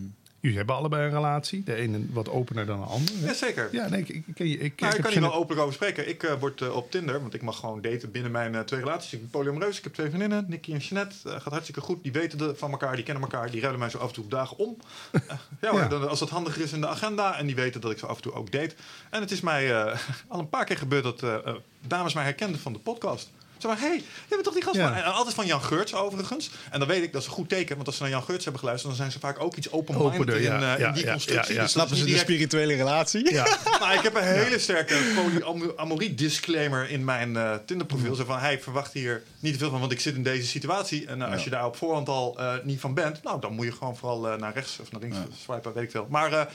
Jullie 0.49 0.57
hebben 0.67 0.77
allebei 0.77 1.05
een 1.05 1.15
relatie. 1.15 1.63
De 1.65 1.75
ene 1.75 2.01
wat 2.11 2.29
opener 2.29 2.67
dan 2.67 2.81
de 2.81 2.87
ander. 2.87 3.15
hè? 3.21 3.27
Jazeker. 3.27 3.69
Ja, 3.73 3.89
nee, 3.89 4.01
ik, 4.01 4.09
ik, 4.09 4.25
ik, 4.39 4.61
ik, 4.61 4.81
Nou, 4.81 5.01
kan 5.01 5.11
hier 5.13 5.21
wel 5.21 5.35
openlijk 5.35 5.61
over 5.61 5.75
spreken. 5.75 6.09
Ik 6.09 6.23
eh, 6.23 6.33
word 6.41 6.61
eh, 6.61 6.77
op 6.77 6.91
Tinder, 6.91 7.21
want 7.21 7.35
ik 7.35 7.43
mag 7.43 7.59
gewoon 7.59 7.81
daten 7.81 8.11
binnen 8.11 8.31
mijn 8.31 8.55
eh, 8.55 8.61
twee 8.61 8.81
relaties. 8.81 9.13
Ik 9.13 9.21
ben 9.21 9.31
polyamoreus, 9.31 9.79
ik 9.79 9.85
heb 9.85 9.93
twee 9.95 10.07
vriendinnen, 10.09 10.45
Nicky 10.49 10.73
en 10.73 10.79
Jeanette. 10.79 11.17
Gaat 11.25 11.43
hartstikke 11.53 11.81
goed. 11.81 12.03
Die 12.03 12.13
weten 12.13 12.39
de, 12.39 12.55
van 12.57 12.71
elkaar, 12.71 12.95
die 12.95 13.05
kennen 13.05 13.23
elkaar. 13.23 13.51
Die 13.51 13.61
ruilen 13.61 13.81
mij 13.81 13.91
zo 13.91 13.99
af 13.99 14.09
en 14.09 14.15
toe 14.15 14.25
op 14.25 14.31
dagen 14.31 14.59
om. 14.59 14.77
Ja, 15.61 15.71
hoor, 15.71 15.81
Ja. 15.81 15.89
dan- 15.89 16.09
als 16.09 16.19
dat 16.19 16.31
handiger 16.31 16.63
is 16.63 16.73
in 16.73 16.81
de 16.81 16.89
agenda. 16.89 17.39
En 17.39 17.47
die 17.47 17.55
weten 17.55 17.81
dat 17.81 17.91
ik 17.91 17.99
zo 17.99 18.07
af 18.07 18.17
en 18.17 18.23
toe 18.23 18.33
ook 18.33 18.53
date. 18.53 18.75
En 19.11 19.21
het 19.21 19.31
is 19.31 19.41
mij 19.41 19.73
al 20.29 20.39
een 20.39 20.49
paar 20.49 20.65
keer 20.65 20.79
gebeurd 20.79 21.03
dat 21.05 21.23
dames 21.87 22.15
mij 22.15 22.25
herkenden 22.25 22.61
van 22.61 22.73
de 22.73 22.79
podcast. 22.79 23.31
Ze 23.59 23.67
van, 23.69 23.77
hé, 23.77 23.87
hey, 23.87 23.97
jij 23.97 24.05
bent 24.29 24.45
toch 24.45 24.55
die 24.55 24.63
gast 24.63 24.77
Ja. 24.77 24.89
van... 24.89 24.97
En 24.97 25.13
altijd 25.13 25.35
van 25.35 25.47
Jan 25.47 25.63
Geurts 25.63 25.95
overigens. 25.95 26.51
En 26.71 26.79
dan 26.79 26.89
weet 26.89 27.03
ik, 27.03 27.13
dat 27.13 27.21
is 27.23 27.27
een 27.27 27.35
goed 27.35 27.49
teken. 27.49 27.75
Want 27.75 27.87
als 27.87 27.97
ze 27.97 28.03
naar 28.03 28.11
Jan 28.11 28.23
Geurts 28.23 28.43
hebben 28.45 28.61
geluisterd... 28.61 28.93
dan 28.93 29.01
zijn 29.03 29.13
ze 29.13 29.19
vaak 29.27 29.41
ook 29.43 29.57
iets 29.57 29.71
open-minded 29.71 30.35
in, 30.37 30.43
ja, 30.43 30.75
eh, 30.75 30.79
ja, 30.81 30.89
in 30.89 30.95
die 30.95 31.05
ja, 31.05 31.13
constructie. 31.13 31.35
ja, 31.35 31.41
ja. 31.41 31.45
Dus 31.45 31.57
dat 31.57 31.71
Snappen 31.71 31.93
is 31.95 31.99
ze 32.03 32.05
niet 32.09 32.19
de 32.19 32.25
direct- 32.27 32.51
spirituele 32.51 32.75
relatie? 32.75 33.33
Ja, 33.33 33.45
nou, 33.81 33.95
ik 33.95 34.01
heb 34.03 34.15
een 34.15 34.23
hele 34.23 34.59
sterke 34.59 34.97
polyamorie 35.15 36.15
disclaimer 36.15 36.91
in 36.91 37.05
mijn 37.05 37.37
eh 37.37 37.55
Tinder 37.67 37.87
profiel. 37.87 38.15
Zo 38.15 38.25
van, 38.25 38.39
hij 38.39 38.61
verwacht 38.61 38.93
hier 38.93 39.23
niet 39.41 39.53
te 39.53 39.59
veel 39.59 39.71
van, 39.71 39.81
want 39.81 39.93
ik 39.93 40.01
zit 40.01 40.15
in 40.15 40.23
deze 40.23 40.47
situatie. 40.47 41.07
En 41.07 41.23
eh, 41.23 41.33
als 41.33 41.45
je 41.45 41.51
daar 41.51 41.67
op 41.67 41.77
voorhand 41.77 42.09
al 42.09 42.39
eh, 42.39 42.53
niet 42.63 42.81
van 42.81 42.95
bent, 42.95 43.23
nou, 43.23 43.41
dan 43.41 43.53
moet 43.53 43.65
je 43.65 43.73
gewoon 43.73 43.97
vooral 43.97 44.21
naar 44.37 44.55
rechts 44.55 44.79
of 44.81 44.91
naar 44.93 45.01
links 45.01 45.17
swipen, 45.45 45.73
weet 45.75 45.85
ik 45.85 45.91
veel. 45.91 46.07
Maar 46.11 46.49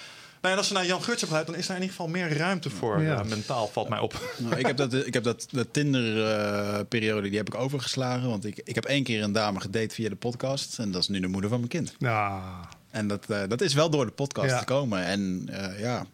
en 0.52 0.58
als 0.58 0.68
ze 0.68 0.74
naar 0.74 0.86
Jan 0.86 1.00
hebben 1.06 1.28
geluid, 1.28 1.46
dan 1.46 1.56
is 1.56 1.68
daar 1.68 1.76
in 1.76 1.82
ieder 1.82 1.96
geval 1.98 2.12
meer 2.12 2.38
ruimte 2.38 2.70
voor. 2.70 3.02
Ja. 3.02 3.20
eh, 3.20 3.26
mentaal 3.26 3.68
valt 3.68 3.90
mij 3.90 4.00
op. 4.00 4.36
Nou, 4.38 4.56
ik 4.56 4.66
heb 4.66 4.78
dat, 4.78 4.94
ik 4.94 5.14
heb 5.14 5.24
dat, 5.24 5.48
dat 5.52 5.68
Tinder-periode 5.74 7.28
die 7.30 7.38
heb 7.38 7.48
ik 7.48 7.56
overgeslagen. 7.56 8.30
Want 8.30 8.46
ik, 8.46 8.62
ik 8.64 8.76
heb 8.76 8.86
één 8.86 9.04
keer 9.04 9.24
een 9.24 9.32
dame 9.32 9.60
gedate 9.60 9.96
via 9.96 10.10
de 10.10 10.16
podcast. 10.16 10.80
En 10.80 10.92
dat 10.92 11.02
is 11.02 11.08
nu 11.08 11.20
de 11.20 11.28
moeder 11.28 11.50
van 11.50 11.58
mijn 11.60 11.70
kind. 11.72 11.96
nou, 12.00 12.42
En 12.90 13.08
dat, 13.08 13.30
eh, 13.30 13.42
dat 13.48 13.62
is 13.62 13.74
wel 13.74 13.90
door 13.90 14.06
de 14.06 14.12
podcast 14.12 14.50
Ja. 14.50 14.58
gekomen. 14.58 15.04
En 15.06 15.48
eh, 15.52 15.80
ja, 15.80 16.06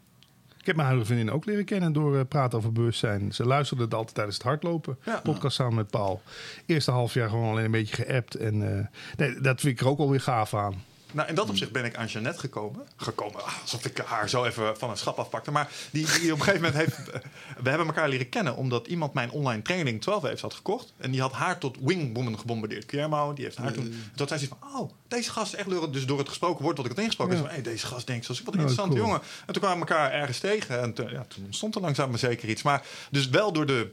ik 0.59 0.65
heb 0.65 0.75
mijn 0.75 0.87
huidige 0.87 1.13
vriendin 1.13 1.33
ook 1.35 1.45
leren 1.45 1.65
kennen 1.65 1.93
door 1.93 2.17
eh, 2.17 2.25
praten 2.29 2.57
over 2.57 2.71
bewustzijn. 2.71 3.31
Ze 3.33 3.45
luisterde 3.45 3.83
het 3.83 3.93
altijd 3.93 4.15
tijdens 4.15 4.37
het 4.37 4.45
hardlopen. 4.45 4.97
Ja. 5.05 5.19
Podcast 5.23 5.55
samen 5.55 5.75
met 5.75 5.89
Paul. 5.89 6.21
Eerste 6.65 6.91
half 6.91 7.13
jaar 7.13 7.29
gewoon 7.29 7.49
alleen 7.49 7.65
een 7.65 7.71
beetje 7.71 7.95
geappt. 7.95 8.35
En 8.35 8.77
eh, 8.77 8.85
nee, 9.17 9.41
dat 9.41 9.59
vind 9.61 9.73
ik 9.73 9.79
er 9.79 9.87
ook 9.87 9.99
alweer 9.99 10.21
gaaf 10.21 10.53
aan. 10.53 10.83
Nou, 11.11 11.29
in 11.29 11.35
dat 11.35 11.49
opzicht 11.49 11.71
ben 11.71 11.85
ik 11.85 11.95
aan 11.95 12.05
Jeannette 12.07 12.39
gekomen. 12.39 12.87
Gekomen, 12.97 13.43
ah, 13.45 13.61
alsof 13.61 13.85
ik 13.85 13.97
haar 13.97 14.29
zo 14.29 14.43
even 14.45 14.77
van 14.77 14.89
een 14.89 14.97
schap 14.97 15.17
afpakte. 15.19 15.51
Maar 15.51 15.69
die, 15.91 16.05
die 16.19 16.33
op 16.33 16.39
een 16.39 16.43
gegeven 16.45 16.71
moment 16.71 16.75
heeft... 16.85 17.09
eh, 17.09 17.19
We 17.63 17.69
hebben 17.69 17.87
elkaar 17.87 18.09
leren 18.09 18.29
kennen 18.29 18.55
omdat 18.55 18.87
iemand 18.87 19.13
mijn 19.13 19.31
online 19.31 19.61
training 19.61 20.01
12 20.01 20.21
waves 20.21 20.41
had 20.41 20.53
gekocht. 20.53 20.93
En 20.97 21.11
die 21.11 21.21
had 21.21 21.31
haar 21.31 21.57
tot 21.57 21.77
wingwoman 21.81 22.39
gebombardeerd. 22.39 22.89
Guillermo, 22.89 23.33
die 23.33 23.43
heeft 23.43 23.57
haar 23.57 23.71
toen... 23.73 23.83
Toen 23.83 23.99
had 24.15 24.27
zij 24.27 24.37
zoiets 24.37 24.55
van, 24.59 24.79
oh, 24.81 24.89
deze 25.07 25.31
gast 25.31 25.53
is 25.53 25.59
echt... 25.59 25.67
leuren. 25.67 25.91
Dus 25.91 26.05
door 26.05 26.17
het 26.17 26.27
gesproken 26.27 26.63
woord 26.63 26.77
wat 26.77 26.85
ik 26.85 26.91
had 26.91 26.99
ingesproken... 27.01 27.33
Ja. 27.35 27.39
is 27.41 27.45
van, 27.47 27.55
hey, 27.55 27.63
deze 27.71 27.85
gast 27.85 28.07
denkt 28.07 28.25
zoals 28.25 28.39
ik, 28.39 28.45
wat 28.45 28.53
een 28.55 28.59
Oh, 28.61 28.65
interessante 28.69 29.01
cool. 29.01 29.13
jongen. 29.17 29.27
En 29.45 29.53
toen 29.53 29.61
kwamen 29.61 29.85
we 29.87 29.93
elkaar 29.93 30.11
ergens 30.11 30.39
tegen. 30.39 30.81
En 30.81 30.93
toen, 30.93 31.09
ja, 31.09 31.25
toen 31.27 31.45
ontstond 31.45 31.75
er 31.75 31.81
langzaam 31.81 32.09
maar 32.09 32.19
zeker 32.19 32.49
iets. 32.49 32.61
Maar 32.61 32.85
dus 33.11 33.29
wel 33.29 33.51
door 33.53 33.65
de 33.65 33.91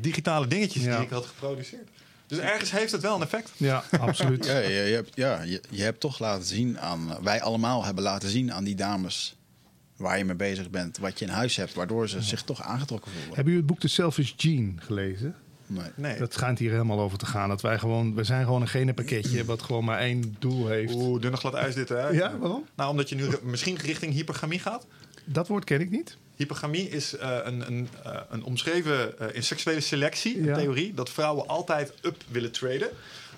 digitale 0.00 0.46
dingetjes 0.46 0.82
Ja. 0.84 0.96
die 0.96 1.04
ik 1.06 1.10
had 1.12 1.26
geproduceerd. 1.26 1.88
Dus 2.30 2.38
ergens 2.38 2.70
heeft 2.70 2.92
het 2.92 3.02
wel 3.02 3.14
een 3.14 3.22
effect. 3.22 3.52
Ja, 3.56 3.84
absoluut. 4.00 4.46
ja, 4.52 4.58
je, 4.58 4.68
je 4.68 4.94
hebt, 4.94 5.10
ja 5.14 5.42
je, 5.42 5.60
je 5.70 5.82
hebt 5.82 6.00
toch 6.00 6.18
laten 6.18 6.46
zien 6.46 6.80
aan... 6.80 7.22
Wij 7.22 7.42
allemaal 7.42 7.84
hebben 7.84 8.04
laten 8.04 8.28
zien 8.28 8.52
aan 8.52 8.64
die 8.64 8.74
dames 8.74 9.36
waar 9.96 10.18
je 10.18 10.24
mee 10.24 10.36
bezig 10.36 10.70
bent. 10.70 10.98
Wat 10.98 11.18
je 11.18 11.24
in 11.24 11.30
huis 11.30 11.56
hebt, 11.56 11.74
waardoor 11.74 12.08
ze 12.08 12.22
zich 12.22 12.42
toch 12.42 12.62
aangetrokken 12.62 13.10
voelen. 13.10 13.34
Hebben 13.34 13.52
jullie 13.52 13.58
het 13.58 13.66
boek 13.66 13.80
The 13.80 13.88
Selfish 13.88 14.32
Gene 14.36 14.72
gelezen? 14.76 15.34
Nee. 15.66 15.86
Nee. 15.94 16.18
Dat 16.18 16.32
schijnt 16.32 16.58
hier 16.58 16.70
helemaal 16.70 17.00
over 17.00 17.18
te 17.18 17.26
gaan. 17.26 17.48
Dat 17.48 17.60
wij 17.60 17.78
gewoon, 17.78 18.14
we 18.14 18.24
zijn 18.24 18.44
gewoon 18.44 18.60
een 18.60 18.68
genenpakketje 18.68 19.44
wat 19.52 19.62
gewoon 19.62 19.84
maar 19.84 19.98
één 19.98 20.36
doel 20.38 20.66
heeft. 20.66 20.94
Oeh, 20.94 21.20
dunne 21.20 21.36
glad 21.36 21.54
ijs 21.54 21.74
dit, 21.74 21.88
hè? 21.88 22.08
Ja, 22.08 22.38
waarom? 22.38 22.64
Nou, 22.74 22.90
omdat 22.90 23.08
je 23.08 23.14
nu 23.14 23.28
misschien 23.42 23.76
richting 23.76 24.12
hypergamie 24.12 24.58
gaat. 24.58 24.86
Dat 25.24 25.48
woord 25.48 25.64
ken 25.64 25.80
ik 25.80 25.90
niet. 25.90 26.16
Hypergamie 26.40 26.88
is 26.88 27.16
eh, 27.16 27.38
een, 27.42 27.66
een, 27.66 27.88
eh, 28.04 28.20
een 28.30 28.42
omschreven 28.42 29.18
eh, 29.18 29.26
in 29.32 29.42
seksuele 29.42 29.80
selectie, 29.80 30.38
een 30.38 30.54
theorie, 30.54 30.94
dat 30.94 31.10
vrouwen 31.10 31.46
altijd 31.46 31.92
up 32.02 32.16
willen 32.28 32.52
traden. 32.52 32.88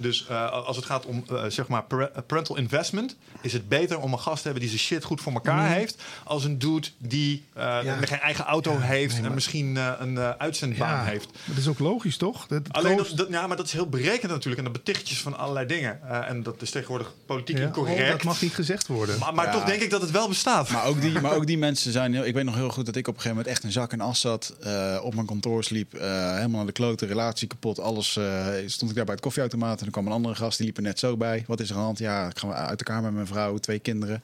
Dus 0.02 0.26
eh, 0.28 0.50
als 0.50 0.76
het 0.76 0.84
gaat 0.84 1.06
om 1.06 1.24
eh, 1.30 1.44
zeg 1.48 1.68
maar 1.68 1.82
pare- 1.82 2.12
parental 2.26 2.56
investment, 2.56 3.16
is 3.42 3.52
het 3.52 3.68
beter 3.68 3.98
om 4.00 4.12
een 4.12 4.18
gast 4.18 4.36
te 4.36 4.42
hebben 4.42 4.60
die 4.60 4.70
zijn 4.70 4.82
shit 4.82 5.04
goed 5.04 5.20
voor 5.20 5.32
elkaar 5.32 5.70
heeft, 5.70 6.02
als 6.24 6.44
een 6.44 6.58
dude 6.58 6.88
die 6.98 7.44
eh, 7.52 7.76
Mhm. 7.76 7.86
Ja. 7.86 7.96
geen 8.06 8.18
eigen 8.20 8.44
auto 8.44 8.78
heeft 8.78 9.16
nee, 9.16 9.24
en 9.24 9.34
misschien 9.34 9.76
eh, 9.76 9.92
een 9.98 10.18
eh, 10.18 10.30
uitzendbaan 10.38 11.04
heeft. 11.06 11.28
Dat 11.44 11.56
is 11.56 11.68
ook 11.68 11.78
logisch, 11.78 12.16
toch? 12.16 12.46
Dat, 12.46 12.60
Alleen 12.72 12.96
dat, 12.96 13.12
dat- 13.14 13.28
ja, 13.28 13.46
maar 13.46 13.56
dat 13.56 13.66
is 13.66 13.72
heel 13.72 13.88
berekend 13.88 14.30
natuurlijk 14.30 14.56
en 14.58 14.64
dat 14.64 14.72
betichtjes 14.72 15.20
van 15.20 15.38
allerlei 15.38 15.66
dingen. 15.66 16.00
Eh, 16.08 16.28
en 16.28 16.42
dat 16.42 16.62
is 16.62 16.70
tegenwoordig 16.70 17.12
politiek 17.26 17.56
Ja? 17.58 17.62
incorrect. 17.62 18.00
Oh, 18.02 18.08
dat 18.08 18.22
mag 18.22 18.40
niet 18.42 18.54
gezegd 18.54 18.86
worden. 18.86 19.18
Maar, 19.18 19.34
maar 19.34 19.46
Ja. 19.46 19.52
toch 19.52 19.64
denk 19.64 19.82
ik 19.82 19.90
dat 19.90 20.00
het 20.00 20.10
wel 20.10 20.28
bestaat. 20.28 20.70
Maar 20.70 20.84
ook, 20.84 21.00
die, 21.00 21.20
maar 21.20 21.32
ook 21.34 21.46
die 21.46 21.58
mensen 21.68 21.92
zijn... 21.92 22.12
heel- 22.14 22.24
Ik 22.24 22.34
weet 22.34 22.44
nog 22.44 22.54
heel 22.54 22.68
goed 22.70 22.86
dat 22.86 22.96
ik 22.96 23.08
op 23.08 23.14
een 23.14 23.20
gegeven 23.20 23.36
moment 23.36 23.54
echt 23.56 23.64
in 23.64 23.72
zak 23.72 23.92
en 23.92 24.00
as 24.00 24.20
zat. 24.20 24.54
eh, 24.60 24.98
op 25.02 25.14
mijn 25.14 25.26
kantoor 25.26 25.64
sliep. 25.64 25.94
eh, 25.94 26.00
helemaal 26.34 26.50
naar 26.56 26.66
de 26.66 26.72
klote, 26.72 27.06
relatie 27.06 27.48
kapot. 27.48 27.80
Alles. 27.80 28.16
eh, 28.16 28.46
stond 28.66 28.90
ik 28.90 28.96
daar 28.96 29.04
bij 29.04 29.14
het 29.14 29.22
koffieautomaat. 29.22 29.80
En 29.80 29.86
er 29.94 30.00
kwam 30.00 30.06
een 30.06 30.18
andere 30.18 30.34
gast. 30.34 30.56
Die 30.58 30.66
liep 30.66 30.76
er 30.76 30.82
net 30.82 30.98
zo 30.98 31.16
bij. 31.16 31.44
Wat 31.46 31.60
is 31.60 31.68
er 31.68 31.74
aan 31.74 31.80
de 31.80 31.86
hand? 31.86 31.98
Ja, 31.98 32.28
ik 32.28 32.38
ga 32.38 32.52
uit 32.52 32.78
elkaar 32.82 33.02
met 33.02 33.12
mijn 33.12 33.26
vrouw. 33.26 33.58
Twee 33.58 33.78
kinderen. 33.78 34.22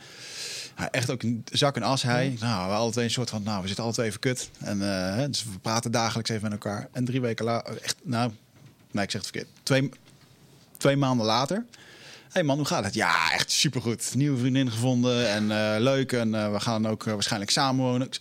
Ja, 0.79 0.91
echt 0.91 1.11
ook 1.11 1.23
een 1.23 1.45
zak 1.53 1.77
en 1.77 1.83
as 1.83 2.03
hij. 2.03 2.37
Nou, 2.41 2.87
we 2.87 2.93
twee 2.93 3.05
een 3.05 3.11
soort 3.11 3.31
van... 3.31 3.43
Nou, 3.43 3.61
we 3.63 3.67
zitten 3.67 3.93
twee 3.93 4.07
even 4.07 4.21
kut. 4.21 4.51
En 4.59 4.83
eh, 5.19 5.27
dus 5.27 5.45
we 5.45 5.59
praten 5.63 5.91
dagelijks 5.91 6.31
even 6.31 6.43
met 6.43 6.53
elkaar. 6.53 6.89
En 6.93 7.05
drie 7.05 7.21
weken 7.21 7.45
later... 7.45 7.79
Echt, 7.83 7.97
nou... 8.03 8.33
Nee, 8.91 9.05
ik 9.05 9.11
zeg 9.11 9.21
het 9.23 9.31
verkeerd. 9.31 9.55
Twee, 9.63 9.91
twee 10.77 10.97
maanden 10.97 11.27
later... 11.27 11.65
hey 12.29 12.43
man, 12.43 12.57
hoe 12.57 12.67
gaat 12.67 12.85
het? 12.85 12.95
Ja, 12.95 13.33
echt 13.33 13.51
supergoed. 13.51 14.15
Nieuwe 14.15 14.39
vriendin 14.39 14.71
gevonden 14.71 15.29
en 15.31 15.51
eh, 15.51 15.81
leuk. 15.81 16.13
En 16.13 16.35
eh, 16.35 16.53
we 16.53 16.61
gaan 16.61 16.87
ook 16.87 17.05
waarschijnlijk 17.05 17.51
samenwonen. 17.51 18.07
Ik 18.07 18.15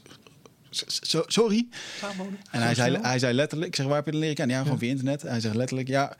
zeg, 0.69 0.91
"S- 0.91 0.99
so- 1.09 1.23
Sorry. 1.27 1.67
En 2.51 2.61
hij 2.61 2.75
zei, 2.75 2.97
hij 3.01 3.19
zei 3.19 3.33
letterlijk, 3.33 3.69
ik 3.69 3.75
zeg, 3.75 3.85
waar 3.85 3.95
heb 3.95 4.05
je 4.05 4.11
het 4.11 4.19
leren 4.19 4.35
kennen? 4.35 4.55
Ja, 4.55 4.61
gewoon 4.63 4.77
via 4.79 4.89
internet. 4.89 5.21
Hij 5.21 5.39
zegt 5.39 5.55
letterlijk, 5.55 5.87
ja, 5.87 6.15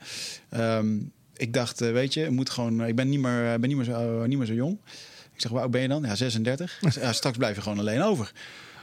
ehm, 0.48 0.96
ik 1.38 1.52
dacht, 1.52 1.80
eh, 1.80 1.92
weet 1.92 2.14
je, 2.14 2.30
moet 2.30 2.50
gewoon, 2.50 2.84
ik 2.84 2.94
ben 2.96 3.08
niet 3.08 3.20
meer, 3.20 3.44
eh, 3.52 3.58
ben 3.58 3.68
niet 3.68 3.76
meer, 3.76 3.84
zo, 3.86 4.26
niet 4.26 4.38
meer 4.38 4.46
zo 4.46 4.52
jong. 4.54 4.78
Ik 5.34 5.40
zeg, 5.40 5.52
oud 5.54 5.70
ben 5.70 5.80
je 5.82 5.88
dan? 5.88 6.02
Ja, 6.02 6.14
36. 6.14 6.78
Ik 6.82 6.92
zeg, 6.92 7.02
ja, 7.02 7.12
straks 7.12 7.36
blijf 7.36 7.56
je 7.56 7.62
gewoon 7.62 7.78
alleen 7.78 8.02
over. 8.02 8.32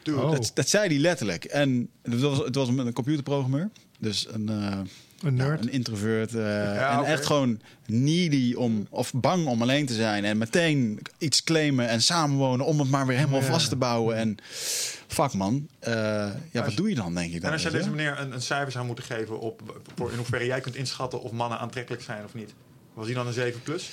Oh. 0.09 0.31
Dat, 0.31 0.51
dat 0.53 0.69
zei 0.69 0.87
hij 0.87 0.97
letterlijk. 0.97 1.43
En 1.45 1.89
het 2.01 2.21
was, 2.21 2.37
het 2.37 2.55
was 2.55 2.67
een 2.67 2.93
computerprogrammeur. 2.93 3.69
Dus 3.99 4.27
een, 4.31 4.49
eh, 4.49 4.77
Een 5.21 5.33
nerd. 5.33 5.59
ja, 5.59 5.65
een 5.67 5.73
introvert. 5.73 6.35
eh, 6.35 6.91
en 6.97 7.03
echt 7.05 7.25
gewoon 7.25 7.61
needy 7.85 8.53
om, 8.53 8.87
of 8.89 9.13
bang 9.13 9.45
om 9.47 9.61
alleen 9.61 9.85
te 9.85 9.93
zijn. 9.93 10.25
En 10.25 10.37
meteen 10.37 10.99
iets 11.17 11.43
claimen 11.43 11.87
en 11.87 12.01
samenwonen 12.01 12.65
om 12.65 12.79
het 12.79 12.89
maar 12.89 13.07
weer 13.07 13.17
helemaal 13.17 13.39
Ja. 13.41 13.45
vast 13.45 13.69
te 13.69 13.75
bouwen. 13.75 14.15
En 14.15 14.37
fuck 15.15 15.33
man, 15.33 15.67
eh, 15.79 15.93
ja, 16.51 16.63
wat 16.63 16.75
doe 16.75 16.89
je 16.89 16.95
dan 16.95 17.13
denk 17.13 17.27
ik 17.33 17.37
dan? 17.41 17.45
En 17.47 17.51
als 17.53 17.61
jij 17.61 17.71
deze 17.71 17.89
meneer 17.89 18.19
een, 18.19 18.31
een 18.33 18.41
cijfer 18.41 18.71
zou 18.71 18.85
moeten 18.85 19.05
geven 19.05 19.39
op 19.39 19.83
voor 19.95 20.11
in 20.11 20.17
hoeverre 20.17 20.45
jij 20.45 20.61
kunt 20.61 20.75
inschatten 20.75 21.21
of 21.21 21.31
mannen 21.31 21.59
aantrekkelijk 21.59 22.03
zijn 22.03 22.23
of 22.23 22.33
niet, 22.33 22.53
was 22.93 23.05
hij 23.05 23.15
dan 23.15 23.27
een 23.27 23.33
7 23.33 23.61
plus? 23.63 23.89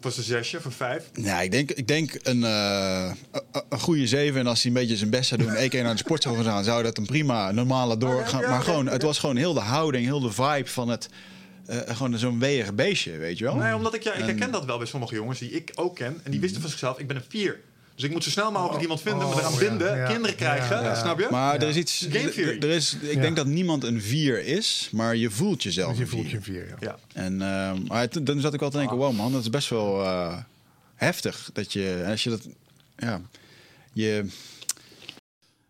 Was 0.00 0.16
een 0.16 0.22
zesje 0.22 0.60
van 0.60 0.72
5? 0.72 1.10
Ja, 1.14 1.40
ik 1.40 1.50
denk, 1.50 1.70
ik 1.70 1.88
denk 1.88 2.18
een, 2.22 2.44
eh, 2.44 3.12
een- 3.32 3.62
een 3.68 3.80
goede 3.80 4.06
zeven. 4.06 4.40
En 4.40 4.46
als 4.46 4.62
hij 4.62 4.72
een 4.72 4.78
beetje 4.78 4.96
zijn 4.96 5.10
best 5.10 5.28
zou 5.28 5.42
doen, 5.42 5.54
één 5.54 5.68
keer 5.68 5.82
naar 5.82 5.92
de 5.92 5.98
sportschool 5.98 6.34
zou 6.34 6.46
gaan, 6.46 6.64
zou 6.64 6.82
dat 6.82 6.98
een 6.98 7.06
prima 7.06 7.50
normale 7.50 7.96
doorgaan. 7.96 8.40
ja, 8.40 8.48
maar 8.50 8.62
gewoon, 8.62 8.86
het 8.86 9.02
was 9.02 9.18
gewoon 9.18 9.36
heel 9.36 9.54
de 9.54 9.60
houding, 9.60 10.04
heel 10.04 10.20
de 10.20 10.30
vibe 10.32 10.66
van 10.68 10.88
het. 10.88 11.08
eh, 11.66 11.78
gewoon 11.96 12.18
zo'n 12.18 12.38
weerig 12.38 12.74
beestje, 12.74 13.16
weet 13.16 13.38
je 13.38 13.44
wel? 13.44 13.54
Nee, 13.54 13.74
omdat 13.74 13.94
ik, 13.94 14.02
ja, 14.02 14.12
ik 14.12 14.20
En- 14.20 14.24
herken 14.26 14.50
dat 14.52 14.64
wel 14.64 14.78
bij 14.78 14.86
sommige 14.86 15.14
jongens 15.14 15.38
die 15.38 15.50
ik 15.50 15.72
ook 15.74 15.94
ken. 15.96 16.20
En 16.24 16.30
die 16.30 16.40
wisten 16.40 16.60
van 16.60 16.70
zichzelf, 16.70 16.98
ik 16.98 17.06
ben 17.06 17.16
een 17.16 17.22
4. 17.28 17.60
Dus 18.00 18.08
ik 18.08 18.14
moet 18.14 18.24
zo 18.24 18.30
snel 18.30 18.52
mogelijk 18.52 18.82
iemand 18.82 19.00
vinden, 19.00 19.28
me 19.28 19.34
eraan 19.34 19.52
oh, 19.52 19.58
binden, 19.58 19.96
ja, 19.96 20.06
kinderen 20.06 20.36
krijgen, 20.36 20.76
ja, 20.76 20.82
ja. 20.82 20.94
snap 20.94 21.18
je? 21.18 21.28
Maar 21.30 21.54
Ja. 21.54 21.60
er 21.60 21.68
is 21.68 21.76
iets. 21.76 22.06
Game 22.10 22.30
theory. 22.30 22.58
Er 22.58 22.68
is, 22.70 22.94
ik 23.00 23.14
Ja. 23.14 23.20
denk 23.20 23.36
dat 23.36 23.46
niemand 23.46 23.84
een 23.84 24.02
vier 24.02 24.44
is, 24.44 24.88
maar 24.92 25.16
je 25.16 25.30
voelt 25.30 25.62
jezelf. 25.62 25.88
Dus 25.88 25.96
je 25.98 26.04
een 26.04 26.10
voelt 26.10 26.30
je 26.30 26.40
vier. 26.40 26.60
een 26.60 26.66
vier, 26.68 26.76
ja. 26.80 26.96
ja. 27.14 27.22
En 27.22 27.42
eh, 27.42 27.72
maar 27.88 28.08
toen- 28.08 28.24
dan 28.24 28.40
zat 28.40 28.54
ik 28.54 28.60
wel 28.60 28.70
te 28.70 28.76
denken: 28.78 28.96
wow, 28.96 29.12
man, 29.16 29.32
dat 29.32 29.40
is 29.40 29.50
best 29.50 29.68
wel 29.68 30.02
eh, 30.04 30.36
heftig. 30.94 31.50
Dat 31.52 31.72
je, 31.72 32.04
als 32.08 32.22
je 32.24 32.30
dat. 32.30 32.48
Ja, 32.96 33.20
je. 33.92 34.26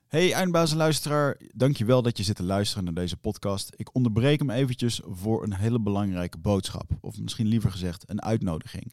Hey 0.08 0.32
eindbaas 0.32 0.70
en 0.70 0.76
luisteraar, 0.76 1.36
dankjewel 1.52 2.02
dat 2.02 2.16
je 2.16 2.22
zit 2.22 2.36
te 2.36 2.42
luisteren 2.42 2.84
naar 2.84 2.94
deze 2.94 3.16
podcast. 3.16 3.72
Ik 3.76 3.94
onderbreek 3.94 4.38
hem 4.38 4.50
eventjes 4.50 5.00
voor 5.10 5.42
een 5.42 5.54
hele 5.54 5.80
belangrijke 5.80 6.38
boodschap. 6.38 6.90
Of 7.00 7.18
misschien 7.18 7.46
liever 7.46 7.70
gezegd 7.70 8.04
een 8.06 8.22
uitnodiging. 8.22 8.92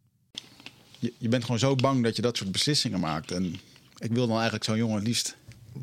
Je, 1.17 1.29
bent 1.29 1.43
gewoon 1.43 1.59
zo 1.59 1.75
bang 1.75 2.03
dat 2.03 2.15
je 2.15 2.21
dat 2.21 2.37
soort 2.37 2.51
beslissingen 2.51 2.99
maakt. 2.99 3.31
En 3.31 3.59
ik 3.97 4.11
wil 4.11 4.25
dan 4.25 4.35
eigenlijk 4.35 4.63
zo'n 4.63 4.77
jongen 4.77 5.01
liefst 5.01 5.35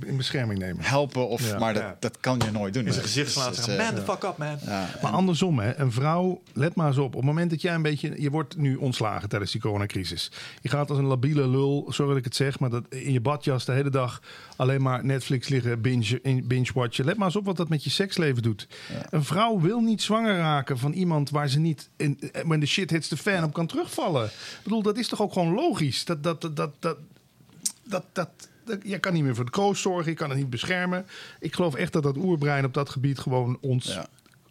In 0.07 0.17
bescherming 0.17 0.59
nemen. 0.59 0.85
helpen. 0.85 1.29
Of, 1.29 1.49
Ja. 1.51 1.59
maar 1.59 1.75
dat, 1.75 1.83
Ja. 1.83 1.97
dat 2.01 2.21
kan 2.21 2.41
je 2.45 2.51
nooit 2.51 2.75
doen. 2.75 2.87
In 2.87 2.93
zijn 2.93 3.05
Dus 3.05 3.13
gezicht 3.15 3.33
slaan 3.33 3.51
is, 3.51 3.57
zeggen, 3.57 3.79
eh, 3.79 3.85
man, 3.85 3.95
the 3.95 4.13
fuck 4.13 4.23
up, 4.23 4.37
man. 4.37 4.57
ja, 4.65 4.89
Maar 5.03 5.11
andersom, 5.13 5.59
hè, 5.59 5.77
een 5.79 5.93
vrouw, 5.93 6.43
let 6.53 6.75
maar 6.75 6.87
eens 6.87 6.97
op. 6.99 7.05
Op 7.05 7.13
het 7.15 7.25
moment 7.25 7.51
dat 7.51 7.63
jij 7.63 7.75
een 7.75 7.83
beetje. 7.83 8.23
Je 8.23 8.31
wordt 8.31 8.57
nu 8.57 8.77
ontslagen 8.77 9.29
tijdens 9.29 9.53
die 9.53 9.61
coronacrisis. 9.61 10.31
Je 10.61 10.69
gaat 10.69 10.91
als 10.91 10.99
een 10.99 11.05
labiele 11.05 11.49
lul, 11.49 11.87
sorry 11.89 12.09
dat 12.09 12.19
ik 12.19 12.25
het 12.25 12.37
zeg, 12.37 12.59
maar 12.59 12.71
dat 12.71 12.85
in 12.89 13.13
je 13.13 13.21
badjas 13.21 13.65
de 13.65 13.73
hele 13.73 13.91
dag 13.91 14.23
alleen 14.57 14.83
maar 14.83 15.05
Netflix 15.05 15.49
liggen, 15.49 15.81
binge, 15.81 16.21
in- 16.23 16.47
binge-watchen. 16.47 17.05
Let 17.05 17.17
maar 17.17 17.27
eens 17.27 17.37
op 17.37 17.45
wat 17.45 17.57
dat 17.57 17.69
met 17.69 17.85
je 17.85 17.91
seksleven 17.91 18.43
doet. 18.43 18.67
Een 19.11 19.25
vrouw 19.25 19.61
wil 19.61 19.81
niet 19.81 20.03
zwanger 20.03 20.37
raken 20.37 20.79
van 20.79 20.93
iemand 20.93 21.31
waar 21.31 21.49
ze 21.49 21.59
niet, 21.59 21.89
in, 21.97 22.19
when 22.45 22.61
the 22.61 22.67
shit 22.67 22.91
hits 22.91 23.09
the 23.09 23.17
fan, 23.17 23.45
op 23.45 23.53
kan 23.53 23.67
terugvallen. 23.67 24.25
Ik 24.27 24.61
bedoel, 24.63 24.83
dat 24.83 24.99
is 24.99 25.09
toch 25.09 25.23
ook 25.23 25.33
gewoon 25.33 25.55
logisch? 25.55 26.05
Dat, 26.05 26.23
dat, 26.23 26.41
dat, 26.41 26.57
dat, 26.57 26.75
dat, 26.81 28.05
dat- 28.13 28.49
je 28.83 28.99
kan 28.99 29.13
niet 29.13 29.23
meer 29.23 29.35
voor 29.35 29.45
de 29.45 29.51
koos 29.51 29.81
zorgen, 29.81 30.11
je 30.11 30.17
kan 30.17 30.29
het 30.31 30.39
niet 30.39 30.51
beschermen. 30.51 31.07
Ik 31.41 31.55
geloof 31.55 31.75
echt 31.75 31.93
dat 31.93 32.03
dat 32.03 32.17
oerbrein 32.17 32.65
op 32.65 32.75
dat 32.75 32.91
gebied 32.91 33.19
gewoon 33.19 33.59
ons 33.61 33.87
Ja. 33.87 34.07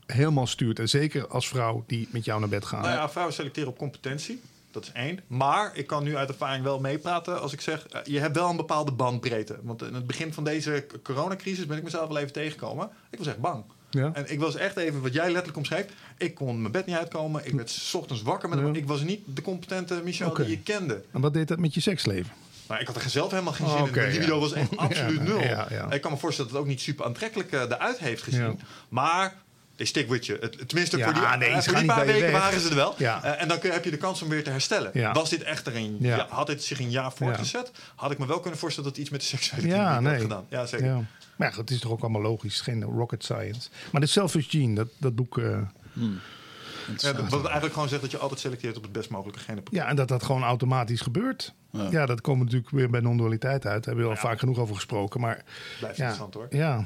helemaal 0.06 0.48
stuurt. 0.48 0.80
En 0.80 0.90
zeker 0.90 1.28
als 1.28 1.48
vrouw 1.48 1.84
die 1.88 2.08
met 2.12 2.26
jou 2.26 2.40
naar 2.40 2.50
bed 2.50 2.66
gaat. 2.66 2.82
Nou 2.82 2.94
ja, 2.94 3.10
vrouwen 3.10 3.36
selecteren 3.36 3.70
op 3.70 3.78
competentie. 3.78 4.42
Dat 4.72 4.84
is 4.84 4.92
één. 4.92 5.20
Maar 5.28 5.72
ik 5.74 5.88
kan 5.88 6.04
nu 6.04 6.16
uit 6.18 6.30
ervaring 6.30 6.64
wel 6.64 6.80
meepraten 6.80 7.42
als 7.42 7.54
ik 7.54 7.62
zeg... 7.62 7.88
eh, 7.88 8.00
je 8.04 8.20
hebt 8.20 8.36
wel 8.36 8.50
een 8.50 8.56
bepaalde 8.56 8.92
bandbreedte. 8.92 9.60
Want 9.64 9.82
in 9.82 9.94
het 9.94 10.08
begin 10.08 10.34
van 10.34 10.44
deze 10.44 10.86
coronacrisis 11.04 11.66
ben 11.66 11.78
ik 11.78 11.84
mezelf 11.84 12.08
wel 12.08 12.18
even 12.18 12.34
tegengekomen. 12.34 12.90
Ik 13.10 13.18
was 13.18 13.28
echt 13.28 13.40
bang. 13.40 13.64
Ja. 13.90 14.12
En 14.14 14.32
ik 14.32 14.40
was 14.40 14.56
echt 14.56 14.78
even, 14.78 15.02
wat 15.02 15.14
jij 15.14 15.26
letterlijk 15.26 15.58
omschreef... 15.58 15.86
ik 16.18 16.36
kon 16.36 16.60
mijn 16.62 16.72
bed 16.72 16.86
niet 16.86 16.96
uitkomen. 16.96 17.46
Ik 17.46 17.54
werd 17.54 17.70
's 17.70 17.94
ochtends 17.94 18.22
wakker. 18.22 18.50
Met 18.50 18.60
Ja. 18.60 18.74
Ik 18.74 18.88
was 18.88 19.02
niet 19.02 19.22
de 19.26 19.42
competente 19.42 20.02
Michel 20.04 20.34
die 20.34 20.50
je 20.50 20.60
kende. 20.60 21.04
En 21.12 21.22
wat 21.22 21.34
deed 21.34 21.48
dat 21.48 21.60
met 21.60 21.74
je 21.74 21.82
seksleven? 21.82 22.32
Maar 22.68 22.82
ik 22.82 22.88
had 22.88 22.96
er 23.04 23.10
zelf 23.10 23.32
helemaal 23.32 23.54
geen 23.54 23.66
Oh, 23.68 23.76
zin 23.78 23.86
in. 23.88 23.92
Mijn 23.94 24.12
libido 24.12 24.34
ja. 24.34 24.40
was 24.40 24.54
echt 24.54 24.78
absoluut 24.88 25.18
Ja, 25.18 25.24
nul. 25.24 25.40
ja, 25.40 25.68
ja. 25.70 25.92
Ik 25.92 26.02
kan 26.02 26.12
me 26.12 26.18
voorstellen 26.18 26.52
dat 26.52 26.60
het 26.60 26.68
ook 26.70 26.74
niet 26.74 26.82
super 26.82 27.06
aantrekkelijk 27.06 27.52
eh, 27.52 27.62
eruit 27.62 27.98
heeft 28.00 28.24
gezien. 28.24 28.42
Ja. 28.42 28.56
Maar 28.90 29.34
they 29.76 29.86
stick 29.86 30.10
with 30.10 30.26
you. 30.26 30.40
Het- 30.40 30.68
Tenminste, 30.68 30.98
Ja, 30.98 31.04
voor 31.04 31.14
die, 31.14 31.38
nee, 31.38 31.50
eh, 31.50 31.62
voor 31.62 31.76
die 31.76 31.86
paar 31.86 32.06
weken 32.06 32.22
weg. 32.22 32.32
waren 32.32 32.60
ze 32.60 32.70
er 32.70 32.76
wel. 32.76 32.96
Ja. 33.08 33.24
Eh, 33.24 33.42
en 33.42 33.48
dan 33.48 33.60
kun- 33.60 33.72
heb 33.72 33.84
je 33.84 33.90
de 33.92 33.98
kans 33.98 34.22
om 34.22 34.30
weer 34.30 34.44
te 34.44 34.50
herstellen. 34.50 34.92
Ja. 34.94 35.12
Was 35.14 35.30
dit 35.30 35.44
echt 35.44 35.68
er 35.68 35.76
een 35.76 35.98
Ja. 36.00 36.16
ja, 36.16 36.28
had 36.30 36.48
dit 36.48 36.64
zich 36.64 36.80
een 36.80 36.90
jaar 36.92 37.12
voortgezet? 37.14 37.72
Had 37.96 38.12
ik 38.12 38.18
me 38.18 38.26
wel 38.26 38.40
kunnen 38.40 38.60
voorstellen 38.60 38.90
dat 38.90 38.98
het 39.00 39.08
iets 39.08 39.18
met 39.18 39.22
de 39.30 39.38
seksualiteit 39.38 39.76
Ja, 39.76 39.94
had 39.94 40.02
nee. 40.02 40.20
gedaan. 40.20 40.46
Ja, 40.50 40.66
zeker. 40.66 40.86
Ja. 40.86 41.02
Maar 41.36 41.48
ja, 41.48 41.54
goed, 41.54 41.64
het 41.64 41.72
is 41.72 41.80
toch 41.80 41.92
ook 41.92 42.02
allemaal 42.02 42.22
logisch. 42.22 42.62
Geen 42.62 42.84
rocket 42.84 43.24
science. 43.24 43.70
Maar 43.92 44.02
de 44.02 44.08
Selfish 44.08 44.50
Gene, 44.50 44.76
dat, 44.76 44.88
dat 44.98 45.16
boek... 45.16 45.38
eh, 45.38 45.58
Ja, 46.98 47.14
dat- 47.14 47.30
wat 47.30 47.44
eigenlijk 47.44 47.74
gewoon 47.74 47.90
zegt 47.90 48.02
dat 48.02 48.12
je 48.12 48.18
altijd 48.18 48.40
selecteert 48.40 48.78
op 48.78 48.84
het 48.84 48.92
best 48.92 49.10
mogelijke 49.10 49.40
gene. 49.40 49.62
ja, 49.72 49.88
en 49.88 49.96
dat 49.96 50.08
dat 50.08 50.24
gewoon 50.24 50.44
automatisch 50.44 51.02
gebeurt. 51.02 51.54
Ja. 51.72 51.88
Ja, 51.92 52.06
dat 52.06 52.22
komt 52.22 52.40
natuurlijk 52.44 52.70
weer 52.70 52.90
bij 52.90 53.00
non-dualiteit 53.00 53.66
uit. 53.66 53.84
Daar 53.84 53.94
hebben 53.96 54.04
we 54.04 54.10
al 54.10 54.28
vaak 54.30 54.40
genoeg 54.40 54.58
over 54.58 54.76
gesproken. 54.76 55.20
Maar 55.22 55.44
Blijft 55.80 55.98
ja, 55.98 56.04
interessant 56.10 56.34
hoor. 56.34 56.48
ja, 56.50 56.86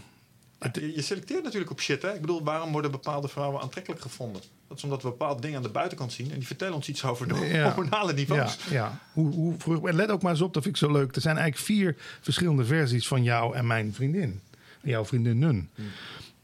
Je, 0.96 1.02
selecteert 1.02 1.44
natuurlijk 1.44 1.72
op 1.72 1.80
shit. 1.82 2.02
Hè? 2.02 2.14
Ik 2.14 2.22
bedoel, 2.22 2.44
waarom 2.44 2.72
worden 2.72 2.92
bepaalde 2.92 3.28
vrouwen 3.28 3.62
aantrekkelijk 3.62 4.02
gevonden? 4.02 4.42
Dat 4.68 4.78
is 4.78 4.84
omdat 4.84 5.02
we 5.04 5.10
bepaalde 5.10 5.42
dingen 5.42 5.58
aan 5.58 5.64
de 5.64 5.70
buitenkant 5.70 6.12
zien. 6.14 6.32
En 6.32 6.38
die 6.38 6.48
vertellen 6.48 6.74
ons 6.76 6.88
iets 6.90 7.04
over 7.06 7.28
de 7.28 7.36
Ja. 7.52 7.64
hormonale 7.74 8.10
ja, 8.10 8.16
niveaus. 8.16 8.58
ja. 8.70 9.00
Hoe, 9.14 9.34
hoe, 9.34 9.54
vroeg- 9.58 9.88
en 9.88 9.96
let 9.96 10.10
ook 10.12 10.22
maar 10.22 10.32
eens 10.32 10.42
op, 10.42 10.54
dat 10.54 10.64
vind 10.64 10.76
ik 10.76 10.82
zo 10.82 10.92
leuk. 10.92 11.16
Er 11.16 11.22
zijn 11.22 11.38
eigenlijk 11.38 11.66
vier 11.66 11.96
verschillende 12.22 12.66
versies 12.66 13.08
van 13.08 13.24
jou 13.24 13.56
en 13.56 13.68
mijn 13.68 13.94
vriendin. 13.94 14.42
Jouw 14.84 15.06
vriendinnen. 15.06 15.70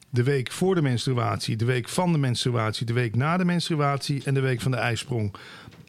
De 0.09 0.23
week 0.23 0.51
voor 0.51 0.75
de 0.75 0.81
menstruatie, 0.81 1.55
de 1.55 1.65
week 1.65 1.89
van 1.89 2.11
de 2.11 2.17
menstruatie, 2.17 2.85
de 2.85 2.93
week 2.93 3.15
na 3.15 3.37
de 3.37 3.45
menstruatie 3.45 4.21
en 4.25 4.33
de 4.33 4.39
week 4.39 4.61
van 4.61 4.71
de 4.71 4.77
ijsprong. 4.77 5.35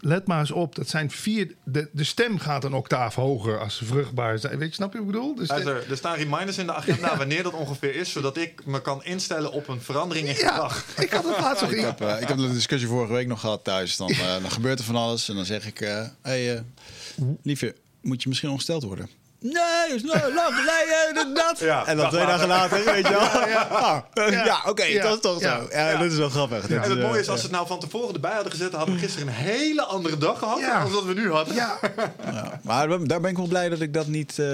Let 0.00 0.26
maar 0.26 0.40
eens 0.40 0.50
op, 0.50 0.74
dat 0.74 0.88
zijn 0.88 1.10
vier. 1.10 1.54
De, 1.64 1.88
de 1.92 2.04
stem 2.04 2.38
gaat 2.38 2.64
een 2.64 2.72
octaaf 2.72 3.14
hoger 3.14 3.58
als 3.58 3.76
ze 3.76 3.84
vruchtbaar 3.84 4.38
zijn. 4.38 4.58
Weet 4.58 4.68
je, 4.68 4.74
snap 4.74 4.92
je 4.92 4.98
wat 4.98 5.06
ik 5.06 5.12
bedoel? 5.12 5.34
Dus 5.34 5.48
Luister, 5.48 5.90
er 5.90 5.96
staan 5.96 6.16
reminders 6.16 6.58
in 6.58 6.66
de 6.66 6.74
agenda 6.74 7.16
wanneer 7.16 7.42
dat 7.42 7.52
ongeveer 7.52 7.94
is, 7.94 8.12
zodat 8.12 8.36
ik 8.36 8.66
me 8.66 8.82
kan 8.82 9.04
instellen 9.04 9.52
op 9.52 9.68
een 9.68 9.80
verandering 9.80 10.28
in 10.28 10.34
gedrag. 10.34 10.84
ik 10.98 11.10
had 11.10 11.24
het 11.24 11.38
laatst 11.40 11.62
nog 11.62 11.72
Ik 11.72 11.80
heb, 11.80 12.00
eh, 12.00 12.20
ik 12.20 12.28
heb 12.28 12.38
een 12.38 12.52
discussie 12.52 12.88
vorige 12.88 13.12
week 13.12 13.26
nog 13.26 13.40
gehad 13.40 13.64
thuis. 13.64 13.96
Dan, 13.96 14.08
eh, 14.10 14.40
dan 14.40 14.50
gebeurt 14.50 14.78
er 14.78 14.84
van 14.84 14.96
alles. 14.96 15.28
En 15.28 15.34
dan 15.34 15.44
zeg 15.44 15.66
ik... 15.66 15.80
eh 15.80 16.06
hey, 16.22 16.54
eh, 16.54 16.60
liefje, 17.42 17.74
moet 18.00 18.22
je 18.22 18.28
misschien 18.28 18.50
ongesteld 18.50 18.82
worden? 18.82 19.08
Nee, 19.40 19.94
is 19.94 20.02
nou 20.02 20.34
lang 20.34 20.54
geleden, 20.54 21.34
dat. 21.34 21.58
Ja, 21.58 21.86
en 21.86 21.96
dan 21.96 22.08
twee 22.10 22.26
dagen 22.26 22.48
later, 22.48 22.84
weet 22.84 23.06
je 23.06 23.12
wel. 23.12 23.20
Ja, 23.48 24.04
ja. 24.14 24.44
Ja. 24.44 24.62
oké, 24.66 24.82
Ja. 24.84 25.02
dat 25.02 25.14
is 25.14 25.20
toch 25.20 25.40
zo. 25.42 25.48
Ja, 25.70 25.90
Ja. 25.90 25.96
dat 25.98 26.12
is 26.12 26.16
wel 26.18 26.28
grappig. 26.28 26.68
En 26.68 26.80
het 26.80 26.98
mooie 27.00 27.14
eh, 27.14 27.20
is, 27.20 27.28
als 27.28 27.38
ze 27.40 27.46
het 27.46 27.54
nou 27.54 27.66
van 27.66 27.80
tevoren 27.80 28.14
erbij 28.14 28.32
hadden 28.34 28.52
gezet, 28.52 28.70
dan 28.70 28.78
hadden 28.78 28.96
we 28.98 29.02
gisteren 29.02 29.28
een 29.28 29.34
hele 29.34 29.82
andere 29.82 30.18
dag 30.18 30.38
gehad 30.38 30.58
Ja. 30.58 30.82
dan 30.82 30.92
dat 30.92 31.04
we 31.04 31.14
nu 31.14 31.30
hadden. 31.30 31.54
Ja, 31.54 31.78
ja. 32.32 32.60
Maar 32.62 32.88
daar 32.88 33.20
ben 33.20 33.30
ik 33.30 33.36
wel 33.36 33.46
blij 33.46 33.68
dat 33.68 33.80
ik 33.80 33.94
dat 33.94 34.06
niet... 34.06 34.38
eh, 34.38 34.46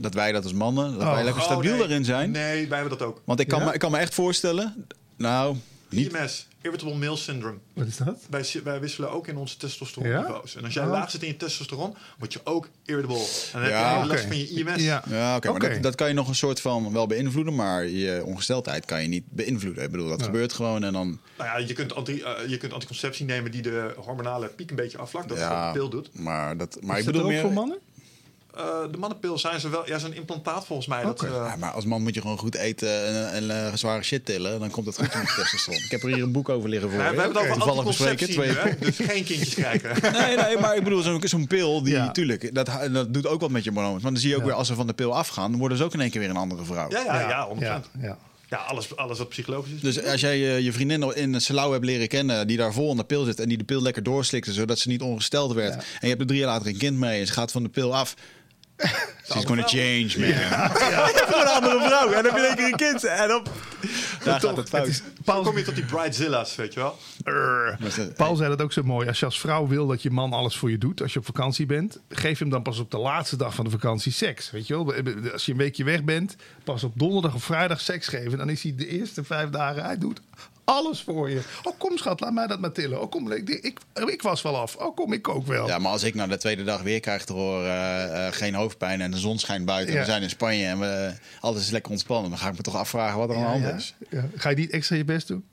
dat 0.00 0.14
wij 0.14 0.32
dat 0.32 0.42
als 0.42 0.52
mannen, 0.52 0.92
dat 0.92 1.02
wij 1.02 1.18
Oh. 1.18 1.22
lekker 1.24 1.42
Oh, 1.42 1.48
stabiel 1.48 1.70
nee. 1.70 1.78
daarin 1.80 2.04
zijn. 2.04 2.30
Nee, 2.30 2.68
wij 2.68 2.78
hebben 2.78 2.98
dat 2.98 3.08
ook. 3.08 3.20
Want 3.24 3.40
ik 3.40 3.48
kan, 3.48 3.58
Ja? 3.58 3.64
me, 3.64 3.72
ik 3.72 3.80
kan 3.80 3.90
me 3.90 3.98
echt 3.98 4.14
voorstellen... 4.14 4.86
Nou. 5.16 5.56
IMS, 5.96 6.48
Irritable 6.62 6.94
Male 6.94 7.16
Syndrome. 7.16 7.58
wat 7.72 7.86
is 7.86 7.96
dat? 7.96 8.18
Wij, 8.30 8.44
wij 8.64 8.80
wisselen 8.80 9.10
ook 9.10 9.26
in 9.26 9.36
onze 9.36 9.56
testosteronniveaus. 9.56 10.56
En 10.56 10.64
als 10.64 10.74
jij 10.74 10.84
Oh. 10.84 10.90
laag 10.90 11.10
zit 11.10 11.22
in 11.22 11.28
je 11.28 11.36
testosteron, 11.36 11.94
word 12.18 12.32
je 12.32 12.40
ook 12.44 12.68
irritable. 12.84 13.16
En 13.16 13.24
dan 13.52 13.62
heb 13.62 13.70
Ja, 13.70 13.90
je 13.90 13.96
hele 14.00 14.06
last 14.12 14.24
van 14.24 14.38
je 14.38 14.48
IMS. 14.48 14.82
Ja. 14.82 15.02
Ja, 15.08 15.36
oké, 15.36 15.58
dat, 15.58 15.82
dat 15.82 15.94
kan 15.94 16.08
je 16.08 16.14
nog 16.14 16.28
een 16.28 16.34
soort 16.34 16.60
van 16.60 16.92
wel 16.92 17.06
beïnvloeden, 17.06 17.54
maar 17.54 17.86
je 17.86 18.22
ongesteldheid 18.24 18.84
kan 18.84 19.02
je 19.02 19.08
niet 19.08 19.24
beïnvloeden. 19.30 19.84
Ik 19.84 19.90
bedoel, 19.90 20.08
dat 20.08 20.22
gebeurt 20.22 20.52
gewoon 20.52 20.84
en 20.84 20.92
dan... 20.92 21.18
Nou 21.38 21.60
ja, 21.60 21.66
je 21.66 21.72
kunt, 21.74 21.94
anti, 21.94 22.20
eh, 22.20 22.48
je 22.48 22.56
kunt 22.56 22.72
anticonceptie 22.72 23.24
nemen 23.26 23.50
die 23.50 23.62
de 23.62 23.94
hormonale 23.96 24.48
piek 24.48 24.70
een 24.70 24.76
beetje 24.76 24.98
afvlakt. 24.98 25.28
Dat 25.28 25.36
is 25.36 25.42
wat 25.42 25.52
ja, 25.52 25.72
de 25.72 25.78
pil 25.78 25.88
doet. 25.88 26.08
Maar, 26.18 26.56
dat, 26.56 26.78
maar 26.82 26.98
is 26.98 26.98
ik 26.98 27.04
dat 27.04 27.12
bedoel 27.12 27.22
ook 27.22 27.32
meer... 27.32 27.40
voor 27.40 27.52
mannen? 27.52 27.78
Eh, 28.56 28.64
de 28.90 28.98
mannenpil 28.98 29.38
zijn 29.38 29.60
ze 29.60 29.68
wel. 29.68 29.82
Ja, 29.86 29.98
zo'n 29.98 30.12
implantaat 30.14 30.66
volgens 30.66 30.88
mij. 30.88 31.02
Dat, 31.02 31.22
eh, 31.22 31.30
Ja, 31.30 31.56
maar 31.58 31.70
als 31.70 31.84
man 31.84 32.02
moet 32.02 32.14
je 32.14 32.20
gewoon 32.20 32.38
goed 32.38 32.54
eten 32.54 33.06
en, 33.06 33.32
en 33.32 33.66
eh, 33.66 33.74
zware 33.74 34.02
shit 34.02 34.24
tillen, 34.24 34.60
dan 34.60 34.70
komt 34.70 34.86
het 34.86 34.94
goed 34.96 35.14
met 35.14 35.34
testosteron. 35.36 35.78
Ik 35.84 35.90
heb 35.90 36.02
er 36.02 36.08
hier 36.08 36.22
een 36.22 36.32
boek 36.32 36.48
over 36.48 36.68
liggen 36.68 36.90
voor. 36.90 37.02
je. 37.02 37.10
we 37.10 37.20
hebben 37.20 37.42
het 37.42 37.50
over 37.50 37.62
Toevallig 37.62 37.84
bespreken, 37.84 38.28
twee. 38.30 38.50
hè? 38.50 38.78
Dus 38.78 38.96
geen 38.96 39.24
kindjes 39.24 39.54
krijgen. 39.54 40.12
Nee, 40.20 40.36
nee, 40.36 40.58
maar 40.58 40.76
ik 40.76 40.84
bedoel, 40.84 41.02
zo'n 41.02 41.20
zo'n 41.24 41.46
pil, 41.46 41.82
die, 41.82 41.92
Ja. 41.94 42.10
tuurlijk, 42.10 42.54
dat, 42.54 42.70
dat 42.92 43.14
doet 43.14 43.26
ook 43.26 43.40
wat 43.40 43.50
met 43.50 43.64
je 43.64 43.70
hormonen. 43.70 44.02
Maar 44.02 44.12
dan 44.12 44.20
zie 44.20 44.28
je 44.28 44.34
ook 44.34 44.40
Ja. 44.40 44.46
weer, 44.46 44.56
als 44.56 44.66
ze 44.66 44.74
van 44.74 44.86
de 44.86 44.92
pil 44.92 45.14
afgaan, 45.16 45.50
dan 45.50 45.60
worden 45.60 45.78
ze 45.78 45.84
ook 45.84 45.94
in 45.94 46.00
één 46.00 46.10
keer 46.10 46.20
weer 46.20 46.30
een 46.30 46.36
andere 46.36 46.64
vrouw. 46.64 46.90
ja, 46.90 47.04
ja, 47.04 47.28
ja, 47.28 47.46
100%. 47.48 47.58
ja, 47.60 47.82
Ja, 48.00 48.18
ja. 48.48 48.56
alles, 48.56 48.96
alles 48.96 49.18
wat 49.18 49.28
psychologisch 49.28 49.72
is. 49.72 49.80
Dus 49.80 50.04
als 50.04 50.20
jij 50.20 50.38
je, 50.38 50.62
je 50.64 50.72
vriendin 50.72 51.14
in 51.16 51.40
Salau 51.40 51.72
hebt 51.72 51.84
leren 51.84 52.08
kennen, 52.08 52.46
die 52.46 52.56
daar 52.56 52.72
vol 52.72 52.90
aan 52.90 52.96
de 52.96 53.04
pil 53.04 53.24
zit 53.24 53.40
en 53.40 53.48
die 53.48 53.58
de 53.58 53.64
pil 53.64 53.82
lekker 53.82 54.02
doorslikte, 54.02 54.52
zodat 54.52 54.78
ze 54.78 54.88
niet 54.88 55.00
ongesteld 55.02 55.52
werd. 55.52 55.74
En 55.74 55.82
je 56.00 56.06
hebt 56.08 56.20
er 56.20 56.26
drie 56.26 56.38
jaar 56.38 56.48
later 56.48 56.66
een 56.66 56.76
kind 56.78 56.98
mee 56.98 57.20
en 57.20 57.26
ze 57.26 57.32
gaat 57.32 57.52
van 57.52 57.62
de 57.62 57.68
pil 57.68 57.94
af. 57.94 58.14
She's 59.32 59.44
gonna 59.44 59.66
change, 59.66 60.12
man. 60.18 60.70
Voor 61.28 61.40
een 61.40 61.46
andere 61.46 61.80
vrouw. 61.86 62.12
En 62.12 62.22
dan 62.22 62.24
heb 62.24 62.36
je 62.36 62.46
één 62.46 62.56
keer 62.56 62.66
een 62.66 62.76
kind. 62.76 63.04
En 63.04 63.28
dan... 63.28 63.46
Daar 64.24 64.40
gaat 64.40 64.56
het 64.56 64.68
fout. 64.68 65.02
Paul, 65.24 65.42
kom 65.42 65.58
je 65.58 65.64
tot 65.64 65.74
die 65.74 65.84
bridezilla's, 65.84 66.56
weet 66.56 66.74
je 66.74 66.80
wel. 66.80 66.98
Paul 68.16 68.36
zei 68.36 68.48
dat 68.48 68.62
ook 68.62 68.72
zo 68.72 68.82
mooi. 68.82 69.08
Als 69.08 69.18
je 69.18 69.24
als 69.24 69.40
vrouw 69.40 69.66
wil 69.66 69.86
dat 69.86 70.02
je 70.02 70.10
man 70.10 70.32
alles 70.32 70.56
voor 70.56 70.70
je 70.70 70.78
doet 70.78 71.02
als 71.02 71.12
je 71.12 71.18
op 71.18 71.24
vakantie 71.24 71.66
bent, 71.66 72.00
geef 72.08 72.38
hem 72.38 72.48
dan 72.48 72.62
pas 72.62 72.78
op 72.78 72.90
de 72.90 72.98
laatste 72.98 73.36
dag 73.36 73.54
van 73.54 73.64
de 73.64 73.70
vakantie 73.70 74.12
seks. 74.12 74.50
Weet 74.50 74.66
je 74.66 74.74
wel? 74.74 74.94
Als 75.32 75.46
je 75.46 75.52
een 75.52 75.58
weekje 75.58 75.84
weg 75.84 76.04
bent, 76.04 76.36
pas 76.64 76.84
op 76.84 76.92
donderdag 76.94 77.34
of 77.34 77.44
vrijdag 77.44 77.80
seks 77.80 78.08
geven. 78.08 78.38
Dan 78.38 78.48
is 78.48 78.62
hij 78.62 78.74
de 78.76 78.88
eerste 78.88 79.24
vijf 79.24 79.50
dagen, 79.50 79.84
hij 79.84 79.98
doet 79.98 80.20
alles 80.64 81.02
voor 81.02 81.30
je. 81.30 81.40
Oh, 81.62 81.78
kom 81.78 81.96
schat, 81.98 82.20
laat 82.20 82.32
mij 82.32 82.46
dat 82.46 82.60
maar 82.60 82.72
tillen. 82.72 83.00
Oh, 83.00 83.10
kom, 83.10 83.32
ik, 83.32 83.48
ik, 83.48 83.78
ik 84.06 84.22
was 84.22 84.42
wel 84.42 84.56
af. 84.56 84.76
Oh, 84.76 84.96
kom, 84.96 85.12
ik 85.12 85.28
ook 85.28 85.46
wel. 85.46 85.66
Ja, 85.66 85.78
maar 85.78 85.92
als 85.92 86.02
ik 86.02 86.14
nou 86.14 86.28
de 86.28 86.36
tweede 86.36 86.64
dag 86.64 86.82
weer 86.82 87.00
krijg 87.00 87.24
te 87.24 87.32
horen 87.32 87.70
eh, 87.70 88.26
eh, 88.26 88.32
geen 88.32 88.54
hoofdpijn 88.54 89.00
en 89.00 89.10
de 89.10 89.18
zon 89.18 89.38
schijnt 89.38 89.64
buiten 89.64 89.94
Ja. 89.94 90.00
we 90.00 90.06
zijn 90.06 90.22
in 90.22 90.30
Spanje 90.30 90.66
en 90.66 90.78
we, 90.78 91.12
alles 91.40 91.60
is 91.60 91.70
lekker 91.70 91.90
ontspannen, 91.92 92.30
dan 92.30 92.38
ga 92.38 92.48
ik 92.48 92.56
me 92.56 92.62
toch 92.62 92.76
afvragen 92.76 93.18
wat 93.18 93.30
er 93.30 93.36
aan 93.36 93.42
de 93.42 93.66
hand 93.66 93.80
is. 93.80 93.94
Ja. 94.10 94.24
Ga 94.36 94.48
je 94.48 94.56
niet 94.56 94.70
extra 94.70 94.96
je 94.96 95.04
best 95.04 95.28
doen? 95.28 95.44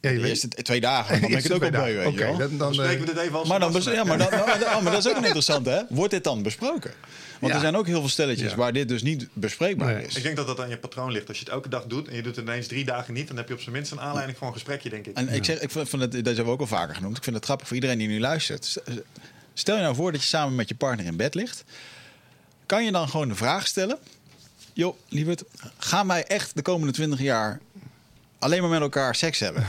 Ja, 0.00 0.10
je 0.10 0.14
De 0.16 0.20
weet- 0.22 0.30
eerste 0.30 0.48
twee 0.48 0.80
dagen, 0.80 1.12
dan 1.20 1.28
ben 1.30 1.38
ik 1.38 1.44
het 1.44 1.52
ook 1.52 1.62
al 1.62 1.70
weet 1.84 1.94
wel. 2.14 2.36
dan, 2.36 2.36
Dan 2.38 2.58
dan, 2.58 2.74
spreken 2.74 2.94
eh, 2.94 3.00
we 3.00 3.06
dit 3.14 3.16
even 3.22 3.38
als 3.38 3.48
Maar, 3.48 3.60
dan, 3.60 3.72
ja, 3.82 4.04
maar, 4.04 4.18
dan, 4.18 4.30
maar, 4.30 4.62
oh, 4.76 4.82
maar 4.82 4.92
dat 4.92 5.04
is 5.04 5.10
ook 5.10 5.16
een 5.20 5.24
interessante, 5.24 5.70
hè? 5.70 5.82
Wordt 5.88 6.10
dit 6.10 6.24
dan 6.24 6.42
besproken? 6.42 6.92
Want 7.38 7.52
Ja. 7.52 7.58
er 7.58 7.64
zijn 7.64 7.76
ook 7.76 7.86
heel 7.86 8.00
veel 8.00 8.08
stelletjes 8.08 8.50
Ja. 8.50 8.56
waar 8.56 8.72
dit 8.72 8.88
dus 8.88 9.02
niet 9.02 9.28
bespreekbaar 9.32 9.94
Nee. 9.94 10.06
is. 10.06 10.16
Ik 10.16 10.22
denk 10.22 10.36
dat 10.36 10.46
dat 10.46 10.60
aan 10.60 10.68
je 10.68 10.78
patroon 10.78 11.12
ligt. 11.12 11.28
Als 11.28 11.38
je 11.38 11.44
het 11.44 11.52
elke 11.52 11.68
dag 11.68 11.84
doet 11.84 12.08
en 12.08 12.16
je 12.16 12.22
doet 12.22 12.36
het 12.36 12.44
ineens 12.44 12.66
drie 12.66 12.84
dagen 12.84 13.14
niet, 13.14 13.28
dan 13.28 13.36
heb 13.36 13.48
je 13.48 13.54
op 13.54 13.60
zijn 13.60 13.72
minst 13.74 13.92
een 13.92 14.00
aanleiding 14.00 14.38
voor 14.38 14.46
een 14.46 14.52
gesprekje, 14.52 14.88
denk 14.90 15.06
ik. 15.06 15.16
En 15.16 15.28
ik 15.28 15.44
zeg, 15.44 15.58
ik 15.60 15.70
vind 15.70 15.90
het, 15.90 16.12
dat 16.12 16.24
hebben 16.26 16.44
we 16.44 16.50
ook 16.50 16.60
al 16.60 16.66
vaker 16.66 16.94
genoemd. 16.94 17.16
Ik 17.16 17.22
vind 17.24 17.36
het 17.36 17.44
grappig 17.44 17.66
voor 17.66 17.76
iedereen 17.76 17.98
die 17.98 18.08
nu 18.08 18.20
luistert. 18.20 18.76
Stel 19.54 19.76
je 19.76 19.82
nou 19.82 19.94
voor 19.94 20.12
dat 20.12 20.20
je 20.20 20.26
samen 20.26 20.54
met 20.54 20.68
je 20.68 20.74
partner 20.74 21.06
in 21.06 21.16
bed 21.16 21.34
ligt. 21.34 21.64
Kan 22.66 22.84
je 22.84 22.92
dan 22.92 23.08
gewoon 23.08 23.28
de 23.28 23.34
vraag 23.34 23.66
stellen: 23.66 23.98
Joh, 24.72 24.96
lieverd, 25.08 25.42
gaan 25.78 26.06
wij 26.06 26.24
echt 26.24 26.50
de 26.54 26.62
komende 26.62 26.92
20 26.92 27.20
jaar 27.20 27.60
alleen 28.38 28.60
maar 28.60 28.70
met 28.70 28.80
elkaar 28.80 29.14
seks 29.14 29.38
hebben? 29.38 29.66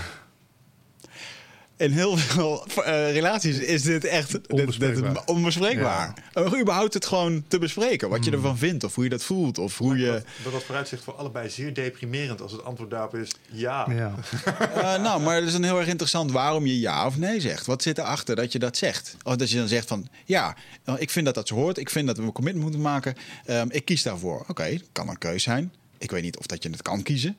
In 1.80 1.92
heel 1.92 2.18
veel 2.18 2.66
eh, 2.84 3.12
relaties 3.12 3.58
is 3.60 3.82
dit 3.82 4.04
echt 4.06 4.32
dit- 4.32 4.48
dit- 4.50 4.60
Onbespreekbaar. 4.60 5.22
onbespreekbaar. 5.26 6.14
Om 6.34 6.60
überhaupt 6.60 6.94
het 6.94 7.06
gewoon 7.06 7.44
te 7.48 7.58
bespreken. 7.58 8.10
Wat 8.10 8.26
je 8.26 8.32
ervan 8.32 8.58
vindt, 8.58 8.84
of 8.84 8.96
hoe 8.96 9.04
je 9.04 9.10
dat 9.10 9.24
voelt, 9.24 9.58
of 9.58 9.78
hoe 9.78 9.98
je. 9.98 10.06
Dat, 10.12 10.24
dat 10.44 10.54
dat 10.54 10.64
vooruitzicht 10.64 11.04
voor 11.04 11.14
allebei 11.16 11.50
zeer 11.50 11.74
deprimerend 11.74 12.42
als 12.42 12.52
het 12.52 12.64
antwoord 12.64 12.90
daarop 12.90 13.16
is 13.16 13.32
ja. 13.52 13.86
ja. 13.92 14.14
Eh, 14.76 15.02
nou, 15.02 15.22
maar 15.22 15.36
het 15.36 15.46
is 15.46 15.52
dan 15.52 15.64
heel 15.64 15.78
erg 15.80 15.88
interessant 15.88 16.32
waarom 16.32 16.66
je 16.66 16.80
ja 16.80 17.06
of 17.06 17.18
nee 17.18 17.40
zegt. 17.42 17.66
Wat 17.66 17.82
zit 17.84 17.98
erachter 17.98 18.36
dat 18.36 18.52
je 18.52 18.60
dat 18.60 18.78
zegt? 18.78 19.16
Of 19.24 19.36
dat 19.36 19.50
je 19.52 19.58
dan 19.58 19.68
zegt 19.68 19.88
van 19.88 20.08
ja, 20.26 20.56
eh, 20.84 20.94
ik 20.98 21.10
vind 21.10 21.26
dat 21.26 21.36
dat 21.36 21.48
zo 21.48 21.56
hoort. 21.56 21.78
Ik 21.78 21.90
vind 21.90 22.08
dat 22.08 22.18
we 22.18 22.24
een 22.24 22.32
commitment 22.32 22.64
moeten 22.66 22.82
maken. 22.82 23.16
Ehm, 23.46 23.68
ik 23.70 23.86
kies 23.86 24.04
daarvoor. 24.04 24.46
Oké, 24.48 24.78
kan 24.92 25.10
een 25.10 25.18
keus 25.18 25.44
zijn. 25.44 25.74
Ik 25.98 26.12
weet 26.12 26.24
niet 26.24 26.38
of 26.38 26.46
dat 26.46 26.64
je 26.64 26.70
het 26.70 26.82
kan 26.82 27.04
kiezen. 27.04 27.38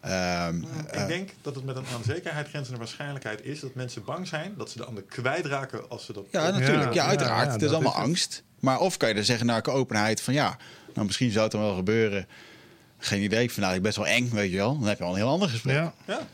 Ehm, 0.00 0.62
Ik 0.92 1.06
denk 1.06 1.30
dat 1.42 1.54
het 1.54 1.64
met 1.64 1.76
een 1.76 1.86
aan 1.94 2.02
zekerheid 2.04 2.48
grenzende 2.48 2.78
waarschijnlijk 2.78 3.24
is 3.24 3.60
dat 3.60 3.74
mensen 3.74 4.04
bang 4.04 4.26
zijn 4.26 4.54
dat 4.56 4.70
ze 4.70 4.78
de 4.78 4.84
ander 4.84 5.02
kwijtraken 5.02 5.90
als 5.90 6.04
ze 6.04 6.12
dat 6.12 6.24
ja, 6.30 6.50
natuurlijk. 6.50 6.94
Ja, 6.94 7.02
ja, 7.02 7.08
uiteraard. 7.08 7.46
ja, 7.46 7.52
het 7.52 7.62
is 7.62 7.70
allemaal 7.70 7.92
is 7.92 7.98
het. 7.98 8.06
angst. 8.06 8.42
Maar 8.60 8.80
of 8.80 8.96
kan 8.96 9.08
je 9.08 9.14
er 9.14 9.24
zeggen 9.24 9.46
naar 9.46 9.66
openheid 9.66 10.20
van 10.22 10.34
ja, 10.34 10.56
nou 10.94 11.06
misschien 11.06 11.30
zou 11.30 11.42
het 11.42 11.52
dan 11.52 11.60
wel 11.60 11.74
gebeuren. 11.74 12.26
Geen 12.98 13.22
idee. 13.22 13.42
Ik 13.42 13.50
vind 13.50 13.66
het 13.66 13.82
best 13.82 13.96
wel 13.96 14.06
eng, 14.06 14.30
weet 14.30 14.50
je 14.50 14.56
wel. 14.56 14.78
Dan 14.78 14.88
heb 14.88 14.98
je 14.98 15.04
al 15.04 15.10
een 15.10 15.16
heel 15.16 15.28
ander 15.28 15.48
gesprek. 15.48 15.74
Ja. 15.74 15.94
Ja. 16.06 16.26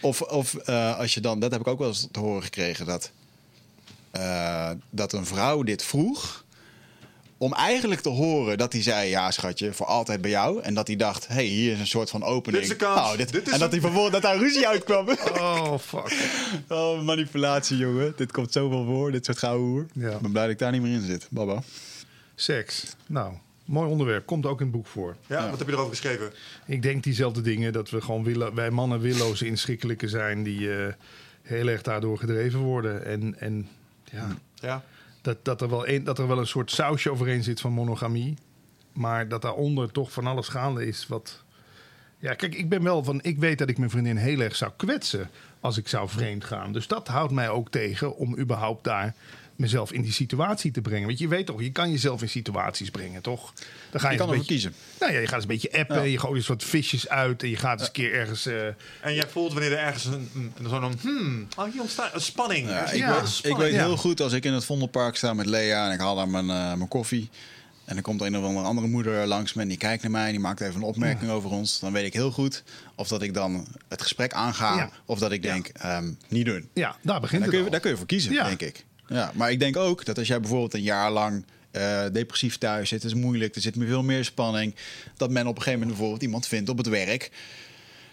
Of, 0.00 0.22
of 0.22 0.54
eh, 0.54 0.98
als 0.98 1.14
je 1.14 1.20
dan, 1.20 1.40
dat 1.40 1.50
heb 1.50 1.60
ik 1.60 1.66
ook 1.66 1.78
wel 1.78 1.88
eens 1.88 2.08
te 2.10 2.20
horen 2.20 2.42
gekregen, 2.42 2.86
dat, 2.86 3.10
eh, 4.10 4.70
dat 4.90 5.12
een 5.12 5.26
vrouw 5.26 5.62
dit 5.62 5.84
vroeg. 5.84 6.43
Om 7.38 7.52
eigenlijk 7.52 8.00
te 8.00 8.08
horen 8.08 8.58
dat 8.58 8.72
hij 8.72 8.82
zei: 8.82 9.08
Ja, 9.08 9.30
schatje, 9.30 9.72
voor 9.72 9.86
altijd 9.86 10.20
bij 10.20 10.30
jou. 10.30 10.62
En 10.62 10.74
dat 10.74 10.86
hij 10.86 10.96
dacht: 10.96 11.26
hey, 11.28 11.44
hier 11.44 11.72
is 11.72 11.78
een 11.80 11.86
soort 11.86 12.10
van 12.10 12.22
opening. 12.22 12.62
Dit 12.62 12.72
is 12.72 12.78
de 12.78 12.84
kans. 12.84 13.00
Nou, 13.00 13.16
dit- 13.16 13.32
Dit 13.32 13.46
is 13.46 13.52
en 13.52 13.58
dat 13.58 13.62
een- 13.62 13.70
hij 13.70 13.80
vervolgens 13.80 14.12
dat 14.12 14.22
daar 14.22 14.38
ruzie 14.38 14.68
uitkwam. 14.68 15.08
Oh, 15.38 15.78
fuck. 15.78 16.28
oh, 16.68 17.02
manipulatie, 17.02 17.76
jongen. 17.76 18.12
Dit 18.16 18.32
komt 18.32 18.52
zoveel 18.52 18.84
voor, 18.84 19.12
dit 19.12 19.24
soort 19.24 19.38
gouden 19.38 19.66
hoer. 19.66 19.86
Ja. 19.92 20.10
Ik 20.10 20.18
ben 20.20 20.30
blij 20.30 20.42
dat 20.42 20.52
ik 20.52 20.58
daar 20.58 20.72
niet 20.72 20.82
meer 20.82 20.92
in 20.92 21.06
zit. 21.06 21.26
Baba. 21.30 21.62
Seks. 22.34 22.84
Nou, 23.06 23.32
mooi 23.64 23.90
onderwerp. 23.90 24.26
Komt 24.26 24.46
ook 24.46 24.60
in 24.60 24.66
het 24.66 24.74
boek 24.74 24.86
voor. 24.86 25.16
Ja, 25.26 25.50
wat 25.50 25.58
heb 25.58 25.68
je 25.68 25.72
erover 25.74 25.90
geschreven? 25.96 26.32
Ik 26.66 26.82
denk 26.82 27.02
diezelfde 27.02 27.40
dingen. 27.40 27.72
Dat 27.72 27.90
we 27.90 28.00
gewoon 28.00 28.24
willen, 28.24 28.54
wij 28.54 28.70
mannen 28.70 29.00
willoze 29.00 29.46
inschikkelijke 29.46 30.08
zijn. 30.08 30.42
Die 30.42 30.74
eh, 30.76 30.92
heel 31.42 31.68
erg 31.68 31.82
daardoor 31.82 32.18
gedreven 32.18 32.58
worden. 32.60 33.04
En, 33.06 33.34
en 33.38 33.68
ja, 34.12 34.36
Ja. 34.54 34.84
Dat, 35.24 35.44
dat, 35.44 35.60
er 35.60 35.68
wel 35.68 35.88
een, 35.88 36.04
dat 36.04 36.18
er 36.18 36.28
wel 36.28 36.38
een 36.38 36.46
soort 36.46 36.70
sausje 36.70 37.10
overheen 37.10 37.42
zit 37.42 37.60
van 37.60 37.72
monogamie. 37.72 38.34
Maar 38.92 39.28
dat 39.28 39.42
daaronder 39.42 39.92
toch 39.92 40.12
van 40.12 40.26
alles 40.26 40.48
gaande 40.48 40.86
is 40.86 41.06
wat... 41.06 41.42
Ja, 42.18 42.34
kijk, 42.34 42.54
ik 42.54 42.68
ben 42.68 42.82
wel 42.82 43.04
van... 43.04 43.22
Ik 43.22 43.38
weet 43.38 43.58
dat 43.58 43.68
ik 43.68 43.78
mijn 43.78 43.90
vriendin 43.90 44.16
heel 44.16 44.40
erg 44.40 44.56
zou 44.56 44.72
kwetsen 44.76 45.30
als 45.60 45.76
ik 45.76 45.88
zou 45.88 46.08
vreemd 46.08 46.44
gaan. 46.44 46.72
Dus 46.72 46.86
dat 46.86 47.08
houdt 47.08 47.32
mij 47.32 47.48
ook 47.48 47.70
tegen 47.70 48.16
om 48.16 48.38
überhaupt 48.38 48.84
daar 48.84 49.14
mezelf 49.56 49.92
in 49.92 50.02
die 50.02 50.12
situatie 50.12 50.70
te 50.70 50.80
brengen. 50.80 51.06
Want 51.06 51.18
je 51.18 51.28
weet 51.28 51.46
toch, 51.46 51.60
je 51.62 51.72
kan 51.72 51.90
jezelf 51.90 52.22
in 52.22 52.28
situaties 52.28 52.90
brengen, 52.90 53.22
toch? 53.22 53.52
Dan 53.90 54.00
ga 54.00 54.06
Je 54.06 54.12
je, 54.12 54.18
kan 54.20 54.28
een 54.28 54.34
beetje, 54.36 54.52
kiezen. 54.52 54.74
Nou 55.00 55.12
ja, 55.12 55.18
je 55.18 55.24
gaat 55.26 55.34
eens 55.34 55.42
een 55.42 55.48
beetje 55.48 55.72
appen, 55.78 55.96
Ja. 55.96 56.02
je 56.02 56.18
gooit 56.18 56.36
eens 56.36 56.46
wat 56.46 56.64
visjes 56.64 57.08
uit 57.08 57.42
en 57.42 57.48
je 57.48 57.56
gaat 57.56 57.78
eens 57.78 57.86
een 57.86 57.92
keer 57.92 58.12
ergens... 58.14 58.46
eh, 58.46 58.66
En 59.00 59.14
jij 59.14 59.26
voelt 59.28 59.52
wanneer 59.52 59.72
er 59.72 59.78
ergens 59.78 60.04
een, 60.04 60.30
een, 60.34 60.68
zo'n 60.68 60.94
hmm, 61.00 61.46
oh, 61.56 61.64
hier 61.72 61.80
ontstaat 61.80 62.14
een 62.14 62.20
spanning. 62.20 62.68
Ja, 62.68 62.90
ik, 62.90 62.98
Ja, 62.98 63.20
weet, 63.20 63.28
spanning. 63.28 63.62
ik 63.64 63.68
weet 63.70 63.80
ja. 63.80 63.86
heel 63.86 63.96
goed 63.96 64.20
als 64.20 64.32
ik 64.32 64.44
in 64.44 64.52
het 64.52 64.64
Vondelpark 64.64 65.16
sta 65.16 65.34
met 65.34 65.46
Lea 65.46 65.86
en 65.86 65.92
ik 65.92 66.00
haal 66.00 66.16
daar 66.16 66.28
mijn, 66.28 66.50
eh, 66.50 66.74
mijn 66.74 66.88
koffie. 66.88 67.30
En 67.84 67.94
dan 67.94 68.02
komt 68.02 68.20
een 68.20 68.36
of 68.36 68.44
andere 68.44 68.66
andere 68.66 68.86
moeder 68.86 69.26
langs 69.26 69.52
me 69.52 69.62
en 69.62 69.68
die 69.68 69.76
kijkt 69.76 70.02
naar 70.02 70.10
mij 70.10 70.24
en 70.24 70.30
die 70.30 70.40
maakt 70.40 70.60
even 70.60 70.74
een 70.74 70.82
opmerking 70.82 71.30
over 71.30 71.50
ons. 71.50 71.80
Dan 71.80 71.92
weet 71.92 72.04
ik 72.04 72.12
heel 72.12 72.30
goed 72.30 72.62
of 72.94 73.08
dat 73.08 73.22
ik 73.22 73.34
dan 73.34 73.66
het 73.88 74.02
gesprek 74.02 74.32
aanga 74.32 74.76
Ja. 74.76 74.90
of 75.06 75.18
dat 75.18 75.32
ik 75.32 75.42
denk, 75.42 75.66
ehm, 75.68 76.12
niet 76.28 76.44
doen. 76.46 76.68
ja, 76.74 76.96
daar 77.02 77.20
begint 77.20 77.40
Daar 77.40 77.48
kun, 77.50 77.58
je, 77.58 77.64
het 77.64 77.72
daar 77.72 77.80
kun 77.82 77.90
je 77.90 77.96
voor 77.96 78.06
kiezen, 78.06 78.32
Ja. 78.32 78.44
denk 78.44 78.60
ik. 78.60 78.84
Ja, 79.14 79.32
maar 79.34 79.50
ik 79.50 79.58
denk 79.58 79.76
ook 79.76 80.04
dat 80.04 80.18
als 80.18 80.26
jij 80.26 80.40
bijvoorbeeld 80.40 80.74
een 80.74 80.82
jaar 80.82 81.10
lang 81.10 81.44
eh, 81.70 82.02
depressief 82.12 82.58
thuis 82.58 82.88
zit, 82.88 83.02
het 83.02 83.12
is 83.12 83.18
moeilijk, 83.20 83.54
er 83.54 83.60
zit 83.60 83.74
veel 83.78 84.02
meer 84.02 84.24
spanning. 84.24 84.74
Dat 85.16 85.30
men 85.30 85.42
op 85.46 85.56
een 85.56 85.62
gegeven 85.62 85.72
moment 85.78 85.88
bijvoorbeeld 85.96 86.22
iemand 86.22 86.46
vindt 86.46 86.68
op 86.70 86.76
het 86.78 86.88
werk. 86.88 87.30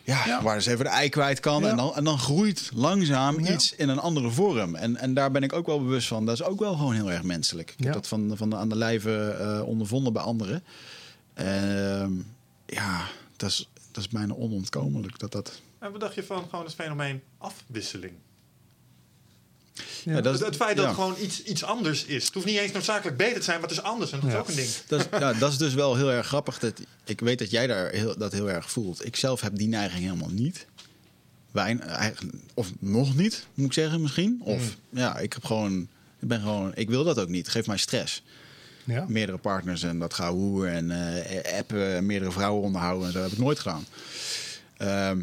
Ja, 0.03 0.25
Ja. 0.25 0.41
waar 0.43 0.61
ze 0.61 0.71
even 0.71 0.85
de 0.85 0.91
ei 0.91 1.09
kwijt 1.09 1.39
kan. 1.39 1.61
Ja. 1.63 1.69
En, 1.69 1.77
dan, 1.77 1.95
en 1.95 2.03
dan 2.03 2.19
groeit 2.19 2.69
langzaam 2.73 3.39
Ja. 3.43 3.53
iets 3.53 3.75
in 3.75 3.89
een 3.89 3.99
andere 3.99 4.29
vorm. 4.29 4.75
En, 4.75 4.95
en 4.97 5.13
daar 5.13 5.31
ben 5.31 5.43
ik 5.43 5.53
ook 5.53 5.65
wel 5.65 5.79
bewust 5.83 6.07
van. 6.07 6.25
Dat 6.25 6.35
is 6.35 6.43
ook 6.43 6.59
wel 6.59 6.75
gewoon 6.75 6.93
heel 6.93 7.11
erg 7.11 7.23
menselijk. 7.23 7.69
Ik 7.69 7.75
Ja. 7.77 7.85
heb 7.85 7.93
dat 7.93 8.07
van, 8.07 8.31
van 8.37 8.49
de, 8.49 8.55
aan 8.55 8.69
de 8.69 8.75
lijve 8.77 9.29
eh, 9.39 9.67
ondervonden 9.67 10.13
bij 10.13 10.21
anderen. 10.21 10.63
Ehm, 11.33 12.11
ja, 12.65 13.01
dat 13.37 13.49
is, 13.49 13.69
dat 13.91 14.03
is 14.03 14.09
bijna 14.09 14.33
onontkomelijk. 14.33 15.19
Dat 15.19 15.31
dat, 15.31 15.61
En 15.79 15.91
wat 15.91 15.99
dacht 16.01 16.15
je 16.15 16.23
van 16.23 16.43
gewoon 16.49 16.65
het 16.65 16.73
fenomeen 16.73 17.21
afwisseling? 17.37 18.13
Ja. 20.03 20.13
Dat 20.21 20.23
Het, 20.25 20.33
is- 20.41 20.47
het 20.47 20.55
feit 20.55 20.75
dat 20.77 20.85
het 20.85 20.95
gewoon 20.95 21.15
iets, 21.21 21.43
iets 21.43 21.63
anders 21.63 22.05
is. 22.05 22.25
Het 22.25 22.33
hoeft 22.33 22.45
niet 22.45 22.57
eens 22.57 22.71
noodzakelijk 22.71 23.17
beter 23.17 23.37
te 23.37 23.43
zijn, 23.43 23.59
maar 23.59 23.69
het 23.69 23.77
is 23.77 23.83
anders. 23.83 24.11
En 24.11 24.19
dat 24.19 24.29
is 24.29 24.35
ook 24.35 24.47
een 24.47 24.55
ding. 24.55 24.69
Dat 24.87 24.99
is, 24.99 25.05
ja, 25.19 25.33
dat 25.39 25.51
is 25.51 25.57
dus 25.57 25.73
wel 25.73 25.95
heel 25.95 26.11
erg 26.11 26.27
grappig. 26.27 26.59
Dat, 26.59 26.73
ik 27.05 27.19
weet 27.19 27.39
dat 27.39 27.51
jij 27.51 27.67
daar 27.67 27.89
heel, 27.91 28.17
dat 28.17 28.31
heel 28.31 28.49
erg 28.49 28.71
voelt. 28.71 29.05
Ik 29.05 29.15
zelf 29.15 29.41
heb 29.41 29.57
die 29.57 29.67
neiging 29.67 30.03
helemaal 30.03 30.29
niet. 30.31 30.65
Wijn, 31.51 31.81
of 32.53 32.71
nog 32.79 33.15
niet, 33.15 33.45
moet 33.53 33.65
ik 33.65 33.73
zeggen 33.73 34.01
misschien. 34.01 34.41
Of 34.43 34.75
ja, 34.89 35.17
ik 35.17 35.33
heb 35.33 35.45
gewoon, 35.45 35.81
ik 36.19 36.27
ben 36.27 36.39
gewoon, 36.39 36.71
ik 36.75 36.89
wil 36.89 37.03
dat 37.03 37.19
ook 37.19 37.27
niet. 37.29 37.47
Geef 37.47 37.67
mij 37.67 37.77
stress. 37.77 38.23
Ja. 38.83 39.05
Meerdere 39.07 39.37
partners 39.37 39.83
en 39.83 39.99
dat 39.99 40.13
gehoer 40.13 40.67
en 40.67 40.91
eh 40.91 41.57
appen, 41.59 41.95
en 41.95 42.05
meerdere 42.05 42.31
vrouwen 42.31 42.63
onderhouden 42.63 43.07
en 43.07 43.13
zo 43.13 43.21
heb 43.21 43.31
ik 43.31 43.37
nooit 43.37 43.59
gedaan. 43.59 43.85
Ehm, 44.77 45.19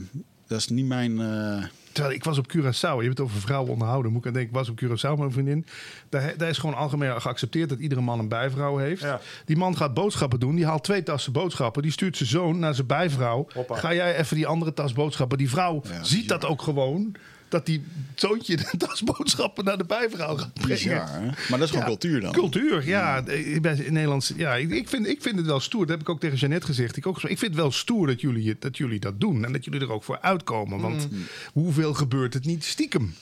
dat 0.46 0.58
is 0.58 0.68
niet 0.68 0.86
mijn. 0.86 1.20
eh, 1.20 1.64
Terwijl 1.98 2.16
ik 2.18 2.24
was 2.24 2.38
op 2.38 2.48
Curaçao. 2.56 2.96
Je 2.96 3.06
hebt 3.06 3.18
het 3.18 3.20
over 3.20 3.40
vrouwen 3.40 3.72
onderhouden. 3.72 4.12
Moet 4.12 4.20
ik 4.20 4.26
aan 4.26 4.32
denken, 4.32 4.50
ik 4.50 4.56
was 4.56 4.68
op 4.68 4.80
Curaçao 4.82 5.10
met 5.10 5.26
een 5.26 5.32
vriendin. 5.32 5.66
Daar, 6.08 6.34
daar 6.36 6.48
is 6.48 6.58
gewoon 6.58 6.74
algemeen 6.74 7.20
geaccepteerd 7.20 7.68
dat 7.68 7.78
iedere 7.78 8.00
man 8.00 8.18
een 8.18 8.28
bijvrouw 8.28 8.76
heeft. 8.76 9.02
Ja. 9.02 9.20
Die 9.44 9.56
man 9.56 9.76
gaat 9.76 9.94
boodschappen 9.94 10.40
doen. 10.40 10.54
Die 10.54 10.66
haalt 10.66 10.84
twee 10.84 11.02
tassen 11.02 11.32
boodschappen. 11.32 11.82
Die 11.82 11.92
stuurt 11.92 12.16
zijn 12.16 12.28
zoon 12.28 12.58
naar 12.58 12.74
zijn 12.74 12.86
bijvrouw. 12.86 13.46
Hoppa. 13.54 13.76
Ga 13.76 13.94
jij 13.94 14.16
even 14.16 14.36
die 14.36 14.46
andere 14.46 14.72
tas 14.72 14.92
boodschappen. 14.92 15.38
Die 15.38 15.50
vrouw 15.50 15.82
Ja, 15.90 16.04
ziet 16.04 16.28
dat 16.28 16.44
ook 16.44 16.62
gewoon. 16.62 17.16
Dat 17.48 17.66
die 17.66 17.82
zoontje 18.14 18.56
de 18.56 18.70
tas 18.78 19.02
boodschappen 19.02 19.64
naar 19.64 19.78
de 19.78 19.84
bijvrouw 19.84 20.36
gaat 20.36 20.52
brengen. 20.54 20.74
bizar? 20.74 21.08
Maar 21.48 21.58
dat 21.58 21.60
is 21.60 21.68
gewoon 21.70 21.80
Ja, 21.80 21.84
cultuur 21.86 22.20
dan. 22.20 22.32
Cultuur, 22.32 22.86
ja. 22.86 23.24
Eh, 23.26 23.60
Bij 23.60 23.76
in 23.76 23.92
Nederlands, 23.92 24.32
ja 24.36 24.54
ik, 24.56 24.70
ik, 24.70 24.88
vind, 24.88 25.06
ik 25.06 25.22
vind 25.22 25.36
het 25.36 25.46
wel 25.46 25.60
stoer. 25.60 25.80
Dat 25.80 25.90
heb 25.90 26.00
ik 26.00 26.08
ook 26.08 26.20
tegen 26.20 26.36
Jeannette 26.38 26.66
gezegd. 26.66 26.96
Ik, 26.96 27.06
ook, 27.06 27.16
ik 27.16 27.26
vind 27.38 27.40
het 27.40 27.54
wel 27.54 27.72
stoer 27.72 28.06
dat 28.06 28.20
jullie, 28.20 28.56
dat 28.58 28.76
jullie 28.76 29.00
dat 29.00 29.20
doen. 29.20 29.44
En 29.44 29.52
dat 29.52 29.64
jullie 29.64 29.80
er 29.80 29.92
ook 29.92 30.04
voor 30.04 30.20
uitkomen. 30.20 30.80
Want 30.80 31.10
Mm. 31.10 31.26
hoeveel 31.52 31.94
gebeurt 31.94 32.34
het 32.34 32.44
niet 32.44 32.64
stiekem? 32.64 33.14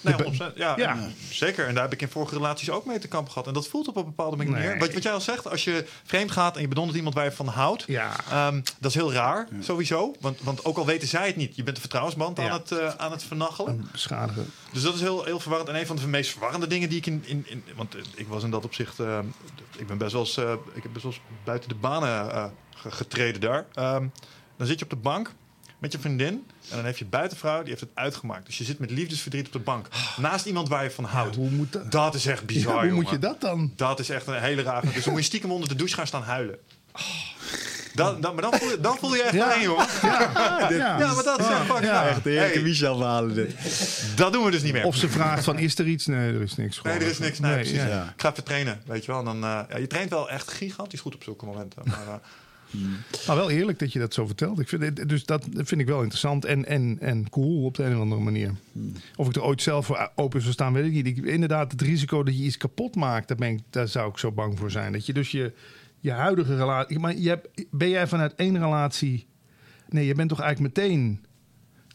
Nee, 0.00 0.14
De- 0.16 0.24
100%. 0.24 0.56
ja, 0.56 0.74
Ja. 0.76 0.90
en 0.90 1.14
zeker. 1.30 1.66
En 1.66 1.74
daar 1.74 1.82
heb 1.82 1.92
ik 1.92 2.02
in 2.02 2.08
vorige 2.08 2.34
relaties 2.34 2.70
ook 2.70 2.84
mee 2.84 2.98
te 2.98 3.08
kampen 3.08 3.32
gehad. 3.32 3.48
En 3.48 3.54
dat 3.54 3.68
voelt 3.68 3.88
op 3.88 3.96
een 3.96 4.04
bepaalde 4.04 4.36
manier. 4.36 4.52
Nee. 4.52 4.78
Wat, 4.78 4.92
wat 4.92 5.02
jij 5.02 5.12
al 5.12 5.20
zegt, 5.20 5.50
als 5.50 5.64
je 5.64 5.86
vreemd 6.04 6.30
gaat 6.30 6.54
en 6.56 6.60
je 6.62 6.68
bedondert 6.68 6.96
iemand 6.96 7.14
waar 7.14 7.24
je 7.24 7.32
van 7.32 7.46
houdt. 7.46 7.84
Ja. 7.86 8.12
ehm, 8.30 8.60
dat 8.78 8.90
is 8.90 8.94
heel 8.94 9.12
raar, 9.12 9.48
sowieso. 9.60 10.14
Want, 10.20 10.40
want 10.40 10.64
ook 10.64 10.76
al 10.76 10.86
weten 10.86 11.08
zij 11.08 11.26
het 11.26 11.36
niet, 11.36 11.56
je 11.56 11.62
bent 11.62 11.74
de 11.76 11.80
vertrouwensband 11.80 12.38
aan, 12.38 12.52
het, 12.52 12.72
eh, 12.72 12.88
aan 12.96 13.10
het 13.10 13.22
vernachelen. 13.22 13.88
Beschadigen. 13.92 14.50
Dus 14.72 14.82
dat 14.82 14.94
is 14.94 15.00
heel, 15.00 15.24
heel 15.24 15.40
verwarrend. 15.40 15.68
En 15.70 15.76
een 15.76 15.86
van 15.86 15.96
de 15.96 16.06
meest 16.06 16.30
verwarrende 16.30 16.66
dingen 16.66 16.88
die 16.88 16.98
ik 16.98 17.06
in. 17.06 17.22
in, 17.26 17.44
in 17.48 17.64
want 17.76 17.94
eh, 17.94 18.00
ik 18.14 18.28
was 18.28 18.42
in 18.42 18.50
dat 18.50 18.64
opzicht. 18.64 19.00
eh, 19.00 19.18
ik 19.76 19.86
ben 19.86 19.98
best 19.98 20.12
wel 20.12 20.20
eens. 20.20 20.36
eh, 20.36 20.52
ik 20.74 20.82
heb 20.82 20.92
best 20.92 21.04
wel 21.04 21.12
eens 21.12 21.20
buiten 21.44 21.68
de 21.68 21.74
banen 21.74 22.32
eh, 22.32 22.44
ge- 22.74 22.90
getreden 22.90 23.40
daar. 23.40 23.66
Ehm, 23.74 24.06
dan 24.56 24.66
zit 24.66 24.78
je 24.78 24.84
op 24.84 24.90
de 24.90 24.96
bank 24.96 25.32
met 25.78 25.92
je 25.92 25.98
vriendin. 25.98 26.46
En 26.70 26.76
dan 26.76 26.84
heeft 26.84 26.98
je 26.98 27.04
buitenvrouw, 27.04 27.58
die 27.60 27.68
heeft 27.68 27.80
het 27.80 27.90
uitgemaakt. 27.94 28.46
Dus 28.46 28.58
je 28.58 28.64
zit 28.64 28.78
met 28.78 28.90
liefdesverdriet 28.90 29.46
op 29.46 29.52
de 29.52 29.58
bank. 29.58 29.88
Naast 30.16 30.46
iemand 30.46 30.68
waar 30.68 30.82
je 30.82 30.90
van 30.90 31.04
houdt. 31.04 31.36
hoe 31.36 31.50
moet 31.50 31.72
dat? 31.72 31.92
Dat 31.92 32.14
is 32.14 32.26
echt 32.26 32.46
bizar. 32.46 32.74
Ja, 32.74 32.90
hoe 32.90 33.02
moet 33.02 33.10
je 33.10 33.18
dat 33.18 33.40
dan? 33.40 33.72
Dat 33.76 33.98
is 34.00 34.08
echt 34.08 34.26
een 34.26 34.40
hele 34.40 34.62
rare. 34.62 34.86
Dus 34.92 35.04
dan 35.04 35.12
moet 35.12 35.22
je 35.22 35.26
stiekem 35.28 35.50
onder 35.52 35.68
de 35.68 35.74
douche 35.74 35.94
gaan 35.94 36.06
staan 36.06 36.22
huilen. 36.22 36.58
Dat, 37.94 38.22
dat, 38.22 38.32
maar 38.32 38.42
dan 38.42 38.52
voel, 38.54 38.70
je, 38.70 38.80
dan 38.80 38.96
voel 38.96 39.14
je 39.14 39.22
echt 39.22 39.32
Ja. 39.34 39.48
pijn, 39.48 39.62
jongen. 39.62 39.86
Ja, 40.02 40.70
Ja, 40.70 41.14
maar 41.14 41.24
dat 41.24 41.38
is 41.40 41.46
echt 41.46 41.60
fucking 41.64 41.84
Ja. 41.84 41.92
raar. 41.92 42.08
Echt 42.08 42.24
de 42.24 42.30
Hey, 42.30 42.60
Michel 42.62 42.96
verhalen 42.96 43.34
dit. 43.34 43.54
dat 44.16 44.32
doen 44.32 44.44
we 44.44 44.50
dus 44.50 44.62
niet 44.62 44.72
meer. 44.72 44.84
Of 44.84 44.96
ze 44.96 45.08
vraagt 45.08 45.44
van, 45.44 45.58
is 45.58 45.78
er 45.78 45.86
iets? 45.86 46.06
Nee, 46.06 46.32
er 46.34 46.42
is 46.42 46.56
niks. 46.56 46.82
Nee, 46.82 46.94
er 46.94 47.02
is 47.02 47.18
niks. 47.18 47.38
Nee, 47.38 47.54
precies. 47.54 47.76
ja. 47.76 47.86
ja. 47.86 48.02
Ik 48.14 48.20
ga 48.20 48.30
even 48.30 48.44
trainen, 48.44 48.80
weet 48.86 49.04
je 49.04 49.10
wel. 49.10 49.18
En 49.20 49.24
dan, 49.24 49.44
eh, 49.44 49.60
ja, 49.68 49.76
je 49.76 49.86
traint 49.86 50.10
wel 50.10 50.30
echt 50.30 50.50
gigantisch 50.50 51.00
goed 51.00 51.14
op 51.14 51.22
zulke 51.22 51.44
momenten. 51.44 51.82
Maar, 51.84 52.20
Maar 53.26 53.36
wel 53.36 53.50
eerlijk 53.50 53.78
dat 53.78 53.92
je 53.92 53.98
dat 53.98 54.14
zo 54.14 54.26
vertelt. 54.26 54.58
Ik 54.60 54.68
vind 54.68 55.08
dus 55.08 55.24
dat 55.24 55.48
vind 55.52 55.80
ik 55.80 55.86
wel 55.86 55.98
interessant 55.98 56.44
en, 56.44 56.64
en, 56.66 56.96
en 57.00 57.30
cool 57.30 57.64
op 57.64 57.74
de 57.74 57.84
een 57.84 57.94
of 57.94 58.00
andere 58.00 58.20
manier. 58.20 58.52
Of 59.16 59.28
ik 59.28 59.36
er 59.36 59.42
ooit 59.42 59.62
zelf 59.62 59.86
voor 59.86 60.10
open 60.14 60.40
zou 60.40 60.52
staan, 60.52 60.72
weet 60.72 60.84
ik 60.84 60.92
niet. 60.92 61.06
Ik, 61.06 61.24
inderdaad, 61.24 61.72
het 61.72 61.80
risico 61.80 62.22
dat 62.22 62.38
je 62.38 62.44
iets 62.44 62.56
kapot 62.56 62.94
maakt, 62.94 63.28
daar, 63.28 63.36
ben 63.36 63.48
ik, 63.48 63.60
daar 63.70 63.88
zou 63.88 64.10
ik 64.10 64.18
zo 64.18 64.32
bang 64.32 64.58
voor 64.58 64.70
zijn. 64.70 64.92
Dat 64.92 65.06
je 65.06 65.12
dus 65.12 65.30
je, 65.30 65.52
je 66.00 66.10
huidige 66.10 66.56
relatie... 66.56 66.98
Maar 66.98 67.16
je 67.16 67.28
hebt, 67.28 67.66
ben 67.70 67.88
jij 67.88 68.06
vanuit 68.06 68.34
één 68.34 68.58
relatie... 68.58 69.26
Nee, 69.88 70.06
je 70.06 70.14
bent 70.14 70.28
toch 70.28 70.40
eigenlijk 70.40 70.76
meteen 70.76 71.25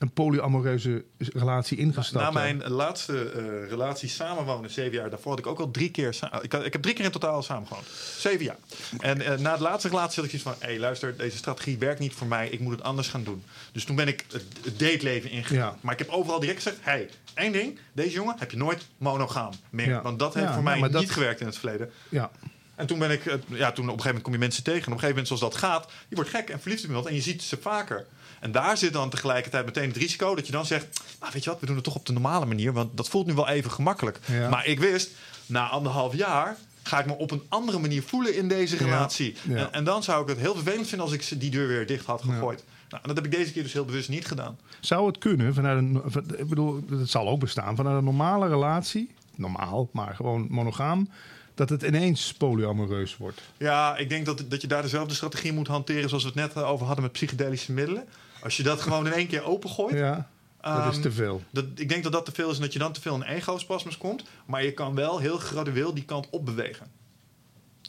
een 0.02 0.12
polyamoreuze 0.12 1.04
relatie 1.18 1.78
ingestapt? 1.78 2.24
na 2.24 2.32
mijn 2.32 2.64
laatste 2.68 3.32
eh, 3.32 3.70
relatie 3.70 4.10
samenwonen, 4.10 4.70
zeven 4.70 4.91
jaar, 4.97 5.10
daarvoor 5.10 5.30
had 5.32 5.39
ik 5.39 5.47
ook 5.47 5.60
al 5.60 5.72
drie 5.72 5.91
keer... 5.91 6.18
Ik, 6.41 6.52
had- 6.52 6.66
ik 6.66 6.74
heb 6.74 6.82
drie 6.82 6.93
keer 6.95 7.06
in 7.06 7.12
totaal 7.12 7.43
samengewoond. 7.43 7.86
Zeven 8.18 8.45
jaar. 8.45 8.56
En 8.99 9.22
eh, 9.22 9.38
na 9.38 9.56
de 9.58 9.64
laatste 9.64 9.88
relatie 9.89 10.16
had 10.24 10.32
ik 10.34 10.39
zoiets 10.39 10.43
van... 10.60 10.68
hé, 10.68 10.74
hey, 10.74 10.80
luister, 10.80 11.18
deze 11.18 11.38
strategie 11.38 11.78
werkt 11.78 11.99
niet 11.99 12.14
voor 12.14 12.28
mij. 12.28 12.49
Ik 12.49 12.60
moet 12.60 12.72
het 12.72 12.84
anders 12.84 13.08
gaan 13.08 13.24
doen. 13.24 13.43
Dus 13.72 13.84
toen 13.86 13.95
ben 13.95 14.08
ik 14.08 14.26
het, 14.32 14.43
het 14.64 14.80
dateleven 14.80 15.30
ingegaan. 15.30 15.58
Ja. 15.58 15.78
Maar 15.82 15.93
ik 15.93 15.99
heb 15.99 16.10
overal 16.10 16.39
direct 16.39 16.58
gezegd... 16.62 16.78
hé, 16.82 16.91
hey, 16.91 17.10
één 17.34 17.52
ding. 17.52 17.80
Deze 17.93 18.12
jongen 18.16 18.36
heb 18.39 18.52
je 18.52 18.58
nooit 18.58 18.86
monogaam 18.97 19.52
meer. 19.70 19.88
Ja. 19.88 20.02
Want 20.02 20.20
dat 20.20 20.34
heeft 20.34 20.47
Ja, 20.47 20.54
voor 20.54 20.64
mij 20.64 20.80
dat- 20.80 21.02
niet 21.02 21.12
gewerkt 21.12 21.39
in 21.39 21.45
het 21.45 21.58
verleden. 21.58 21.91
Ja, 22.10 22.32
En 22.76 22.88
toen 22.88 22.99
ben 22.99 23.12
ik, 23.12 23.24
ja, 23.24 23.32
toen 23.38 23.60
op 23.60 23.76
een 23.76 23.76
gegeven 23.86 24.04
moment 24.06 24.24
kom 24.24 24.34
je 24.34 24.39
mensen 24.39 24.64
tegen. 24.64 24.80
En 24.86 24.88
op 24.88 24.93
een 24.93 24.99
gegeven 24.99 25.22
moment, 25.24 25.28
zoals 25.39 25.54
dat 25.54 25.56
gaat, 25.56 25.91
je 26.08 26.16
wordt 26.16 26.30
gek 26.30 26.49
en 26.49 26.60
verliefd 26.60 26.82
op 26.84 26.88
iemand 26.88 27.06
en 27.06 27.14
je 27.16 27.22
ziet 27.22 27.41
ze 27.41 27.58
vaker. 27.62 28.06
En 28.41 28.51
daar 28.51 28.77
zit 28.77 28.93
dan 28.93 29.09
tegelijkertijd 29.09 29.65
meteen 29.65 29.87
het 29.87 29.97
risico 29.97 30.35
dat 30.35 30.45
je 30.45 30.51
dan 30.51 30.65
zegt: 30.65 31.01
nou, 31.19 31.31
Weet 31.33 31.43
je 31.43 31.49
wat, 31.49 31.59
we 31.59 31.65
doen 31.65 31.75
het 31.75 31.83
toch 31.83 31.95
op 31.95 32.05
de 32.05 32.13
normale 32.13 32.45
manier, 32.45 32.73
want 32.73 32.97
dat 32.97 33.09
voelt 33.09 33.27
nu 33.27 33.33
wel 33.33 33.47
even 33.47 33.71
gemakkelijk. 33.71 34.19
Ja. 34.25 34.49
Maar 34.49 34.65
ik 34.65 34.79
wist, 34.79 35.09
na 35.45 35.67
anderhalf 35.69 36.15
jaar 36.15 36.57
ga 36.83 36.99
ik 36.99 37.05
me 37.05 37.17
op 37.17 37.31
een 37.31 37.43
andere 37.49 37.79
manier 37.79 38.03
voelen 38.03 38.35
in 38.35 38.47
deze 38.47 38.77
relatie. 38.77 39.35
Ja. 39.47 39.55
En, 39.55 39.73
en 39.73 39.83
dan 39.83 40.03
zou 40.03 40.21
ik 40.23 40.27
het 40.29 40.37
heel 40.37 40.53
vervelend 40.53 40.87
vinden 40.87 41.05
als 41.07 41.15
ik 41.15 41.21
ze- 41.21 41.37
die 41.37 41.49
deur 41.51 41.67
weer 41.67 41.87
dicht 41.87 42.05
had 42.05 42.21
gegooid. 42.21 42.63
Nou, 42.89 43.01
en 43.03 43.07
dat 43.07 43.15
heb 43.15 43.25
ik 43.25 43.31
deze 43.39 43.51
keer 43.51 43.63
dus 43.63 43.73
heel 43.73 43.85
bewust 43.85 44.09
niet 44.09 44.25
gedaan. 44.27 44.57
Zou 44.79 45.07
het 45.07 45.17
kunnen 45.17 45.53
vanuit 45.53 45.77
een. 45.77 46.01
van- 46.05 46.25
Ik 46.37 46.47
bedoel, 46.49 46.83
het 46.89 47.09
zal 47.09 47.27
ook 47.27 47.39
bestaan 47.39 47.75
vanuit 47.75 47.97
een 47.97 48.03
normale 48.03 48.47
relatie. 48.47 49.09
Normaal, 49.35 49.89
maar 49.91 50.15
gewoon 50.15 50.47
monogaam. 50.49 51.09
Dat 51.55 51.69
het 51.69 51.81
ineens 51.83 52.33
polyamoreus 52.33 53.17
wordt. 53.17 53.41
Ja, 53.57 53.97
ik 53.97 54.09
denk 54.09 54.25
dat, 54.25 54.43
dat 54.47 54.61
je 54.61 54.67
daar 54.67 54.81
dezelfde 54.81 55.13
strategie 55.13 55.53
moet 55.53 55.67
hanteren 55.67 56.09
zoals 56.09 56.23
we 56.23 56.29
het 56.29 56.37
net 56.53 56.63
over 56.63 56.85
hadden 56.85 57.03
met 57.03 57.13
psychedelische 57.13 57.71
middelen. 57.71 58.03
Als 58.43 58.57
je 58.57 58.63
dat 58.63 58.81
gewoon 58.81 59.05
in 59.05 59.13
één 59.13 59.27
keer 59.27 59.43
opengooit. 59.43 59.97
Ja, 59.97 60.27
dat 60.61 60.85
is 60.87 60.93
Ehm, 60.93 61.01
te 61.01 61.11
veel. 61.11 61.41
Dat, 61.51 61.65
ik 61.75 61.89
denk 61.89 62.03
dat 62.03 62.11
dat 62.11 62.25
te 62.25 62.31
veel 62.31 62.49
is 62.49 62.55
en 62.55 62.61
dat 62.61 62.73
je 62.73 62.79
dan 62.79 62.91
te 62.93 63.01
veel 63.01 63.15
in 63.15 63.21
ego-spasmus 63.23 63.97
komt. 63.97 64.23
Maar 64.45 64.63
je 64.63 64.71
kan 64.73 64.95
wel 64.95 65.19
heel 65.19 65.37
gradueel 65.37 65.93
die 65.93 66.05
kant 66.05 66.27
op 66.29 66.45
bewegen. 66.45 66.87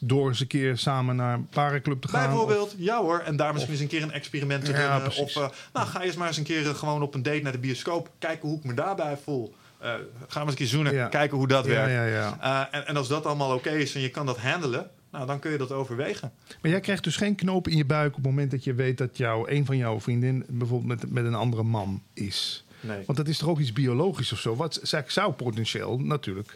Door 0.01 0.27
eens 0.29 0.39
een 0.39 0.47
keer 0.47 0.77
samen 0.77 1.15
naar 1.15 1.33
een 1.33 1.47
parenclub 1.49 2.01
te 2.01 2.07
gaan. 2.07 2.27
Bijvoorbeeld, 2.29 2.75
ja 2.77 3.01
hoor, 3.01 3.19
en 3.19 3.35
daar 3.35 3.53
misschien 3.53 3.73
eens 3.73 3.81
een 3.83 3.87
keer 3.89 4.01
een 4.03 4.11
experiment 4.11 4.65
te 4.65 4.71
Ja, 4.71 4.99
precies. 4.99 5.21
of 5.21 5.35
eh, 5.35 5.49
nou, 5.73 5.87
ga 5.87 6.01
eens 6.01 6.15
maar 6.15 6.27
eens 6.27 6.37
een 6.37 6.43
keer 6.43 6.67
eh, 6.69 6.75
gewoon 6.75 7.01
op 7.01 7.13
een 7.13 7.23
date 7.23 7.39
naar 7.41 7.51
de 7.51 7.57
bioscoop. 7.57 8.09
Kijken 8.19 8.49
hoe 8.49 8.57
ik 8.57 8.63
me 8.63 8.73
daarbij 8.73 9.17
voel. 9.23 9.55
Eh, 9.79 9.89
ga 9.89 9.99
maar 10.33 10.41
eens 10.41 10.49
een 10.51 10.55
keer 10.55 10.67
zoenen, 10.67 10.93
Ja. 10.93 11.07
kijken 11.07 11.37
hoe 11.37 11.47
dat 11.47 11.65
Ja, 11.65 11.71
werkt. 11.71 11.91
ja, 11.91 12.05
ja. 12.05 12.71
En, 12.71 12.87
en 12.87 12.97
als 12.97 13.07
dat 13.07 13.25
allemaal 13.25 13.53
oké 13.55 13.69
is 13.69 13.95
en 13.95 14.01
je 14.01 14.09
kan 14.09 14.25
dat 14.25 14.37
handelen, 14.37 14.89
nou, 15.13 15.25
dan 15.27 15.39
kun 15.39 15.51
je 15.51 15.57
dat 15.57 15.71
overwegen. 15.71 16.31
Maar 16.61 16.71
jij 16.71 16.79
krijgt 16.79 17.03
dus 17.03 17.15
geen 17.15 17.35
knoop 17.35 17.67
in 17.67 17.77
je 17.77 17.85
buik 17.85 18.09
op 18.09 18.15
het 18.15 18.25
moment 18.25 18.51
dat 18.51 18.63
je 18.63 18.73
weet 18.73 18.97
dat 18.97 19.17
jouw, 19.17 19.47
een 19.47 19.65
van 19.65 19.77
jouw 19.77 19.99
vriendin 19.99 20.45
bijvoorbeeld 20.47 21.01
met, 21.01 21.11
met 21.11 21.25
een 21.25 21.35
andere 21.35 21.63
man 21.63 22.01
is. 22.13 22.65
Nee. 22.79 23.03
Want 23.05 23.17
dat 23.17 23.27
is 23.27 23.37
toch 23.37 23.49
ook 23.49 23.59
iets 23.59 23.73
biologisch 23.73 24.31
of 24.31 24.39
zo? 24.39 24.55
Wat 24.55 24.79
zou 25.07 25.31
potentieel 25.33 25.99
natuurlijk 25.99 26.55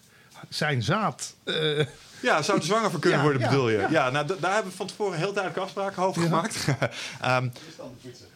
zijn 0.49 0.83
zaad. 0.83 1.35
eh, 1.43 1.85
Ja, 2.21 2.41
zou 2.41 2.57
er 2.57 2.63
zwanger 2.63 2.91
voor 2.91 2.99
kunnen 2.99 3.19
Ja, 3.19 3.23
worden, 3.25 3.41
ja, 3.41 3.49
bedoel 3.49 3.69
je? 3.69 3.77
ja. 3.77 3.87
Ja, 3.89 4.09
nou, 4.09 4.27
daar 4.39 4.53
hebben 4.53 4.71
we 4.71 4.77
van 4.77 4.87
tevoren 4.87 5.17
heel 5.17 5.33
duidelijke 5.33 5.59
afspraken 5.59 6.03
over 6.03 6.21
gemaakt. 6.21 6.65
Ehm 7.21 7.49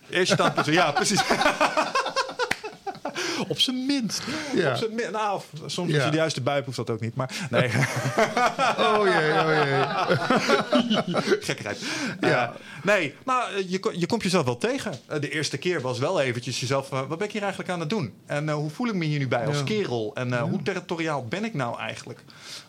Eerst 0.09 0.31
je 0.31 0.37
tand 0.37 0.53
poetsen, 0.53 0.73
ja, 0.73 0.91
precies. 0.91 1.21
Op 3.47 3.59
zijn 3.59 3.85
minst. 3.85 4.23
Ja. 4.55 4.71
Op 4.71 4.77
zijn 4.77 4.95
min- 4.95 5.11
nou, 5.11 5.41
soms 5.65 5.89
Ja. 5.89 5.95
als 5.95 6.05
je 6.05 6.11
de 6.11 6.17
juiste 6.17 6.41
buik 6.41 6.65
hoeft 6.65 6.77
dat 6.77 6.89
ook 6.89 6.99
niet. 6.99 7.15
Maar 7.15 7.47
nee, 7.49 7.67
oh 8.87 9.01
jee, 9.03 9.31
oh 9.31 9.63
jee. 9.63 9.83
gekkerheid. 11.47 11.79
Ja. 12.21 12.49
Eh, 12.49 12.55
nee, 12.83 13.15
nou, 13.25 13.53
eh, 13.53 13.69
je, 13.69 13.93
je 13.97 14.05
komt 14.05 14.23
jezelf 14.23 14.45
wel 14.45 14.57
tegen. 14.57 14.93
Eh, 15.07 15.19
de 15.21 15.29
eerste 15.29 15.57
keer 15.57 15.81
was 15.81 15.99
wel 15.99 16.21
eventjes 16.21 16.59
jezelf... 16.59 16.89
wat 16.89 17.17
ben 17.17 17.27
ik 17.27 17.31
hier 17.31 17.41
eigenlijk 17.41 17.71
aan 17.71 17.79
het 17.79 17.89
doen? 17.89 18.13
En 18.25 18.49
hoe 18.49 18.69
voel 18.69 18.87
ik 18.87 18.93
me 18.93 19.05
hier 19.05 19.19
nu 19.19 19.27
bij 19.27 19.45
als 19.45 19.63
kerel? 19.63 20.11
En 20.13 20.39
hoe 20.39 20.61
territoriaal 20.63 21.25
ben 21.25 21.45
ik 21.45 21.53
nou 21.53 21.79
eigenlijk? 21.79 22.19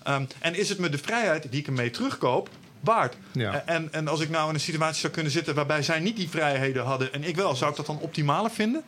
Ehm, 0.02 0.24
en 0.38 0.54
is 0.54 0.68
het 0.68 0.78
me 0.78 0.88
de 0.88 0.98
vrijheid 0.98 1.46
die 1.50 1.60
ik 1.60 1.66
ermee 1.66 1.90
terugkoop 1.90 2.48
waard? 2.80 3.16
Ja. 3.32 3.62
En, 3.66 3.88
en 3.92 4.08
als 4.08 4.20
ik 4.20 4.30
nou 4.30 4.48
in 4.48 4.54
een 4.54 4.60
situatie 4.60 5.00
zou 5.00 5.12
kunnen 5.12 5.32
zitten... 5.32 5.54
waarbij 5.54 5.82
zij 5.82 6.00
niet 6.00 6.16
die 6.16 6.28
vrijheden 6.28 6.84
hadden 6.84 7.12
en 7.12 7.24
ik 7.24 7.36
wel... 7.36 7.54
zou 7.56 7.70
ik 7.70 7.76
dat 7.76 7.86
dan 7.86 7.98
optimaler 7.98 8.50
vinden? 8.50 8.82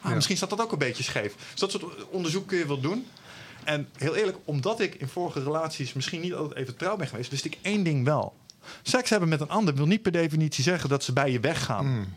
Ah, 0.00 0.08
Ja. 0.08 0.14
Misschien 0.14 0.36
staat 0.36 0.50
dat 0.50 0.60
ook 0.60 0.72
een 0.72 0.78
beetje 0.78 1.02
scheef. 1.02 1.34
Dus 1.50 1.60
dat 1.60 1.70
soort 1.70 2.08
onderzoek 2.08 2.46
kun 2.46 2.58
je 2.58 2.66
wel 2.66 2.80
doen. 2.80 3.06
En 3.64 3.88
heel 3.96 4.14
eerlijk, 4.16 4.36
omdat 4.44 4.80
ik 4.80 4.94
in 4.94 5.08
vorige 5.08 5.42
relaties 5.42 5.92
misschien 5.92 6.20
niet 6.20 6.34
altijd 6.34 6.58
even 6.58 6.76
trouw 6.76 6.96
ben 6.96 7.06
geweest, 7.08 7.30
wist 7.30 7.44
ik 7.44 7.58
één 7.62 7.82
ding 7.82 8.04
wel. 8.04 8.36
Seks 8.82 9.10
hebben 9.10 9.28
met 9.28 9.40
een 9.40 9.48
ander 9.48 9.74
wil 9.74 9.86
niet 9.86 10.02
per 10.02 10.12
definitie 10.12 10.64
zeggen 10.64 10.88
dat 10.88 11.04
ze 11.04 11.12
bij 11.12 11.30
je 11.30 11.40
weggaan. 11.40 11.86
Hmm. 11.86 12.14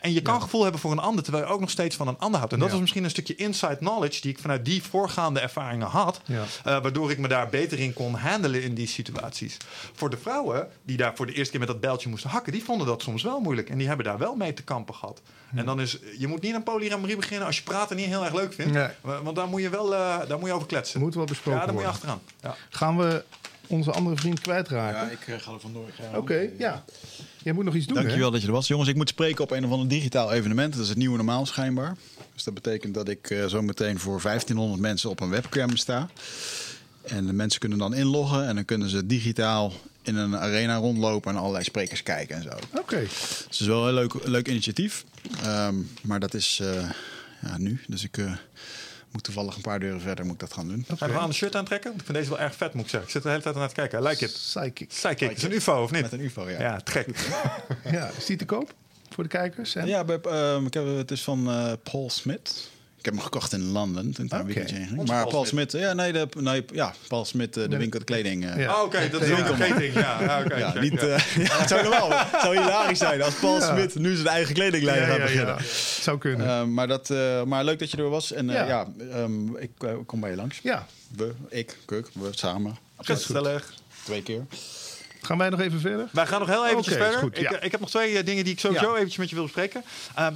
En- 0.00 0.12
je 0.12 0.22
kan 0.22 0.42
gevoel 0.42 0.62
hebben 0.62 0.80
voor 0.80 0.92
een 0.92 0.98
ander, 0.98 1.22
terwijl 1.24 1.44
je 1.46 1.50
ook 1.52 1.60
nog 1.60 1.70
steeds 1.70 1.96
van 1.96 2.08
een 2.08 2.18
ander 2.18 2.36
houdt. 2.38 2.52
En 2.54 2.58
dat 2.58 2.68
Ja. 2.68 2.74
is 2.74 2.80
misschien 2.80 3.04
een 3.04 3.10
stukje 3.10 3.34
inside 3.34 3.76
knowledge 3.76 4.20
die 4.20 4.30
ik 4.30 4.38
vanuit 4.38 4.64
die 4.64 4.82
voorgaande 4.82 5.40
ervaringen 5.40 5.86
had. 5.86 6.20
Ja. 6.24 6.42
eh, 6.64 6.82
waardoor 6.82 7.10
ik 7.10 7.18
me 7.18 7.28
daar 7.28 7.48
beter 7.48 7.78
in 7.78 7.92
kon 7.92 8.14
handelen 8.14 8.62
in 8.62 8.74
die 8.74 8.86
situaties. 8.86 9.56
Voor 9.94 10.10
de 10.10 10.16
vrouwen 10.16 10.68
die 10.82 10.96
daar 10.96 11.16
voor 11.16 11.26
de 11.26 11.32
eerste 11.32 11.50
keer 11.50 11.60
met 11.60 11.68
dat 11.68 11.80
bijltje 11.80 12.08
moesten 12.08 12.30
hakken, 12.30 12.52
die 12.52 12.64
vonden 12.64 12.86
dat 12.86 13.02
soms 13.02 13.22
wel 13.22 13.40
moeilijk. 13.40 13.70
En 13.70 13.78
die 13.78 13.86
hebben 13.86 14.06
daar 14.06 14.18
wel 14.18 14.34
mee 14.36 14.54
te 14.54 14.62
kampen 14.62 14.94
gehad. 14.94 15.20
En 15.54 15.64
dan 15.64 15.80
is, 15.80 15.98
je 16.18 16.26
moet 16.26 16.42
niet 16.42 16.54
aan 16.54 16.62
polyamorie 16.62 17.16
beginnen 17.16 17.46
als 17.46 17.56
je 17.56 17.62
praten 17.62 17.96
niet 17.96 18.06
heel 18.06 18.24
erg 18.24 18.34
leuk 18.34 18.52
vindt. 18.54 18.72
Nee. 18.72 18.88
Want 19.22 19.36
daar 19.36 19.48
moet 19.48 19.60
je 19.62 19.68
wel 19.68 19.94
eh, 19.94 20.18
daar 20.28 20.38
moet 20.38 20.48
je 20.48 20.54
over 20.54 20.66
kletsen. 20.66 21.00
Moet 21.00 21.14
wel 21.14 21.24
besproken 21.24 21.60
ja, 21.60 21.66
daar 21.66 21.74
moet 21.74 21.84
je 21.84 21.88
worden. 21.90 22.10
achteraan. 22.10 22.56
Ja. 22.58 22.76
Gaan 22.76 22.98
we 22.98 23.24
onze 23.66 23.92
andere 23.92 24.16
vriend 24.16 24.40
kwijtraken? 24.40 25.00
Ja, 25.06 25.10
ik 25.10 25.26
eh, 25.26 25.34
ga 25.38 25.52
er 25.52 25.60
vandoor. 25.60 25.88
Oké, 26.14 26.48
ja. 26.58 26.84
Jij 27.48 27.56
moet 27.56 27.66
nog 27.66 27.74
iets 27.74 27.86
doen, 27.86 27.96
Dankjewel 27.96 28.30
dat 28.30 28.40
je 28.40 28.46
er 28.46 28.52
was. 28.52 28.68
Jongens, 28.68 28.88
ik 28.88 28.96
moet 28.96 29.08
spreken 29.08 29.44
op 29.44 29.50
een 29.50 29.64
of 29.64 29.70
ander 29.70 29.88
digitaal 29.88 30.32
evenement. 30.32 30.72
Dat 30.72 30.82
is 30.82 30.88
het 30.88 30.98
nieuwe 30.98 31.16
normaal 31.16 31.46
schijnbaar. 31.46 31.96
Dus 32.34 32.44
dat 32.44 32.54
betekent 32.54 32.94
dat 32.94 33.08
ik 33.08 33.30
eh, 33.30 33.46
zo 33.46 33.62
meteen 33.62 33.98
voor 33.98 34.20
1500 34.22 34.80
mensen 34.80 35.10
op 35.10 35.20
een 35.20 35.30
webcam 35.30 35.76
sta. 35.76 36.08
En 37.02 37.26
de 37.26 37.32
mensen 37.32 37.60
kunnen 37.60 37.78
dan 37.78 37.94
inloggen 37.94 38.46
en 38.46 38.54
dan 38.54 38.64
kunnen 38.64 38.88
ze 38.88 39.06
digitaal 39.06 39.72
in 40.02 40.16
een 40.16 40.36
arena 40.36 40.76
rondlopen 40.76 41.32
en 41.32 41.38
allerlei 41.38 41.64
sprekers 41.64 42.02
kijken 42.02 42.36
en 42.36 42.42
zo. 42.42 42.78
Oké. 42.78 43.00
Dus 43.00 43.38
het 43.44 43.60
is 43.60 43.66
wel 43.66 43.88
een 43.88 43.94
leuk, 43.94 44.14
leuk 44.24 44.48
initiatief. 44.48 45.04
Ehm, 45.42 45.74
maar 46.02 46.20
dat 46.20 46.34
is 46.34 46.58
eh, 46.62 46.90
ja, 47.42 47.58
nu. 47.58 47.80
Dus 47.86 48.04
ik 48.04 48.16
eh, 48.18 48.32
moet 49.18 49.34
toevallig 49.34 49.56
een 49.56 49.62
paar 49.62 49.80
deuren 49.80 50.00
verder 50.00 50.24
moet 50.24 50.34
ik 50.34 50.40
dat 50.40 50.52
gaan 50.52 50.68
doen. 50.68 50.84
Ga 50.96 51.06
je 51.06 51.12
nog 51.12 51.22
aan 51.22 51.28
de 51.28 51.34
shirt 51.34 51.56
aantrekken? 51.56 51.88
Want 51.88 52.00
Ik 52.00 52.06
vind 52.06 52.18
deze 52.18 52.30
wel 52.30 52.40
erg 52.40 52.54
vet, 52.54 52.74
moet 52.74 52.84
ik 52.84 52.90
zeggen. 52.90 53.08
Ik 53.08 53.14
zit 53.14 53.22
de 53.22 53.28
hele 53.28 53.42
tijd 53.42 53.54
naar 53.54 53.68
te 53.68 53.74
kijken. 53.74 54.00
I 54.00 54.02
like 54.02 54.24
it. 54.24 54.32
Psychic. 54.32 54.88
Psychic. 54.88 55.30
Is 55.30 55.42
een 55.42 55.52
UFO 55.52 55.82
of 55.82 55.90
niet? 55.90 56.02
Met 56.02 56.12
een 56.12 56.20
UFO, 56.20 56.48
ja. 56.50 56.60
Ja, 56.60 56.80
te 56.80 56.90
gek. 56.90 57.06
Ja, 57.96 58.10
is 58.16 58.26
die 58.26 58.36
te 58.36 58.44
koop 58.44 58.74
voor 59.10 59.22
de 59.24 59.30
kijkers? 59.30 59.74
En... 59.74 59.86
Ja, 59.86 60.04
bij, 60.04 60.20
ehm, 60.20 60.66
ik 60.66 60.74
heb, 60.74 60.96
het 60.96 61.10
is 61.10 61.22
van 61.24 61.50
eh, 61.50 61.72
Paul 61.82 62.10
Smith. 62.10 62.70
Ik 62.98 63.04
heb 63.04 63.14
hem 63.14 63.22
gekocht 63.22 63.52
in 63.52 63.70
Londen 63.70 64.12
toen 64.12 64.24
ik 64.24 64.30
daar 64.30 64.40
een 64.40 64.46
weekendje 64.46 64.76
ging. 64.76 64.98
Onze 64.98 65.12
Maar 65.12 65.26
Paul. 65.26 65.44
Smith, 65.44 65.72
ja, 65.72 65.92
nee, 65.92 66.12
de, 66.12 66.28
nee, 66.38 66.64
ja, 66.72 66.94
Paul 67.08 67.24
Smith, 67.24 67.56
eh, 67.56 67.62
de 67.62 67.68
Nee. 67.68 67.78
winkel 67.78 67.98
de 67.98 68.04
kleding. 68.04 68.46
eh, 68.46 68.56
Ja. 68.58 68.74
Oh, 68.76 68.82
Oké, 68.82 69.08
dat 69.10 69.22
is 69.22 69.28
Ja. 69.28 69.38
een 69.38 69.44
catering. 69.58 69.94
Ja, 69.94 70.20
ja, 70.22 70.40
oké. 70.44 70.56
Ja, 70.58 70.70
check, 70.70 70.80
niet, 70.82 71.00
ja. 71.00 71.06
eh, 71.06 71.36
ja, 71.46 71.58
het 71.58 71.68
zou 71.68 71.82
normaal. 71.82 72.10
Het 72.12 72.40
zou 72.40 72.58
hilarisch 72.58 72.98
zijn 72.98 73.22
als 73.22 73.34
Paul 73.34 73.58
Ja. 73.58 73.66
Smith 73.72 73.94
nu 73.94 74.14
zijn 74.14 74.26
eigen 74.26 74.54
kledinglijn 74.54 75.00
ja, 75.00 75.06
gaat 75.06 75.16
ja, 75.16 75.22
beginnen. 75.22 75.54
ja. 75.58 75.62
Zou 76.00 76.18
kunnen. 76.18 76.74
Maar, 76.74 76.86
dat, 76.88 77.10
eh, 77.10 77.42
maar 77.42 77.64
leuk 77.64 77.78
dat 77.78 77.90
je 77.90 77.96
er 77.96 78.08
was. 78.08 78.32
En 78.32 78.48
eh, 78.50 78.54
Ja. 78.56 78.64
ja, 78.66 78.86
ehm, 79.12 79.56
ik 79.56 79.70
kom 80.06 80.20
bij 80.20 80.30
je 80.30 80.36
langs. 80.36 80.58
ja. 80.62 80.86
We, 81.16 81.32
ik, 81.48 81.76
Kuk, 81.84 82.08
we 82.12 82.28
samen. 82.30 82.76
Gezellig. 82.98 83.74
Twee 84.04 84.22
keer. 84.22 84.46
Gaan 85.22 85.38
wij 85.38 85.48
nog 85.48 85.60
even 85.60 85.80
verder? 85.80 86.08
Wij 86.12 86.26
gaan 86.26 86.40
nog 86.40 86.48
heel 86.48 86.66
eventjes 86.66 86.94
verder. 86.94 87.18
goed, 87.18 87.36
ik, 87.38 87.42
ja. 87.50 87.52
eh, 87.58 87.64
ik 87.64 87.70
heb 87.70 87.80
nog 87.80 87.90
twee 87.90 88.22
dingen 88.22 88.44
die 88.44 88.52
ik 88.52 88.60
sowieso 88.60 88.86
Ja. 88.90 88.94
eventjes 88.94 89.16
met 89.16 89.28
je 89.28 89.34
wil 89.34 89.44
bespreken. 89.44 89.82
Ehm, 90.14 90.32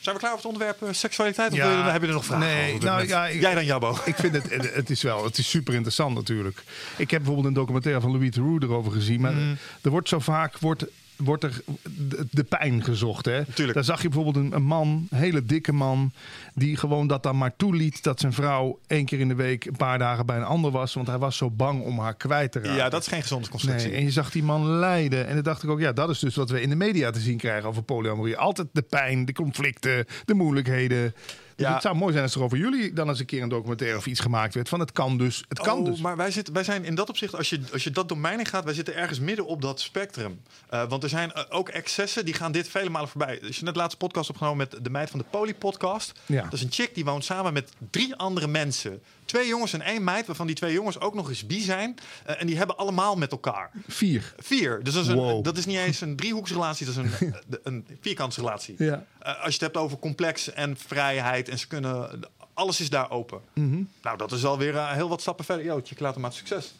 zijn 0.00 0.14
we 0.14 0.20
klaar 0.20 0.30
voor 0.38 0.50
het 0.50 0.60
onderwerp 0.60 0.82
eh, 0.82 0.88
seksualiteit? 0.92 1.50
Of 1.50 1.56
je- 1.56 1.62
heb 1.62 2.00
je 2.00 2.06
er 2.06 2.12
nog 2.12 2.24
vragen 2.24 2.46
Nee, 2.46 2.72
over? 2.74 2.84
nou 2.84 3.06
ja, 3.06 3.26
ik- 3.26 3.40
Jij 3.40 3.54
dan, 3.54 3.64
Jabbo. 3.64 3.96
Ik 4.04 4.14
vind 4.16 4.34
het, 4.34 4.50
het 4.50 4.74
het 4.74 4.90
is 4.90 5.02
wel, 5.02 5.24
het 5.24 5.38
is 5.38 5.50
super 5.50 5.74
interessant 5.74 6.14
natuurlijk. 6.14 6.62
Ik 6.96 7.10
heb 7.10 7.18
bijvoorbeeld 7.20 7.46
een 7.46 7.52
documentaire 7.60 8.00
van 8.00 8.10
Louis 8.12 8.30
Theroux 8.30 8.64
erover 8.64 8.92
gezien. 8.92 9.20
Maar 9.20 9.32
Mm. 9.32 9.56
er 9.82 9.90
wordt 9.90 10.08
zo 10.08 10.18
vaak, 10.18 10.58
wordt, 10.58 10.84
wordt 11.18 11.44
er 11.44 11.62
de, 11.82 12.26
de 12.30 12.44
pijn 12.44 12.84
gezocht. 12.84 13.24
Hè? 13.24 13.44
Tuurlijk. 13.44 13.74
Daar 13.74 13.84
zag 13.84 14.02
je 14.02 14.08
bijvoorbeeld 14.08 14.44
een, 14.44 14.52
een 14.52 14.62
man, 14.62 15.06
een 15.10 15.18
hele 15.18 15.44
dikke 15.44 15.72
man, 15.72 16.12
die 16.54 16.76
gewoon 16.76 17.06
dat 17.06 17.22
dan 17.22 17.38
maar 17.38 17.56
toeliet 17.56 18.02
dat 18.02 18.20
zijn 18.20 18.32
vrouw 18.32 18.78
één 18.86 19.04
keer 19.04 19.20
in 19.20 19.28
de 19.28 19.34
week 19.34 19.64
een 19.64 19.76
paar 19.76 19.98
dagen 19.98 20.26
bij 20.26 20.36
een 20.36 20.44
ander 20.44 20.70
was. 20.70 20.94
Want 20.94 21.06
hij 21.06 21.18
was 21.18 21.36
zo 21.36 21.50
bang 21.50 21.82
om 21.82 21.98
haar 21.98 22.14
kwijt 22.14 22.52
te 22.52 22.58
raken. 22.58 22.76
Ja, 22.76 22.88
dat 22.88 23.00
is 23.00 23.08
geen 23.08 23.22
gezonde 23.22 23.48
constructie. 23.48 23.88
Nee, 23.88 23.96
en 23.96 24.04
je 24.04 24.10
zag 24.10 24.30
die 24.30 24.42
man 24.42 24.66
lijden. 24.66 25.26
En 25.26 25.34
dan 25.34 25.44
dacht 25.44 25.62
ik 25.62 25.70
ook, 25.70 25.80
ja, 25.80 25.92
dat 25.92 26.10
is 26.10 26.18
dus 26.18 26.36
wat 26.36 26.50
we 26.50 26.60
in 26.60 26.68
de 26.68 26.76
media 26.76 27.10
te 27.10 27.20
zien 27.20 27.36
krijgen 27.36 27.68
over 27.68 27.82
polyamorie. 27.82 28.36
Altijd 28.36 28.68
de 28.72 28.82
pijn, 28.82 29.24
de 29.24 29.32
conflicten, 29.32 30.06
de 30.24 30.34
moeilijkheden. 30.34 31.14
Dus 31.58 31.66
Ja. 31.66 31.72
het 31.72 31.82
zou 31.82 31.96
mooi 31.96 32.12
zijn 32.12 32.24
als 32.24 32.34
er 32.34 32.42
over 32.42 32.58
jullie 32.58 32.92
dan 32.92 33.08
eens 33.08 33.18
een 33.18 33.26
keer 33.26 33.42
een 33.42 33.48
documentaire 33.48 33.96
of 33.96 34.06
iets 34.06 34.20
gemaakt 34.20 34.54
werd. 34.54 34.68
Van 34.68 34.80
het 34.80 34.92
kan 34.92 35.18
dus, 35.18 35.44
het 35.48 35.60
kan 35.60 35.78
oh, 35.78 35.84
dus. 35.84 36.00
Maar 36.00 36.16
wij, 36.16 36.30
zitten, 36.30 36.54
wij 36.54 36.64
zijn 36.64 36.84
in 36.84 36.94
dat 36.94 37.08
opzicht, 37.08 37.34
als 37.34 37.48
je, 37.50 37.60
als 37.72 37.84
je 37.84 37.90
dat 37.90 38.08
domein 38.08 38.38
in 38.38 38.46
gaat, 38.46 38.64
wij 38.64 38.74
zitten 38.74 38.94
ergens 38.96 39.20
midden 39.20 39.46
op 39.46 39.62
dat 39.62 39.80
spectrum. 39.80 40.40
Eh, 40.68 40.88
want 40.88 41.02
er 41.02 41.08
zijn 41.08 41.32
eh, 41.32 41.42
ook 41.48 41.68
excessen 41.68 42.24
die 42.24 42.34
gaan 42.34 42.52
dit 42.52 42.68
vele 42.68 42.90
malen 42.90 43.08
voorbij. 43.08 43.40
Als 43.46 43.56
je 43.58 43.64
net 43.64 43.76
laatste 43.76 43.96
podcast 43.96 44.30
opgenomen 44.30 44.56
met 44.56 44.84
de 44.84 44.90
meid 44.90 45.10
van 45.10 45.18
de 45.18 45.24
Poly 45.30 45.54
Podcast. 45.54 46.12
Ja. 46.26 46.42
Dat 46.42 46.52
is 46.52 46.62
een 46.62 46.72
chick 46.72 46.94
die 46.94 47.04
woont 47.04 47.24
samen 47.24 47.52
met 47.52 47.72
drie 47.90 48.14
andere 48.16 48.46
mensen. 48.48 49.02
Twee 49.28 49.46
jongens 49.48 49.72
en 49.72 49.80
één 49.82 50.04
meid, 50.04 50.26
waarvan 50.26 50.46
die 50.46 50.56
twee 50.56 50.72
jongens 50.72 51.00
ook 51.00 51.14
nog 51.14 51.28
eens 51.28 51.46
bi 51.46 51.60
zijn. 51.60 51.96
Eh, 52.24 52.40
en 52.40 52.46
die 52.46 52.56
hebben 52.56 52.76
allemaal 52.76 53.16
met 53.16 53.30
elkaar. 53.32 53.70
Vier. 53.88 54.34
Vier. 54.38 54.82
Dus 54.82 54.94
dat 54.94 55.02
is, 55.02 55.08
een, 55.08 55.16
Wow. 55.16 55.44
dat 55.44 55.56
is 55.56 55.66
niet 55.66 55.76
eens 55.78 56.00
een 56.00 56.16
driehoeksrelatie, 56.16 56.86
dat 56.86 56.96
is 56.96 57.00
een, 57.20 57.34
een, 57.48 57.60
een 57.62 57.86
vierkantsrelatie. 58.00 58.74
Ja. 58.78 59.04
Eh, 59.18 59.28
als 59.36 59.44
je 59.44 59.52
het 59.52 59.60
hebt 59.60 59.76
over 59.76 59.98
complex 59.98 60.52
en 60.52 60.76
vrijheid 60.86 61.48
en 61.48 61.58
ze 61.58 61.66
kunnen. 61.66 62.20
Alles 62.54 62.80
is 62.80 62.90
daar 62.90 63.10
open. 63.10 63.40
Mhm. 63.54 63.82
Nou, 64.02 64.16
dat 64.16 64.32
is 64.32 64.44
alweer 64.44 64.74
uh, 64.74 64.90
heel 64.92 65.08
wat 65.08 65.20
stappen 65.20 65.44
verder. 65.44 65.64
Jootje, 65.64 65.94
ik 65.94 66.00
laat 66.00 66.12
hem 66.12 66.22
maar 66.22 66.32
succes. 66.32 66.74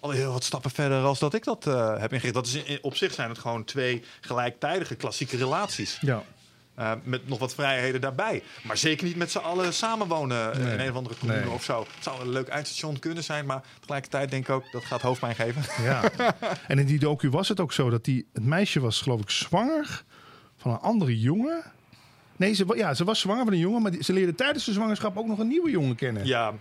Al 0.00 0.10
heel 0.10 0.32
wat 0.32 0.44
stappen 0.44 0.70
verder 0.70 1.02
als 1.02 1.18
dat 1.18 1.34
ik 1.34 1.44
dat 1.44 1.66
eh, 1.66 1.98
heb 2.00 2.12
ingericht. 2.12 2.34
Dat 2.34 2.46
is 2.46 2.54
in- 2.54 2.78
op 2.82 2.96
zich 2.96 3.12
zijn 3.14 3.28
het 3.28 3.38
gewoon 3.38 3.64
twee 3.64 4.02
gelijktijdige 4.20 4.94
klassieke 4.94 5.36
relaties. 5.36 5.98
Ja. 6.00 6.22
Eh, 6.82 6.92
met 7.02 7.28
nog 7.28 7.38
wat 7.38 7.54
vrijheden 7.54 8.00
daarbij. 8.00 8.42
Maar 8.62 8.76
zeker 8.76 9.06
niet 9.06 9.16
met 9.16 9.30
z'n 9.30 9.38
allen 9.38 9.72
samenwonen 9.74 10.52
eh, 10.52 10.58
Nee. 10.58 10.72
in 10.74 10.80
een 10.80 10.90
of 10.90 10.96
andere 10.96 11.14
commune 11.18 11.40
Nee. 11.44 11.50
of 11.50 11.62
zo. 11.64 11.80
Het 11.80 12.04
zou 12.04 12.20
een 12.20 12.28
leuk 12.30 12.48
eindstation 12.48 12.98
kunnen 12.98 13.24
zijn, 13.24 13.46
maar 13.46 13.62
tegelijkertijd 13.80 14.30
denk 14.30 14.44
ik 14.48 14.54
ook 14.54 14.64
dat 14.72 14.84
gaat 14.84 15.02
hoofdpijn 15.02 15.34
geven. 15.34 15.62
ja. 15.84 16.02
en 16.68 16.78
in 16.78 16.86
die 16.86 16.98
docu 16.98 17.30
was 17.30 17.48
het 17.48 17.60
ook 17.60 17.72
zo 17.72 17.90
dat 17.90 18.04
die, 18.04 18.26
het 18.32 18.44
meisje 18.44 18.80
was 18.80 19.00
geloof 19.00 19.20
ik 19.20 19.30
zwanger 19.30 20.04
van 20.56 20.70
een 20.72 20.78
andere 20.78 21.18
jongen. 21.20 21.62
Nee, 22.36 22.52
ze, 22.54 22.64
ja, 22.76 22.94
ze 22.94 23.04
was 23.04 23.20
zwanger 23.20 23.44
van 23.44 23.52
een 23.52 23.58
jongen, 23.58 23.82
maar 23.82 23.90
die- 23.90 24.02
ze 24.04 24.12
leerde 24.12 24.34
tijdens 24.34 24.64
de 24.64 24.72
zwangerschap 24.72 25.16
ook 25.16 25.26
nog 25.26 25.38
een 25.38 25.48
nieuwe 25.48 25.70
jongen 25.70 25.94
kennen. 25.96 26.26
Ja, 26.26 26.52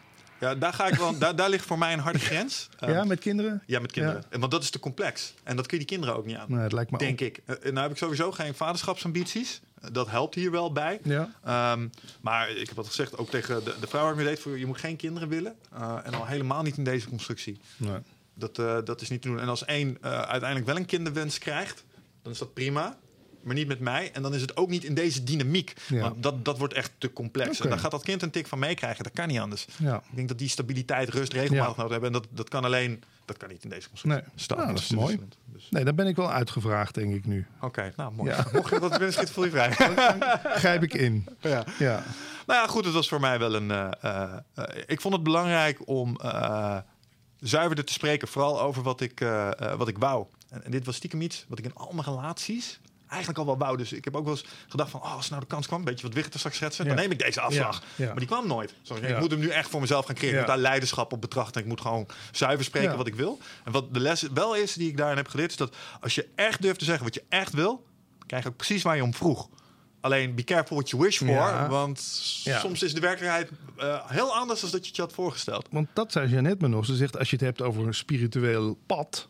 ja 0.42 0.56
daar, 0.56 0.74
ga 0.74 0.88
ik 0.88 0.94
wel, 0.96 1.18
daar, 1.18 1.36
daar 1.36 1.50
ligt 1.50 1.66
voor 1.66 1.78
mij 1.78 1.94
een 1.94 2.00
harde 2.00 2.20
grens. 2.20 2.70
Eh, 2.80 2.90
Ja, 2.94 3.04
met 3.04 3.20
kinderen? 3.20 3.64
ja, 3.66 3.80
met 3.80 3.92
kinderen. 3.92 4.24
En 4.30 4.40
Want 4.40 4.52
dat 4.52 4.64
is 4.64 4.70
te 4.70 4.80
complex. 4.80 5.34
En 5.44 5.56
dat 5.56 5.68
kun 5.68 5.78
je 5.80 5.86
die 5.86 5.96
kinderen 5.98 6.16
ook 6.20 6.26
niet 6.26 6.36
aan. 6.38 6.46
Nee, 6.48 6.60
het 6.60 6.72
lijkt 6.72 6.92
me 6.92 6.98
denk 6.98 7.22
ik. 7.22 7.42
Eh, 7.46 7.56
nou 7.64 7.78
heb 7.80 7.92
ik 7.92 7.98
sowieso 7.98 8.32
geen 8.32 8.54
vaderschapsambities. 8.54 9.62
Eh, 9.82 9.90
Dat 9.92 10.10
helpt 10.10 10.36
hier 10.36 10.52
wel 10.52 10.72
bij. 10.72 11.00
Ja. 11.04 11.30
Ehm, 11.44 11.88
maar 12.22 12.50
ik 12.50 12.68
heb 12.68 12.76
dat 12.76 12.88
gezegd 12.88 13.18
ook 13.18 13.30
tegen 13.30 13.64
de, 13.64 13.76
de 13.80 13.88
vrouw 13.88 14.02
waar 14.02 14.12
ik 14.12 14.18
mee 14.18 14.26
deed. 14.26 14.40
Voor, 14.40 14.60
je 14.60 14.66
moet 14.66 14.78
geen 14.80 14.96
kinderen 14.96 15.30
willen. 15.30 15.56
Eh, 15.74 15.98
en 16.04 16.14
al 16.14 16.26
helemaal 16.26 16.62
niet 16.62 16.78
in 16.78 16.84
deze 16.84 17.08
constructie. 17.10 17.60
Nee. 17.78 17.98
Dat, 18.34 18.60
eh, 18.60 18.78
dat 18.84 19.02
is 19.02 19.10
niet 19.10 19.22
te 19.22 19.28
doen. 19.28 19.40
En 19.40 19.48
als 19.48 19.66
één 19.66 19.98
eh, 20.02 20.12
uiteindelijk 20.22 20.66
wel 20.66 20.76
een 20.76 20.86
kinderwens 20.86 21.38
krijgt, 21.38 21.84
dan 22.22 22.32
is 22.32 22.38
dat 22.38 22.54
prima. 22.54 22.98
Maar 23.44 23.56
niet 23.56 23.68
met 23.68 23.80
mij. 23.80 24.10
En 24.14 24.22
dan 24.22 24.34
is 24.34 24.42
het 24.42 24.58
ook 24.58 24.70
niet 24.70 24.84
in 24.84 24.94
deze 24.94 25.24
dynamiek. 25.24 25.74
Ja. 25.88 26.00
Want 26.02 26.24
dat, 26.24 26.46
dat 26.46 26.58
wordt 26.58 26.74
echt 26.74 26.92
te 26.98 27.14
complex. 27.14 27.50
Oké. 27.50 27.64
En 27.64 27.70
dan 27.70 27.80
gaat 27.80 27.92
dat 27.92 28.04
kind 28.04 28.22
een 28.22 28.30
tik 28.32 28.48
van 28.48 28.60
meekrijgen. 28.60 29.04
Dat 29.04 29.14
kan 29.14 29.28
niet 29.28 29.40
anders. 29.40 29.68
Ja. 29.78 29.96
Ik 30.10 30.16
denk 30.16 30.28
dat 30.28 30.38
die 30.38 30.50
stabiliteit, 30.50 31.10
rust, 31.10 31.34
regelmatig 31.34 31.76
Ja. 31.76 31.82
nodig 31.82 31.92
hebben. 31.92 32.08
En 32.14 32.14
dat, 32.22 32.28
dat 32.30 32.50
kan 32.50 32.64
alleen, 32.66 33.04
dat 33.26 33.38
kan 33.38 33.50
niet 33.50 33.64
in 33.64 33.70
deze 33.70 33.90
constructie. 33.90 34.24
Nee. 34.24 34.34
Stap, 34.40 34.58
Nou, 34.58 34.70
dat 34.70 34.80
is 34.80 34.90
mooi. 34.90 35.20
Dus, 35.46 35.68
Nee, 35.70 35.84
dan 35.84 35.96
ben 35.96 36.08
ik 36.08 36.16
wel 36.16 36.32
uitgevraagd, 36.32 36.94
denk 36.96 37.14
ik 37.16 37.26
nu. 37.26 37.46
Oké, 37.62 37.94
nou 37.96 38.14
mooi. 38.14 38.30
Ja. 38.30 38.46
Mocht 38.54 38.70
je 38.70 38.80
binnen 38.90 39.14
schiet, 39.14 39.30
voel 39.30 39.44
je 39.44 39.50
vrij. 39.50 39.72
Grijp 40.62 40.84
ik 40.84 40.94
in. 40.94 41.28
ja. 41.42 41.64
Ja. 41.80 42.04
Nou 42.48 42.60
ja, 42.62 42.68
goed, 42.68 42.86
het 42.86 42.94
was 42.94 43.08
voor 43.08 43.20
mij 43.20 43.40
wel 43.40 43.56
een. 43.56 43.72
eh, 43.72 44.34
eh, 44.54 44.64
ik 44.86 45.02
vond 45.02 45.14
het 45.14 45.24
belangrijk 45.24 45.80
om 45.88 46.18
eh, 46.22 46.78
zuiverder 47.40 47.86
te 47.86 47.94
spreken, 47.94 48.28
vooral 48.28 48.62
over 48.62 48.84
wat 48.84 49.02
ik, 49.02 49.20
wat 49.78 49.88
ik 49.88 49.98
wou. 49.98 50.26
En, 50.50 50.64
en 50.64 50.72
dit 50.72 50.86
was 50.86 50.96
stiekem 50.96 51.22
iets 51.22 51.46
wat 51.48 51.60
ik 51.60 51.66
in 51.66 51.74
al 51.76 51.92
mijn 51.94 52.08
relaties 52.08 52.80
eigenlijk 53.12 53.40
al 53.40 53.46
wel 53.46 53.58
wou. 53.58 53.78
Dus 53.78 53.92
ik 53.94 54.04
heb 54.04 54.16
ook 54.16 54.24
wel 54.24 54.34
eens 54.34 54.46
gedacht 54.68 54.90
van, 54.92 55.02
oh, 55.02 55.16
als 55.16 55.30
nou 55.30 55.42
de 55.42 55.48
kans 55.48 55.68
kwam, 55.68 55.80
een 55.80 55.86
beetje 55.86 56.06
wat 56.06 56.16
Wichter 56.16 56.40
straks 56.40 56.56
schetsen, 56.58 56.86
dan 56.88 56.96
neem 56.96 57.12
ik 57.12 57.20
deze 57.20 57.42
afslag. 57.42 57.84
Maar 57.98 58.16
die 58.16 58.26
kwam 58.28 58.48
nooit. 58.48 58.74
Zo, 58.82 58.96
ik 58.96 59.20
moet 59.20 59.32
hem 59.32 59.40
nu 59.40 59.48
echt 59.50 59.70
voor 59.70 59.82
mezelf 59.82 60.06
gaan 60.06 60.16
creëren. 60.16 60.34
Ik 60.40 60.46
moet 60.46 60.54
daar 60.56 60.64
leiderschap 60.64 61.14
op 61.14 61.22
betrachten. 61.22 61.62
Ik 61.62 61.68
moet 61.68 61.82
gewoon 61.82 62.08
zuiver 62.32 62.66
spreken 62.66 62.98
wat 62.98 63.08
ik 63.08 63.16
wil. 63.16 63.40
En 63.64 63.72
wat 63.72 63.94
de 63.94 64.00
les 64.00 64.22
wel 64.34 64.56
is 64.56 64.74
die 64.74 64.90
ik 64.90 64.98
daarin 64.98 65.18
heb 65.18 65.28
geleerd, 65.28 65.50
is 65.52 65.58
dat 65.58 65.76
als 66.02 66.16
je 66.16 66.28
echt 66.36 66.62
durft 66.62 66.80
te 66.80 66.86
zeggen 66.86 67.04
wat 67.04 67.14
je 67.14 67.24
echt 67.30 67.54
wil, 67.54 67.84
krijg 68.28 68.44
je 68.44 68.50
ook 68.50 68.56
precies 68.58 68.84
waar 68.84 68.96
je 68.96 69.04
om 69.04 69.14
vroeg. 69.14 69.50
Alleen 70.02 70.36
be 70.36 70.44
careful 70.44 70.76
what 70.76 70.90
you 70.90 71.04
wish 71.04 71.18
for, 71.18 71.28
Ja. 71.28 71.68
want 71.68 72.22
Ja. 72.44 72.60
soms 72.60 72.84
is 72.84 72.94
de 72.94 73.00
werkelijkheid 73.00 73.50
eh, 73.78 74.10
heel 74.10 74.36
anders 74.36 74.62
dan 74.62 74.70
dat 74.70 74.82
je 74.82 74.88
het 74.88 74.96
je 74.96 75.02
had 75.02 75.14
voorgesteld. 75.14 75.68
Want 75.72 75.88
dat 75.94 76.12
zei 76.12 76.28
Jeannette 76.30 76.58
me 76.66 76.68
nog. 76.68 76.86
Ze 76.86 76.96
zegt, 76.96 77.18
als 77.18 77.30
je 77.30 77.36
het 77.36 77.46
hebt 77.46 77.62
over 77.62 77.88
een 77.88 77.94
spiritueel 77.94 78.78
pad... 78.86 79.28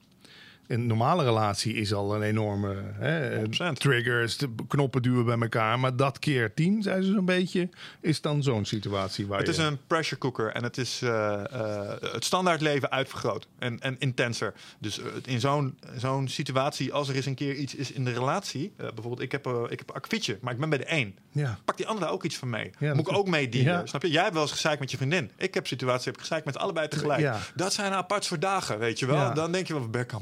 Een 0.71 0.87
normale 0.87 1.23
relatie 1.23 1.73
is 1.73 1.93
al 1.93 2.15
een 2.15 2.21
enorme 2.21 2.75
hè, 2.93 3.45
100%. 3.45 3.73
triggers, 3.73 4.37
de 4.37 4.49
knoppen 4.67 5.01
duwen 5.01 5.25
bij 5.25 5.39
elkaar. 5.39 5.79
Maar 5.79 5.95
dat 5.95 6.19
keer 6.19 6.53
tien, 6.53 6.83
zei 6.83 7.03
ze 7.03 7.11
zo'n 7.11 7.25
beetje, 7.25 7.69
is 8.01 8.21
dan 8.21 8.43
zo'n 8.43 8.65
situatie 8.65 9.27
waar 9.27 9.37
Het 9.37 9.47
je... 9.47 9.53
is 9.53 9.59
een 9.59 9.77
pressure 9.87 10.17
cooker 10.19 10.51
en 10.51 10.63
het 10.63 10.77
is 10.77 11.01
eh, 11.01 11.43
eh, 11.53 12.01
het 12.01 12.25
standaard 12.25 12.61
leven 12.61 12.91
uitvergroot 12.91 13.47
en, 13.59 13.79
en 13.79 13.95
intenser. 13.99 14.53
Dus 14.79 14.99
eh, 14.99 15.05
in 15.25 15.39
zo'n 15.39 15.77
zo'n 15.95 16.27
situatie, 16.27 16.93
als 16.93 17.09
er 17.09 17.15
eens 17.15 17.25
een 17.25 17.35
keer 17.35 17.55
iets 17.55 17.75
is 17.75 17.91
in 17.91 18.05
de 18.05 18.13
relatie, 18.13 18.73
bijvoorbeeld 18.77 19.21
ik 19.21 19.31
heb, 19.31 19.47
ik 19.69 19.79
heb 19.79 20.09
een 20.09 20.37
maar 20.41 20.53
ik 20.53 20.59
ben 20.59 20.69
bij 20.69 20.77
de 20.77 20.85
één. 20.85 21.15
Ja. 21.31 21.59
Pak 21.65 21.77
die 21.77 21.87
ander 21.87 22.03
daar 22.03 22.13
ook 22.13 22.23
iets 22.23 22.37
van 22.37 22.49
mee. 22.49 22.71
Ja, 22.79 22.93
Moet 22.93 23.07
ik 23.07 23.17
ook 23.17 23.27
mee. 23.27 23.63
Ja. 23.63 23.85
Snap 23.85 24.01
je? 24.01 24.11
Jij 24.11 24.21
hebt 24.21 24.33
wel 24.33 24.43
eens 24.43 24.51
gezeikt 24.51 24.79
met 24.79 24.91
je 24.91 24.97
vriendin. 24.97 25.31
Ik 25.37 25.53
heb 25.53 25.67
situatie, 25.67 26.05
heb 26.05 26.13
ik 26.13 26.21
gezeikt 26.21 26.45
met 26.45 26.57
allebei 26.57 26.87
tegelijk. 26.87 27.35
Dat 27.55 27.73
zijn 27.73 27.93
apart 27.93 28.27
voor 28.27 28.39
dagen, 28.39 28.79
weet 28.79 28.99
je 28.99 29.05
wel. 29.05 29.33
Dan 29.33 29.51
denk 29.51 29.67
je 29.67 29.73
wel, 29.73 29.89
ben 29.89 30.01
ik 30.01 30.13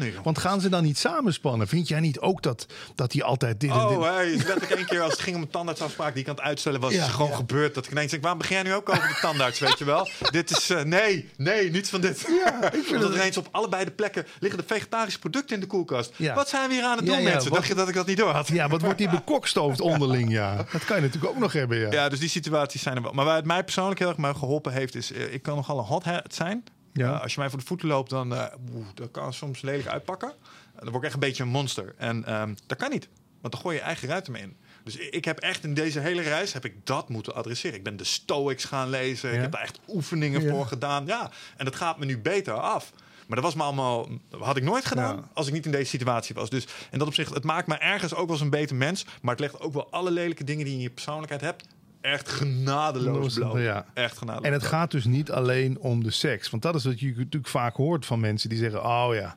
joh. 0.00 0.24
Want 0.24 0.38
gaan 0.38 0.60
ze 0.60 0.68
dan 0.68 0.82
niet 0.82 0.98
samenspannen? 0.98 1.68
Vind 1.68 1.88
jij 1.88 2.00
niet 2.00 2.20
ook 2.20 2.42
dat, 2.42 2.66
dat 2.94 3.12
hij 3.12 3.22
altijd 3.22 3.60
dit 3.60 3.70
en 3.70 3.76
dit... 3.88 3.96
Oh, 3.96 4.02
hey, 4.14 4.30
letterlijk 4.30 4.70
één 4.70 4.86
keer 4.86 5.00
als 5.00 5.12
het 5.12 5.20
ging 5.20 5.36
om 5.36 5.42
een 5.42 5.48
tandartsafspraak 5.50 6.12
die 6.14 6.22
ik 6.22 6.28
aan 6.28 6.34
het 6.34 6.44
uitstellen 6.44 6.80
was, 6.80 6.92
Ja, 6.92 7.04
is 7.04 7.10
gewoon 7.10 7.30
ja. 7.30 7.36
gebeurd. 7.36 7.74
Dat 7.74 7.84
ik 7.84 7.90
ineens 7.90 8.10
denk, 8.10 8.22
waarom 8.22 8.40
begin 8.40 8.56
jij 8.56 8.64
nu 8.64 8.74
ook 8.74 8.88
over 8.88 9.08
de 9.08 9.18
tandarts, 9.20 9.58
weet 9.58 9.78
je 9.78 9.84
wel? 9.84 10.08
dit 10.30 10.50
is, 10.50 10.70
eh, 10.70 10.82
nee, 10.82 11.28
nee, 11.36 11.70
niets 11.70 11.90
van 11.90 12.00
dit. 12.00 12.26
Ja, 12.44 12.72
ik 12.72 12.84
vind 12.84 13.02
het- 13.04 13.14
ineens 13.14 13.36
op 13.36 13.48
allebei 13.50 13.84
de 13.84 13.90
plekken 13.90 14.26
liggen 14.40 14.60
de 14.60 14.66
vegetarische 14.66 15.18
producten 15.18 15.54
in 15.54 15.60
de 15.60 15.66
koelkast. 15.66 16.12
Ja. 16.16 16.34
Wat 16.34 16.48
zijn 16.48 16.68
we 16.68 16.74
hier 16.74 16.84
aan 16.84 16.96
het 16.96 17.06
doen, 17.06 17.22
mensen? 17.22 17.42
wat- 17.50 17.58
Dacht 17.58 17.68
je 17.68 17.74
dat 17.74 17.88
ik 17.88 17.94
dat 17.94 18.06
niet 18.06 18.16
door 18.16 18.30
had? 18.32 18.48
Ja, 18.48 18.68
wat 18.68 18.82
wordt 18.82 18.98
die 18.98 19.08
bekokstoofd 19.10 19.80
onderling, 19.80 20.30
ja. 20.30 20.56
Dat 20.72 20.84
kan 20.84 20.96
je 20.96 21.02
natuurlijk 21.02 21.32
ook 21.32 21.38
nog 21.38 21.52
hebben, 21.52 21.78
ja. 21.78 21.90
Ja, 21.90 22.08
dus 22.08 22.18
die 22.18 22.28
situaties 22.28 22.82
zijn 22.82 22.96
er 22.96 23.02
wel. 23.02 23.12
Maar 23.12 23.24
waar 23.24 23.36
het 23.36 23.44
mij 23.44 23.64
persoonlijk 23.64 23.98
heel 23.98 24.08
erg 24.08 24.16
mee 24.16 24.34
geholpen 24.34 24.72
heeft, 24.72 24.94
is 24.94 25.12
eh, 25.12 25.32
ik 25.34 25.42
kan 25.42 25.54
nogal 25.56 25.78
een 25.78 25.84
hothead 25.84 26.34
zijn. 26.34 26.64
Ja. 26.96 27.14
Eh, 27.14 27.22
als 27.22 27.34
je 27.34 27.40
mij 27.40 27.50
voor 27.50 27.58
de 27.58 27.64
voeten 27.64 27.88
loopt, 27.88 28.10
dan 28.10 28.34
eh, 28.34 28.44
oeh, 28.74 28.86
dat 28.94 29.10
kan 29.10 29.32
soms 29.32 29.60
lelijk 29.60 29.88
uitpakken. 29.88 30.28
Eh, 30.28 30.80
dan 30.82 30.90
word 30.90 30.96
ik 30.96 31.02
echt 31.04 31.14
een 31.14 31.20
beetje 31.20 31.42
een 31.42 31.48
monster. 31.48 31.94
En 31.98 32.24
ehm, 32.24 32.54
dat 32.66 32.78
kan 32.78 32.90
niet, 32.90 33.08
want 33.40 33.52
dan 33.52 33.62
gooi 33.62 33.74
je 33.74 33.80
je 33.80 33.86
eigen 33.86 34.08
ruiten 34.08 34.32
mee 34.32 34.42
in. 34.42 34.56
Dus 34.84 34.96
ik 34.96 35.14
ik 35.14 35.24
heb 35.24 35.38
echt 35.38 35.64
in 35.64 35.74
deze 35.74 36.00
hele 36.00 36.22
reis 36.22 36.52
heb 36.52 36.64
ik 36.64 36.86
dat 36.86 37.08
moeten 37.08 37.34
adresseren. 37.34 37.76
Ik 37.76 37.82
ben 37.84 37.96
de 37.96 38.04
Stoics 38.04 38.64
gaan 38.64 38.88
lezen. 38.90 39.28
Ja. 39.28 39.34
Ik 39.34 39.40
heb 39.40 39.52
daar 39.52 39.60
echt 39.62 39.78
oefeningen 39.88 40.42
Ja. 40.42 40.50
voor 40.50 40.66
gedaan. 40.66 41.06
Ja, 41.06 41.30
en 41.56 41.64
dat 41.64 41.76
gaat 41.76 41.98
me 41.98 42.04
nu 42.04 42.18
beter 42.18 42.54
af. 42.54 42.92
Maar 43.26 43.36
dat 43.36 43.44
was 43.44 43.54
me 43.54 43.62
allemaal, 43.62 44.08
had 44.38 44.56
ik 44.56 44.62
nooit 44.62 44.84
gedaan 44.84 45.16
Ja. 45.16 45.28
als 45.32 45.46
ik 45.46 45.52
niet 45.52 45.64
in 45.66 45.70
deze 45.72 45.88
situatie 45.90 46.34
was. 46.34 46.50
Dus 46.50 46.66
in 46.90 46.98
dat 46.98 47.08
opzicht, 47.08 47.34
het 47.34 47.44
maakt 47.44 47.66
me 47.66 47.74
ergens 47.74 48.14
ook 48.14 48.24
wel 48.24 48.34
eens 48.34 48.40
een 48.44 48.50
beter 48.50 48.76
mens. 48.76 49.04
Maar 49.22 49.30
het 49.30 49.40
legt 49.40 49.60
ook 49.60 49.72
wel 49.72 49.90
alle 49.90 50.10
lelijke 50.10 50.44
dingen 50.44 50.64
die 50.64 50.72
je 50.72 50.78
in 50.78 50.84
je 50.84 50.90
persoonlijkheid 50.94 51.40
hebt, 51.40 51.66
echt 52.12 52.28
genadeloos 52.28 53.34
bloot. 53.34 53.58
Ja. 53.58 53.86
Echt 53.94 54.18
genadeloos. 54.18 54.46
En 54.46 54.52
het 54.52 54.62
gaat 54.64 54.90
dus 54.90 55.04
niet 55.04 55.30
alleen 55.30 55.78
om 55.78 56.02
de 56.04 56.10
seks. 56.10 56.50
Want 56.50 56.62
dat 56.62 56.74
is 56.74 56.84
wat 56.84 57.00
je 57.00 57.14
natuurlijk 57.16 57.48
vaak 57.48 57.76
hoort 57.76 58.06
van 58.06 58.20
mensen 58.20 58.48
die 58.48 58.58
zeggen: 58.58 58.84
Oh 58.84 59.08
ja, 59.12 59.36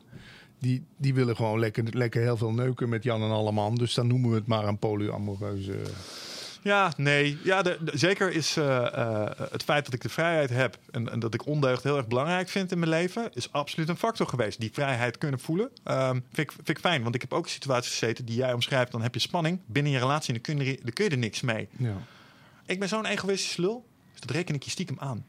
die, 0.58 0.84
die 0.96 1.14
willen 1.14 1.36
gewoon 1.36 1.58
lekker, 1.58 1.84
lekker 1.90 2.22
heel 2.22 2.36
veel 2.36 2.52
neuken 2.52 2.88
met 2.88 3.02
Jan 3.02 3.22
en 3.22 3.30
Alleman. 3.30 3.74
Dus 3.74 3.94
dan 3.94 4.06
noemen 4.06 4.30
we 4.30 4.36
het 4.36 4.46
maar 4.46 4.64
een 4.64 4.78
polyamoreuze. 4.78 5.72
Ja, 6.62 6.92
nee. 6.96 7.38
Ja, 7.44 7.62
de, 7.62 7.78
de- 7.84 7.98
zeker 7.98 8.32
is 8.32 8.56
eh, 8.56 8.86
eh, 8.94 9.28
het 9.50 9.62
feit 9.62 9.84
dat 9.84 9.94
ik 9.94 10.00
de 10.00 10.08
vrijheid 10.08 10.50
heb 10.50 10.78
en, 10.90 11.10
en 11.12 11.18
dat 11.20 11.34
ik 11.34 11.46
ondeugd 11.46 11.82
heel 11.82 11.96
erg 11.96 12.06
belangrijk 12.06 12.48
vind 12.48 12.72
in 12.72 12.78
mijn 12.78 12.90
leven, 12.90 13.30
is 13.34 13.52
absoluut 13.52 13.88
een 13.88 13.96
factor 13.96 14.26
geweest. 14.26 14.60
Die 14.60 14.70
vrijheid 14.72 15.18
kunnen 15.18 15.40
voelen, 15.40 15.70
ehm, 15.84 16.12
vind, 16.32 16.50
ik, 16.50 16.52
vind 16.52 16.68
ik 16.68 16.78
fijn. 16.78 17.02
Want 17.02 17.14
ik 17.14 17.20
heb 17.20 17.32
ook 17.32 17.48
situaties 17.48 17.90
gezeten 17.90 18.24
die 18.24 18.36
jij 18.36 18.52
omschrijft. 18.52 18.92
Dan 18.92 19.02
heb 19.02 19.14
je 19.14 19.20
spanning 19.20 19.60
binnen 19.66 19.92
je 19.92 19.98
relatie 19.98 20.34
en 20.34 20.40
dan 20.42 20.56
kun 20.56 20.64
je, 20.66 20.70
er- 20.76 20.80
dan 20.84 20.92
kun 20.92 21.04
je 21.04 21.10
er 21.10 21.18
niks 21.18 21.40
mee. 21.40 21.68
Ja. 21.76 21.94
Ik 22.70 22.78
ben 22.78 22.88
zo'n 22.88 23.06
egoïstische 23.06 23.60
lul, 23.60 23.84
dus 24.12 24.20
dat 24.20 24.30
reken 24.30 24.54
ik 24.54 24.62
je 24.62 24.70
stiekem 24.70 24.96
aan. 24.98 25.24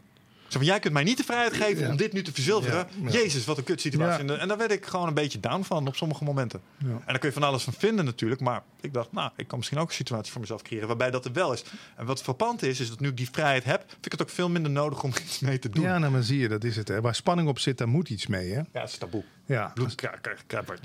Zo 0.48 0.58
van, 0.58 0.68
jij 0.68 0.80
kunt 0.80 0.94
mij 0.94 1.04
niet 1.04 1.18
de 1.18 1.24
vrijheid 1.24 1.54
geven 1.54 1.84
Ja. 1.84 1.90
om 1.90 1.98
dit 1.98 2.14
nu 2.14 2.22
te 2.24 2.34
verzilveren. 2.34 2.88
Ja. 3.04 3.10
Jezus, 3.10 3.46
wat 3.46 3.58
een 3.58 3.64
kutsituatie. 3.64 4.26
Ja. 4.26 4.38
En, 4.38 4.48
daar 4.48 4.58
werd 4.58 4.72
ik 4.72 4.86
gewoon 4.86 5.08
een 5.08 5.14
beetje 5.14 5.40
down 5.40 5.64
van 5.64 5.88
op 5.88 5.96
sommige 5.96 6.24
momenten. 6.24 6.62
En 6.80 7.02
daar 7.06 7.20
kun 7.20 7.28
je 7.30 7.34
van 7.36 7.44
alles 7.44 7.64
van 7.64 7.74
vinden 7.74 8.06
natuurlijk. 8.06 8.42
Maar 8.42 8.64
ik 8.82 8.94
dacht, 8.94 9.12
nou, 9.12 9.32
ik 9.36 9.48
kan 9.48 9.58
misschien 9.58 9.80
ook 9.80 9.88
een 9.88 9.94
situatie 9.94 10.32
voor 10.32 10.42
mezelf 10.42 10.62
creëren 10.62 10.88
waarbij 10.88 11.12
dat 11.12 11.26
er 11.26 11.32
wel 11.34 11.54
is. 11.54 11.64
En 11.96 12.06
wat 12.06 12.22
frappant 12.22 12.64
is, 12.64 12.80
is 12.80 12.90
dat 12.90 13.00
nu 13.00 13.08
ik 13.10 13.18
die 13.18 13.30
vrijheid 13.32 13.64
heb, 13.64 13.84
vind 13.90 14.06
ik 14.06 14.12
het 14.12 14.22
ook 14.22 14.30
veel 14.30 14.50
minder 14.50 14.72
nodig 14.72 15.04
om 15.04 15.10
iets 15.26 15.40
mee 15.40 15.60
te 15.60 15.70
doen. 15.70 15.84
ja, 15.84 15.98
nou 15.98 16.12
maar 16.12 16.24
zie 16.24 16.40
je, 16.40 16.48
dat 16.48 16.64
is 16.64 16.76
het. 16.76 16.88
Hè. 16.88 17.02
Waar 17.02 17.16
spanning 17.16 17.48
op 17.50 17.60
zit, 17.60 17.78
daar 17.78 17.88
moet 17.88 18.10
iets 18.10 18.28
mee. 18.28 18.50
Hè? 18.52 18.58
Ja, 18.58 18.66
het 18.72 18.90
is 18.90 18.98
taboe. 18.98 19.24
Ja. 19.46 19.74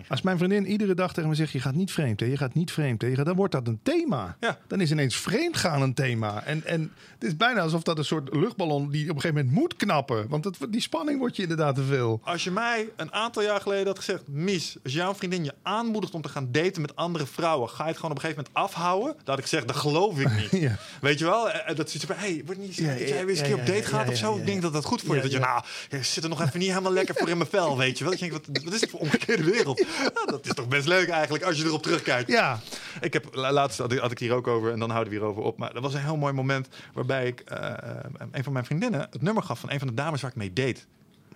Als 0.08 0.22
mijn 0.22 0.38
vriendin 0.38 0.66
iedere 0.66 0.94
dag 0.94 1.12
tegen 1.12 1.28
me 1.28 1.34
zegt: 1.34 1.52
Je 1.52 1.60
gaat 1.60 1.74
niet 1.74 1.92
vreemd, 1.92 2.20
hè? 2.20 2.26
je 2.26 2.36
gaat 2.36 2.54
niet 2.54 2.72
vreemd, 2.72 3.02
hè? 3.02 3.14
gaat, 3.14 3.26
dan 3.26 3.36
wordt 3.36 3.52
dat 3.52 3.66
een 3.66 3.80
thema. 3.82 4.36
Ja. 4.40 4.58
Dan 4.66 4.80
is 4.80 4.90
ineens 4.90 5.16
vreemd 5.16 5.56
gaan 5.56 5.82
een 5.82 5.94
thema. 5.94 6.42
En, 6.44 6.64
en 6.64 6.92
het 7.18 7.24
is 7.24 7.36
bijna 7.36 7.60
alsof 7.60 7.82
dat 7.82 7.98
een 7.98 8.04
soort 8.04 8.34
luchtballon 8.34 8.90
die 8.90 9.02
op 9.10 9.14
een 9.14 9.20
gegeven 9.20 9.44
moment 9.44 9.62
moet 9.62 9.76
knappen. 9.76 10.28
Want 10.28 10.42
dat, 10.42 10.56
die 10.70 10.80
spanning 10.80 11.18
wordt 11.18 11.36
je 11.36 11.42
inderdaad 11.42 11.74
te 11.74 11.82
veel. 11.82 12.20
Als 12.24 12.44
je 12.44 12.50
mij 12.50 12.88
een 12.96 13.12
aantal 13.12 13.42
jaar 13.42 13.60
geleden 13.60 13.86
had 13.86 13.96
gezegd... 13.98 14.28
Mies, 14.28 14.76
als 14.84 14.92
jouw 14.92 15.14
vriendin 15.14 15.44
je 15.44 15.54
aanmoedigt 15.62 16.14
om 16.14 16.22
te 16.22 16.28
gaan 16.28 16.52
daten 16.52 16.80
met 16.80 16.96
andere 16.96 17.26
vrouwen... 17.26 17.68
ga 17.68 17.82
je 17.82 17.88
het 17.88 17.96
gewoon 17.96 18.10
op 18.10 18.16
een 18.16 18.22
gegeven 18.22 18.44
moment 18.54 18.72
afhouden? 18.74 19.16
Had 19.24 19.36
ik 19.38 19.42
gezegd, 19.42 19.66
dat 19.66 19.76
geloof 19.76 20.18
ik 20.20 20.30
niet. 20.36 20.44
Ja. 20.66 20.76
Weet 21.00 21.18
je 21.18 21.24
wel? 21.24 21.50
Eh, 21.50 21.76
Dat 21.76 21.90
zit 21.90 22.04
van, 22.04 22.16
hey, 22.16 22.42
wordt 22.44 22.60
niet 22.60 22.76
dat 22.86 22.98
jij 22.98 23.08
weer 23.26 23.28
eens 23.28 23.38
een 23.38 23.44
keer 23.44 23.54
op 23.58 23.66
date 23.66 23.82
gaat 23.82 24.08
of 24.08 24.16
zo? 24.16 24.36
Ik 24.36 24.46
denk 24.46 24.62
dat 24.62 24.72
dat 24.72 24.84
goed 24.84 25.02
voor 25.02 25.14
je 25.16 25.22
Dat 25.22 25.32
je, 25.32 25.38
nou, 25.38 25.62
je 25.90 26.02
zit 26.02 26.22
er 26.22 26.28
nog 26.28 26.42
even 26.42 26.58
niet 26.58 26.68
helemaal 26.68 26.92
lekker 26.92 27.14
voor 27.14 27.28
in 27.28 27.36
mijn 27.36 27.50
vel, 27.50 27.76
weet 27.76 27.98
je 27.98 28.04
wel? 28.04 28.12
Ik 28.12 28.18
denk, 28.18 28.32
wat, 28.32 28.45
wat 28.64 28.72
is 28.72 28.80
dit 28.80 28.90
voor 28.90 29.00
omgekeerde 29.00 29.44
wereld? 29.44 29.84
Nou, 30.14 30.26
dat 30.30 30.46
is 30.46 30.54
toch 30.54 30.68
best 30.68 30.86
leuk 30.86 31.08
eigenlijk, 31.08 31.44
als 31.44 31.58
je 31.58 31.64
erop 31.64 31.82
terugkijkt. 31.82 32.30
Ja, 32.30 32.60
Ik 33.00 33.12
heb 33.12 33.28
la- 33.34 33.52
laatst 33.52 33.78
had 33.78 33.92
ik, 33.92 33.98
had 33.98 34.10
ik 34.10 34.18
het 34.18 34.28
hier 34.28 34.36
ook 34.36 34.46
over 34.46 34.72
en 34.72 34.78
dan 34.78 34.90
houden 34.90 35.12
we 35.12 35.18
hierover 35.18 35.42
op. 35.42 35.58
Maar 35.58 35.72
dat 35.72 35.82
was 35.82 35.94
een 35.94 36.00
heel 36.04 36.16
mooi 36.16 36.32
moment 36.32 36.68
waarbij 36.94 37.26
ik 37.26 37.40
eh, 37.40 37.70
eh, 37.72 38.04
een 38.32 38.44
van 38.44 38.52
mijn 38.52 38.64
vriendinnen 38.64 39.00
het 39.00 39.22
nummer 39.22 39.42
gaf 39.42 39.60
van 39.60 39.70
een 39.70 39.78
van 39.78 39.88
de 39.88 39.94
dames 39.94 40.20
waar 40.20 40.30
ik 40.30 40.36
mee 40.36 40.52
date. 40.52 40.80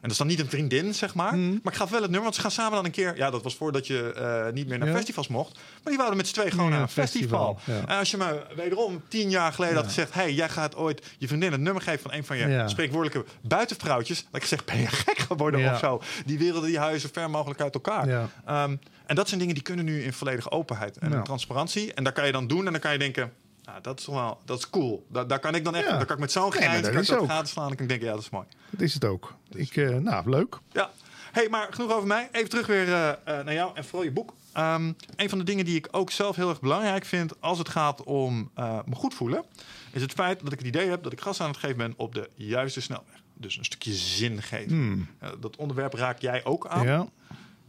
En 0.01 0.09
dat 0.09 0.11
is 0.11 0.17
dan 0.17 0.27
niet 0.27 0.41
een 0.41 0.49
vriendin, 0.49 0.95
zeg 0.95 1.15
maar. 1.15 1.37
Mhm. 1.37 1.49
Maar 1.63 1.73
ik 1.73 1.79
gaf 1.79 1.91
wel 1.91 2.01
het 2.01 2.11
nummer, 2.11 2.23
want 2.23 2.35
ze 2.35 2.41
gaan 2.41 2.51
samen 2.51 2.73
dan 2.73 2.85
een 2.85 2.91
keer. 2.91 3.17
Ja, 3.17 3.31
dat 3.31 3.43
was 3.43 3.55
voordat 3.57 3.87
je 3.87 4.13
eh, 4.13 4.53
niet 4.53 4.69
meer 4.69 4.79
naar 4.79 4.89
Ja. 4.89 4.95
festivals 4.95 5.29
mocht. 5.29 5.53
Maar 5.55 5.63
die 5.85 5.97
wouden 5.97 6.17
met 6.17 6.27
z'n 6.27 6.35
twee 6.35 6.51
gewoon 6.51 6.65
Ja, 6.67 6.71
naar 6.73 6.81
een 6.83 6.89
festival. 6.89 7.59
En 7.67 7.87
als 7.99 8.11
je 8.11 8.17
me 8.17 8.43
wederom 8.57 9.03
tien 9.09 9.31
jaar 9.31 9.53
geleden 9.53 9.77
had 9.77 9.85
gezegd: 9.87 10.15
hey, 10.15 10.33
jij 10.33 10.49
gaat 10.49 10.77
ooit 10.77 11.07
je 11.19 11.27
vriendin 11.27 11.53
het 11.53 11.61
nummer 11.61 11.83
geven 11.83 12.01
van 12.01 12.13
een 12.13 12.25
van 12.25 12.37
je 12.37 12.63
spreekwoordelijke 12.67 13.31
buitenvrouwtjes. 13.41 14.27
Dat 14.31 14.41
ik 14.41 14.47
zeg: 14.49 14.65
ben 14.65 14.79
je 14.79 14.87
gek 14.87 15.19
geworden 15.19 15.73
of 15.73 15.79
zo? 15.79 16.03
Die 16.27 16.39
werelden 16.39 16.69
die 16.69 16.79
huizen 16.79 17.11
ver 17.13 17.31
mogelijk 17.31 17.61
uit 17.61 17.75
elkaar. 17.75 18.29
Ehm, 18.47 18.77
en 19.07 19.17
dat 19.17 19.29
zijn 19.29 19.41
dingen 19.41 19.55
die 19.55 19.63
kunnen 19.63 19.85
nu 19.85 20.03
in 20.03 20.13
volledige 20.13 20.51
openheid 20.51 20.99
en 20.99 21.13
in 21.13 21.23
transparantie. 21.23 21.95
En 21.95 22.05
daar 22.05 22.13
kan 22.13 22.27
je 22.27 22.33
dan 22.33 22.47
doen 22.47 22.67
en 22.67 22.73
dan 22.73 22.81
kan 22.81 22.93
je 22.93 22.99
denken, 22.99 23.33
nou, 23.71 23.83
dat 23.83 23.99
is 23.99 24.05
toch 24.05 24.15
wel, 24.15 24.41
dat 24.45 24.59
is 24.59 24.71
cool. 24.71 25.07
Daar, 25.09 25.27
daar 25.27 25.39
kan 25.39 25.55
ik 25.55 25.65
dan 25.65 25.75
echt, 25.75 25.85
Ja. 25.87 25.97
daar 25.97 26.07
kan 26.07 26.15
ik 26.15 26.21
met 26.21 26.33
zo'n 26.33 26.43
Nee, 26.43 26.51
grijns, 26.53 26.73
dat 26.83 26.91
kan 26.91 27.19
ik 27.19 27.23
is 27.23 27.29
dat 27.29 27.49
slaan. 27.49 27.67
En 27.71 27.79
ik 27.79 27.89
denk, 27.89 28.03
ja, 28.03 28.11
dat 28.13 28.21
is 28.21 28.31
mooi. 28.31 28.47
dat 28.71 28.81
is 28.81 28.95
het 28.95 29.05
ook. 29.05 29.35
Ik, 29.51 29.77
eh, 29.77 29.97
nou, 29.97 30.31
leuk. 30.31 30.59
Ja. 30.73 30.91
Hey, 31.33 31.49
maar 31.49 31.67
genoeg 31.71 31.93
over 31.93 32.07
mij. 32.07 32.29
Even 32.33 32.51
terug 32.51 32.67
weer 32.67 32.89
eh, 32.93 33.09
eh, 33.11 33.17
naar 33.25 33.53
jou 33.55 33.71
en 33.75 33.85
vooral 33.85 34.05
je 34.05 34.13
boek. 34.13 34.35
Ehm, 34.53 34.93
een 35.17 35.29
van 35.29 35.39
de 35.39 35.45
dingen 35.45 35.65
die 35.65 35.77
ik 35.77 35.89
ook 35.91 36.11
zelf 36.11 36.37
heel 36.37 36.49
erg 36.49 36.61
belangrijk 36.61 37.05
vind 37.05 37.41
als 37.41 37.59
het 37.59 37.69
gaat 37.69 38.03
om 38.03 38.51
me 38.85 38.95
goed 38.95 39.15
voelen, 39.15 39.45
is 39.93 40.03
het 40.03 40.13
feit 40.13 40.41
dat 40.43 40.53
ik 40.53 40.59
het 40.59 40.69
idee 40.69 40.89
heb 40.89 41.03
dat 41.03 41.13
ik 41.13 41.21
gas 41.21 41.41
aan 41.41 41.49
het 41.49 41.57
geven 41.57 41.77
ben 41.77 41.95
op 41.97 42.15
de 42.15 42.31
juiste 42.35 42.81
snelweg. 42.81 43.21
Dus 43.35 43.57
een 43.57 43.65
stukje 43.65 43.93
zin 43.93 44.43
geven. 44.43 45.09
Eh, 45.19 45.29
dat 45.41 45.57
onderwerp 45.57 45.95
raak 45.95 46.19
jij 46.19 46.45
ook 46.45 46.67
aan. 46.67 46.87
Ja. 46.87 47.07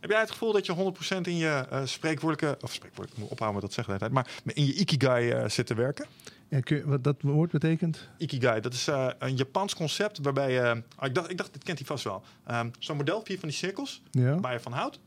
Heb 0.01 0.09
jij 0.09 0.19
het 0.19 0.31
gevoel 0.31 0.51
dat 0.53 0.65
je 0.65 0.93
100% 1.15 1.27
in 1.27 1.37
je 1.37 1.65
eh 1.69 1.81
spreekwoordelijke, 1.85 2.57
of 2.63 2.73
spreekwoordelijk, 2.73 3.13
ik 3.13 3.17
moet 3.23 3.31
ophouden 3.31 3.61
met 3.61 3.69
dat 3.69 3.73
zeggen 3.85 3.93
de 3.93 3.99
tijd, 3.99 4.11
maar 4.11 4.27
in 4.53 4.65
je 4.65 4.73
ikigai 4.73 5.29
eh, 5.31 5.49
zit 5.49 5.67
te 5.67 5.73
werken? 5.73 6.05
Ja, 6.49 6.59
kun 6.59 6.77
je- 6.77 6.85
wat 6.85 7.03
dat 7.03 7.15
woord 7.21 7.51
betekent? 7.51 8.07
Ikigai, 8.17 8.61
dat 8.61 8.73
is 8.73 8.87
eh, 8.87 9.07
een 9.19 9.35
Japans 9.35 9.75
concept 9.75 10.19
waarbij 10.21 10.51
je, 10.51 10.83
ah, 10.95 11.07
ik, 11.07 11.15
dacht, 11.15 11.29
ik 11.29 11.37
dacht, 11.37 11.53
dit 11.53 11.63
kent 11.63 11.77
hij 11.77 11.87
vast 11.87 12.03
wel. 12.03 12.23
Ehm, 12.45 12.69
Zo'n 12.79 12.97
model, 12.97 13.21
vier 13.23 13.39
van 13.39 13.49
die 13.49 13.57
cirkels, 13.57 14.01
Ja. 14.11 14.39
waar 14.39 14.53
je 14.53 14.59
van 14.59 14.71
houdt, 14.71 14.99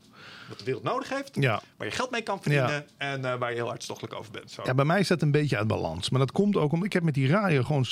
wat 0.49 0.57
de 0.59 0.63
wereld 0.65 0.83
nodig 0.83 1.09
heeft, 1.09 1.35
Ja. 1.39 1.61
waar 1.77 1.87
je 1.87 1.93
geld 1.93 2.11
mee 2.11 2.21
kan 2.21 2.41
verdienen 2.41 2.85
en 2.97 3.21
waar 3.39 3.49
je 3.49 3.55
heel 3.55 3.67
hartstochtelijk 3.67 4.13
over 4.15 4.31
bent. 4.31 4.51
Zo. 4.51 4.61
Ja, 4.65 4.73
bij 4.73 4.85
mij 4.85 4.99
is 4.99 5.07
dat 5.07 5.21
een 5.21 5.31
beetje 5.31 5.57
uit 5.57 5.67
balans. 5.67 6.09
Maar 6.09 6.19
dat 6.19 6.31
komt 6.31 6.55
ook 6.55 6.71
omdat 6.71 6.85
ik 6.85 6.93
heb 6.93 7.03
met 7.03 7.13
die 7.13 7.27
radio 7.27 7.63
gewoon 7.63 7.85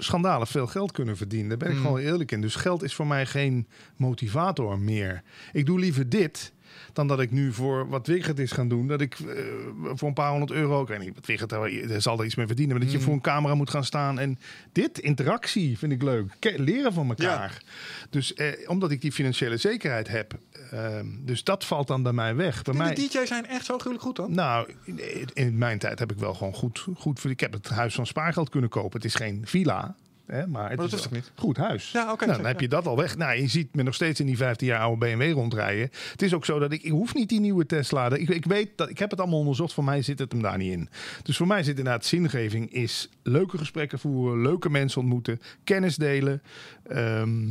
schandalig 0.00 0.48
veel 0.48 0.66
geld 0.66 0.92
kunnen 0.92 1.16
verdienen. 1.16 1.48
Daar 1.48 1.58
ben 1.58 1.68
ik 1.68 1.74
Mm. 1.74 1.80
gewoon 1.82 1.98
eerlijk 2.00 2.32
in. 2.32 2.40
Dus 2.40 2.54
geld 2.54 2.82
is 2.82 2.94
voor 2.94 3.06
mij 3.06 3.26
geen 3.26 3.66
motivator 3.96 4.78
meer. 4.78 5.22
Ik 5.52 5.66
doe 5.66 5.78
liever 5.78 6.08
dit 6.08 6.52
dan 6.92 7.06
dat 7.06 7.20
ik 7.20 7.30
nu 7.30 7.52
voor 7.52 7.88
wat 7.88 8.06
Wigert 8.06 8.38
is 8.38 8.52
gaan 8.52 8.68
doen. 8.68 8.86
Dat 8.86 9.00
ik 9.00 9.14
eh, 9.20 9.26
voor 9.94 10.08
een 10.08 10.14
paar 10.14 10.30
honderd 10.30 10.50
euro, 10.50 10.82
ik 10.82 10.88
weet 10.88 10.98
niet 10.98 11.14
wat 11.14 11.26
Wigert 11.26 11.50
daar 11.50 11.70
daar 11.88 12.02
zal 12.02 12.18
er 12.18 12.24
iets 12.24 12.34
mee 12.34 12.46
verdienen. 12.46 12.76
Maar 12.76 12.84
dat 12.84 12.94
Mm. 12.94 12.98
je 13.00 13.04
voor 13.06 13.14
een 13.14 13.20
camera 13.20 13.54
moet 13.54 13.70
gaan 13.70 13.84
staan. 13.84 14.18
En 14.18 14.38
dit, 14.72 14.98
interactie, 14.98 15.78
vind 15.78 15.92
ik 15.92 16.02
leuk. 16.02 16.32
Leren 16.56 16.92
van 16.92 17.08
elkaar. 17.08 17.62
Dus 18.10 18.34
eh, 18.34 18.46
omdat 18.68 18.90
ik 18.90 19.00
die 19.00 19.12
financiële 19.12 19.56
zekerheid 19.56 20.08
heb. 20.08 20.34
Ehm, 20.70 21.06
dus 21.18 21.44
dat 21.44 21.64
valt 21.64 21.86
dan 21.86 22.02
bij 22.02 22.12
mij 22.12 22.34
weg. 22.36 22.62
Bij 22.62 22.74
mij, 22.74 22.94
de 22.94 23.08
DJ's 23.08 23.28
zijn 23.28 23.46
echt 23.46 23.64
zo 23.64 23.74
gruwelijk 23.74 24.02
goed 24.02 24.16
dan? 24.16 24.34
nou, 24.34 24.74
in, 24.84 25.28
in 25.32 25.58
mijn 25.58 25.78
tijd 25.78 25.98
heb 25.98 26.12
ik 26.12 26.18
wel 26.18 26.34
gewoon 26.34 26.54
goed, 26.54 26.86
goed... 26.96 27.24
Ik 27.24 27.40
heb 27.40 27.52
het 27.52 27.68
huis 27.68 27.94
van 27.94 28.06
spaargeld 28.06 28.48
kunnen 28.48 28.70
kopen. 28.70 28.96
Het 28.96 29.04
is 29.04 29.14
geen 29.14 29.42
villa, 29.44 29.94
hè, 30.30 30.46
maar 30.46 30.70
het 30.70 30.78
dat 30.78 30.92
is 30.92 31.02
toch 31.02 31.12
niet? 31.12 31.32
goed 31.34 31.56
huis. 31.56 31.90
Ja, 31.90 32.12
oké, 32.12 32.24
nou, 32.26 32.36
dan 32.36 32.46
heb 32.46 32.60
je 32.60 32.68
dat 32.68 32.86
al 32.86 32.96
weg. 32.96 33.16
Nou, 33.16 33.40
je 33.40 33.48
ziet 33.48 33.74
me 33.74 33.82
nog 33.82 33.94
steeds 33.94 34.20
in 34.20 34.26
die 34.26 34.36
15 34.36 34.66
jaar 34.66 34.80
oude 34.80 35.06
BMW 35.06 35.32
rondrijden. 35.32 35.90
Het 36.10 36.22
is 36.22 36.34
ook 36.34 36.44
zo 36.44 36.58
dat 36.58 36.72
ik, 36.72 36.82
ik 36.82 36.90
hoef 36.90 37.14
niet 37.14 37.28
die 37.28 37.40
nieuwe 37.40 37.66
Tesla. 37.66 38.10
Ik, 38.10 38.28
ik 38.28 38.44
weet 38.44 38.68
dat 38.76 38.88
ik 38.88 38.98
heb 38.98 39.10
het 39.10 39.20
allemaal 39.20 39.38
onderzocht. 39.38 39.72
Voor 39.72 39.84
mij 39.84 40.02
zit 40.02 40.18
het 40.18 40.32
hem 40.32 40.42
daar 40.42 40.58
niet 40.58 40.72
in. 40.72 40.88
Dus 41.22 41.36
voor 41.36 41.46
mij 41.46 41.62
zit 41.62 41.78
inderdaad 41.78 42.04
zingeving 42.04 42.72
is 42.72 43.08
leuke 43.22 43.58
gesprekken 43.58 43.98
voeren, 43.98 44.42
leuke 44.42 44.70
mensen 44.70 45.00
ontmoeten, 45.00 45.40
kennis 45.64 45.96
delen. 45.96 46.42
Ehm, 46.88 47.48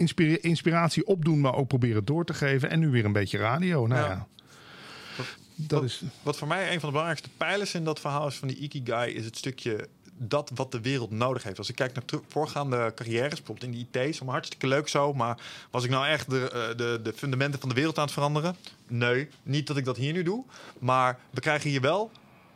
inspira- 0.00 0.38
inspiratie 0.40 1.06
opdoen, 1.06 1.40
maar 1.40 1.54
ook 1.54 1.68
proberen 1.68 2.04
door 2.04 2.24
te 2.24 2.34
geven. 2.34 2.70
En 2.70 2.78
nu 2.78 2.88
weer 2.88 3.04
een 3.04 3.12
beetje 3.12 3.38
radio. 3.38 3.86
Nou 3.86 4.00
Ja. 4.00 4.08
ja, 4.08 4.26
Wat- 5.16 5.26
dat 5.54 5.82
is... 5.84 6.02
Wat 6.22 6.36
voor 6.36 6.48
mij 6.48 6.62
een 6.64 6.80
van 6.80 6.88
de 6.88 6.94
belangrijkste 6.94 7.28
pijlers 7.36 7.74
in 7.74 7.84
dat 7.84 8.00
verhaal 8.00 8.26
is 8.26 8.34
van 8.36 8.48
die 8.48 8.56
Ikigai, 8.56 9.14
is 9.14 9.24
het 9.24 9.36
stukje 9.36 9.88
dat 10.22 10.50
wat 10.54 10.72
de 10.72 10.80
wereld 10.80 11.10
nodig 11.10 11.42
heeft. 11.42 11.58
Als 11.58 11.68
ik 11.68 11.74
kijk 11.74 11.94
naar 11.94 12.20
voorgaande 12.28 12.92
carrières, 12.94 13.34
bijvoorbeeld 13.36 13.72
in 13.72 13.86
de 13.92 14.00
IT, 14.00 14.08
is 14.08 14.18
hartstikke 14.18 14.66
leuk 14.66 14.88
zo, 14.88 15.12
maar 15.14 15.38
was 15.70 15.84
ik 15.84 15.90
nou 15.90 16.06
echt 16.06 16.30
de, 16.30 16.50
eh, 16.50 16.76
de, 16.76 17.00
de 17.02 17.12
fundamenten 17.12 17.60
van 17.60 17.68
de 17.68 17.74
wereld 17.74 17.98
aan 17.98 18.04
het 18.04 18.12
veranderen? 18.12 18.56
Nee, 18.86 19.28
niet 19.42 19.66
dat 19.66 19.76
ik 19.76 19.84
dat 19.84 19.96
hier 19.96 20.12
nu 20.12 20.22
doe, 20.22 20.44
maar 20.78 21.18
we 21.30 21.40
krijgen 21.40 21.70
hier 21.70 21.80
wel 21.80 22.10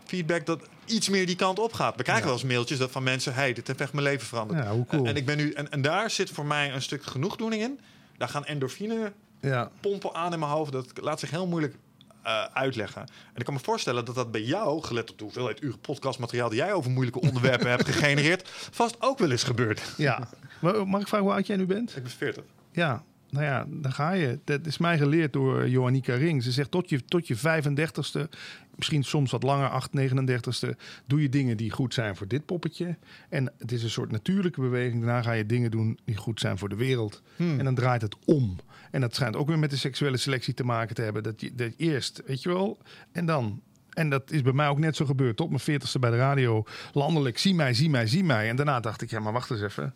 feedback 0.05 0.47
dat 0.47 0.69
iets 0.87 1.09
meer 1.09 1.27
die 1.27 1.37
kant 1.37 1.59
op 1.59 1.73
gaat. 1.73 1.97
We 1.97 2.03
krijgen 2.03 2.25
Ja. 2.25 2.31
wel 2.31 2.41
eens 2.41 2.51
mailtjes 2.53 2.79
dat 2.79 2.91
van 2.91 3.03
mensen, 3.03 3.35
hey, 3.35 3.53
dit 3.53 3.67
heeft 3.67 3.81
echt 3.81 3.93
mijn 3.93 4.05
leven 4.05 4.27
veranderd. 4.27 4.65
Ja, 4.65 4.71
hoe 4.73 4.87
cool. 4.87 5.07
En, 5.07 5.17
ik 5.17 5.27
ben 5.27 5.37
nu, 5.37 5.53
en, 5.53 5.71
en 5.71 5.83
daar 5.83 6.11
zit 6.11 6.31
voor 6.31 6.47
mij 6.47 6.73
een 6.73 6.83
stuk 6.83 7.03
genoegdoening 7.05 7.63
in. 7.63 7.81
Daar 8.19 8.29
gaan 8.29 8.45
endorfine 8.45 9.13
Ja, 9.41 9.71
pompen 9.81 10.15
aan 10.15 10.33
in 10.33 10.39
mijn 10.39 10.51
hoofd. 10.51 10.73
Dat 10.73 10.87
laat 11.01 11.21
zich 11.21 11.31
heel 11.31 11.47
moeilijk 11.47 11.77
eh, 12.23 12.45
uitleggen. 12.45 13.01
En 13.03 13.09
ik 13.37 13.45
kan 13.45 13.55
me 13.55 13.61
voorstellen 13.61 14.05
dat 14.05 14.15
dat 14.15 14.31
bij 14.31 14.43
jou, 14.43 14.83
gelet 14.83 15.11
op 15.11 15.19
de 15.19 15.25
hoeveelheid 15.25 15.63
uren 15.63 15.79
podcastmateriaal 15.81 16.49
die 16.49 16.59
jij 16.59 16.73
over 16.73 16.91
moeilijke 16.91 17.21
onderwerpen 17.21 17.69
hebt 17.75 17.85
gegenereerd, 17.85 18.49
vast 18.71 18.97
ook 18.99 19.19
wel 19.19 19.31
eens 19.31 19.43
gebeurd. 19.43 19.83
ja. 19.97 20.29
Mag 20.61 21.01
ik 21.01 21.09
vragen 21.09 21.27
hoe 21.27 21.33
oud 21.35 21.47
jij 21.47 21.57
nu 21.57 21.67
bent? 21.67 21.97
Ik 21.97 22.03
ben 22.03 22.13
40. 22.13 22.45
Ja, 22.73 23.03
nou 23.35 23.47
ja, 23.47 23.67
daar 23.69 23.93
ga 23.93 24.13
je. 24.13 24.39
Dat 24.45 24.67
is 24.67 24.79
mij 24.79 24.99
geleerd 24.99 25.33
door 25.33 25.69
Johannika 25.69 26.15
Ring. 26.15 26.43
Ze 26.43 26.53
zegt 26.53 26.71
tot 26.71 26.89
je, 26.89 27.05
tot 27.05 27.27
je 27.27 27.37
35ste, 27.37 28.29
misschien 28.77 29.03
soms 29.03 29.31
wat 29.31 29.43
langer, 29.43 29.69
8, 29.69 29.91
39ste, 29.97 30.69
doe 31.07 31.23
je 31.23 31.29
dingen 31.29 31.57
die 31.57 31.71
goed 31.71 31.95
zijn 31.95 32.17
voor 32.17 32.29
dit 32.29 32.47
poppetje. 32.47 32.97
En 33.29 33.53
het 33.59 33.73
is 33.73 33.83
een 33.83 33.91
soort 33.91 34.11
natuurlijke 34.11 34.61
beweging. 34.61 35.05
Daarna 35.05 35.23
ga 35.23 35.33
je 35.33 35.47
dingen 35.47 35.71
doen 35.71 35.99
die 36.05 36.17
goed 36.17 36.41
zijn 36.41 36.59
voor 36.59 36.69
de 36.69 36.77
wereld. 36.77 37.23
En 37.59 37.65
dan 37.65 37.75
draait 37.75 38.03
het 38.03 38.17
om. 38.25 38.57
En 38.91 39.01
dat 39.01 39.15
schijnt 39.15 39.37
ook 39.37 39.49
weer 39.49 39.59
met 39.59 39.71
de 39.71 39.77
seksuele 39.77 40.17
selectie 40.17 40.55
te 40.55 40.65
maken 40.65 40.95
te 40.95 41.03
hebben. 41.03 41.23
Dat 41.23 41.41
je 41.41 41.55
dat 41.55 41.73
eerst, 41.77 42.23
weet 42.27 42.43
je 42.43 42.49
wel, 42.49 42.79
en 43.13 43.27
dan. 43.27 43.63
En 43.91 44.11
dat 44.11 44.31
is 44.31 44.43
bij 44.43 44.53
mij 44.53 44.69
ook 44.69 44.79
net 44.79 44.97
zo 44.97 45.05
gebeurd. 45.05 45.37
Tot 45.37 45.51
mijn 45.51 45.81
40ste 45.81 46.01
bij 46.01 46.11
de 46.11 46.17
radio. 46.17 46.65
Landelijk, 46.93 47.39
zie 47.39 47.55
mij, 47.55 47.75
zie 47.75 47.91
mij, 47.91 48.07
zie 48.07 48.25
mij. 48.25 48.49
En 48.49 48.57
daarna 48.57 48.81
dacht 48.81 49.03
ik, 49.03 49.11
ja, 49.11 49.21
maar 49.21 49.33
wacht 49.33 49.51
eens 49.51 49.63
even 49.63 49.95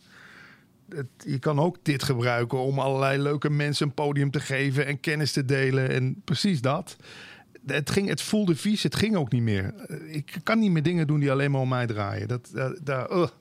het, 0.89 1.07
je 1.25 1.39
kan 1.39 1.59
ook 1.61 1.77
dit 1.83 2.03
gebruiken 2.03 2.59
om 2.59 2.79
allerlei 2.79 3.23
leuke 3.23 3.51
mensen 3.51 3.87
een 3.87 3.95
podium 3.95 4.31
te 4.31 4.41
geven 4.41 4.87
en 4.87 5.01
kennis 5.01 5.33
te 5.33 5.45
delen. 5.45 5.91
En 5.91 6.23
precies 6.25 6.61
dat. 6.61 6.97
Het, 7.67 7.91
ging, 7.91 8.09
het 8.09 8.23
voelde 8.23 8.57
vies, 8.57 8.83
het 8.83 8.97
ging 8.97 9.17
ook 9.17 9.33
niet 9.33 9.43
meer. 9.43 9.75
Ik 10.07 10.37
kan 10.43 10.59
niet 10.59 10.71
meer 10.71 10.83
dingen 10.83 11.07
doen 11.07 11.21
die 11.21 11.31
alleen 11.31 11.51
maar 11.51 11.61
om 11.61 11.69
mij 11.69 11.87
draaien. 11.87 12.29
Dat, 12.29 12.51
ugh. 13.13 13.33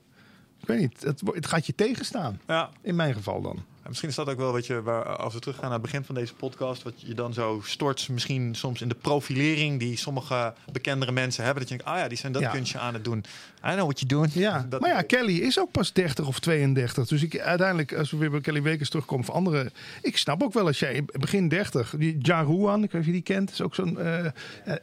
ik 0.60 0.66
weet 0.66 0.80
niet, 0.80 1.02
het, 1.02 1.22
het 1.24 1.46
gaat 1.46 1.66
je 1.66 1.74
tegenstaan. 1.74 2.40
Ja. 2.46 2.70
In 2.82 2.96
mijn 2.96 3.14
geval 3.14 3.42
dan. 3.42 3.56
En 3.56 3.94
misschien 3.94 4.08
is 4.08 4.24
dat 4.24 4.28
ook 4.28 4.38
wel 4.38 4.52
wat 4.52 4.66
je, 4.66 4.82
waar, 4.82 5.16
als 5.16 5.34
we 5.34 5.40
teruggaan 5.40 5.64
naar 5.64 5.72
het 5.72 5.82
begin 5.82 6.04
van 6.04 6.14
deze 6.14 6.34
podcast, 6.34 6.82
wat 6.82 7.00
je 7.00 7.14
dan 7.14 7.32
zo 7.32 7.60
stort, 7.64 8.08
misschien 8.08 8.54
soms 8.54 8.80
in 8.80 8.88
de 8.88 8.94
profilering 8.94 9.78
die 9.78 9.96
sommige 9.96 10.54
bekendere 10.72 11.12
mensen 11.12 11.44
hebben. 11.44 11.62
Dat 11.62 11.70
je 11.72 11.76
denkt, 11.78 11.92
ah 11.92 12.00
ja, 12.00 12.08
die 12.08 12.18
zijn 12.18 12.32
dat 12.32 12.42
Ja. 12.42 12.50
kunstje 12.50 12.78
aan 12.78 12.94
het 12.94 13.04
doen. 13.04 13.24
I 13.64 13.70
know 13.72 13.84
what 13.84 14.00
you're 14.00 14.14
doing. 14.14 14.32
Ja, 14.32 14.66
Dat- 14.70 14.80
maar 14.80 14.90
ja, 14.90 15.02
Kelly 15.02 15.36
is 15.36 15.58
ook 15.58 15.70
pas 15.70 15.92
30 15.92 16.26
of 16.26 16.38
32. 16.40 17.06
Dus 17.08 17.22
ik, 17.22 17.38
uiteindelijk, 17.38 17.94
als 17.94 18.10
we 18.10 18.16
weer 18.16 18.30
bij 18.30 18.40
Kelly 18.40 18.62
Wekers 18.62 18.88
terugkomen 18.88 19.24
van 19.24 19.34
anderen. 19.34 19.70
Ik 20.02 20.16
snap 20.16 20.42
ook 20.42 20.52
wel 20.52 20.66
als 20.66 20.78
jij 20.78 20.94
in 20.94 21.08
begin 21.12 21.48
30, 21.48 21.94
die 21.98 22.16
Ja 22.22 22.40
Ruan, 22.40 22.82
ik 22.82 22.90
weet 22.90 22.92
niet 22.92 23.00
of 23.00 23.06
je 23.06 23.12
die 23.12 23.22
kent, 23.22 23.50
is 23.50 23.60
ook 23.60 23.74
zo'n. 23.74 23.98
eh, 23.98 24.24
eh, 24.26 24.32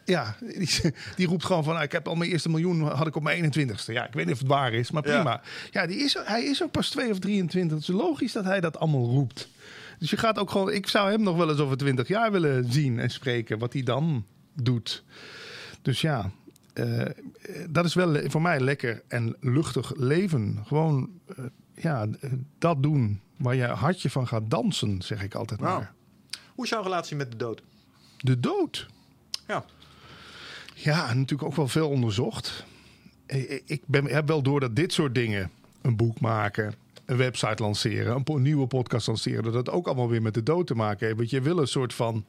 ja, 0.06 0.36
die, 0.40 0.70
die 1.16 1.28
roept 1.28 1.46
gewoon 1.46 1.64
van: 1.64 1.74
nou, 1.74 1.86
ik 1.86 1.92
heb 1.92 2.08
al 2.08 2.16
mijn 2.16 2.32
eerste 2.32 2.50
miljoen, 2.50 2.82
had 2.82 3.08
ik 3.08 3.16
op 3.16 3.24
mijn 3.24 3.54
21ste. 3.54 3.94
Ja, 3.94 4.08
ik 4.08 4.14
weet 4.14 4.26
niet 4.26 4.34
of 4.34 4.40
het 4.40 4.48
waar 4.48 4.74
is, 4.74 4.92
maar 4.92 5.02
prima. 5.02 5.42
Ja, 5.72 5.86
die 5.88 5.98
is, 5.98 6.18
hij 6.24 6.44
is 6.44 6.64
ook 6.64 6.72
pas 6.72 6.90
2 6.90 7.12
of 7.12 7.20
23. 7.20 7.78
Het 7.78 7.88
is 7.90 7.96
logisch 7.96 8.32
dat 8.32 8.44
hij 8.44 8.60
dat 8.62 8.80
allemaal 8.80 9.06
roept. 9.06 9.50
Dus 10.00 10.10
je 10.10 10.18
gaat 10.18 10.40
ook 10.40 10.52
gewoon, 10.52 10.72
ik 10.72 10.88
zou 10.88 11.12
hem 11.12 11.22
nog 11.22 11.38
wel 11.38 11.50
eens 11.50 11.60
over 11.60 11.78
20 11.78 12.08
jaar 12.08 12.32
willen 12.32 12.72
zien 12.72 13.00
en 13.00 13.10
spreken, 13.10 13.60
wat 13.60 13.74
hij 13.74 13.84
dan 13.84 14.26
doet. 14.54 15.04
Dus 15.82 16.02
ja, 16.02 16.32
eh, 16.76 17.06
dat 17.70 17.86
is 17.86 17.94
wel 17.94 18.30
voor 18.30 18.42
mij 18.42 18.60
lekker 18.60 19.04
en 19.08 19.36
luchtig 19.40 19.96
leven. 19.96 20.60
Gewoon 20.66 21.10
eh, 21.28 21.46
ja, 21.76 22.08
eh, 22.20 22.32
dat 22.58 22.84
doen 22.84 23.22
waar 23.38 23.56
je 23.56 23.66
hartje 23.66 24.10
van 24.10 24.28
gaat 24.28 24.50
dansen, 24.50 25.02
zeg 25.02 25.24
ik 25.24 25.36
altijd 25.36 25.60
maar. 25.60 25.94
Hoe 26.56 26.64
is 26.64 26.70
jouw 26.70 26.84
relatie 26.84 27.16
met 27.16 27.32
de 27.32 27.38
dood? 27.38 27.62
De 28.18 28.40
dood. 28.40 28.88
Ja. 29.48 29.66
Ja, 30.74 31.14
natuurlijk 31.14 31.44
ook 31.44 31.56
wel 31.56 31.68
veel 31.68 31.90
onderzocht. 31.90 32.66
Ik 33.66 33.82
ben, 33.86 34.06
heb 34.06 34.28
wel 34.28 34.42
door 34.42 34.60
dat 34.60 34.76
dit 34.76 34.94
soort 34.94 35.16
dingen, 35.16 35.52
een 35.82 35.96
boek 35.96 36.20
maken, 36.20 36.74
een 37.06 37.18
website 37.18 37.64
lanceren, 37.64 38.16
een 38.16 38.24
po- 38.24 38.38
nieuwe 38.38 38.68
podcast 38.68 39.08
lanceren, 39.08 39.44
dat 39.44 39.54
het 39.54 39.70
ook 39.70 39.86
allemaal 39.86 40.10
weer 40.10 40.22
met 40.22 40.34
de 40.34 40.44
dood 40.44 40.68
te 40.68 40.76
maken 40.76 41.06
heeft. 41.06 41.18
Want 41.18 41.30
je 41.30 41.42
wil 41.42 41.58
een 41.58 41.68
soort 41.68 41.94
van 41.94 42.26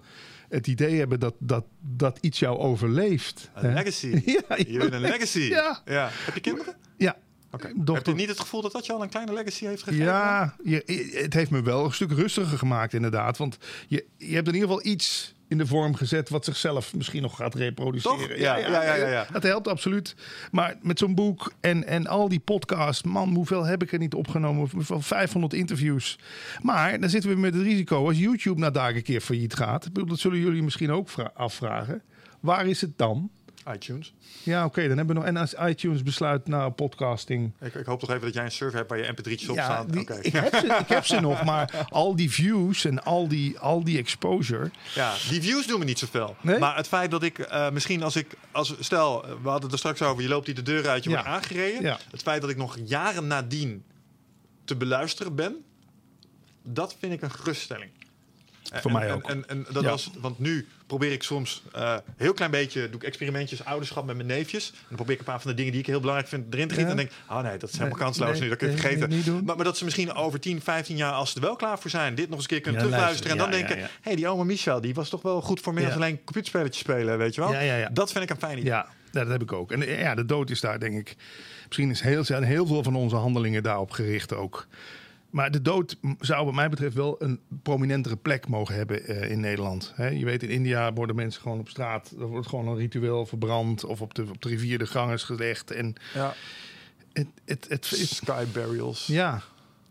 het 0.49 0.67
idee 0.67 0.99
hebben 0.99 1.21
dat, 1.21 1.35
dat, 1.39 1.65
dat 1.81 2.19
iets 2.21 2.39
jou 2.39 2.59
overleeft. 2.59 3.51
Een 3.55 3.69
hè? 3.71 3.75
legacy. 3.75 4.23
Ja, 4.49 4.57
Je 4.67 4.79
wil 4.79 4.93
een 4.93 5.01
legacy. 5.01 5.41
Ja. 5.41 5.83
Heb 6.25 6.35
je 6.35 6.41
kinderen? 6.41 6.75
Ja. 6.97 7.17
Oké. 7.51 7.73
Dochter- 7.75 7.95
Heb 7.95 8.07
je 8.07 8.13
niet 8.21 8.29
het 8.29 8.41
gevoel 8.41 8.63
dat 8.63 8.73
dat 8.73 8.87
je 8.87 8.93
al 8.93 9.03
een 9.03 9.09
kleine 9.09 9.33
legacy 9.33 9.65
heeft 9.67 9.83
gegeven? 9.83 10.05
Ja, 10.07 10.57
je, 10.63 11.11
het 11.23 11.35
heeft 11.35 11.51
me 11.51 11.63
wel 11.63 11.85
een 11.85 11.93
stuk 11.93 12.13
rustiger 12.13 12.59
gemaakt 12.59 12.95
inderdaad. 12.95 13.37
Want 13.39 13.57
je, 13.89 14.05
je 14.17 14.35
hebt 14.35 14.49
in 14.49 14.55
ieder 14.55 14.69
geval 14.69 14.87
iets 14.87 15.35
in 15.49 15.59
de 15.59 15.67
vorm 15.67 15.95
gezet 15.95 16.29
wat 16.29 16.45
zichzelf 16.45 16.95
misschien 16.95 17.23
nog 17.23 17.37
gaat 17.37 17.55
reproduceren. 17.55 18.39
Ja, 18.39 18.57
ja, 18.57 18.69
ja, 18.83 18.95
ja, 18.95 19.09
ja. 19.09 19.27
Dat 19.33 19.43
helpt 19.43 19.69
absoluut. 19.69 20.15
Maar 20.51 20.75
met 20.83 20.99
zo'n 20.99 21.15
boek 21.15 21.53
en, 21.61 21.87
en 21.87 22.07
al 22.07 22.29
die 22.29 22.39
podcasts, 22.41 23.03
man, 23.03 23.35
hoeveel 23.35 23.65
heb 23.65 23.83
ik 23.83 23.93
er 23.93 23.99
niet 23.99 24.15
opgenomen? 24.15 24.69
Van 24.71 25.03
500 25.03 25.55
interviews. 25.55 26.19
Maar 26.63 27.01
dan 27.01 27.11
zitten 27.11 27.31
we 27.31 27.37
met 27.37 27.55
het 27.55 27.63
risico 27.63 28.07
als 28.07 28.19
YouTube 28.19 28.61
na 28.61 28.71
dagen 28.71 28.97
een 28.97 29.03
keer 29.03 29.21
failliet 29.21 29.55
gaat. 29.55 29.89
Dat 29.93 30.19
zullen 30.19 30.39
jullie 30.39 30.63
misschien 30.63 30.91
ook 30.91 31.09
vra- 31.09 31.31
afvragen. 31.35 32.03
Waar 32.41 32.67
is 32.67 32.81
het 32.81 32.99
dan? 32.99 33.31
iTunes. 33.75 34.15
Ja, 34.43 34.65
oké, 34.65 34.89
dan 34.89 34.97
hebben 34.97 35.15
we 35.17 35.21
nog. 35.21 35.25
En 35.31 35.37
als 35.37 35.55
iTunes 35.55 36.03
besluit, 36.03 36.47
nou, 36.47 36.71
podcasting. 36.73 37.53
Ik, 37.61 37.75
ik 37.75 37.87
hoop 37.87 38.01
toch 38.01 38.11
even 38.11 38.21
dat 38.23 38.35
jij 38.35 38.45
een 38.45 38.51
server 38.51 38.77
hebt 38.79 38.91
waar 38.91 38.99
je 38.99 39.13
mp3'tjes 39.13 39.49
op 39.51 39.57
Ja, 39.57 39.65
staan. 39.65 39.87
die- 39.87 40.01
ik, 40.01 40.33
heb 40.33 40.55
ze, 40.57 40.67
ik 40.81 40.89
heb 40.89 41.05
ze 41.07 41.21
nog, 41.31 41.45
maar 41.45 41.87
al 41.89 42.17
die 42.17 42.31
views 42.31 42.85
en 42.85 43.03
al 43.05 43.29
die, 43.29 43.59
al 43.59 43.85
die 43.85 43.99
exposure. 43.99 44.71
Ja, 44.95 45.15
die 45.31 45.43
views 45.43 45.67
doen 45.67 45.79
me 45.79 45.85
niet 45.85 45.99
zoveel. 45.99 46.37
Nee? 46.41 46.59
Maar 46.59 46.77
het 46.77 46.89
feit 46.89 47.11
dat 47.11 47.23
ik 47.23 47.39
eh, 47.39 47.71
misschien 47.71 48.03
als 48.03 48.17
ik, 48.17 48.27
als, 48.51 48.75
stel, 48.81 49.21
we 49.43 49.49
hadden 49.49 49.63
het 49.63 49.73
er 49.73 49.79
straks 49.79 50.03
over, 50.03 50.23
je 50.23 50.29
loopt 50.29 50.47
hier 50.47 50.55
de 50.55 50.63
deur 50.63 50.89
uit, 50.89 51.05
je 51.05 51.11
Ja. 51.11 51.17
wordt 51.17 51.31
aangereden. 51.31 51.83
Ja. 51.83 51.99
Het 52.11 52.23
feit 52.23 52.41
dat 52.41 52.51
ik 52.51 52.57
nog 52.57 52.77
jaren 52.85 53.27
nadien 53.27 53.85
te 54.65 54.77
beluisteren 54.77 55.35
ben, 55.35 55.57
dat 56.63 56.97
vind 56.99 57.13
ik 57.13 57.23
een 57.23 57.31
geruststelling. 57.31 57.91
Voor 58.75 58.91
en, 58.91 58.97
mij 58.97 59.13
ook. 59.13 59.29
En, 59.29 59.49
en, 59.49 59.67
dat 59.73 59.83
Ja. 59.83 59.91
was, 59.91 60.11
want 60.21 60.39
nu 60.39 60.67
probeer 60.87 61.13
ik 61.13 61.23
soms 61.23 61.63
eh 61.73 61.97
heel 62.17 62.33
klein 62.33 62.51
beetje, 62.51 62.81
doe 62.91 63.01
ik 63.01 63.07
experimentjes, 63.07 63.65
ouderschap 63.65 64.07
met 64.07 64.17
mijn 64.17 64.29
neefjes. 64.29 64.71
En 64.71 64.77
dan 64.89 64.97
probeer 64.97 65.15
ik 65.15 65.21
een 65.21 65.25
paar 65.27 65.41
van 65.41 65.51
de 65.51 65.57
dingen 65.57 65.73
die 65.73 65.81
ik 65.81 65.87
heel 65.87 66.01
belangrijk 66.01 66.29
vind 66.31 66.55
erin 66.55 66.69
te 66.69 66.75
gieten. 66.75 66.97
Ja. 66.97 67.03
En 67.03 67.09
denk, 67.09 67.11
oh 67.31 67.41
nee, 67.51 67.59
dat 67.59 67.69
is 67.69 67.79
helemaal 67.79 67.99
Nee, 67.99 68.07
kansloos 68.07 68.31
nee, 68.33 68.41
nu, 68.41 68.49
dat 68.49 68.59
kun 68.59 68.71
je 68.71 68.77
vergeten. 68.77 69.09
niet 69.09 69.25
doen. 69.25 69.45
Maar, 69.45 69.57
maar 69.57 69.65
dat 69.65 69.77
ze 69.79 69.85
misschien 69.85 70.13
over 70.15 70.41
10, 70.41 70.61
15 70.61 70.97
jaar, 70.97 71.13
als 71.13 71.31
ze 71.31 71.37
er 71.37 71.43
wel 71.43 71.57
klaar 71.57 71.79
voor 71.79 71.91
zijn, 71.91 72.15
dit 72.15 72.25
nog 72.29 72.35
eens 72.35 72.43
een 72.43 72.49
keer 72.49 72.61
kunnen 72.61 72.81
Ja, 72.81 72.87
terugluisteren. 72.87 73.33
En 73.33 73.39
dan 73.39 73.51
denken, 73.51 73.79
hé, 73.79 73.87
hey, 74.01 74.17
die 74.17 74.29
oma 74.29 74.45
Michel, 74.45 74.81
die 74.81 74.95
was 74.95 75.09
toch 75.09 75.23
wel 75.23 75.41
goed 75.43 75.61
voor 75.61 75.75
meer 75.75 75.85
dan 75.89 75.93
alleen 75.95 76.17
computerspelletjes 76.25 76.79
spelen, 76.83 77.19
weet 77.19 77.35
je 77.35 77.41
wel? 77.41 77.53
Ja, 77.53 77.61
ja, 77.61 77.77
ja. 77.77 77.89
Dat 77.93 78.13
vind 78.13 78.25
ik 78.25 78.31
een 78.31 78.37
fijn 78.39 78.59
idee. 78.59 78.71
Ja, 78.71 78.87
dat 79.11 79.29
heb 79.29 79.43
ik 79.43 79.53
ook. 79.53 79.73
En 79.73 79.83
eh, 79.83 80.01
ja, 80.01 80.15
de 80.15 80.25
dood 80.27 80.51
is 80.51 80.61
daar, 80.61 80.81
denk 80.81 80.95
ik. 81.09 81.17
Misschien 81.67 81.91
is 81.91 82.01
heel, 82.01 82.25
zijn 82.25 82.43
heel 82.43 82.67
veel 82.67 82.83
van 82.83 82.95
onze 82.97 83.17
handelingen 83.17 83.63
daarop 83.63 83.91
gericht 83.91 84.35
ook. 84.35 84.67
Maar 85.37 85.51
de 85.51 85.63
dood 85.63 85.97
zou, 86.21 86.45
wat 86.45 86.55
mij 86.55 86.69
betreft, 86.69 86.95
wel 86.95 87.23
een 87.23 87.41
prominentere 87.63 88.17
plek 88.17 88.49
mogen 88.49 88.75
hebben 88.75 89.07
eh, 89.07 89.31
in 89.31 89.41
Nederland. 89.41 89.95
Je 89.97 90.25
weet, 90.25 90.43
in 90.43 90.49
India 90.49 90.93
worden 90.93 91.17
mensen 91.17 91.43
gewoon 91.43 91.59
op 91.59 91.69
straat. 91.69 92.15
Er 92.19 92.27
wordt 92.27 92.49
gewoon 92.49 92.69
een 92.69 92.77
ritueel 92.77 93.27
verbrand. 93.27 93.85
Of 93.85 94.01
op 94.01 94.15
de, 94.15 94.23
op 94.23 94.43
de 94.43 94.49
rivier 94.49 94.79
de 94.79 94.87
gangers 94.87 95.23
gelegd. 95.23 95.71
En 95.71 95.95
Ja. 96.15 96.35
het, 97.13 97.27
het, 97.45 97.67
het, 97.69 97.91
het- 97.91 98.09
Sky 98.09 98.45
burials. 98.53 99.07
ja, 99.07 99.43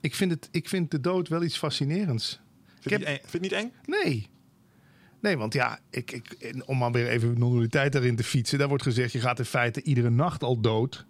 ik 0.01 0.15
vind, 0.15 0.31
het, 0.31 0.47
ik 0.51 0.69
vind 0.69 0.91
de 0.91 1.01
dood 1.01 1.27
wel 1.27 1.43
iets 1.43 1.57
fascinerends. 1.57 2.39
Vind, 2.79 3.01
je 3.01 3.19
het 3.31 3.41
niet 3.41 3.51
eng? 3.51 3.71
Nee. 3.85 4.29
Nee, 5.21 5.37
want 5.37 5.53
ja, 5.53 5.79
ik, 5.89 6.11
ik, 6.11 6.53
om 6.65 6.77
maar 6.77 6.91
weer 6.91 7.07
even 7.07 7.39
non-dualiteit 7.39 7.91
daarin 7.91 8.15
te 8.15 8.23
fietsen. 8.23 8.57
Daar 8.59 8.67
wordt 8.67 8.83
gezegd, 8.83 9.11
je 9.11 9.19
gaat 9.19 9.39
in 9.39 9.45
feite 9.45 9.81
iedere 9.81 10.09
nacht 10.09 10.43
al 10.43 10.59
dood. 10.61 11.05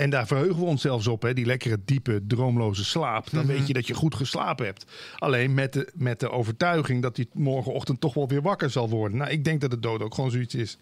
En 0.00 0.10
daar 0.10 0.26
verheugen 0.26 0.58
we 0.58 0.64
ons 0.64 0.82
zelfs 0.82 1.06
op, 1.06 1.22
hè, 1.22 1.34
die 1.34 1.46
lekkere, 1.46 1.78
diepe, 1.84 2.20
droomloze 2.26 2.84
slaap. 2.84 3.30
Dan 3.30 3.46
weet 3.46 3.66
je 3.66 3.72
dat 3.72 3.86
je 3.86 3.94
goed 3.94 4.14
geslapen 4.14 4.66
hebt. 4.66 4.84
Alleen 5.18 5.54
met 5.54 5.72
de, 5.72 5.92
met 5.94 6.20
de 6.20 6.30
overtuiging 6.30 7.02
dat 7.02 7.16
je 7.16 7.26
morgenochtend 7.32 8.00
toch 8.00 8.14
wel 8.14 8.28
weer 8.28 8.42
wakker 8.42 8.70
zal 8.70 8.88
worden. 8.88 9.18
Nou, 9.18 9.30
ik 9.30 9.44
denk 9.44 9.60
dat 9.60 9.70
de 9.70 9.78
dood 9.78 10.02
ook 10.02 10.14
gewoon 10.14 10.30
zoiets 10.30 10.54
is. 10.54 10.78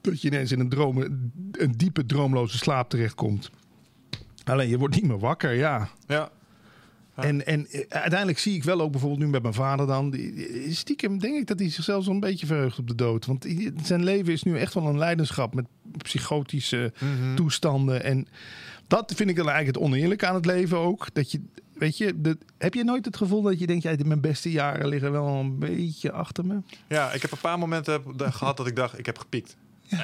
Dat 0.00 0.22
je 0.22 0.28
ineens 0.28 0.52
in 0.52 0.60
een, 0.60 0.68
droom, 0.68 0.98
een 1.52 1.72
diepe, 1.76 2.06
droomloze 2.06 2.58
slaap 2.58 2.88
terechtkomt. 2.88 3.50
Alleen 4.44 4.68
je 4.68 4.78
wordt 4.78 4.94
niet 4.94 5.06
meer 5.06 5.18
wakker, 5.18 5.52
ja. 5.52 5.88
Ja. 6.06 6.30
Ja. 7.16 7.22
En, 7.22 7.46
en 7.46 7.66
eh, 7.70 7.80
uiteindelijk 7.88 8.38
zie 8.38 8.54
ik 8.54 8.64
wel 8.64 8.80
ook 8.80 8.90
bijvoorbeeld 8.90 9.20
nu 9.22 9.28
met 9.28 9.42
mijn 9.42 9.54
vader 9.54 9.86
dan. 9.86 10.10
die- 10.10 10.74
Stiekem 10.74 11.18
denk 11.18 11.36
ik 11.36 11.46
dat 11.46 11.58
hij 11.58 11.70
zichzelf 11.70 12.04
zo'n 12.04 12.20
beetje 12.20 12.46
verheugt 12.46 12.78
op 12.78 12.88
de 12.88 12.94
dood. 12.94 13.26
Want 13.26 13.46
zijn 13.82 14.04
leven 14.04 14.32
is 14.32 14.42
nu 14.42 14.58
echt 14.58 14.74
wel 14.74 14.86
een 14.86 14.98
leidenschap 14.98 15.54
met 15.54 15.64
psychotische 15.96 16.92
toestanden. 17.34 18.04
En 18.04 18.26
dat 18.86 19.12
vind 19.16 19.30
ik 19.30 19.36
dan 19.36 19.48
eigenlijk 19.48 19.76
het 19.76 19.86
oneerlijke 19.86 20.26
aan 20.26 20.34
het 20.34 20.46
leven 20.46 20.78
ook. 20.78 21.06
Dat 21.12 21.30
je, 21.32 21.40
weet 21.74 21.98
je, 21.98 22.20
de, 22.20 22.38
heb 22.58 22.74
je 22.74 22.84
nooit 22.84 23.04
het 23.04 23.16
gevoel 23.16 23.42
dat 23.42 23.58
je 23.58 23.66
denkt, 23.66 23.82
ja, 23.82 23.94
mijn 24.04 24.20
beste 24.20 24.50
jaren 24.50 24.88
liggen 24.88 25.12
wel 25.12 25.26
een 25.26 25.58
beetje 25.58 26.12
achter 26.12 26.46
me? 26.46 26.60
Ja, 26.88 27.12
ik 27.12 27.22
heb 27.22 27.32
een 27.32 27.38
paar 27.40 27.58
momenten 27.58 28.02
gehad 28.16 28.56
dat 28.56 28.66
ik 28.66 28.76
dacht, 28.76 28.98
ik 28.98 29.06
heb 29.06 29.18
gepiekt. 29.18 29.56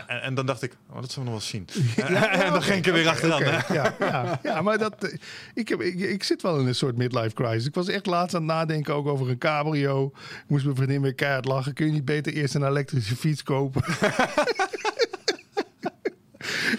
En, 0.06 0.22
en 0.22 0.34
dan 0.34 0.46
dacht 0.46 0.62
ik, 0.62 0.76
oh, 0.90 1.00
dat 1.00 1.10
zullen 1.10 1.28
we 1.28 1.34
nog 1.34 1.50
wel 1.50 1.66
zien. 1.66 1.68
en 2.44 2.52
dan 2.52 2.62
ging 2.62 2.78
ik 2.78 2.86
er 2.86 2.92
weer 2.92 3.08
achteraan. 3.08 3.64
Ja, 3.72 4.40
ja, 4.42 4.62
maar 4.62 4.78
dat, 4.78 5.04
eh, 5.04 5.18
ik, 5.54 5.68
heb, 5.68 5.80
ik, 5.80 6.00
ik 6.00 6.22
zit 6.22 6.42
wel 6.42 6.58
in 6.58 6.66
een 6.66 6.74
soort 6.74 6.96
midlife 6.96 7.34
crisis. 7.34 7.66
Ik 7.66 7.74
was 7.74 7.88
echt 7.88 8.06
laatst 8.06 8.34
aan 8.34 8.42
het 8.42 8.50
nadenken 8.50 8.94
ook 8.94 9.06
over 9.06 9.30
een 9.30 9.38
cabrio. 9.38 10.06
Ik 10.14 10.44
moest 10.46 10.64
mijn 10.64 10.76
vriendin 10.76 11.02
weer 11.02 11.14
keihard 11.14 11.44
lachen. 11.44 11.74
Kun 11.74 11.86
je 11.86 11.92
niet 11.92 12.04
beter 12.04 12.32
eerst 12.32 12.54
een 12.54 12.66
elektrische 12.66 13.16
fiets 13.16 13.42
kopen? 13.42 13.82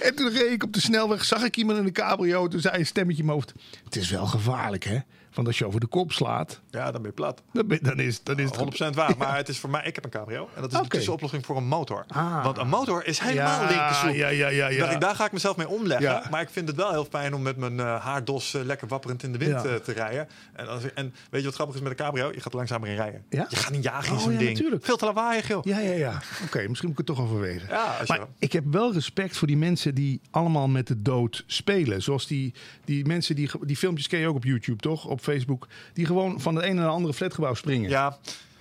en 0.08 0.16
toen 0.16 0.30
reed 0.30 0.52
ik 0.52 0.64
op 0.64 0.74
de 0.74 0.82
snelweg, 0.82 1.26
zag 1.26 1.44
ik 1.44 1.58
iemand 1.58 1.78
in 1.78 1.86
een 1.86 1.92
cabrio. 1.92 2.48
Toen 2.48 2.60
zei 2.60 2.78
een 2.80 2.86
stemmetje 2.86 3.20
in 3.20 3.26
mijn 3.26 3.38
hoofd, 3.38 3.54
het 3.84 3.96
is 3.96 4.10
wel 4.10 4.26
gevaarlijk 4.26 4.84
hè. 4.84 5.00
Want 5.40 5.52
als 5.52 5.60
je 5.60 5.66
over 5.68 5.80
de 5.80 5.88
kop 5.88 6.12
slaat, 6.12 6.62
Ja, 6.70 6.92
dan 6.92 7.02
ben 7.02 7.12
je 7.12 7.16
plat. 7.16 7.42
dan, 7.54 7.68
ben- 7.68 7.80
dan 7.82 8.00
is, 8.00 8.24
dan 8.24 8.40
is 8.40 8.50
het... 8.50 8.92
100% 8.92 8.96
waar. 8.96 9.18
Maar 9.18 9.36
het 9.38 9.50
is 9.50 9.60
voor 9.60 9.70
mij, 9.70 9.82
ik 9.86 9.96
heb 9.96 10.04
een 10.04 10.10
cabrio. 10.10 10.50
En 10.56 10.62
dat 10.62 10.74
is 10.74 10.80
de 10.80 10.88
tussenoplossing 10.88 11.46
voor 11.46 11.58
een 11.58 11.68
motor. 11.68 12.06
Ah. 12.08 12.44
Want 12.44 12.58
een 12.58 12.68
motor 12.68 13.06
is 13.06 13.20
helemaal 13.20 13.62
ja, 13.62 13.68
linkersoep. 13.70 14.14
ja, 14.16 14.28
ja, 14.28 14.48
ja, 14.48 14.68
ja. 14.68 14.98
daar 14.98 15.16
ga 15.16 15.26
ik 15.26 15.32
mezelf 15.32 15.58
mee 15.58 15.68
omleggen. 15.68 16.22
Maar 16.32 16.42
ik 16.42 16.50
vind 16.50 16.68
het 16.68 16.78
wel 16.78 16.92
heel 16.92 17.06
fijn 17.06 17.34
om 17.34 17.42
met 17.42 17.58
mijn 17.58 17.80
eh, 17.80 18.04
haardos 18.04 18.54
eh, 18.54 18.64
lekker 18.64 18.88
wapperend 18.88 19.24
in 19.24 19.32
de 19.32 19.38
wind 19.38 19.66
eh, 19.66 19.76
te 19.76 19.92
rijden. 19.92 20.28
En, 20.54 20.68
als 20.68 20.94
en 20.94 21.14
weet 21.30 21.40
je 21.42 21.46
wat 21.48 21.56
grappig 21.56 21.76
is 21.76 21.82
met 21.82 21.92
een 21.92 21.98
cabrio? 21.98 22.32
Je 22.34 22.42
gaat 22.42 22.54
langzamer 22.54 22.90
in 22.90 22.96
rijden. 22.96 23.24
Ja? 23.30 23.46
Je 23.50 23.56
gaat 23.56 23.72
niet 23.72 23.84
jagen 23.84 24.08
in 24.10 24.14
Oh, 24.16 24.22
zo'n 24.22 24.38
ding. 24.38 24.50
natuurlijk. 24.50 24.86
Veel 24.86 24.98
te 24.98 25.06
lawaaiig, 25.06 25.48
joh. 25.48 25.64
Ja, 25.64 25.80
ja, 25.80 25.94
ja. 25.94 26.22
Oké, 26.46 26.68
misschien 26.68 26.90
moet 26.90 27.00
ik 27.00 27.08
het 27.08 27.16
toch 27.18 27.22
overwegen. 27.26 27.68
Maar 28.08 28.20
ik 28.40 28.52
heb 28.52 28.64
wel 28.72 28.94
respect 28.94 29.38
voor 29.38 29.48
die 29.48 29.58
mensen 29.58 29.96
die 29.96 30.22
allemaal 30.30 30.68
met 30.68 30.88
de 30.88 31.02
dood 31.02 31.44
spelen. 31.48 32.02
Zoals 32.02 32.28
die, 32.28 32.54
die 32.86 33.06
mensen, 33.06 33.36
die, 33.36 33.50
die 33.62 33.78
filmpjes 33.78 34.08
ken 34.08 34.20
je 34.20 34.28
ook 34.28 34.36
op 34.36 34.44
YouTube, 34.44 34.82
toch? 34.82 35.06
Op 35.06 35.22
Facebook. 35.30 35.68
Die 35.94 36.06
gewoon 36.06 36.42
van 36.42 36.56
de 36.56 36.64
ene 36.64 36.74
naar 36.74 36.86
de 36.86 36.92
andere 36.92 37.14
flatgebouw 37.14 37.54
springen. 37.54 37.90
Ja. 37.90 38.18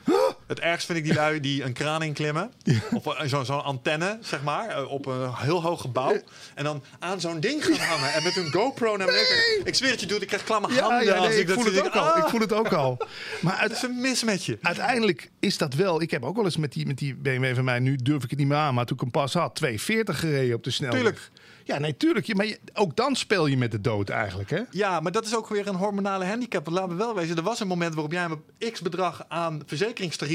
Het 0.47 0.61
ergst 0.61 0.87
vind 0.87 0.99
ik 0.99 1.05
die 1.05 1.15
lui 1.15 1.41
die 1.41 1.65
een 1.65 1.73
kraan 1.73 2.03
inklimmen. 2.03 2.53
Of 2.93 3.17
zo'n 3.25 3.45
zo'n 3.45 3.65
antenne, 3.65 4.19
zeg 4.21 4.43
maar. 4.43 4.69
eh, 4.69 4.91
Op 4.91 5.07
een 5.07 5.35
heel 5.35 5.63
hoog 5.63 5.81
gebouw. 5.81 6.17
En 6.55 6.65
dan 6.65 6.83
aan 6.99 7.21
zo'n 7.21 7.41
ding 7.41 7.65
gaan 7.65 7.89
hangen. 7.99 8.13
En 8.13 8.23
met 8.23 8.35
hun 8.35 8.51
GoPro 8.53 8.97
naar 8.97 9.07
beneden. 9.07 9.61
Ik 9.65 9.75
zweer 9.75 9.91
het 9.91 10.01
je, 10.01 10.07
doet. 10.07 10.23
Ik 10.23 10.29
krijg 10.29 10.45
klamme 10.45 10.73
Ja, 10.73 10.81
handen. 10.81 11.05
ja, 11.05 11.15
als 11.15 11.35
ik 11.35 11.51
voel 11.51 11.65
het 11.65 11.87
ook 11.87 11.95
al. 11.97 12.17
Ik 12.23 12.25
voel 12.29 12.41
het 12.41 12.53
ook 12.53 12.73
al. 12.73 12.99
Maar 13.41 13.61
Het 13.63 13.73
is 13.73 13.83
een 13.83 14.01
mis 14.01 14.25
met 14.25 14.45
je. 14.45 14.59
uiteindelijk 14.63 15.31
is 15.39 15.59
dat 15.59 15.75
wel... 15.75 16.01
Ik 16.03 16.11
heb 16.11 16.25
ook 16.25 16.37
wel 16.37 16.45
eens 16.45 16.57
met 16.57 16.73
die, 16.73 16.87
met 16.87 16.99
die 16.99 17.15
BMW 17.15 17.55
van 17.55 17.65
mij... 17.65 17.79
Nu 17.79 17.97
durf 17.97 18.25
ik 18.25 18.31
het 18.31 18.39
niet 18.39 18.49
meer 18.49 18.57
aan, 18.57 18.75
maar 18.75 18.85
toen 18.87 18.97
ik 18.97 19.03
hem 19.03 19.11
pas 19.11 19.35
had... 19.35 19.55
240 19.55 20.19
gereden 20.21 20.57
op 20.57 20.65
de 20.65 20.71
snelweg. 20.71 20.99
Tuurlijk. 21.01 21.31
Ja, 21.65 21.79
nee, 21.79 21.97
tuurlijk. 21.97 22.35
Maar 22.35 22.47
je- 22.47 22.59
ook 22.75 22.97
dan 22.97 23.17
speel 23.17 23.47
je 23.47 23.57
met 23.57 23.71
de 23.71 23.81
dood 23.81 24.09
eigenlijk, 24.09 24.51
hè? 24.51 24.61
Ja, 24.71 25.01
maar 25.01 25.13
dat 25.13 25.27
is 25.27 25.37
ook 25.37 25.49
weer 25.49 25.67
een 25.67 25.75
hormonale 25.75 26.25
handicap. 26.25 26.65
Want 26.65 26.77
laten 26.77 26.97
we 26.97 26.97
wel 27.05 27.15
wezen, 27.15 27.37
er 27.37 27.43
was 27.43 27.61
een 27.61 27.67
moment 27.67 27.95
waarop 27.95 28.13
jij 28.13 28.25
een 28.25 28.73
x-bedrag 28.73 29.25
aan 29.29 29.65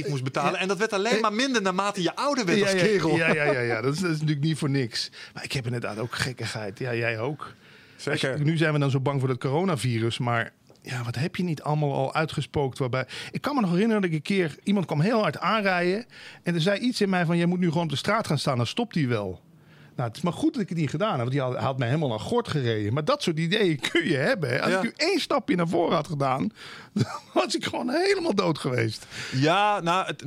moest 0.08 0.24
betalen. 0.24 0.60
En 0.60 0.68
dat 0.68 0.78
werd 0.78 0.94
alleen 0.94 1.22
maar 1.22 1.34
minder 1.34 1.62
naarmate 1.62 2.02
je 2.02 2.16
ouder 2.16 2.46
werd 2.46 2.58
ja, 2.58 2.64
als 2.64 2.74
ja, 2.74 2.80
kerel. 2.80 3.16
Ja, 3.18 3.34
ja, 3.34 3.44
ja, 3.44 3.60
ja. 3.60 3.82
Dat, 3.82 3.94
is, 3.94 4.00
dat 4.00 4.12
is 4.12 4.20
natuurlijk 4.20 4.46
niet 4.46 4.58
voor 4.58 4.70
niks. 4.70 5.12
Maar 5.34 5.44
ik 5.44 5.52
heb 5.52 5.66
inderdaad 5.66 5.98
ook 5.98 6.16
gekkigheid. 6.16 6.80
Ja, 6.80 6.96
jij 6.96 7.20
ook. 7.20 7.54
Zeker. 7.96 8.42
Nu 8.42 8.58
zijn 8.58 8.74
we 8.74 8.80
dan 8.80 8.92
zo 8.92 9.00
bang 9.00 9.20
voor 9.20 9.30
het 9.30 9.40
coronavirus, 9.40 10.18
maar 10.18 10.54
ja, 10.82 11.04
wat 11.04 11.16
heb 11.16 11.36
je 11.36 11.44
niet 11.44 11.62
allemaal 11.62 11.94
al 11.94 12.14
uitgespookt? 12.14 12.78
Waarbij 12.78 13.06
ik 13.32 13.42
kan 13.42 13.56
me 13.56 13.62
nog 13.62 13.70
herinneren 13.72 14.02
dat 14.02 14.12
ik 14.12 14.16
een 14.16 14.22
keer 14.22 14.56
iemand 14.64 14.86
kwam 14.86 15.00
heel 15.02 15.22
hard 15.22 15.38
aanrijden 15.38 16.06
en 16.44 16.54
er 16.56 16.62
zei 16.62 16.80
iets 16.80 17.02
in 17.02 17.10
mij 17.10 17.26
van: 17.26 17.38
jij 17.38 17.46
moet 17.46 17.60
nu 17.60 17.68
gewoon 17.68 17.84
op 17.84 17.90
de 17.90 17.96
straat 17.96 18.28
gaan 18.28 18.38
staan, 18.38 18.58
dan 18.58 18.68
stopt 18.68 18.96
hij 18.96 19.08
wel. 19.08 19.42
Nou, 19.96 20.08
het 20.08 20.18
is 20.18 20.24
maar 20.24 20.34
goed 20.34 20.54
dat 20.54 20.62
ik 20.62 20.70
het 20.70 20.78
niet 20.78 20.90
gedaan 20.90 21.10
heb, 21.10 21.20
want 21.20 21.32
die 21.32 21.42
had, 21.42 21.56
had 21.56 21.78
mij 21.78 21.88
helemaal 21.88 22.10
naar 22.10 22.20
gort 22.20 22.48
gereden. 22.48 22.94
Maar 22.94 23.06
dat 23.06 23.24
soort 23.24 23.40
ideeën 23.40 23.80
kun 23.92 24.06
je 24.08 24.16
hebben. 24.16 24.62
Als 24.62 24.72
Ja. 24.72 24.78
ik 24.78 24.84
nu 24.84 24.92
één 24.96 25.20
stapje 25.20 25.56
naar 25.56 25.68
voren 25.68 25.96
had 25.96 26.08
gedaan, 26.08 26.52
dan 27.04 27.06
was 27.34 27.56
ik 27.56 27.66
gewoon 27.66 27.90
helemaal 27.90 28.36
dood 28.36 28.58
geweest. 28.60 29.06
Ja, 29.32 29.80
nou, 29.80 30.06
het, 30.06 30.24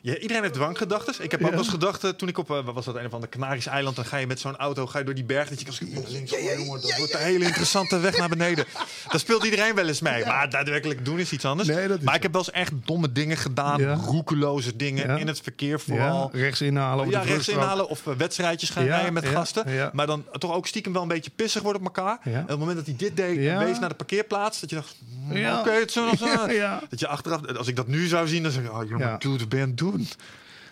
ja, 0.00 0.16
iedereen 0.16 0.42
heeft 0.42 0.54
dwanggedachten. 0.54 1.14
Ik 1.24 1.30
heb 1.30 1.42
ook 1.42 1.50
wel 1.50 1.58
eens 1.58 1.68
gedacht, 1.68 2.18
toen 2.18 2.28
ik 2.28 2.38
op, 2.38 2.50
eh, 2.50 2.64
wat 2.64 2.74
was 2.74 2.84
dat, 2.84 2.96
een 2.96 3.06
of 3.06 3.12
ander 3.12 3.28
Canarische 3.28 3.70
eiland, 3.70 3.96
dan 3.96 4.04
ga 4.04 4.16
je 4.16 4.26
met 4.26 4.40
zo'n 4.40 4.56
auto 4.56 4.86
ga 4.86 4.98
je 4.98 5.04
door 5.04 5.14
die 5.14 5.24
berg. 5.24 5.48
Dat 5.48 5.58
je 5.58 5.64
kan 5.64 5.74
zeggen, 5.74 6.04
links, 6.08 6.32
oh, 6.32 6.40
jongen, 6.40 6.80
dat 6.80 6.96
wordt 6.96 7.14
een 7.14 7.20
hele 7.20 7.44
interessante 7.44 7.98
weg 7.98 8.18
naar 8.18 8.28
beneden. 8.28 8.64
Daar 9.10 9.20
speelt 9.20 9.44
iedereen 9.44 9.74
wel 9.74 9.88
eens 9.88 10.00
mee. 10.00 10.24
Maar 10.24 10.50
daadwerkelijk 10.50 11.04
doen 11.04 11.18
is 11.18 11.32
iets 11.32 11.44
anders. 11.44 11.68
Nee, 11.68 11.88
dat 11.88 11.98
is 11.98 12.04
maar 12.04 12.14
ik 12.14 12.22
heb 12.22 12.32
wel 12.32 12.40
eens 12.40 12.50
echt 12.50 12.72
domme 12.84 13.12
dingen 13.12 13.36
gedaan, 13.36 13.82
roekeloze 13.92 14.76
dingen 14.76 15.18
in 15.18 15.26
het 15.26 15.40
verkeer 15.40 15.80
vooral. 15.80 16.30
Rechts 16.32 16.60
inhalen. 16.60 17.10
Ja, 17.10 17.20
de 17.20 17.26
rechts 17.26 17.48
inhalen 17.48 17.88
of 17.88 18.06
eh, 18.06 18.14
wedstrijdjes 18.14 18.70
gaan 18.70 18.84
rijden 18.84 19.12
met 19.12 19.26
gasten. 19.26 19.90
Maar 19.92 20.06
dan 20.06 20.24
toch 20.32 20.52
ook 20.52 20.66
stiekem 20.66 20.92
wel 20.92 21.02
een 21.02 21.08
beetje 21.08 21.30
pissig 21.36 21.62
worden 21.62 21.86
op 21.86 21.96
elkaar. 21.96 22.18
En 22.22 22.42
op 22.42 22.48
het 22.48 22.58
moment 22.58 22.76
dat 22.76 22.86
hij 22.86 22.96
dit 22.96 23.16
deed 23.16 23.36
wees 23.58 23.78
naar 23.78 23.88
de 23.88 23.94
parkeerplaats, 23.94 24.60
dat 24.60 24.70
je 24.70 24.76
dacht, 24.76 24.96
mm, 25.00 25.36
Ja. 25.36 25.60
oké, 25.60 25.70
het 25.70 25.92
zullen 25.92 26.03
Ja, 26.18 26.50
ja. 26.64 26.82
Dat 26.88 27.00
je 27.00 27.06
achteraf, 27.06 27.46
als 27.46 27.68
ik 27.68 27.76
dat 27.76 27.86
nu 27.86 28.06
zou 28.06 28.28
zien, 28.28 28.42
dan 28.42 28.52
zeg 28.52 28.64
ik, 28.64 28.72
oh 28.72 28.88
jongen, 28.88 29.06
Ja. 29.06 29.16
dude, 29.16 29.38
wat 29.38 29.48
ben 29.48 29.58
je 29.58 29.64
aan 29.64 29.70
het 29.70 29.78
doen? 29.78 30.06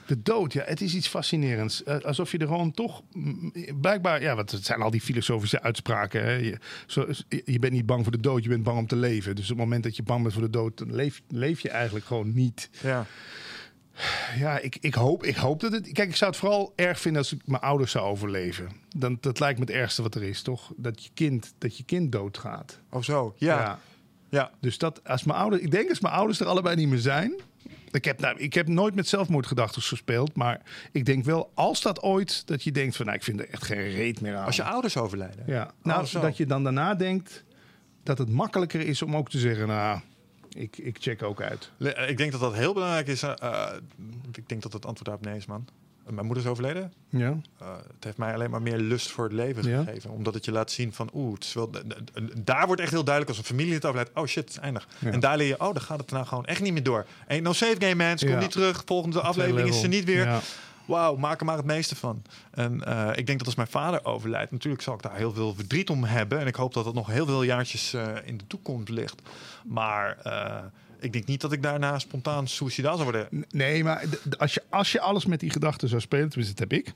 De 0.06 0.22
dood, 0.22 0.52
ja, 0.52 0.62
het 0.66 0.80
is 0.80 0.94
iets 0.94 1.08
fascinerends. 1.08 1.82
Eh, 1.82 1.98
alsof 1.98 2.32
je 2.32 2.38
er 2.38 2.46
gewoon 2.46 2.72
toch, 2.72 3.02
mm, 3.12 3.52
blijkbaar, 3.80 4.22
ja, 4.22 4.34
want 4.34 4.50
het 4.50 4.64
zijn 4.64 4.82
al 4.82 4.90
die 4.90 5.00
filosofische 5.00 5.62
uitspraken. 5.62 6.22
Hè. 6.24 6.32
Je, 6.32 6.58
zo, 6.86 7.06
je 7.44 7.58
bent 7.58 7.72
niet 7.72 7.86
bang 7.86 8.02
voor 8.02 8.12
de 8.12 8.20
dood, 8.20 8.42
je 8.42 8.48
bent 8.48 8.62
bang 8.62 8.78
om 8.78 8.86
te 8.86 8.96
leven. 8.96 9.34
Dus 9.34 9.44
op 9.44 9.50
het 9.50 9.58
moment 9.66 9.82
dat 9.82 9.96
je 9.96 10.02
bang 10.02 10.22
bent 10.22 10.34
voor 10.34 10.42
de 10.42 10.50
dood, 10.50 10.78
dan 10.78 10.94
leef, 10.94 11.22
leef 11.28 11.60
je 11.60 11.70
eigenlijk 11.70 12.06
gewoon 12.06 12.32
niet. 12.34 12.70
Ja. 12.82 13.06
Ja, 14.38 14.58
ik, 14.58 14.76
ik, 14.80 14.94
hoop, 14.94 15.24
ik 15.24 15.36
hoop 15.36 15.60
dat 15.60 15.72
het. 15.72 15.92
Kijk, 15.92 16.08
ik 16.08 16.16
zou 16.16 16.30
het 16.30 16.40
vooral 16.40 16.72
erg 16.76 17.00
vinden 17.00 17.22
als 17.22 17.32
ik 17.32 17.40
mijn 17.46 17.62
ouders 17.62 17.90
zou 17.92 18.04
overleven. 18.06 18.68
Dan, 18.96 19.18
dat 19.20 19.40
lijkt 19.40 19.58
me 19.58 19.64
het 19.64 19.74
ergste 19.74 20.02
wat 20.02 20.14
er 20.14 20.22
is, 20.22 20.42
toch? 20.42 20.72
Dat 20.76 21.04
je 21.04 21.10
kind, 21.14 21.54
dat 21.58 21.76
je 21.76 21.84
kind 21.84 22.12
doodgaat. 22.12 22.78
Of 22.90 23.04
zo, 23.04 23.34
ja. 23.38 23.58
ja. 23.58 23.78
Dus 24.60 24.78
dat 24.78 25.00
als 25.08 25.24
mijn 25.24 25.38
ouders, 25.38 25.62
ik 25.62 25.70
denk 25.70 25.88
als 25.88 26.00
mijn 26.00 26.14
ouders 26.14 26.40
er 26.40 26.46
allebei 26.46 26.76
niet 26.76 26.88
meer 26.88 26.98
zijn. 26.98 27.40
Ik 27.90 28.04
heb, 28.04 28.20
nou, 28.20 28.38
ik 28.38 28.54
heb 28.54 28.68
nooit 28.68 28.94
met 28.94 29.08
zelfmoordgedachten 29.08 29.82
gespeeld, 29.82 30.34
maar 30.36 30.60
ik 30.92 31.04
denk 31.04 31.24
wel 31.24 31.50
als 31.54 31.80
dat 31.82 32.00
ooit 32.02 32.46
dat 32.46 32.62
je 32.62 32.72
denkt 32.72 32.96
van, 32.96 33.04
nou, 33.06 33.16
ik 33.18 33.24
vind 33.24 33.40
er 33.40 33.48
echt 33.48 33.64
geen 33.64 33.90
reet 33.90 34.20
meer 34.20 34.36
aan. 34.36 34.44
Als 34.44 34.56
je 34.56 34.62
ouders 34.64 34.96
overlijden. 34.96 35.44
ja, 35.46 35.70
nou, 35.82 36.00
Oh, 36.00 36.06
zo. 36.06 36.20
dat 36.20 36.36
je 36.36 36.46
dan 36.46 36.62
daarna 36.64 36.94
denkt 36.94 37.44
dat 38.02 38.18
het 38.18 38.28
makkelijker 38.30 38.80
is 38.80 39.02
om 39.02 39.16
ook 39.16 39.30
te 39.30 39.38
zeggen, 39.38 39.66
nou, 39.66 40.00
ik, 40.48 40.78
ik 40.78 40.96
check 41.00 41.22
ook 41.22 41.40
uit. 41.42 41.70
Eh, 41.78 42.08
Ik 42.08 42.16
denk 42.16 42.32
dat 42.32 42.40
dat 42.40 42.54
heel 42.54 42.74
belangrijk 42.74 43.06
is. 43.06 43.22
eh, 43.22 43.32
eh, 43.40 43.72
ik 44.36 44.48
denk 44.48 44.62
dat 44.62 44.72
het 44.72 44.86
antwoord 44.86 45.04
daarop 45.04 45.24
nee 45.24 45.36
is, 45.36 45.46
man. 45.46 45.68
Eh, 46.06 46.12
Mijn 46.12 46.26
moeder 46.26 46.44
is 46.44 46.50
overleden. 46.50 46.92
Ja, 47.08 47.36
Eh, 47.58 47.68
het 47.94 48.04
heeft 48.04 48.16
mij 48.16 48.34
alleen 48.34 48.50
maar 48.50 48.62
meer 48.62 48.78
lust 48.78 49.10
voor 49.10 49.24
het 49.24 49.32
leven 49.32 49.68
Ja. 49.68 49.82
gegeven. 49.84 50.10
Omdat 50.10 50.34
het 50.34 50.44
je 50.44 50.52
laat 50.52 50.70
zien 50.70 50.92
van, 50.92 51.10
oeh, 51.14 51.34
het 51.34 51.44
is 51.44 51.52
wel, 51.52 51.70
daar 52.34 52.66
wordt 52.66 52.80
echt 52.82 52.90
heel 52.90 53.04
duidelijk 53.04 53.28
als 53.36 53.38
een 53.38 53.54
familie 53.56 53.74
het 53.74 53.84
overlijdt. 53.84 54.10
Oh 54.14 54.26
shit, 54.26 54.44
het 54.44 54.52
is 54.52 54.58
eindig. 54.58 54.88
Ja. 54.98 55.10
En 55.10 55.20
daar 55.20 55.36
leer 55.36 55.46
je, 55.46 55.60
oh, 55.60 55.72
dan 55.72 55.80
gaat 55.80 55.98
het 56.00 56.10
nou 56.10 56.26
gewoon 56.26 56.44
echt 56.44 56.60
niet 56.60 56.72
meer 56.72 56.82
door. 56.82 57.06
Ain't 57.28 57.44
no 57.44 57.52
save 57.52 57.76
game, 57.78 57.94
man. 57.94 58.18
Ze 58.18 58.26
komt 58.26 58.38
niet 58.40 58.50
terug. 58.50 58.82
Volgende 58.86 59.20
aflevering 59.20 59.68
is 59.68 59.80
ze 59.80 59.86
niet 59.88 60.04
weer. 60.04 60.42
Wauw, 60.84 61.16
maak 61.16 61.40
er 61.40 61.46
maar 61.46 61.56
het 61.56 61.66
meeste 61.66 61.96
van. 61.96 62.22
En 62.50 62.84
eh, 62.84 63.08
ik 63.18 63.26
denk 63.26 63.38
dat 63.38 63.46
als 63.46 63.56
mijn 63.56 63.68
vader 63.68 64.04
overlijdt, 64.04 64.50
natuurlijk 64.52 64.82
zal 64.82 64.94
ik 64.94 65.02
daar 65.02 65.16
heel 65.16 65.32
veel 65.32 65.54
verdriet 65.54 65.90
om 65.90 66.04
hebben. 66.04 66.38
En 66.38 66.46
ik 66.46 66.54
hoop 66.54 66.74
dat 66.74 66.84
het 66.84 66.94
nog 66.94 67.06
heel 67.06 67.26
veel 67.26 67.42
jaartjes 67.42 67.94
in 68.24 68.36
de 68.36 68.46
toekomst 68.46 68.88
ligt. 68.88 69.22
Maar 69.64 70.16
ik 71.02 71.12
denk 71.12 71.26
niet 71.26 71.40
dat 71.40 71.52
ik 71.52 71.62
daarna 71.62 71.98
spontaan 71.98 72.48
suicidaal 72.48 72.96
zou 72.96 73.10
worden. 73.12 73.44
Nee, 73.50 73.84
maar 73.84 74.04
als 74.38 74.54
je, 74.54 74.62
als 74.70 74.92
je 74.92 75.00
alles 75.00 75.26
met 75.26 75.40
die 75.40 75.50
gedachten 75.50 75.88
zou 75.88 76.00
spelen, 76.00 76.28
tenminste 76.28 76.54
dat 76.56 76.70
heb 76.70 76.78
ik, 76.86 76.92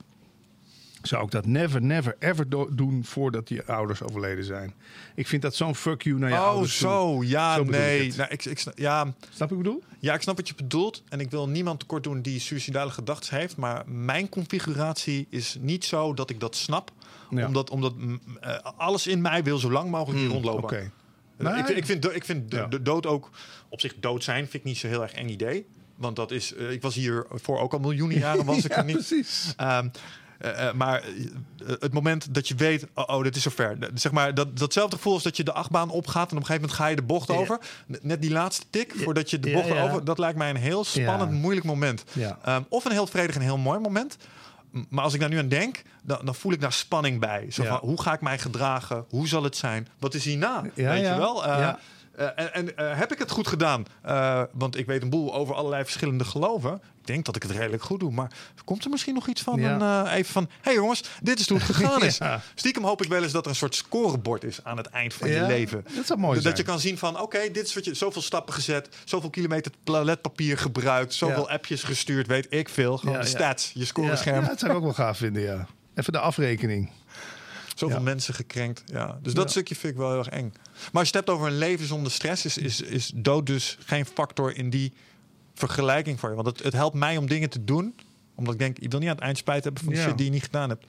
zou 1.01 1.25
ik 1.25 1.31
dat 1.31 1.45
never, 1.45 1.81
never, 1.81 2.15
ever 2.19 2.49
do- 2.49 2.69
doen 2.75 3.03
voordat 3.05 3.49
je 3.49 3.65
ouders 3.65 4.01
overleden 4.01 4.43
zijn. 4.43 4.73
Ik 5.15 5.27
vind 5.27 5.41
dat 5.41 5.55
zo'n 5.55 5.75
fuck 5.75 6.01
you 6.03 6.19
naar 6.19 6.29
je 6.29 6.35
oh, 6.35 6.43
ouders 6.43 6.77
toe. 6.77 6.89
zo. 6.89 7.23
Ja, 7.23 7.55
Zo 7.55 7.63
bedoel 7.63 7.79
ik 7.81 7.85
nee. 7.87 8.13
Nou, 8.17 8.29
ik, 8.31 8.45
ik, 8.45 8.59
snap- 8.59 8.77
ja, 8.77 9.13
Snap 9.33 9.51
ik 9.51 9.57
bedoel? 9.57 9.83
Ja, 9.99 10.13
ik 10.13 10.21
snap 10.21 10.37
wat 10.37 10.47
je 10.47 10.55
bedoelt. 10.55 11.03
En 11.09 11.19
ik 11.19 11.31
wil 11.31 11.49
niemand 11.49 11.79
tekort 11.79 12.03
doen 12.03 12.21
die 12.21 12.39
suicidale 12.39 12.91
gedachten 12.91 13.37
heeft. 13.37 13.57
Maar 13.57 13.83
mijn 13.89 14.29
configuratie 14.29 15.27
is 15.29 15.57
niet 15.59 15.85
zo 15.85 16.13
dat 16.13 16.29
ik 16.29 16.39
dat 16.39 16.55
snap. 16.55 16.91
Ja. 17.29 17.47
Omdat, 17.47 17.69
omdat 17.69 17.93
eh, 18.41 18.57
alles 18.77 19.07
in 19.07 19.21
mij 19.21 19.43
wil 19.43 19.57
zo 19.57 19.71
lang 19.71 19.89
mogelijk 19.91 20.19
hier 20.19 20.29
rondlopen. 20.29 20.63
Oké. 20.63 20.91
Nee. 21.37 21.53
ik, 21.57 21.65
vind- 21.65 21.77
ik 21.77 21.85
vind, 21.85 22.15
ik 22.15 22.25
vind 22.25 22.51
de, 22.51 22.57
Ja. 22.57 22.65
de 22.67 22.81
dood 22.81 23.05
ook 23.05 23.29
op 23.77 23.83
zich 23.91 23.99
dood 23.99 24.23
zijn 24.23 24.43
vind 24.43 24.53
ik 24.53 24.63
niet 24.63 24.77
zo 24.77 24.87
heel 24.87 25.01
erg 25.01 25.13
eng 25.13 25.29
idee. 25.29 25.65
Want 25.95 26.15
dat 26.15 26.31
is, 26.31 26.53
eh, 26.53 26.71
ik 26.71 26.81
was 26.81 26.95
hier 26.95 27.25
voor 27.29 27.59
ook 27.59 27.73
al 27.73 27.79
miljoenen 27.79 28.17
jaren 28.17 28.45
was 28.45 28.57
ik 28.65 28.71
Ja, 28.71 28.77
er 28.77 28.85
niet. 28.85 28.95
precies. 28.95 29.53
Ehm, 29.57 29.87
eh, 30.39 30.67
eh, 30.67 30.73
maar 30.73 31.03
het 31.79 31.93
moment 31.93 32.33
dat 32.33 32.47
je 32.47 32.55
weet, 32.55 32.87
oh, 32.93 33.03
oh 33.07 33.23
dit 33.23 33.35
is 33.35 33.41
zover. 33.41 33.77
Zeg 33.93 34.11
maar, 34.11 34.33
dat, 34.33 34.57
datzelfde 34.57 34.95
gevoel 34.95 35.13
als 35.13 35.23
dat 35.23 35.37
je 35.37 35.43
de 35.43 35.53
achtbaan 35.53 35.89
opgaat 35.89 36.31
en 36.31 36.37
op 36.37 36.41
een 36.41 36.45
gegeven 36.45 36.61
moment 36.61 36.79
ga 36.79 36.87
je 36.87 36.95
de 36.95 37.01
bocht 37.01 37.29
over. 37.29 37.59
Net 38.01 38.21
die 38.21 38.31
laatste 38.31 38.65
tik 38.69 38.93
voordat 38.95 39.29
je 39.29 39.39
de 39.39 39.51
bocht 39.51 39.71
over. 39.71 40.05
Dat 40.05 40.17
lijkt 40.17 40.37
mij 40.37 40.49
een 40.49 40.55
heel 40.55 40.83
spannend, 40.83 41.31
moeilijk 41.31 41.65
moment. 41.65 42.03
Ja. 42.13 42.39
Ehm, 42.43 42.61
of 42.69 42.85
een 42.85 42.91
heel 42.91 43.07
vredig 43.07 43.35
en 43.35 43.41
heel 43.41 43.57
mooi 43.57 43.79
moment. 43.79 44.17
Maar 44.89 45.03
als 45.03 45.13
ik 45.13 45.19
daar 45.19 45.29
nu 45.29 45.37
aan 45.37 45.47
denk, 45.47 45.81
dan, 46.03 46.19
dan 46.23 46.35
voel 46.35 46.51
ik 46.51 46.61
daar 46.61 46.73
spanning 46.73 47.19
bij. 47.19 47.45
Zo 47.49 47.63
van, 47.63 47.77
hoe 47.77 48.01
ga 48.01 48.13
ik 48.13 48.21
mij 48.21 48.39
gedragen? 48.39 49.05
Hoe 49.09 49.27
zal 49.27 49.43
het 49.43 49.55
zijn? 49.55 49.87
Wat 49.99 50.13
is 50.13 50.25
hierna? 50.25 50.63
Ja, 50.73 50.89
weet 50.91 51.01
ja. 51.01 51.13
je 51.13 51.19
wel? 51.19 51.45
Eh, 52.17 52.27
en 52.35 52.53
en 52.53 52.77
eh, 52.77 52.97
heb 52.97 53.11
ik 53.11 53.19
het 53.19 53.31
goed 53.31 53.47
gedaan? 53.47 53.85
Eh, 54.01 54.41
want 54.51 54.77
ik 54.77 54.85
weet 54.85 55.01
een 55.01 55.09
boel 55.09 55.33
over 55.33 55.55
allerlei 55.55 55.83
verschillende 55.83 56.23
geloven. 56.23 56.73
Ik 56.73 57.07
denk 57.07 57.25
dat 57.25 57.35
ik 57.35 57.43
het 57.43 57.51
redelijk 57.51 57.83
goed 57.83 57.99
doe. 57.99 58.11
Maar 58.11 58.31
komt 58.65 58.83
er 58.83 58.89
misschien 58.89 59.13
nog 59.13 59.27
iets 59.27 59.41
van? 59.41 59.59
Ja. 59.59 60.01
Een, 60.01 60.07
even 60.07 60.31
van, 60.31 60.43
hé 60.43 60.57
hey 60.61 60.73
jongens, 60.73 61.03
dit 61.21 61.39
is 61.39 61.49
hoe 61.49 61.57
het 61.57 61.67
gegaan 61.75 62.03
is. 62.03 62.17
Ja. 62.17 62.41
Stiekem 62.55 62.83
hoop 62.83 63.03
ik 63.03 63.09
wel 63.09 63.23
eens 63.23 63.31
dat 63.31 63.43
er 63.43 63.49
een 63.49 63.55
soort 63.55 63.75
scorebord 63.75 64.43
is 64.43 64.63
aan 64.63 64.77
het 64.77 64.87
eind 64.87 65.13
van 65.13 65.29
je 65.29 65.41
leven. 65.41 65.85
dat 65.95 66.05
zou 66.05 66.19
mooi 66.19 66.33
dat 66.33 66.43
zijn. 66.43 66.55
je 66.55 66.63
kan 66.63 66.79
zien 66.79 66.97
van, 66.97 67.21
oké, 67.21 67.51
dit 67.51 67.67
is 67.67 67.73
wat 67.73 67.85
je, 67.85 67.93
zoveel 67.93 68.21
stappen 68.21 68.53
gezet. 68.53 68.89
Zoveel 69.03 69.29
kilometer 69.29 69.71
toiletpapier 69.83 70.57
gebruikt. 70.57 71.13
Zoveel 71.13 71.49
appjes 71.49 71.83
gestuurd, 71.83 72.27
weet 72.27 72.47
ik 72.49 72.69
veel. 72.69 72.97
Gewoon 72.97 73.19
de 73.19 73.25
stats, 73.25 73.71
je 73.73 73.85
scorescherm. 73.85 74.41
ja, 74.41 74.47
dat 74.47 74.59
zou 74.59 74.71
ik 74.71 74.77
ook 74.77 74.83
wel 74.83 74.93
gaaf 74.93 75.17
vinden, 75.17 75.41
ja. 75.41 75.67
Even 75.95 76.13
de 76.13 76.19
afrekening. 76.19 76.89
Zoveel 77.75 78.01
mensen 78.01 78.33
gekrenkt. 78.33 78.83
Ja. 78.85 79.17
Dus 79.21 79.33
dat 79.33 79.49
stukje 79.49 79.75
vind 79.75 79.93
ik 79.93 79.99
wel 79.99 80.09
heel 80.09 80.17
erg 80.17 80.29
eng. 80.29 80.53
Maar 80.91 81.01
als 81.01 81.09
je 81.09 81.17
het 81.17 81.25
hebt 81.25 81.29
over 81.29 81.47
een 81.47 81.57
leven 81.57 81.87
zonder 81.87 82.11
stress, 82.11 82.45
is, 82.45 82.57
is, 82.57 82.81
is 82.81 83.11
dood 83.15 83.45
dus 83.45 83.77
geen 83.85 84.05
factor 84.05 84.57
in 84.57 84.69
die 84.69 84.93
vergelijking 85.53 86.19
voor 86.19 86.29
je. 86.29 86.35
Want 86.35 86.47
het, 86.47 86.63
het 86.63 86.73
helpt 86.73 86.95
mij 86.95 87.17
om 87.17 87.27
dingen 87.27 87.49
te 87.49 87.63
doen. 87.63 87.95
Omdat 88.35 88.53
ik 88.53 88.59
denk, 88.59 88.79
ik 88.79 88.91
wil 88.91 88.99
niet 88.99 89.09
aan 89.09 89.15
het 89.15 89.23
eind 89.23 89.37
spijt 89.37 89.63
hebben 89.63 89.83
van 89.83 89.93
de 89.93 89.99
Ja. 89.99 90.05
shit 90.05 90.17
die 90.17 90.25
je 90.25 90.31
niet 90.31 90.43
gedaan 90.43 90.69
hebt. 90.69 90.85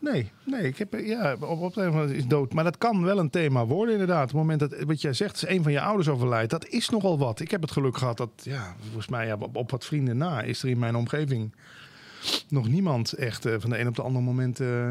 Nee, 0.00 0.30
nee, 0.44 0.62
ik 0.62 0.78
heb, 0.78 0.94
ja, 1.00 1.36
op, 1.40 1.60
op 1.60 1.74
de 1.74 2.14
is 2.14 2.26
dood. 2.26 2.52
Maar 2.52 2.64
dat 2.64 2.78
kan 2.78 3.02
wel 3.02 3.18
een 3.18 3.30
thema 3.30 3.66
worden, 3.66 3.92
inderdaad. 3.92 4.22
Op 4.22 4.28
het 4.28 4.36
moment 4.36 4.60
dat, 4.60 4.74
wat 4.82 5.00
jij 5.00 5.12
zegt, 5.12 5.36
is 5.36 5.48
een 5.48 5.62
van 5.62 5.72
je 5.72 5.80
ouders 5.80 6.08
overlijdt, 6.08 6.50
dat 6.50 6.66
is 6.66 6.88
nogal 6.88 7.18
wat. 7.18 7.40
Ik 7.40 7.50
heb 7.50 7.62
het 7.62 7.70
geluk 7.70 7.96
gehad 7.96 8.16
dat, 8.16 8.30
ja, 8.42 8.76
volgens 8.84 9.08
mij, 9.08 9.26
ja, 9.26 9.36
op, 9.40 9.56
op 9.56 9.70
wat 9.70 9.84
vrienden 9.84 10.16
na, 10.16 10.42
is 10.42 10.62
er 10.62 10.68
in 10.68 10.78
mijn 10.78 10.96
omgeving 10.96 11.54
nog 12.48 12.68
niemand 12.68 13.12
echt 13.12 13.46
eh, 13.46 13.54
van 13.58 13.70
de 13.70 13.78
een 13.78 13.88
op 13.88 13.96
de 13.96 14.02
andere 14.02 14.24
moment 14.24 14.60
eh, 14.60 14.90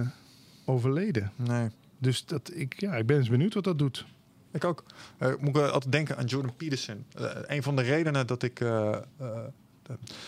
overleden. 0.66 1.32
Nee. 1.36 1.70
Dus 1.98 2.26
dat, 2.26 2.52
ik, 2.54 2.80
ja, 2.80 2.96
ik 2.96 3.06
ben 3.06 3.18
eens 3.18 3.30
benieuwd 3.30 3.54
wat 3.54 3.64
dat 3.64 3.80
doet. 3.80 4.06
Ik 4.52 4.64
ook. 4.64 4.84
Eh, 5.18 5.30
ik 5.30 5.42
moet 5.42 5.56
ik 5.58 5.62
altijd 5.72 5.92
denken 5.92 6.18
aan 6.18 6.26
Jordan 6.26 6.56
Peterson. 6.56 7.06
Eh, 7.16 7.26
een 7.46 7.64
van 7.64 7.76
de 7.76 7.82
redenen 7.82 8.28
dat 8.28 8.44
ik. 8.44 8.60
eh, 8.60 8.96
eh, 9.18 9.40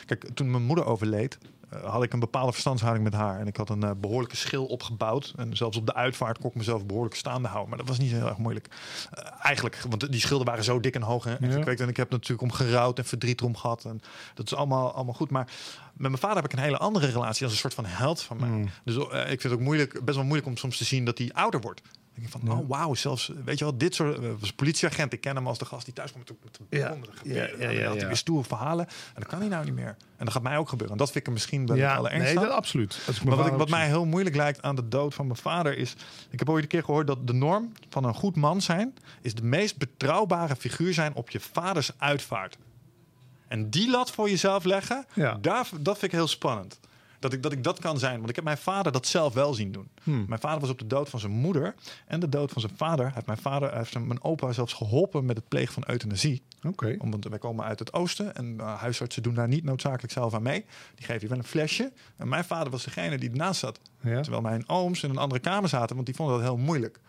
kijk, 0.06 0.30
toen 0.34 0.52
mijn 0.52 0.64
moeder 0.64 0.86
overleed, 0.86 1.38
eh, 1.42 1.59
had 1.84 2.04
ik 2.04 2.14
een 2.14 2.20
bepaalde 2.20 2.52
verstandshouding 2.52 3.04
met 3.04 3.14
haar. 3.14 3.40
En 3.40 3.48
ik 3.48 3.56
had 3.58 3.70
een 3.70 3.84
eh, 3.84 3.92
behoorlijke 3.98 4.36
schil 4.36 4.66
opgebouwd. 4.66 5.34
En 5.38 5.58
zelfs 5.58 5.78
op 5.78 5.86
de 5.86 5.94
uitvaart 5.94 6.38
kon 6.38 6.50
ik 6.50 6.56
mezelf 6.56 6.86
behoorlijk 6.86 7.16
staande 7.16 7.48
houden. 7.48 7.70
Maar 7.70 7.78
dat 7.78 7.88
was 7.88 7.98
niet 7.98 8.12
heel 8.12 8.28
erg 8.28 8.38
moeilijk. 8.38 8.68
Eh, 9.12 9.24
eigenlijk, 9.42 9.82
want 9.90 10.12
die 10.12 10.22
schilden 10.22 10.48
waren 10.48 10.64
zo 10.64 10.80
dik 10.80 10.96
en 10.96 11.02
hoog 11.02 11.26
en, 11.26 11.38
Ja. 11.40 11.52
gekweekt. 11.52 11.80
En 11.80 11.88
ik 11.88 11.98
heb 11.98 12.10
natuurlijk 12.10 12.42
om 12.42 12.52
gerouwd 12.52 12.98
en 12.98 13.06
verdriet 13.06 13.40
erom 13.40 13.56
gehad. 13.56 13.86
En 13.86 14.02
dat 14.34 14.46
is 14.46 14.56
allemaal, 14.56 14.94
allemaal 14.94 15.14
goed. 15.14 15.30
Maar 15.30 15.46
met 15.94 16.08
mijn 16.10 16.18
vader 16.18 16.36
heb 16.36 16.46
ik 16.46 16.54
een 16.54 16.64
hele 16.64 16.78
andere 16.78 17.08
relatie 17.08 17.44
als 17.44 17.54
een 17.54 17.60
soort 17.60 17.74
van 17.74 17.86
held 17.86 18.22
van 18.22 18.38
mij. 18.40 18.50
Mm. 18.50 18.70
Dus 18.84 18.96
eh, 18.96 19.20
ik 19.20 19.28
vind 19.28 19.44
het 19.44 19.52
ook 19.54 19.60
moeilijk, 19.60 20.06
best 20.06 20.16
wel 20.18 20.26
moeilijk 20.26 20.48
om 20.48 20.58
soms 20.58 20.78
te 20.78 20.84
zien 20.84 21.06
dat 21.06 21.18
hij 21.18 21.30
ouder 21.34 21.62
wordt. 21.62 21.82
Denk 22.20 22.32
van, 22.32 22.60
oh 22.60 22.70
wauw, 22.70 22.94
zelfs, 22.94 23.32
weet 23.46 23.60
je 23.60 23.66
wel, 23.66 23.78
dit 23.78 23.96
soort, 23.96 24.20
uh, 24.22 24.30
politieagent, 24.56 25.14
ik 25.14 25.22
ken 25.22 25.36
hem 25.36 25.48
als 25.48 25.58
de 25.58 25.66
gast 25.66 25.86
die 25.86 25.94
thuis 25.94 26.12
komt 26.12 26.30
met, 26.30 26.60
met 26.60 26.80
Ja. 26.80 26.96
met. 27.00 27.10
Ja, 27.24 27.34
ja, 27.34 27.70
ja, 27.70 27.92
ja. 27.94 28.08
weer 28.08 28.16
stoere 28.18 28.44
verhalen. 28.44 28.88
En 28.88 29.14
dat 29.22 29.28
kan 29.28 29.40
hij 29.40 29.48
nou 29.48 29.66
niet 29.66 29.74
meer. 29.74 29.96
En 30.18 30.26
dat 30.26 30.34
gaat 30.34 30.44
mij 30.44 30.58
ook 30.58 30.70
gebeuren. 30.70 30.92
En 30.92 30.98
dat 31.04 31.12
vind 31.12 31.20
ik 31.20 31.28
er 31.28 31.34
misschien 31.34 31.66
wel 31.66 31.76
ja, 31.76 32.02
nee, 32.02 32.34
dat 32.36 32.50
absoluut. 32.50 33.00
Maar 33.26 33.36
wat, 33.36 33.48
ik, 33.48 33.54
wat 33.54 33.70
mij 33.70 33.88
heel 33.88 34.06
moeilijk 34.06 34.36
lijkt 34.36 34.62
aan 34.62 34.76
de 34.76 34.88
dood 34.88 35.14
van 35.14 35.28
mijn 35.28 35.40
vader 35.40 35.78
is... 35.78 35.96
Ik 36.30 36.40
heb 36.40 36.50
ooit 36.50 36.64
een 36.64 36.70
keer 36.70 36.84
gehoord 36.84 37.08
dat 37.08 37.28
de 37.28 37.34
norm 37.34 37.72
van 37.90 38.04
een 38.04 38.14
goed 38.14 38.36
man 38.36 38.62
zijn... 38.62 38.94
is 39.22 39.34
de 39.34 39.44
meest 39.44 39.78
betrouwbare 39.78 40.56
figuur 40.56 40.94
zijn 40.94 41.14
op 41.14 41.30
je 41.30 41.40
vaders 41.40 41.92
uitvaart. 41.98 42.58
En 43.48 43.70
die 43.70 43.90
lat 43.90 44.12
voor 44.12 44.30
jezelf 44.30 44.64
leggen, 44.64 45.06
Ja. 45.14 45.38
daar, 45.42 45.68
dat 45.80 45.98
vind 45.98 46.12
ik 46.12 46.18
heel 46.18 46.28
spannend. 46.28 46.80
Dat 47.20 47.34
ik, 47.34 47.44
dat 47.44 47.52
ik 47.52 47.64
dat 47.64 47.80
kan 47.80 48.00
zijn. 48.00 48.18
Want 48.18 48.30
ik 48.30 48.36
heb 48.36 48.44
mijn 48.46 48.58
vader 48.58 48.92
dat 48.92 49.08
zelf 49.08 49.34
wel 49.34 49.54
zien 49.54 49.72
doen. 49.72 49.90
Hmm. 50.04 50.26
Mijn 50.28 50.42
vader 50.42 50.60
was 50.60 50.70
op 50.70 50.80
de 50.80 50.88
dood 50.88 51.10
van 51.10 51.20
zijn 51.20 51.32
moeder 51.32 51.76
en 52.08 52.20
de 52.20 52.30
dood 52.30 52.52
van 52.52 52.62
zijn 52.62 52.74
vader. 52.78 53.06
Hij 53.06 53.14
heeft 53.14 53.26
mijn 53.26 53.38
vader, 53.38 53.70
hij 53.70 53.78
heeft 53.78 53.92
zijn- 53.92 54.08
mijn 54.08 54.24
opa 54.24 54.52
zelfs 54.52 54.74
geholpen 54.74 55.26
met 55.26 55.38
het 55.38 55.48
plegen 55.48 55.74
van 55.74 55.84
euthanasie. 55.88 56.42
Oké. 56.68 56.96
Omdat 57.00 57.24
wij 57.24 57.40
komen 57.40 57.66
uit 57.66 57.80
het 57.80 57.94
oosten 57.94 58.36
en 58.36 58.46
uh, 58.60 58.80
huisartsen 58.80 59.24
doen 59.24 59.34
daar 59.34 59.48
niet 59.48 59.64
noodzakelijk 59.64 60.14
zelf 60.14 60.34
aan 60.34 60.42
mee. 60.44 60.66
Die 60.96 61.06
geven 61.06 61.22
je 61.22 61.28
wel 61.28 61.38
een 61.38 61.44
flesje. 61.44 61.92
En 62.18 62.28
mijn 62.30 62.44
vader 62.44 62.72
was 62.72 62.84
degene 62.84 63.18
die 63.18 63.30
ernaast 63.30 63.60
zat. 63.60 63.80
Ja. 64.02 64.22
Terwijl 64.22 64.42
mijn 64.42 64.70
ooms 64.70 65.04
in 65.04 65.10
een 65.10 65.18
andere 65.18 65.42
kamer 65.42 65.70
zaten, 65.70 65.96
want 65.96 66.08
die 66.08 66.16
vonden 66.16 66.36
dat 66.36 66.44
heel 66.46 66.58
moeilijk. 66.58 67.00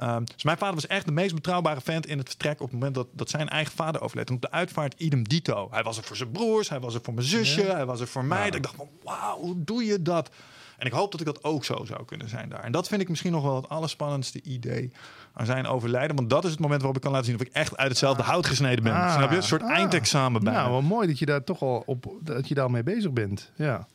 Ehm, 0.00 0.24
dus 0.34 0.44
mijn 0.44 0.58
vader 0.58 0.74
was 0.74 0.86
echt 0.86 1.06
de 1.06 1.12
meest 1.12 1.34
betrouwbare 1.34 1.80
vent 1.80 2.06
in 2.06 2.18
het 2.18 2.28
vertrek 2.28 2.54
op 2.60 2.64
het 2.66 2.72
moment 2.72 2.94
dat, 2.94 3.06
dat 3.12 3.30
zijn 3.30 3.48
eigen 3.48 3.72
vader 3.74 4.00
overleed. 4.00 4.28
En 4.28 4.34
op 4.34 4.42
de 4.42 4.50
uitvaart 4.50 4.94
idem 4.96 5.28
dito. 5.28 5.68
Hij 5.70 5.82
was 5.82 5.96
er 5.96 6.02
voor 6.04 6.16
zijn 6.16 6.30
broers, 6.30 6.68
hij 6.68 6.80
was 6.80 6.94
er 6.94 7.00
voor 7.02 7.14
mijn 7.14 7.26
zusje, 7.26 7.62
Ja. 7.66 7.74
hij 7.74 7.86
was 7.86 8.00
er 8.00 8.06
voor 8.08 8.24
mij. 8.24 8.44
Dat 8.46 8.54
ik 8.54 8.62
dacht 8.62 8.74
van, 8.74 8.88
wauw, 9.02 9.38
hoe 9.38 9.54
doe 9.64 9.84
je 9.84 10.02
dat? 10.02 10.30
En 10.78 10.86
ik 10.86 10.92
hoop 10.92 11.10
dat 11.10 11.20
ik 11.20 11.26
dat 11.26 11.44
ook 11.44 11.64
zo 11.64 11.84
zou 11.84 12.04
kunnen 12.04 12.28
zijn 12.28 12.48
daar. 12.48 12.60
En 12.62 12.72
dat 12.72 12.88
vind 12.88 13.00
ik 13.00 13.08
misschien 13.08 13.32
nog 13.32 13.42
wel 13.42 13.56
het 13.56 13.68
allerspannendste 13.68 14.42
idee 14.42 14.92
aan 15.32 15.46
zijn 15.46 15.66
overlijden. 15.66 16.16
Want 16.16 16.30
dat 16.30 16.44
is 16.44 16.50
het 16.50 16.60
moment 16.60 16.78
waarop 16.80 16.96
ik 16.96 17.02
kan 17.02 17.12
laten 17.12 17.26
zien 17.26 17.36
of 17.40 17.42
ik 17.46 17.52
echt 17.52 17.76
uit 17.76 17.88
hetzelfde 17.88 18.22
hout 18.22 18.46
gesneden 18.46 18.84
ben. 18.84 18.92
Ah. 18.94 19.14
Snap 19.14 19.30
je? 19.30 19.36
Een 19.36 19.42
soort 19.42 19.62
Ah. 19.62 19.70
eindexamen 19.70 20.44
bij. 20.44 20.52
Nou, 20.52 20.70
wel 20.70 20.82
mooi 20.82 21.06
dat 21.06 21.18
je 21.18 21.26
daar 21.26 21.44
toch 21.44 21.60
al 21.62 21.82
op, 21.86 22.06
dat 22.20 22.48
je 22.48 22.54
daarmee 22.54 22.82
bezig 22.82 23.10
bent. 23.12 23.50
Ja. 23.54 23.86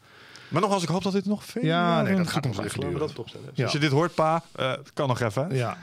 Maar 0.47 0.61
nogals, 0.61 0.83
ik 0.83 0.89
hoop 0.89 1.03
dat 1.03 1.13
dit 1.13 1.25
nog 1.25 1.45
veel 1.45 1.63
Ja, 1.65 2.01
nee, 2.01 2.15
dat 2.15 2.27
gaat 2.27 2.45
nog 2.45 2.63
even 2.63 2.97
dat 2.97 3.19
opstellen. 3.19 3.45
Dus 3.47 3.57
Ja. 3.57 3.63
als 3.63 3.73
je 3.73 3.79
dit 3.79 3.91
hoort, 3.91 4.13
pa, 4.15 4.43
eh, 4.55 4.73
kan 4.93 5.07
nog 5.07 5.19
even. 5.21 5.55
Ja. 5.55 5.77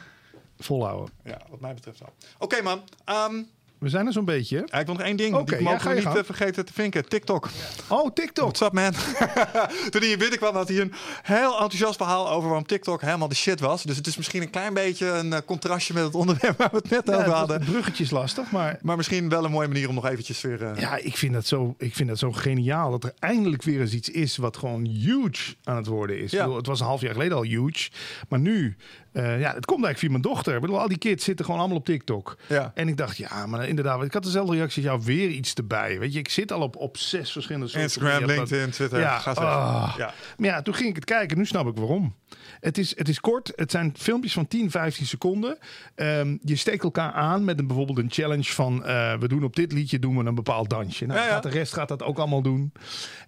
Volhouden. 0.63 1.15
Ja, 1.25 1.41
wat 1.51 1.61
mij 1.61 1.75
betreft 1.75 1.99
wel. 1.99 2.13
Oké 2.39 2.63
man, 2.63 2.83
Ehm, 3.05 3.43
We 3.83 3.89
zijn 3.89 4.07
er 4.07 4.13
zo'n 4.13 4.25
beetje. 4.25 4.63
ja, 4.67 4.79
ik 4.79 4.87
wil 4.87 4.95
nog 4.95 5.05
één 5.05 5.17
ding. 5.17 5.45
Die 5.45 5.57
ja, 5.57 5.63
mogen 5.63 5.89
we 5.89 5.95
niet 5.95 6.05
eh, 6.05 6.23
vergeten 6.25 6.65
te 6.65 6.73
vinken. 6.73 7.09
TikTok. 7.09 7.49
Oh, 7.89 8.11
TikTok. 8.15 8.45
What's 8.57 8.61
up 8.61 8.73
man? 8.73 8.93
Toen 9.91 10.01
hij 10.01 10.07
hier 10.09 10.19
binnenkwam 10.19 10.55
had 10.55 10.69
hij 10.69 10.81
een 10.81 10.93
heel 11.23 11.53
enthousiast 11.53 11.97
verhaal 11.97 12.31
over 12.31 12.49
waarom 12.49 12.67
TikTok 12.67 13.01
helemaal 13.01 13.29
de 13.29 13.35
shit 13.35 13.61
was. 13.61 13.83
Dus 13.83 13.97
het 13.97 14.07
is 14.07 14.17
misschien 14.17 14.43
een 14.43 14.51
klein 14.51 14.75
beetje 14.75 15.07
een 15.07 15.33
eh, 15.33 15.39
contrastje 15.47 15.95
met 15.95 16.03
het 16.05 16.15
onderwerp 16.15 16.59
waar 16.59 16.69
we 16.71 16.77
het 16.77 16.91
net 16.91 17.07
Ja, 17.07 17.15
over 17.17 17.31
hadden. 17.33 17.61
het 17.61 17.71
bruggetje 17.71 18.05
is 18.05 18.11
lastig, 18.11 18.51
maar 18.51 18.79
Maar 18.83 18.97
misschien 18.97 19.29
wel 19.29 19.45
een 19.45 19.51
mooie 19.51 19.69
manier 19.69 19.89
om 19.89 19.95
nog 19.95 20.07
eventjes 20.07 20.41
weer... 20.41 20.63
eh, 20.63 20.81
ja, 20.81 20.97
ik 20.97 21.17
vind, 21.17 21.33
dat 21.33 21.47
zo, 21.47 21.75
ik 21.79 21.95
vind 21.95 22.09
dat 22.09 22.19
zo 22.19 22.33
geniaal 22.33 22.91
dat 22.91 23.05
er 23.05 23.13
eindelijk 23.19 23.63
weer 23.63 23.81
eens 23.81 23.93
iets 23.95 24.09
is 24.09 24.37
wat 24.37 24.57
gewoon 24.57 24.85
huge 24.87 25.55
aan 25.65 25.77
het 25.77 25.87
worden 25.87 26.19
is. 26.21 26.31
Ja. 26.31 26.39
Bedoel, 26.43 26.57
het 26.57 26.67
was 26.67 26.81
een 26.81 26.87
half 26.87 27.01
jaar 27.01 27.13
geleden 27.13 27.37
al 27.37 27.43
huge, 27.45 27.91
maar 28.29 28.39
nu, 28.39 28.77
ja, 29.13 29.23
het 29.55 29.65
komt 29.65 29.85
eigenlijk 29.85 29.99
via 29.99 30.11
mijn 30.11 30.23
dochter. 30.23 30.55
Ik 30.55 30.61
bedoel, 30.61 30.81
al 30.81 30.89
die 30.89 30.99
kids 30.99 31.25
zitten 31.25 31.45
gewoon 31.45 31.61
allemaal 31.61 31.77
op 31.79 31.85
TikTok. 31.85 32.37
Ja. 32.49 32.73
En 32.75 32.89
ik 32.89 32.97
dacht, 32.97 33.17
ja, 33.17 33.47
maar 33.47 33.69
inderdaad, 33.79 34.03
ik 34.05 34.13
had 34.13 34.23
dezelfde 34.23 34.55
reactie 34.57 34.91
als 34.91 35.05
jou, 35.05 35.17
weer 35.17 35.29
iets 35.31 35.55
erbij. 35.55 35.99
Weet 35.99 36.13
je, 36.13 36.19
ik 36.19 36.29
zit 36.29 36.53
al 36.53 36.61
op, 36.61 36.77
op 36.77 36.97
zes 36.97 37.33
verschillende 37.33 37.67
social 37.67 37.83
Instagram, 37.85 38.25
LinkedIn, 38.25 38.71
Twitter. 38.71 38.99
Ja, 39.01 39.19
ga 39.19 39.35
zo. 39.35 39.41
ah. 39.41 39.95
ja. 39.99 40.15
Maar 40.37 40.49
ja, 40.49 40.63
toen 40.63 40.75
ging 40.75 40.89
ik 40.89 40.95
het 40.95 41.05
kijken. 41.05 41.39
Nu 41.39 41.47
snap 41.47 41.67
ik 41.67 41.77
waarom. 41.77 42.15
Het 42.61 42.79
is, 42.79 42.97
het 42.97 43.09
is 43.09 43.21
kort. 43.21 43.53
Het 43.57 43.71
zijn 43.71 43.95
filmpjes 43.97 44.33
van 44.33 44.49
10, 44.49 44.71
15 44.71 45.07
seconden. 45.07 45.59
Ehm, 45.95 46.37
je 46.43 46.57
steekt 46.57 46.83
elkaar 46.83 47.13
aan 47.13 47.45
met 47.45 47.59
een, 47.59 47.67
bijvoorbeeld 47.67 47.99
een 47.99 48.11
challenge 48.11 48.53
van... 48.53 48.85
eh, 48.85 49.19
we 49.19 49.29
doen 49.29 49.45
op 49.45 49.57
dit 49.57 49.73
liedje 49.73 49.99
doen 49.99 50.19
we 50.19 50.25
een 50.25 50.35
bepaald 50.35 50.71
dansje. 50.71 51.07
Nou, 51.07 51.19
Ja, 51.19 51.27
ja. 51.27 51.33
Gaat 51.33 51.43
de 51.43 51.49
rest 51.49 51.73
gaat 51.73 51.89
dat 51.89 52.03
ook 52.03 52.19
allemaal 52.19 52.43
doen. 52.43 52.73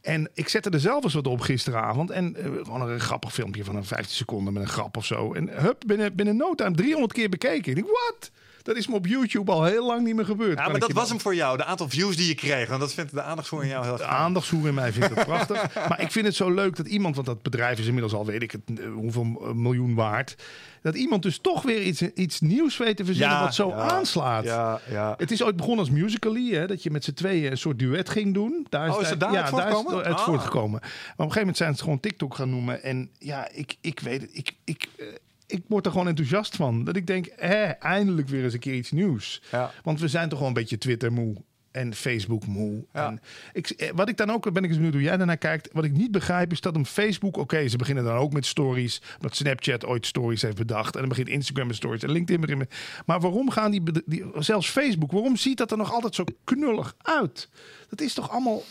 En 0.02 0.30
ik 0.34 0.48
zette 0.48 0.70
er 0.70 0.80
zelf 0.80 1.04
eens 1.04 1.14
wat 1.14 1.26
op 1.26 1.40
gisteravond. 1.40 2.10
En 2.10 2.36
eh, 2.36 2.44
gewoon 2.44 2.90
een 2.90 3.00
grappig 3.00 3.32
filmpje 3.32 3.64
van 3.64 3.76
een 3.76 3.84
15 3.84 4.16
seconden 4.16 4.52
met 4.52 4.62
een 4.62 4.68
grap 4.68 4.96
of 4.96 5.04
zo. 5.06 5.32
En 5.34 5.48
hup, 5.62 5.82
binnen, 5.86 6.14
binnen 6.14 6.36
no 6.36 6.54
time 6.54 6.74
300 6.74 7.12
keer 7.12 7.28
bekeken. 7.28 7.68
Ik 7.70 7.74
denk, 7.74 7.86
wat? 7.86 8.30
Dat 8.65 8.77
is 8.77 8.86
me 8.86 8.95
op 8.95 9.07
YouTube 9.07 9.53
al 9.53 9.65
heel 9.65 9.86
lang 9.86 10.05
niet 10.05 10.15
meer 10.15 10.24
gebeurd. 10.24 10.59
Ja, 10.59 10.69
maar 10.69 10.81
dat 10.81 10.93
was 10.93 11.03
dan- 11.03 11.12
hem 11.12 11.20
voor 11.20 11.35
jou. 11.35 11.57
De 11.57 11.65
aantal 11.65 11.89
views 11.89 12.16
die 12.16 12.28
je 12.28 12.35
kreeg. 12.35 12.69
Want 12.69 12.81
dat 12.81 12.95
vindt 12.95 13.12
de 13.15 13.23
aandachtsvoer 13.23 13.62
in 13.62 13.69
jou 13.69 13.85
heel 13.85 13.97
de 13.97 14.05
aandachtshoer 14.05 14.69
in 14.69 14.74
mij 14.74 14.93
vindt 14.93 15.15
het 15.15 15.24
prachtig. 15.35 15.74
Maar 15.89 16.01
ik 16.01 16.11
vind 16.12 16.27
het 16.27 16.35
zo 16.35 16.51
leuk 16.51 16.77
dat 16.77 16.86
iemand, 16.86 17.15
want 17.15 17.27
dat 17.27 17.43
bedrijf 17.43 17.78
is 17.78 17.86
inmiddels 17.86 18.12
al 18.15 18.27
weet 18.27 18.43
ik 18.43 18.51
het 18.51 18.61
eh, 18.81 18.86
hoeveel 18.95 19.43
eh, 19.43 19.53
miljoen 19.53 19.95
waard. 19.95 20.35
Dat 20.82 20.95
iemand 20.95 21.23
dus 21.23 21.39
toch 21.39 21.62
weer 21.62 21.82
iets, 21.82 22.03
iets 22.03 22.41
nieuws 22.41 22.77
weet 22.77 22.97
te 22.97 23.05
verzinnen 23.05 23.41
wat 23.41 23.55
zo 23.55 23.69
ja, 23.69 23.74
aanslaat. 23.74 24.45
Ja, 24.45 24.81
ja. 24.91 25.15
Het 25.19 25.31
is 25.31 25.43
ooit 25.43 25.57
begonnen 25.57 25.81
als 25.85 25.91
musical.ly, 25.95 26.55
hè, 26.55 26.66
dat 26.66 26.82
je 26.82 26.91
met 26.91 27.05
z'n 27.05 27.12
tweeën 27.12 27.51
een 27.51 27.59
soort 27.59 27.78
duet 27.78 28.09
ging 28.09 28.35
doen. 28.35 28.66
Daar 28.69 28.95
Oh, 28.95 29.01
is 29.01 29.11
het 29.11 29.20
daaruit 29.20 29.49
ja, 29.51 29.57
daar 29.57 29.70
is 29.70 29.77
het 29.78 29.95
uit 29.95 30.07
Ah. 30.16 30.24
voortgekomen. 30.24 30.81
Maar 30.81 30.91
op 30.91 31.09
een 31.16 31.16
gegeven 31.16 31.39
moment 31.39 31.57
zijn 31.57 31.69
ze 31.69 31.74
het 31.74 31.85
gewoon 31.85 32.01
TikTok 32.01 32.35
gaan 32.35 32.51
noemen. 32.51 32.82
En 32.82 33.11
ja, 33.19 33.49
ik, 33.53 33.77
ik 33.81 34.01
weet 34.01 34.20
het. 34.20 34.31
Ik, 34.32 34.53
ik, 34.65 34.89
eh, 34.99 35.07
ik 35.46 35.64
word 35.68 35.86
er 35.86 35.92
gewoon 35.92 36.08
enthousiast 36.08 36.56
van. 36.56 36.84
Dat 36.84 36.96
ik 36.96 37.06
denk, 37.06 37.28
hè, 37.36 37.64
eindelijk 37.64 38.28
weer 38.28 38.44
eens 38.44 38.52
een 38.52 38.58
keer 38.58 38.74
iets 38.74 38.90
nieuws. 38.90 39.42
Ja. 39.50 39.70
Want 39.82 40.00
we 40.00 40.08
zijn 40.08 40.28
toch 40.28 40.38
wel 40.38 40.48
een 40.48 40.54
beetje 40.54 40.78
Twitter 40.78 41.12
moe. 41.12 41.36
En 41.70 41.94
Facebook 41.94 42.46
moe. 42.46 42.84
Ja. 42.92 43.06
En 43.06 43.20
ik, 43.52 43.70
eh, 43.70 43.90
wat 43.94 44.08
ik 44.08 44.16
dan 44.16 44.30
ook, 44.30 44.52
ben 44.52 44.62
ik 44.62 44.68
eens 44.68 44.76
benieuwd 44.76 44.94
hoe 44.94 45.02
jij 45.02 45.16
daarnaar 45.16 45.36
kijkt. 45.36 45.68
Wat 45.72 45.84
ik 45.84 45.92
niet 45.92 46.10
begrijp 46.10 46.52
is 46.52 46.60
dat 46.60 46.76
een 46.76 46.86
Facebook, 46.86 47.36
oké, 47.36 47.68
ze 47.68 47.76
beginnen 47.76 48.04
dan 48.04 48.16
ook 48.16 48.32
met 48.32 48.46
stories. 48.46 49.02
Dat 49.18 49.36
Snapchat 49.36 49.86
ooit 49.86 50.06
stories 50.06 50.42
heeft 50.42 50.56
bedacht. 50.56 50.94
En 50.94 51.00
dan 51.00 51.08
begint 51.08 51.28
Instagram 51.28 51.66
met 51.66 51.76
stories 51.76 52.02
en 52.02 52.10
LinkedIn 52.10 52.40
begint 52.40 52.58
met. 52.58 52.74
Maar 53.06 53.20
waarom 53.20 53.50
gaan 53.50 53.70
die, 53.70 53.82
die, 54.06 54.24
zelfs 54.38 54.68
Facebook, 54.70 55.12
waarom 55.12 55.36
ziet 55.36 55.58
dat 55.58 55.70
er 55.70 55.76
nog 55.76 55.92
altijd 55.92 56.14
zo 56.14 56.24
knullig 56.44 56.94
uit? 57.02 57.48
Dat 57.88 58.00
is 58.00 58.14
toch 58.14 58.30
allemaal. 58.30 58.62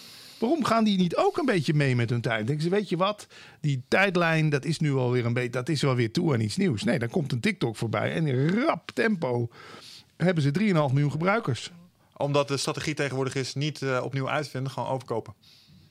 Waarom 0.43 0.63
gaan 0.63 0.83
die 0.83 0.97
niet 0.97 1.15
ook 1.15 1.37
een 1.37 1.45
beetje 1.45 1.73
mee 1.73 1.95
met 1.95 2.09
hun 2.09 2.21
tijd? 2.21 2.47
Denken 2.47 2.63
ze, 2.63 2.69
weet 2.69 2.89
je 2.89 2.97
wat, 2.97 3.27
die 3.61 3.83
tijdlijn, 3.87 4.49
dat 4.49 4.65
is 4.65 4.79
nu 4.79 4.93
alweer 4.93 5.25
een 5.25 5.33
beetje, 5.33 5.49
dat 5.49 5.69
is 5.69 5.81
wel 5.81 5.95
weer 5.95 6.11
toe 6.11 6.33
aan 6.33 6.39
iets 6.39 6.57
nieuws. 6.57 6.83
Nee, 6.83 6.99
dan 6.99 7.09
komt 7.09 7.31
een 7.31 7.39
TikTok 7.39 7.75
voorbij 7.75 8.13
en 8.13 8.27
in 8.27 8.49
rap 8.49 8.91
tempo 8.91 9.49
hebben 10.17 10.43
ze 10.43 10.51
3,5 10.59 10.63
miljoen 10.65 11.11
gebruikers. 11.11 11.71
Omdat 12.17 12.47
de 12.47 12.57
strategie 12.57 12.93
tegenwoordig 12.93 13.35
is 13.35 13.53
niet 13.53 13.81
eh, 13.81 14.01
opnieuw 14.03 14.29
uitvinden, 14.29 14.71
gewoon 14.71 14.89
overkopen. 14.89 15.33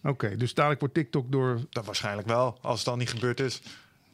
Oké, 0.03 0.37
dus 0.37 0.55
dadelijk 0.55 0.81
wordt 0.81 0.95
TikTok 0.95 1.33
door. 1.33 1.61
Dat 1.71 1.85
waarschijnlijk 1.85 2.29
wel, 2.29 2.59
als 2.61 2.77
het 2.77 2.85
dan 2.85 2.99
niet 2.99 3.11
gebeurd 3.11 3.41
is. 3.41 3.63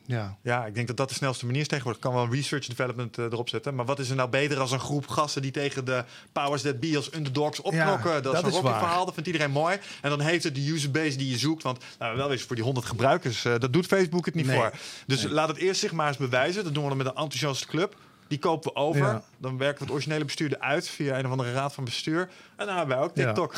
Ja. 0.09 0.36
Ja, 0.43 0.66
ik 0.66 0.74
denk 0.74 0.86
dat 0.86 0.97
dat 0.97 1.09
de 1.09 1.14
snelste 1.14 1.47
manier 1.47 1.60
is 1.60 1.68
tegenwoordig. 1.68 2.02
Ik 2.05 2.10
kan 2.10 2.20
wel 2.20 2.35
research 2.35 2.66
development 2.66 3.18
eh, 3.18 3.24
erop 3.24 3.48
zetten. 3.48 3.74
Maar 3.74 3.85
wat 3.85 3.98
is 3.98 4.10
er 4.10 4.16
nou 4.16 4.28
beter 4.28 4.60
als 4.60 4.70
een 4.72 4.80
groep 4.80 5.06
gasten 5.06 5.43
die 5.43 5.51
tegen 5.51 5.85
de 5.85 6.05
powers 6.32 6.62
that 6.62 6.80
be 6.80 6.93
als 6.97 7.14
underdogs 7.14 7.60
opknokken? 7.60 8.10
Ja, 8.10 8.20
dat, 8.20 8.32
dat 8.32 8.47
is 8.47 8.55
een. 8.56 8.62
Rocky-verhaal, 8.62 9.05
dat 9.05 9.14
vindt 9.14 9.28
iedereen 9.28 9.51
mooi. 9.51 9.78
En 10.02 10.10
dan 10.10 10.20
heeft 10.20 10.44
het 10.44 10.55
de 10.55 10.68
userbase 10.68 11.16
die 11.16 11.30
je 11.30 11.39
zoekt. 11.39 11.62
Want 11.62 11.85
nou, 11.98 12.16
wel 12.16 12.32
eens 12.32 12.43
voor 12.43 12.56
die 12.56 12.64
100 12.64 12.86
gebruikers, 12.86 13.44
eh, 13.44 13.59
dat 13.59 13.72
doet 13.72 13.86
Facebook 13.86 14.24
het 14.24 14.35
niet 14.35 14.47
Nee. 14.47 14.56
voor. 14.56 14.72
Dus 15.06 15.22
laat 15.22 15.48
het 15.48 15.56
eerst 15.56 15.80
zich 15.80 15.93
maar 15.93 16.09
eens 16.09 16.16
bewijzen. 16.16 16.64
Dat 16.64 16.74
doen 16.74 16.82
we 16.82 16.89
dan 16.89 16.98
met 16.98 17.06
een 17.06 17.12
enthousiaste 17.14 17.66
club. 17.66 17.97
Die 18.28 18.39
kopen 18.39 18.72
we 18.72 18.78
over. 18.78 19.01
Ja. 19.06 19.22
Dan 19.39 19.59
werken 19.59 19.78
we 19.78 19.85
het 19.85 19.93
originele 19.93 20.24
bestuur 20.24 20.52
eruit 20.55 20.89
via 20.89 21.18
een 21.18 21.24
of 21.24 21.30
andere 21.30 21.52
raad 21.52 21.74
van 21.74 21.85
bestuur. 21.85 22.30
En 22.56 22.66
dan 22.66 22.76
hebben 22.76 22.97
wij 22.97 23.05
ook 23.06 23.10
Ja. 23.16 23.24
TikTok. 23.24 23.55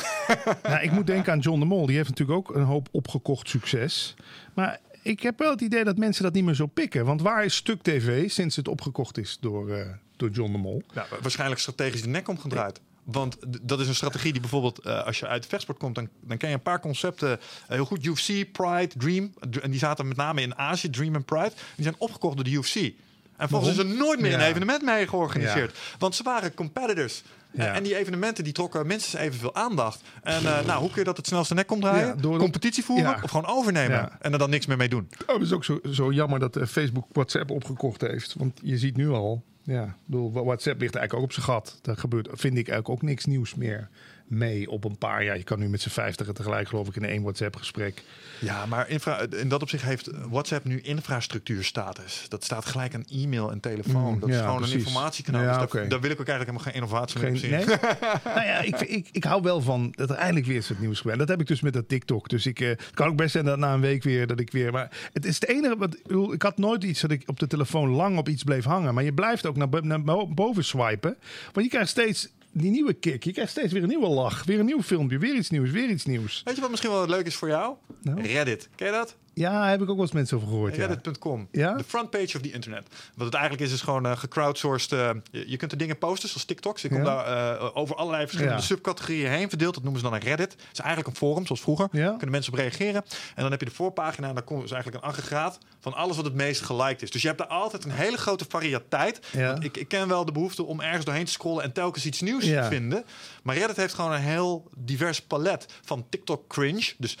Nou, 0.63 0.81
ik 0.81 0.91
moet 0.91 1.07
denken 1.07 1.31
aan 1.33 1.39
John 1.39 1.59
de 1.59 1.65
Mol. 1.65 1.85
Die 1.85 1.95
heeft 1.95 2.09
natuurlijk 2.09 2.37
ook 2.37 2.55
een 2.55 2.63
hoop 2.63 2.87
opgekocht 2.91 3.49
succes. 3.49 4.15
Maar 4.53 4.79
ik 5.01 5.21
heb 5.21 5.39
wel 5.39 5.51
het 5.51 5.61
idee 5.61 5.83
dat 5.83 5.97
mensen 5.97 6.23
dat 6.23 6.33
niet 6.33 6.43
meer 6.43 6.53
zo 6.53 6.65
pikken. 6.65 7.05
Want 7.05 7.21
waar 7.21 7.45
is 7.45 7.55
Stuk 7.55 7.81
TV 7.81 8.31
sinds 8.31 8.55
het 8.55 8.67
opgekocht 8.67 9.17
is 9.17 9.37
door, 9.39 9.69
eh, 9.69 9.89
door 10.17 10.29
John 10.29 10.51
de 10.51 10.57
Mol? 10.57 10.83
Ja, 10.93 11.05
waarschijnlijk 11.21 11.61
strategisch 11.61 12.01
de 12.01 12.09
nek 12.09 12.27
omgedraaid. 12.27 12.81
Want 13.03 13.37
dat 13.61 13.79
is 13.79 13.87
een 13.87 13.95
strategie 13.95 14.31
die 14.31 14.41
bijvoorbeeld, 14.41 14.79
eh, 14.79 15.05
als 15.05 15.19
je 15.19 15.27
uit 15.27 15.43
de 15.43 15.49
vechtsport 15.49 15.77
komt, 15.77 15.95
dan, 15.95 16.09
dan 16.19 16.37
ken 16.37 16.49
je 16.49 16.55
een 16.55 16.61
paar 16.61 16.79
concepten 16.79 17.31
eh, 17.31 17.37
heel 17.67 17.85
goed. 17.85 18.05
UFC, 18.05 18.51
Pride, 18.51 18.91
Dream. 18.97 19.33
En 19.61 19.71
die 19.71 19.79
zaten 19.79 20.07
met 20.07 20.17
name 20.17 20.41
in 20.41 20.55
Azië, 20.55 20.89
Dream 20.89 21.15
en 21.15 21.25
Pride. 21.25 21.51
Die 21.75 21.83
zijn 21.83 21.95
opgekocht 21.97 22.35
door 22.35 22.43
de 22.43 22.51
UFC. 22.51 22.93
En 23.41 23.49
volgens 23.49 23.71
is 23.71 23.77
er 23.77 23.85
nooit 23.85 24.19
meer 24.19 24.33
een 24.33 24.39
evenement 24.41 24.81
mee 24.81 25.07
georganiseerd. 25.07 25.77
Want 25.99 26.15
ze 26.15 26.23
waren 26.23 26.53
competitors. 26.53 27.23
Ja. 27.51 27.73
En 27.73 27.83
die 27.83 27.95
evenementen 27.97 28.43
die 28.43 28.53
trokken 28.53 28.87
minstens 28.87 29.21
evenveel 29.21 29.55
aandacht. 29.55 30.01
En 30.23 30.45
eh, 30.45 30.65
nou, 30.65 30.79
hoe 30.79 30.89
kun 30.89 30.97
je 30.99 31.03
dat 31.03 31.17
het 31.17 31.27
snelste 31.27 31.53
nek 31.53 31.71
omdraaien? 31.71 32.07
Ja, 32.07 32.13
door- 32.15 32.37
Competitie 32.37 32.83
voeren 32.83 33.05
Ja. 33.05 33.19
of 33.23 33.29
gewoon 33.29 33.45
overnemen. 33.47 34.09
En 34.21 34.31
er 34.33 34.39
dan 34.39 34.49
niks 34.49 34.65
meer 34.65 34.77
mee 34.77 34.89
doen. 34.89 35.09
Oh, 35.27 35.33
het 35.33 35.43
is 35.43 35.51
ook 35.51 35.63
zo, 35.63 35.79
zo 35.91 36.11
jammer 36.11 36.39
dat 36.39 36.55
eh, 36.55 36.65
Facebook 36.65 37.05
WhatsApp 37.11 37.51
opgekocht 37.51 38.01
heeft. 38.01 38.35
Want 38.37 38.59
je 38.63 38.77
ziet 38.77 38.95
nu 38.97 39.09
al, 39.09 39.43
ja, 39.63 39.95
bedoel, 40.05 40.31
WhatsApp 40.31 40.79
ligt 40.81 40.95
eigenlijk 40.95 41.13
ook 41.13 41.23
op 41.23 41.31
zijn 41.33 41.45
gat. 41.45 41.79
Daar 41.81 41.97
gebeurt, 41.97 42.27
vind 42.31 42.57
ik 42.57 42.67
eigenlijk 42.69 42.89
ook 42.89 43.01
niks 43.01 43.25
nieuws 43.25 43.55
meer 43.55 43.89
mee 44.31 44.69
op 44.69 44.83
een 44.83 44.97
paar 44.97 45.23
jaar. 45.23 45.37
Je 45.37 45.43
kan 45.43 45.59
nu 45.59 45.69
met 45.69 45.81
z'n 45.81 45.89
vijftigen 45.89 46.33
tegelijk, 46.33 46.67
geloof 46.67 46.87
ik, 46.87 46.95
in 46.95 47.05
één 47.05 47.21
WhatsApp-gesprek. 47.21 48.03
Ja, 48.39 48.65
maar 48.65 48.89
infra, 48.89 49.25
in 49.29 49.49
dat 49.49 49.61
opzicht 49.61 49.83
heeft 49.83 50.09
WhatsApp 50.29 50.65
nu 50.65 50.79
infrastructuurstatus. 50.81 52.25
Dat 52.27 52.43
staat 52.43 52.65
gelijk 52.65 52.93
aan 52.95 53.05
e-mail 53.09 53.51
en 53.51 53.59
telefoon. 53.59 54.13
Mm, 54.13 54.19
dat 54.19 54.29
is 54.29 54.35
ja, 54.35 54.41
gewoon 54.41 54.57
precies. 54.57 54.73
een 54.73 54.79
informatiekanaal. 54.79 55.43
Ja, 55.43 55.65
dus 55.65 55.89
daar, 55.89 56.01
wil 56.01 56.11
ik 56.11 56.19
ook 56.19 56.27
eigenlijk 56.27 56.39
helemaal 56.39 56.59
geen 56.59 56.73
innovatie 56.73 57.19
meer 57.19 57.39
Geen, 57.39 57.59
op 57.59 57.67
zien. 57.67 57.77
nee? 57.79 57.99
nou 58.35 58.45
ja, 58.45 58.59
ik, 58.59 58.79
ik, 58.81 59.07
ik 59.11 59.23
hou 59.23 59.41
wel 59.41 59.61
van 59.61 59.93
dat 59.95 60.09
er 60.09 60.15
eindelijk 60.15 60.45
weer 60.45 60.55
eens 60.55 60.67
het 60.67 60.79
nieuws 60.79 60.99
gebeurt. 60.99 61.19
Dat 61.19 61.27
heb 61.27 61.39
ik 61.39 61.47
dus 61.47 61.61
met 61.61 61.73
dat 61.73 61.89
TikTok. 61.89 62.29
Dus 62.29 62.45
ik 62.45 62.59
eh, 62.59 62.71
kan 62.93 63.07
ook 63.07 63.15
best 63.15 63.31
zijn 63.31 63.45
dat 63.45 63.57
na 63.57 63.73
een 63.73 63.81
week 63.81 64.03
weer 64.03 64.27
dat 64.27 64.39
ik 64.39 64.51
weer. 64.51 64.71
Maar 64.71 65.09
het 65.13 65.25
is 65.25 65.35
het 65.35 65.47
enige 65.47 65.77
wat. 65.77 65.95
Ik, 65.95 66.03
bedoel, 66.03 66.33
ik 66.33 66.41
had 66.41 66.57
nooit 66.57 66.83
iets 66.83 67.01
dat 67.01 67.11
ik 67.11 67.23
op 67.25 67.39
de 67.39 67.47
telefoon 67.47 67.89
lang 67.89 68.17
op 68.17 68.29
iets 68.29 68.43
bleef 68.43 68.63
hangen. 68.63 68.93
Maar 68.93 69.03
je 69.03 69.13
blijft 69.13 69.45
ook 69.45 69.57
naar, 69.57 69.67
naar 69.81 70.03
bo- 70.03 70.27
boven 70.27 70.63
swipen. 70.65 71.17
Want 71.53 71.65
je 71.65 71.71
krijgt 71.71 71.89
steeds 71.89 72.29
die 72.51 72.71
nieuwe 72.71 72.93
kick. 72.93 73.23
Je 73.23 73.31
krijgt 73.31 73.51
steeds 73.51 73.73
weer 73.73 73.81
een 73.81 73.87
nieuwe 73.87 74.07
lach. 74.07 74.43
Weer 74.43 74.59
een 74.59 74.65
nieuw 74.65 74.81
filmpje. 74.81 75.17
Weer 75.17 75.35
iets 75.35 75.49
nieuws. 75.49 75.69
Weer 75.69 75.89
iets 75.89 76.05
nieuws. 76.05 76.41
Weet 76.45 76.55
je 76.55 76.61
wat 76.61 76.69
misschien 76.69 76.91
wel 76.91 77.07
leuk 77.07 77.25
is 77.25 77.35
voor 77.35 77.47
jou? 77.47 77.75
Nou? 78.01 78.21
Reddit. 78.21 78.69
Ken 78.75 78.87
je 78.87 78.93
dat? 78.93 79.17
Ja, 79.33 79.51
daar 79.51 79.69
heb 79.69 79.81
ik 79.81 79.89
ook 79.89 79.95
wel 79.95 80.05
eens 80.05 80.13
mensen 80.13 80.37
over 80.37 80.49
gehoord. 80.49 80.75
Ja. 80.75 80.85
Reddit.com. 80.85 81.47
Ja? 81.51 81.73
De 81.73 81.83
front 81.83 82.09
page 82.09 82.35
of 82.37 82.41
the 82.41 82.51
internet. 82.51 82.83
Wat 83.15 83.25
het 83.25 83.35
eigenlijk 83.35 83.65
is, 83.65 83.73
is 83.73 83.81
gewoon 83.81 84.05
eh 84.05 84.17
gecrowdsourced. 84.17 84.91
eh, 84.91 85.09
je, 85.31 85.49
je 85.49 85.57
kunt 85.57 85.71
er 85.71 85.77
dingen 85.77 85.97
posten, 85.97 86.29
zoals 86.29 86.45
TikToks. 86.45 86.81
Komt 86.81 86.93
Ja. 87.05 87.23
daar 87.23 87.55
eh, 87.59 87.69
over 87.77 87.95
allerlei 87.95 88.23
verschillende 88.23 88.57
Ja. 88.59 88.63
subcategorieën 88.65 89.29
heen 89.29 89.49
verdeeld. 89.49 89.73
Dat 89.73 89.83
noemen 89.83 90.01
ze 90.01 90.07
dan 90.09 90.15
een 90.17 90.23
Reddit. 90.23 90.51
Het 90.51 90.61
is 90.73 90.79
eigenlijk 90.79 91.09
een 91.09 91.15
forum, 91.15 91.45
zoals 91.45 91.61
vroeger. 91.61 91.87
Ja. 91.91 92.09
Kunnen 92.09 92.31
mensen 92.31 92.53
op 92.53 92.59
reageren. 92.59 93.03
En 93.35 93.41
dan 93.41 93.51
heb 93.51 93.59
je 93.59 93.65
de 93.65 93.71
voorpagina. 93.75 94.27
En 94.27 94.33
daar 94.33 94.43
komt 94.43 94.61
dus 94.61 94.71
eigenlijk 94.71 95.03
een 95.03 95.09
aggregaat 95.09 95.57
van 95.79 95.93
alles 95.93 96.15
wat 96.15 96.25
het 96.25 96.33
meest 96.33 96.61
geliked 96.61 97.01
is. 97.01 97.11
Dus 97.11 97.21
je 97.21 97.27
hebt 97.27 97.39
daar 97.39 97.47
altijd 97.49 97.83
een 97.83 97.91
hele 97.91 98.17
grote 98.17 98.45
variëteit. 98.49 99.19
Ik, 99.59 99.77
ik 99.77 99.87
ken 99.87 100.07
wel 100.07 100.25
de 100.25 100.31
behoefte 100.31 100.63
om 100.63 100.79
ergens 100.81 101.05
doorheen 101.05 101.25
te 101.25 101.31
scrollen 101.31 101.63
en 101.63 101.71
telkens 101.71 102.05
iets 102.05 102.21
nieuws 102.21 102.43
te 102.43 102.65
vinden. 102.69 103.03
Maar 103.43 103.57
Reddit 103.57 103.75
heeft 103.77 103.93
gewoon 103.93 104.11
een 104.11 104.21
heel 104.21 104.69
divers 104.77 105.21
palet 105.21 105.65
van 105.85 106.05
TikTok 106.09 106.47
cringe. 106.47 106.93
Dus 106.97 107.17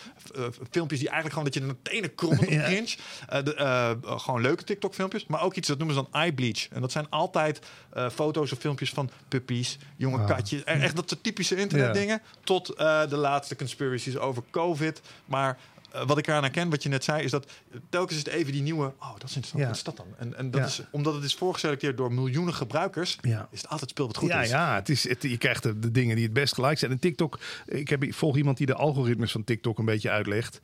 filmpjes 0.71 0.99
die 0.99 1.09
eigenlijk 1.09 1.29
gewoon 1.29 1.43
dat 1.43 1.53
je 1.53 1.59
de 1.59 1.89
Ja. 2.49 2.63
cringe. 2.63 2.95
Eh, 3.29 3.43
de, 3.43 3.55
eh, 3.55 3.91
gewoon 4.05 4.41
leuke 4.41 4.63
TikTok 4.63 4.93
filmpjes. 4.93 5.25
Maar 5.27 5.41
ook 5.41 5.55
iets 5.55 5.67
dat 5.67 5.77
noemen 5.77 5.95
ze 5.95 6.01
dan 6.01 6.21
eye 6.21 6.33
bleach. 6.33 6.67
En 6.69 6.81
dat 6.81 6.91
zijn 6.91 7.09
altijd 7.09 7.59
eh, 7.93 8.09
foto's 8.09 8.51
of 8.51 8.59
filmpjes 8.59 8.89
van 8.89 9.09
puppies, 9.27 9.77
jonge 9.95 10.17
Ah. 10.17 10.27
katjes. 10.27 10.63
En 10.63 10.81
echt 10.81 10.95
dat 10.95 11.09
soort 11.09 11.23
typische 11.23 11.55
internetdingen. 11.55 12.21
Tot 12.43 12.69
eh, 12.69 13.07
de 13.09 13.17
laatste 13.17 13.55
conspiracies 13.55 14.17
over 14.17 14.43
COVID. 14.51 15.01
Maar 15.25 15.57
eh, 15.91 16.05
wat 16.05 16.17
ik 16.17 16.27
eraan 16.27 16.43
herken, 16.43 16.69
wat 16.69 16.83
je 16.83 16.89
net 16.89 17.03
zei, 17.03 17.23
is 17.23 17.31
dat 17.31 17.45
eh, 17.71 17.77
telkens 17.89 18.17
is 18.17 18.25
het 18.25 18.33
even 18.33 18.51
die 18.51 18.61
nieuwe. 18.61 18.85
Oh, 18.99 19.11
dat 19.17 19.29
is 19.29 19.35
interessant. 19.35 19.61
Ja. 19.61 19.67
Wat 19.67 19.75
is 19.77 19.83
dat 19.83 19.97
dan? 19.97 20.05
En, 20.17 20.37
en 20.37 20.51
dat 20.51 20.61
Ja. 20.61 20.67
is 20.67 20.81
omdat 20.91 21.13
het 21.13 21.23
is 21.23 21.35
voorgeselecteerd 21.35 21.97
door 21.97 22.13
miljoenen 22.13 22.53
gebruikers. 22.53 23.17
Ja. 23.21 23.47
Is 23.51 23.61
het 23.61 23.69
altijd 23.69 23.89
speel 23.89 24.07
wat 24.07 24.17
goed 24.17 24.29
ja, 24.29 24.41
is. 24.41 24.49
ja 24.49 24.75
het 24.75 24.89
is, 24.89 25.07
het, 25.09 25.21
je 25.23 25.37
krijgt 25.37 25.63
de, 25.63 25.79
de 25.79 25.91
dingen 25.91 26.15
die 26.15 26.25
het 26.25 26.33
best 26.33 26.53
gelijk 26.53 26.77
zijn. 26.77 26.91
En 26.91 26.99
TikTok, 26.99 27.39
ik, 27.65 27.89
heb, 27.89 28.03
ik 28.03 28.13
volg 28.13 28.37
iemand 28.37 28.57
die 28.57 28.65
de 28.65 28.75
algoritmes 28.75 29.31
van 29.31 29.43
TikTok 29.43 29.77
een 29.79 29.85
beetje 29.85 30.09
uitlegt. 30.09 30.59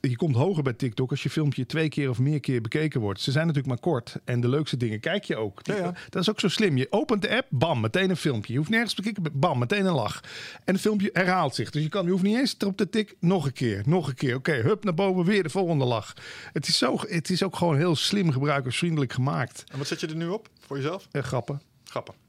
Je 0.00 0.16
komt 0.16 0.36
hoger 0.36 0.62
bij 0.62 0.72
TikTok 0.72 1.10
als 1.10 1.22
je 1.22 1.30
filmpje 1.30 1.66
twee 1.66 1.88
keer 1.88 2.10
of 2.10 2.18
meer 2.18 2.40
keer 2.40 2.60
bekeken 2.60 3.00
wordt. 3.00 3.20
Ze 3.20 3.30
zijn 3.30 3.46
natuurlijk 3.46 3.74
maar 3.74 3.92
kort. 3.92 4.16
En 4.24 4.40
de 4.40 4.48
leukste 4.48 4.76
dingen 4.76 5.00
kijk 5.00 5.24
je 5.24 5.36
ook. 5.36 5.60
Ja, 5.62 5.76
ja. 5.76 5.94
Dat 6.08 6.22
is 6.22 6.30
ook 6.30 6.40
zo 6.40 6.48
slim. 6.48 6.76
Je 6.76 6.86
opent 6.90 7.22
de 7.22 7.36
app, 7.36 7.46
bam, 7.50 7.80
meteen 7.80 8.10
een 8.10 8.16
filmpje. 8.16 8.52
Je 8.52 8.58
hoeft 8.58 8.70
nergens 8.70 8.94
te 8.94 9.02
kijken, 9.02 9.22
bam, 9.32 9.58
meteen 9.58 9.86
een 9.86 9.94
lach. 9.94 10.20
En 10.64 10.72
het 10.72 10.82
filmpje 10.82 11.10
herhaalt 11.12 11.54
zich. 11.54 11.70
Dus 11.70 11.82
je, 11.82 11.88
kan, 11.88 12.04
je 12.04 12.10
hoeft 12.10 12.22
niet 12.22 12.36
eens 12.36 12.54
erop 12.58 12.76
te 12.76 12.88
tik, 12.88 13.16
nog 13.20 13.46
een 13.46 13.52
keer, 13.52 13.82
nog 13.86 14.08
een 14.08 14.14
keer. 14.14 14.36
Oké, 14.36 14.52
hup, 14.52 14.84
naar 14.84 14.94
boven, 14.94 15.24
weer 15.24 15.42
de 15.42 15.50
volgende 15.50 15.84
lach. 15.84 16.14
Het 16.52 16.68
is, 16.68 16.78
zo, 16.78 16.96
het 17.00 17.30
is 17.30 17.42
ook 17.42 17.56
gewoon 17.56 17.76
heel 17.76 17.96
slim 17.96 18.32
gebruikersvriendelijk 18.32 19.12
gemaakt. 19.12 19.64
En 19.72 19.78
wat 19.78 19.86
zet 19.86 20.00
je 20.00 20.06
er 20.06 20.16
nu 20.16 20.28
op 20.28 20.48
voor 20.60 20.76
jezelf? 20.76 21.08
Eh, 21.10 21.22
grappen 21.22 21.60
Grappen. 21.88 22.27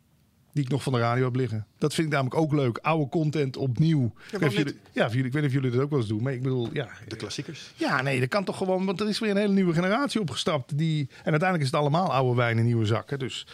Die 0.54 0.64
ik 0.64 0.70
nog 0.70 0.84
van 0.84 0.94
de 0.94 1.00
radio 1.00 1.24
heb 1.24 1.36
liggen. 1.36 1.66
Dat 1.78 1.94
vind 1.94 2.08
ik 2.08 2.14
namelijk 2.14 2.42
ook 2.42 2.54
leuk. 2.54 2.78
Oude 2.78 3.10
content 3.10 3.58
opnieuw. 3.58 4.06
ik, 4.06 4.12
weet 4.12 4.32
niet 4.32 4.34
of 4.34 4.40
waarom 4.40 4.56
jullie, 4.58 4.80
ja, 4.92 5.06
of 5.06 5.12
jullie, 5.12 5.26
ik 5.28 5.34
weet 5.34 5.42
niet 5.42 5.52
of 5.52 5.58
jullie 5.58 5.72
dat 5.72 5.82
ook 5.82 5.90
wel 5.90 6.00
eens 6.00 6.08
doen. 6.08 6.24
Maar 6.24 6.34
ik 6.34 6.42
bedoel, 6.42 6.70
ja. 6.74 6.88
De 7.08 7.16
klassiekers. 7.16 7.72
Ja, 7.76 8.02
nee, 8.02 8.20
dat 8.20 8.30
kan 8.30 8.44
toch 8.44 8.58
gewoon. 8.58 8.86
Want 8.86 9.02
er 9.02 9.10
is 9.10 9.20
weer 9.20 9.30
een 9.32 9.38
hele 9.38 9.54
nieuwe 9.54 9.74
generatie 9.74 10.22
opgestapt. 10.22 10.78
Die, 10.78 11.08
en 11.10 11.32
uiteindelijk 11.32 11.62
is 11.62 11.72
het 11.72 11.80
allemaal 11.80 12.14
oude 12.14 12.36
wijn 12.36 12.58
in 12.58 12.66
nieuwe 12.66 12.86
zakken. 12.86 13.20
Dus 13.20 13.48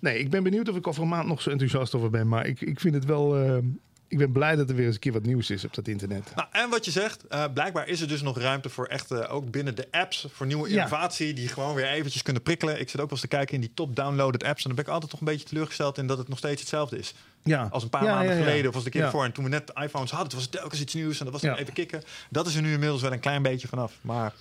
nee, 0.00 0.18
ik 0.18 0.30
ben 0.30 0.42
benieuwd 0.42 0.68
of 0.68 0.76
ik 0.76 0.86
over 0.86 1.02
een 1.02 1.08
maand 1.08 1.28
nog 1.28 1.42
zo 1.42 1.50
enthousiast 1.50 1.94
over 1.94 2.10
ben. 2.10 2.28
Maar 2.28 2.46
ik, 2.46 2.60
ik 2.60 2.80
vind 2.80 2.94
het 2.94 3.04
wel. 3.04 3.36
eh, 3.36 3.58
ik 4.14 4.20
ben 4.20 4.32
blij 4.32 4.56
dat 4.56 4.68
er 4.68 4.74
weer 4.74 4.84
eens 4.86 4.94
een 4.94 5.00
keer 5.00 5.12
wat 5.12 5.22
nieuws 5.22 5.50
is 5.50 5.64
op 5.64 5.74
dat 5.74 5.88
internet. 5.88 6.32
Nou, 6.34 6.48
en 6.52 6.70
wat 6.70 6.84
je 6.84 6.90
zegt, 6.90 7.26
eh, 7.26 7.44
blijkbaar 7.54 7.88
is 7.88 8.00
er 8.00 8.08
dus 8.08 8.22
nog 8.22 8.38
ruimte 8.38 8.68
voor 8.68 8.86
echt, 8.86 9.10
eh, 9.10 9.34
ook 9.34 9.50
binnen 9.50 9.74
de 9.76 9.88
apps, 9.90 10.26
voor 10.32 10.46
nieuwe 10.46 10.68
Ja. 10.68 10.74
innovatie 10.74 11.32
die 11.34 11.48
gewoon 11.48 11.74
weer 11.74 11.86
eventjes 11.86 12.22
kunnen 12.22 12.42
prikkelen. 12.42 12.80
Ik 12.80 12.88
zit 12.88 12.94
ook 13.00 13.08
wel 13.10 13.10
eens 13.10 13.20
te 13.20 13.28
kijken 13.28 13.54
in 13.54 13.60
die 13.60 13.70
top 13.74 13.96
downloaded 13.96 14.44
apps 14.44 14.62
en 14.62 14.66
dan 14.66 14.74
ben 14.76 14.84
ik 14.84 14.90
altijd 14.90 15.10
toch 15.10 15.20
een 15.20 15.26
beetje 15.26 15.46
teleurgesteld 15.46 15.98
in 15.98 16.06
dat 16.06 16.18
het 16.18 16.28
nog 16.28 16.38
steeds 16.38 16.60
hetzelfde 16.60 16.98
is. 16.98 17.14
Ja. 17.44 17.68
Als 17.70 17.82
een 17.82 17.88
paar 17.88 18.04
Ja, 18.04 18.14
maanden 18.14 18.36
ja, 18.36 18.42
geleden 18.42 18.68
of 18.68 18.74
als 18.74 18.84
de 18.84 18.90
keer 18.90 19.00
Ja. 19.00 19.06
ervoor. 19.06 19.24
En 19.24 19.32
toen 19.32 19.44
we 19.44 19.50
net 19.50 19.66
de 19.66 19.72
iPhones 19.82 20.10
hadden, 20.10 20.32
was 20.34 20.42
het 20.42 20.52
telkens 20.52 20.80
iets 20.80 20.94
nieuws 20.94 21.18
en 21.18 21.24
dat 21.24 21.32
was 21.32 21.42
dan 21.42 21.54
even 21.56 21.72
kicken. 21.72 22.02
Dat 22.30 22.46
is 22.46 22.54
er 22.54 22.62
nu 22.62 22.72
inmiddels 22.72 23.02
wel 23.02 23.12
een 23.12 23.20
klein 23.20 23.42
beetje 23.42 23.68
vanaf. 23.68 23.92
Maar 24.00 24.32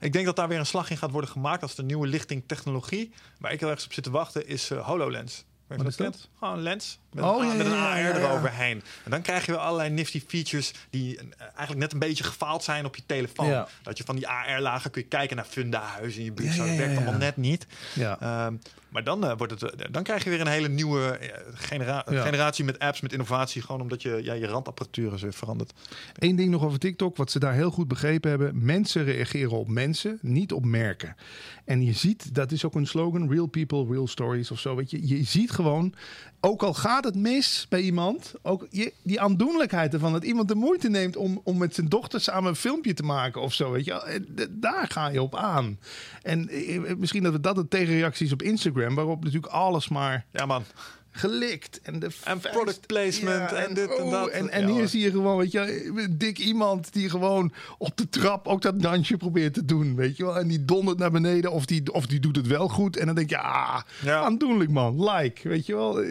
ik 0.00 0.12
denk 0.12 0.26
dat 0.26 0.36
daar 0.36 0.48
weer 0.48 0.58
een 0.58 0.66
slag 0.66 0.90
in 0.90 0.96
gaat 0.96 1.10
worden 1.10 1.30
gemaakt 1.30 1.62
als 1.62 1.74
de 1.74 1.82
nieuwe 1.82 2.06
lichting 2.06 2.42
technologie. 2.46 3.12
Waar 3.38 3.52
ik 3.52 3.60
heel 3.60 3.70
erg 3.70 3.84
op 3.84 3.92
zit 3.92 4.04
te 4.04 4.10
wachten 4.10 4.46
is 4.46 4.70
eh, 4.70 4.86
HoloLens. 4.86 5.44
Weet 5.68 5.78
je 5.78 5.84
Wat 5.84 5.96
wat 5.96 6.06
is 6.08 6.12
dat 6.12 6.20
kent? 6.22 6.28
Gewoon 6.38 6.54
een 6.54 6.62
lens 6.62 6.98
met, 7.12 7.24
Oh, 7.24 7.40
een, 7.42 7.48
ja, 7.48 7.54
met 7.54 7.66
een 7.66 7.72
ja, 7.72 7.90
AR 7.90 7.98
ja, 7.98 8.14
eroverheen. 8.14 8.82
En 9.04 9.10
dan 9.10 9.22
krijg 9.22 9.46
je 9.46 9.52
weer 9.52 9.60
allerlei 9.60 9.90
nifty 9.90 10.22
features 10.28 10.72
die 10.90 11.16
eh, 11.18 11.24
eigenlijk 11.40 11.78
net 11.78 11.92
een 11.92 11.98
beetje 11.98 12.24
gefaald 12.24 12.64
zijn 12.64 12.84
op 12.84 12.96
je 12.96 13.02
telefoon. 13.06 13.66
Dat 13.82 13.98
je 13.98 14.04
van 14.04 14.16
die 14.16 14.28
AR-lagen 14.28 14.90
kun 14.90 15.02
je 15.02 15.08
kijken 15.08 15.36
naar 15.36 15.44
fundahuizen 15.44 16.18
in 16.18 16.24
je 16.24 16.32
buurt. 16.32 16.56
Dat 16.56 16.66
werkt 16.66 16.96
allemaal 16.96 17.18
net 17.18 17.36
niet. 17.36 17.66
Ja. 17.94 18.20
Ehm, 18.20 18.54
maar 18.88 19.04
dan, 19.04 19.24
eh, 19.26 19.36
wordt 19.36 19.60
het, 19.60 19.62
eh, 19.62 19.86
dan 19.90 20.02
krijg 20.02 20.24
je 20.24 20.30
weer 20.30 20.40
een 20.40 20.46
hele 20.46 20.68
nieuwe 20.68 21.06
eh, 21.10 21.38
genera- 21.54 22.06
Ja. 22.10 22.22
generatie 22.22 22.64
met 22.64 22.78
apps, 22.78 23.00
met 23.00 23.12
innovatie. 23.12 23.62
Gewoon 23.62 23.80
omdat 23.80 24.02
je, 24.02 24.20
ja, 24.22 24.32
je 24.32 24.46
randapparatuur 24.46 25.12
is 25.12 25.22
weer 25.22 25.32
veranderd. 25.32 25.72
Eén 26.14 26.36
ding 26.36 26.50
nog 26.50 26.64
over 26.64 26.78
TikTok, 26.78 27.16
wat 27.16 27.30
ze 27.30 27.38
daar 27.38 27.52
heel 27.54 27.70
goed 27.70 27.88
begrepen 27.88 28.30
hebben. 28.30 28.64
Mensen 28.64 29.04
reageren 29.04 29.50
op 29.58 29.68
mensen, 29.68 30.18
niet 30.22 30.52
op 30.52 30.64
merken. 30.64 31.16
En 31.64 31.84
je 31.84 31.92
ziet, 31.92 32.34
dat 32.34 32.52
is 32.52 32.64
ook 32.64 32.74
een 32.74 32.86
slogan, 32.86 33.30
real 33.30 33.46
people, 33.46 33.86
real 33.90 34.06
stories 34.06 34.50
of 34.50 34.60
zo. 34.60 34.76
Weet 34.76 34.90
je, 34.90 35.08
je 35.08 35.24
ziet 35.24 35.50
gewoon, 35.50 35.94
ook 36.40 36.62
al 36.62 36.74
gaat 36.74 37.04
het 37.04 37.14
mis 37.16 37.66
bij 37.68 37.80
iemand, 37.80 38.34
ook 38.42 38.66
je, 38.70 38.92
die 39.02 39.20
aandoenlijkheid 39.20 39.92
ervan. 39.92 40.12
Dat 40.12 40.24
iemand 40.24 40.48
de 40.48 40.54
moeite 40.54 40.88
neemt 40.88 41.16
om, 41.16 41.40
om 41.44 41.58
met 41.58 41.74
zijn 41.74 41.88
dochter 41.88 42.20
samen 42.20 42.48
een 42.50 42.56
filmpje 42.56 42.94
te 42.94 43.02
maken 43.02 43.40
of 43.40 43.54
zo. 43.54 43.70
Weet 43.70 43.84
je, 43.84 44.24
daar 44.50 44.86
ga 44.88 45.08
je 45.08 45.22
op 45.22 45.34
aan. 45.36 45.78
En 46.22 46.50
misschien 46.98 47.22
dat 47.22 47.32
we 47.32 47.40
dat 47.40 47.54
de 47.56 47.68
tegenreacties 47.68 48.32
op 48.32 48.42
Instagram, 48.42 48.76
waarop 48.94 49.24
natuurlijk 49.24 49.52
alles 49.52 49.88
maar 49.88 50.24
Ja, 50.32 50.46
man. 50.46 50.64
gelikt. 51.10 51.80
En, 51.82 51.98
de 51.98 52.08
En 52.24 52.38
product 52.38 52.86
placement 52.86 53.52
en 53.52 53.74
dit 53.74 53.96
en 53.96 54.02
oh, 54.04 54.10
dat. 54.10 54.28
En, 54.28 54.50
en 54.50 54.68
Ja, 54.68 54.74
hier 54.74 54.88
zie 54.88 55.00
je 55.02 55.10
gewoon, 55.10 55.36
weet 55.36 55.52
je, 55.52 56.06
dik 56.10 56.38
iemand 56.38 56.92
die 56.92 57.10
gewoon 57.10 57.52
op 57.78 57.96
de 57.96 58.08
trap 58.08 58.46
ook 58.48 58.62
dat 58.62 58.80
dansje 58.82 59.16
probeert 59.16 59.54
te 59.54 59.64
doen, 59.64 59.94
weet 59.96 60.16
je 60.16 60.24
wel. 60.24 60.38
En 60.38 60.48
die 60.48 60.64
dondert 60.64 60.98
naar 60.98 61.10
beneden 61.10 61.52
of 61.52 61.66
die, 61.66 61.92
of 61.92 62.06
die 62.06 62.20
doet 62.20 62.36
het 62.36 62.46
wel 62.46 62.68
goed. 62.68 62.96
En 62.96 63.06
dan 63.06 63.14
denk 63.14 63.30
je, 63.30 63.38
ah, 63.38 63.80
Ja. 64.02 64.20
aandoenlijk 64.20 64.70
man, 64.70 65.10
like, 65.10 65.48
weet 65.48 65.66
je 65.66 65.74
wel. 65.74 66.02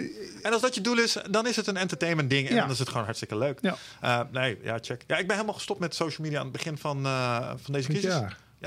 En 0.41 0.51
als 0.53 0.61
dat 0.61 0.75
je 0.75 0.81
doel 0.81 0.97
is, 0.97 1.17
dan 1.29 1.47
is 1.47 1.55
het 1.55 1.67
een 1.67 1.77
entertainment 1.77 2.29
ding. 2.29 2.49
En 2.49 2.55
dan 2.55 2.69
is 2.71 2.79
het 2.79 2.87
gewoon 2.89 3.03
hartstikke 3.03 3.37
leuk. 3.37 3.59
Ja. 3.61 3.77
Eh, 4.01 4.19
nee, 4.31 4.57
ja, 4.63 4.77
check. 4.81 5.03
Ja, 5.07 5.17
ik 5.17 5.25
ben 5.27 5.35
helemaal 5.35 5.55
gestopt 5.55 5.79
met 5.79 5.95
social 5.95 6.25
media 6.25 6.39
aan 6.39 6.47
het 6.47 6.55
begin 6.57 6.77
van, 6.77 7.05
eh, 7.05 7.51
van 7.57 7.73
deze 7.73 7.87
crisis. 7.89 8.13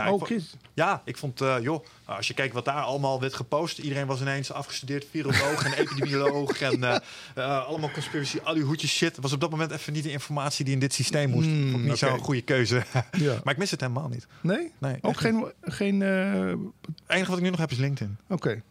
Ja, 0.05 0.12
ik 0.12 0.27
vond-. 0.28 0.56
Ja, 0.74 1.02
ik 1.05 1.16
vond, 1.16 1.39
joh, 1.62 1.85
als 2.05 2.28
je 2.28 2.35
kijkt 2.35 2.55
wat 2.55 2.64
daar 2.64 2.82
allemaal 2.82 3.20
werd 3.20 3.35
gepost. 3.35 3.78
Iedereen 3.78 4.06
was 4.06 4.20
ineens 4.20 4.52
afgestudeerd 4.52 5.06
viroloog 5.10 5.64
en 5.64 5.72
epidemioloog. 5.72 6.60
En 6.60 6.85
eh, 6.85 6.97
eh, 7.35 7.66
allemaal 7.66 7.90
conspiracy, 7.90 8.39
al 8.44 8.55
die 8.55 8.62
hoedjes 8.62 8.93
shit. 8.97 9.16
was 9.20 9.32
op 9.32 9.40
dat 9.40 9.51
moment 9.51 9.70
even 9.70 9.93
niet 9.93 10.02
de 10.02 10.12
informatie 10.12 10.64
die 10.64 10.74
in 10.74 10.81
dit 10.81 10.93
systeem 10.94 11.31
moest. 11.31 11.47
Hmm, 11.47 11.70
Vond 11.70 11.82
ik 11.85 11.90
niet 11.90 12.02
oké. 12.02 12.10
zo'n 12.10 12.18
goede 12.24 12.43
keuze. 12.43 12.82
Ja. 13.18 13.40
maar 13.44 13.52
ik 13.52 13.59
mis 13.59 13.70
het 13.70 13.81
helemaal 13.81 14.09
niet. 14.09 14.27
Nee? 14.40 14.72
Nee, 14.78 14.98
Ook 15.01 15.20
geen... 15.20 15.52
geen 15.62 16.02
eh, 16.02 16.44
Het 16.44 16.59
enige 17.06 17.28
wat 17.28 17.36
ik 17.39 17.44
nu 17.44 17.51
nog 17.51 17.59
heb 17.60 17.70
is 17.70 17.78
LinkedIn. 17.78 18.16
Oké. 18.28 18.62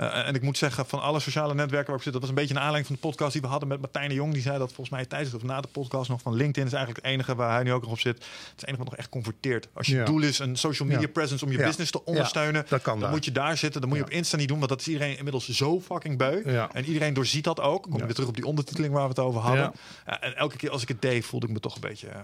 Eh, 0.00 0.26
en 0.28 0.34
ik 0.34 0.42
moet 0.42 0.58
zeggen, 0.58 0.86
van 0.86 1.00
alle 1.00 1.20
sociale 1.20 1.54
netwerken 1.54 1.86
waar 1.88 1.96
ik 1.96 2.02
zit, 2.02 2.12
dat 2.12 2.20
was 2.20 2.30
een 2.30 2.36
beetje 2.36 2.54
een 2.54 2.60
aanleiding 2.60 2.86
van 2.86 2.94
de 2.94 3.00
podcast 3.08 3.32
die 3.32 3.40
we 3.40 3.46
hadden 3.46 3.68
met 3.68 3.80
Martijn 3.80 4.08
de 4.08 4.14
Jong. 4.14 4.32
Die 4.32 4.42
zei 4.42 4.58
dat 4.58 4.66
volgens 4.72 4.88
mij 4.90 5.04
tijdens 5.06 5.34
of 5.34 5.42
na 5.42 5.60
de 5.60 5.68
podcast 5.68 6.08
nog 6.10 6.20
van 6.20 6.34
LinkedIn 6.34 6.66
is 6.66 6.72
eigenlijk 6.72 7.04
het 7.04 7.14
enige 7.14 7.34
waar 7.34 7.52
hij 7.54 7.62
nu 7.62 7.72
ook 7.72 7.82
nog 7.82 7.90
op 7.90 7.98
zit. 8.00 8.14
Het 8.14 8.24
is 8.24 8.50
het 8.50 8.62
enige 8.66 8.76
wat 8.82 8.90
nog 8.90 8.96
echt 8.98 9.08
converteert. 9.08 9.68
Als 9.72 9.86
je 9.86 9.96
Ja. 9.96 10.04
doel 10.04 10.20
is 10.22 10.38
een 10.38 10.56
social 10.56 10.88
media 10.88 11.02
Ja. 11.02 11.08
presence 11.12 11.44
om 11.44 11.50
je 11.50 11.56
business 11.58 11.90
te 11.90 12.04
ondersteunen, 12.04 12.64
dat 12.68 12.82
kan 12.82 12.92
dan 12.92 13.02
daar. 13.02 13.10
moet 13.10 13.24
je 13.24 13.32
daar 13.32 13.56
zitten. 13.56 13.80
Dan 13.80 13.88
moet 13.90 13.98
je 13.98 14.04
op 14.04 14.10
Insta 14.10 14.36
niet 14.36 14.48
doen, 14.48 14.56
want 14.58 14.70
dat 14.70 14.80
is 14.80 14.86
iedereen 14.88 15.16
inmiddels 15.16 15.48
zo 15.48 15.80
fucking 15.80 16.18
beu. 16.18 16.42
En 16.72 16.84
iedereen 16.84 17.14
doorziet 17.14 17.44
dat 17.44 17.60
ook. 17.60 17.82
Kom 17.82 17.96
je 17.96 18.04
weer 18.04 18.14
terug 18.14 18.28
op 18.28 18.34
die 18.36 18.46
ondertiteling 18.46 18.92
waar 18.92 19.02
we 19.02 19.08
het 19.08 19.18
over 19.18 19.40
hadden. 19.40 19.62
Ja. 19.62 19.72
Ja, 20.06 20.20
en 20.20 20.36
elke 20.36 20.56
keer 20.56 20.70
als 20.70 20.82
ik 20.82 20.88
het 20.88 21.02
deed, 21.02 21.24
voelde 21.24 21.46
ik 21.46 21.52
me 21.52 21.60
toch 21.60 21.74
een 21.74 21.80
beetje. 21.80 22.08
eh, 22.08 22.20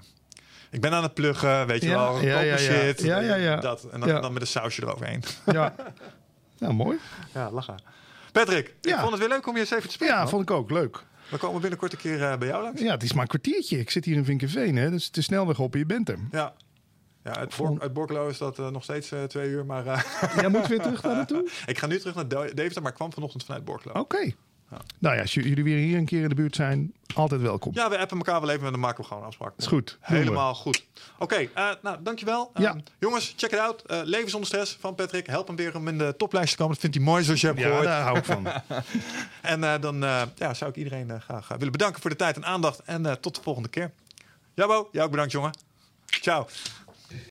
ik 0.70 0.80
ben 0.80 0.92
aan 0.92 1.02
het 1.02 1.14
pluggen, 1.14 1.66
weet 1.66 1.82
je 1.82 1.88
Ja, 1.88 1.94
wel. 2.12 2.20
ja, 2.22 2.40
ja, 2.40 2.40
ja. 2.40 2.56
shit. 2.58 3.02
Ja, 3.02 3.18
ja, 3.20 3.34
ja. 3.34 3.56
Dat. 3.56 3.84
En 3.92 4.00
dan 4.00 4.32
met 4.32 4.42
een 4.42 4.48
sausje 4.48 4.82
eroverheen. 4.82 5.22
Ja. 5.46 5.74
ja, 6.56 6.72
mooi. 6.72 6.98
Ja, 7.34 7.50
lachen. 7.50 7.76
Patrick, 8.32 8.74
ik 8.80 8.94
vond 8.94 9.10
het 9.10 9.20
weer 9.20 9.28
leuk 9.28 9.46
om 9.46 9.54
je 9.54 9.60
eens 9.60 9.70
even 9.70 9.86
te 9.86 9.92
spreken. 9.92 10.14
Ja, 10.14 10.20
man. 10.20 10.30
vond 10.30 10.42
ik 10.42 10.50
ook. 10.50 10.70
Leuk. 10.70 11.04
We 11.30 11.36
komen 11.36 11.60
binnenkort 11.60 11.92
een 11.92 11.98
keer 11.98 12.22
eh, 12.22 12.38
bij 12.38 12.48
jou 12.48 12.62
langs. 12.62 12.80
Ja, 12.80 12.92
het 12.92 13.02
is 13.02 13.12
maar 13.12 13.22
een 13.22 13.28
kwartiertje. 13.28 13.78
Ik 13.78 13.90
zit 13.90 14.04
hier 14.04 14.16
in 14.16 14.24
Vinkenveen, 14.24 14.76
hè. 14.76 14.90
Dus 14.90 15.06
het 15.06 15.16
is 15.16 15.24
snelweg 15.24 15.58
op 15.58 15.72
en 15.72 15.78
je 15.78 15.86
bent 15.86 16.08
er. 16.08 16.18
Ja. 16.30 16.54
Ja, 17.24 17.36
uit, 17.36 17.56
Bork, 17.56 17.82
uit 17.82 17.92
Borkelo 17.92 18.28
is 18.28 18.38
dat 18.38 18.58
eh, 18.58 18.68
nog 18.68 18.82
steeds 18.82 19.12
eh, 19.12 19.24
twee 19.24 19.48
uur. 19.48 19.66
Maar 19.66 19.84
Jij 20.40 20.48
moet 20.48 20.66
weer 20.66 20.80
terug 20.80 21.00
daar 21.00 21.14
naartoe? 21.14 21.50
ik 21.66 21.78
ga 21.78 21.86
nu 21.86 21.98
terug 21.98 22.14
naar 22.14 22.28
Deventer, 22.28 22.82
maar 22.82 22.90
ik 22.90 22.96
kwam 22.96 23.12
vanochtend 23.12 23.44
vanuit 23.44 23.64
Borkelo. 23.64 24.00
Oké. 24.00 24.32
Nou 24.98 25.14
ja, 25.14 25.20
als 25.20 25.34
jullie 25.34 25.64
weer 25.64 25.78
hier 25.78 25.98
een 25.98 26.04
keer 26.04 26.22
in 26.22 26.28
de 26.28 26.34
buurt 26.34 26.54
zijn, 26.54 26.92
altijd 27.14 27.40
welkom. 27.40 27.74
Ja, 27.74 27.90
we 27.90 27.98
appen 27.98 28.16
elkaar 28.16 28.40
wel 28.40 28.50
even 28.50 28.64
en 28.64 28.70
dan 28.70 28.80
maken 28.80 29.00
we 29.00 29.06
gewoon 29.06 29.22
een 29.22 29.28
afspraak. 29.28 29.52
Is 29.56 29.66
goed. 29.66 29.98
We. 30.00 30.16
Helemaal 30.16 30.54
goed. 30.54 30.84
Oké, 31.18 31.34
eh, 31.54 31.70
nou 31.82 31.96
dankjewel. 32.02 32.50
Ja. 32.54 32.70
Ehm, 32.70 32.78
jongens, 32.98 33.34
check 33.36 33.50
it 33.52 33.58
out. 33.58 33.82
Eh 33.82 34.00
Leven 34.04 34.30
zonder 34.30 34.48
stress 34.48 34.76
van 34.80 34.94
Patrick. 34.94 35.26
Help 35.26 35.46
hem 35.46 35.56
weer 35.56 35.76
om 35.76 35.88
in 35.88 35.98
de 35.98 36.14
toplijst 36.16 36.50
te 36.50 36.56
komen. 36.56 36.72
Dat 36.72 36.80
vindt 36.80 36.96
hij 36.96 37.04
mooi 37.04 37.24
zoals 37.24 37.40
je 37.40 37.46
hebt 37.46 37.58
Ja, 37.58 37.66
gehoord. 37.66 37.84
daar 37.84 38.02
hou 38.02 38.18
ik 38.18 38.24
van. 38.24 38.46
En 39.42 39.64
eh, 39.64 39.80
dan 39.80 39.96
ja, 40.36 40.54
zou 40.54 40.70
ik 40.70 40.76
iedereen 40.76 41.20
graag 41.20 41.48
willen 41.48 41.72
bedanken 41.72 42.00
voor 42.00 42.10
de 42.10 42.16
tijd 42.16 42.36
en 42.36 42.44
aandacht. 42.44 42.82
En 42.84 43.20
tot 43.20 43.34
de 43.34 43.42
volgende 43.42 43.68
keer. 43.68 43.92
Jabo, 44.54 44.88
jou 44.92 45.04
ook 45.04 45.10
bedankt 45.10 45.32
jongen. 45.32 45.50
Ciao. 46.06 46.46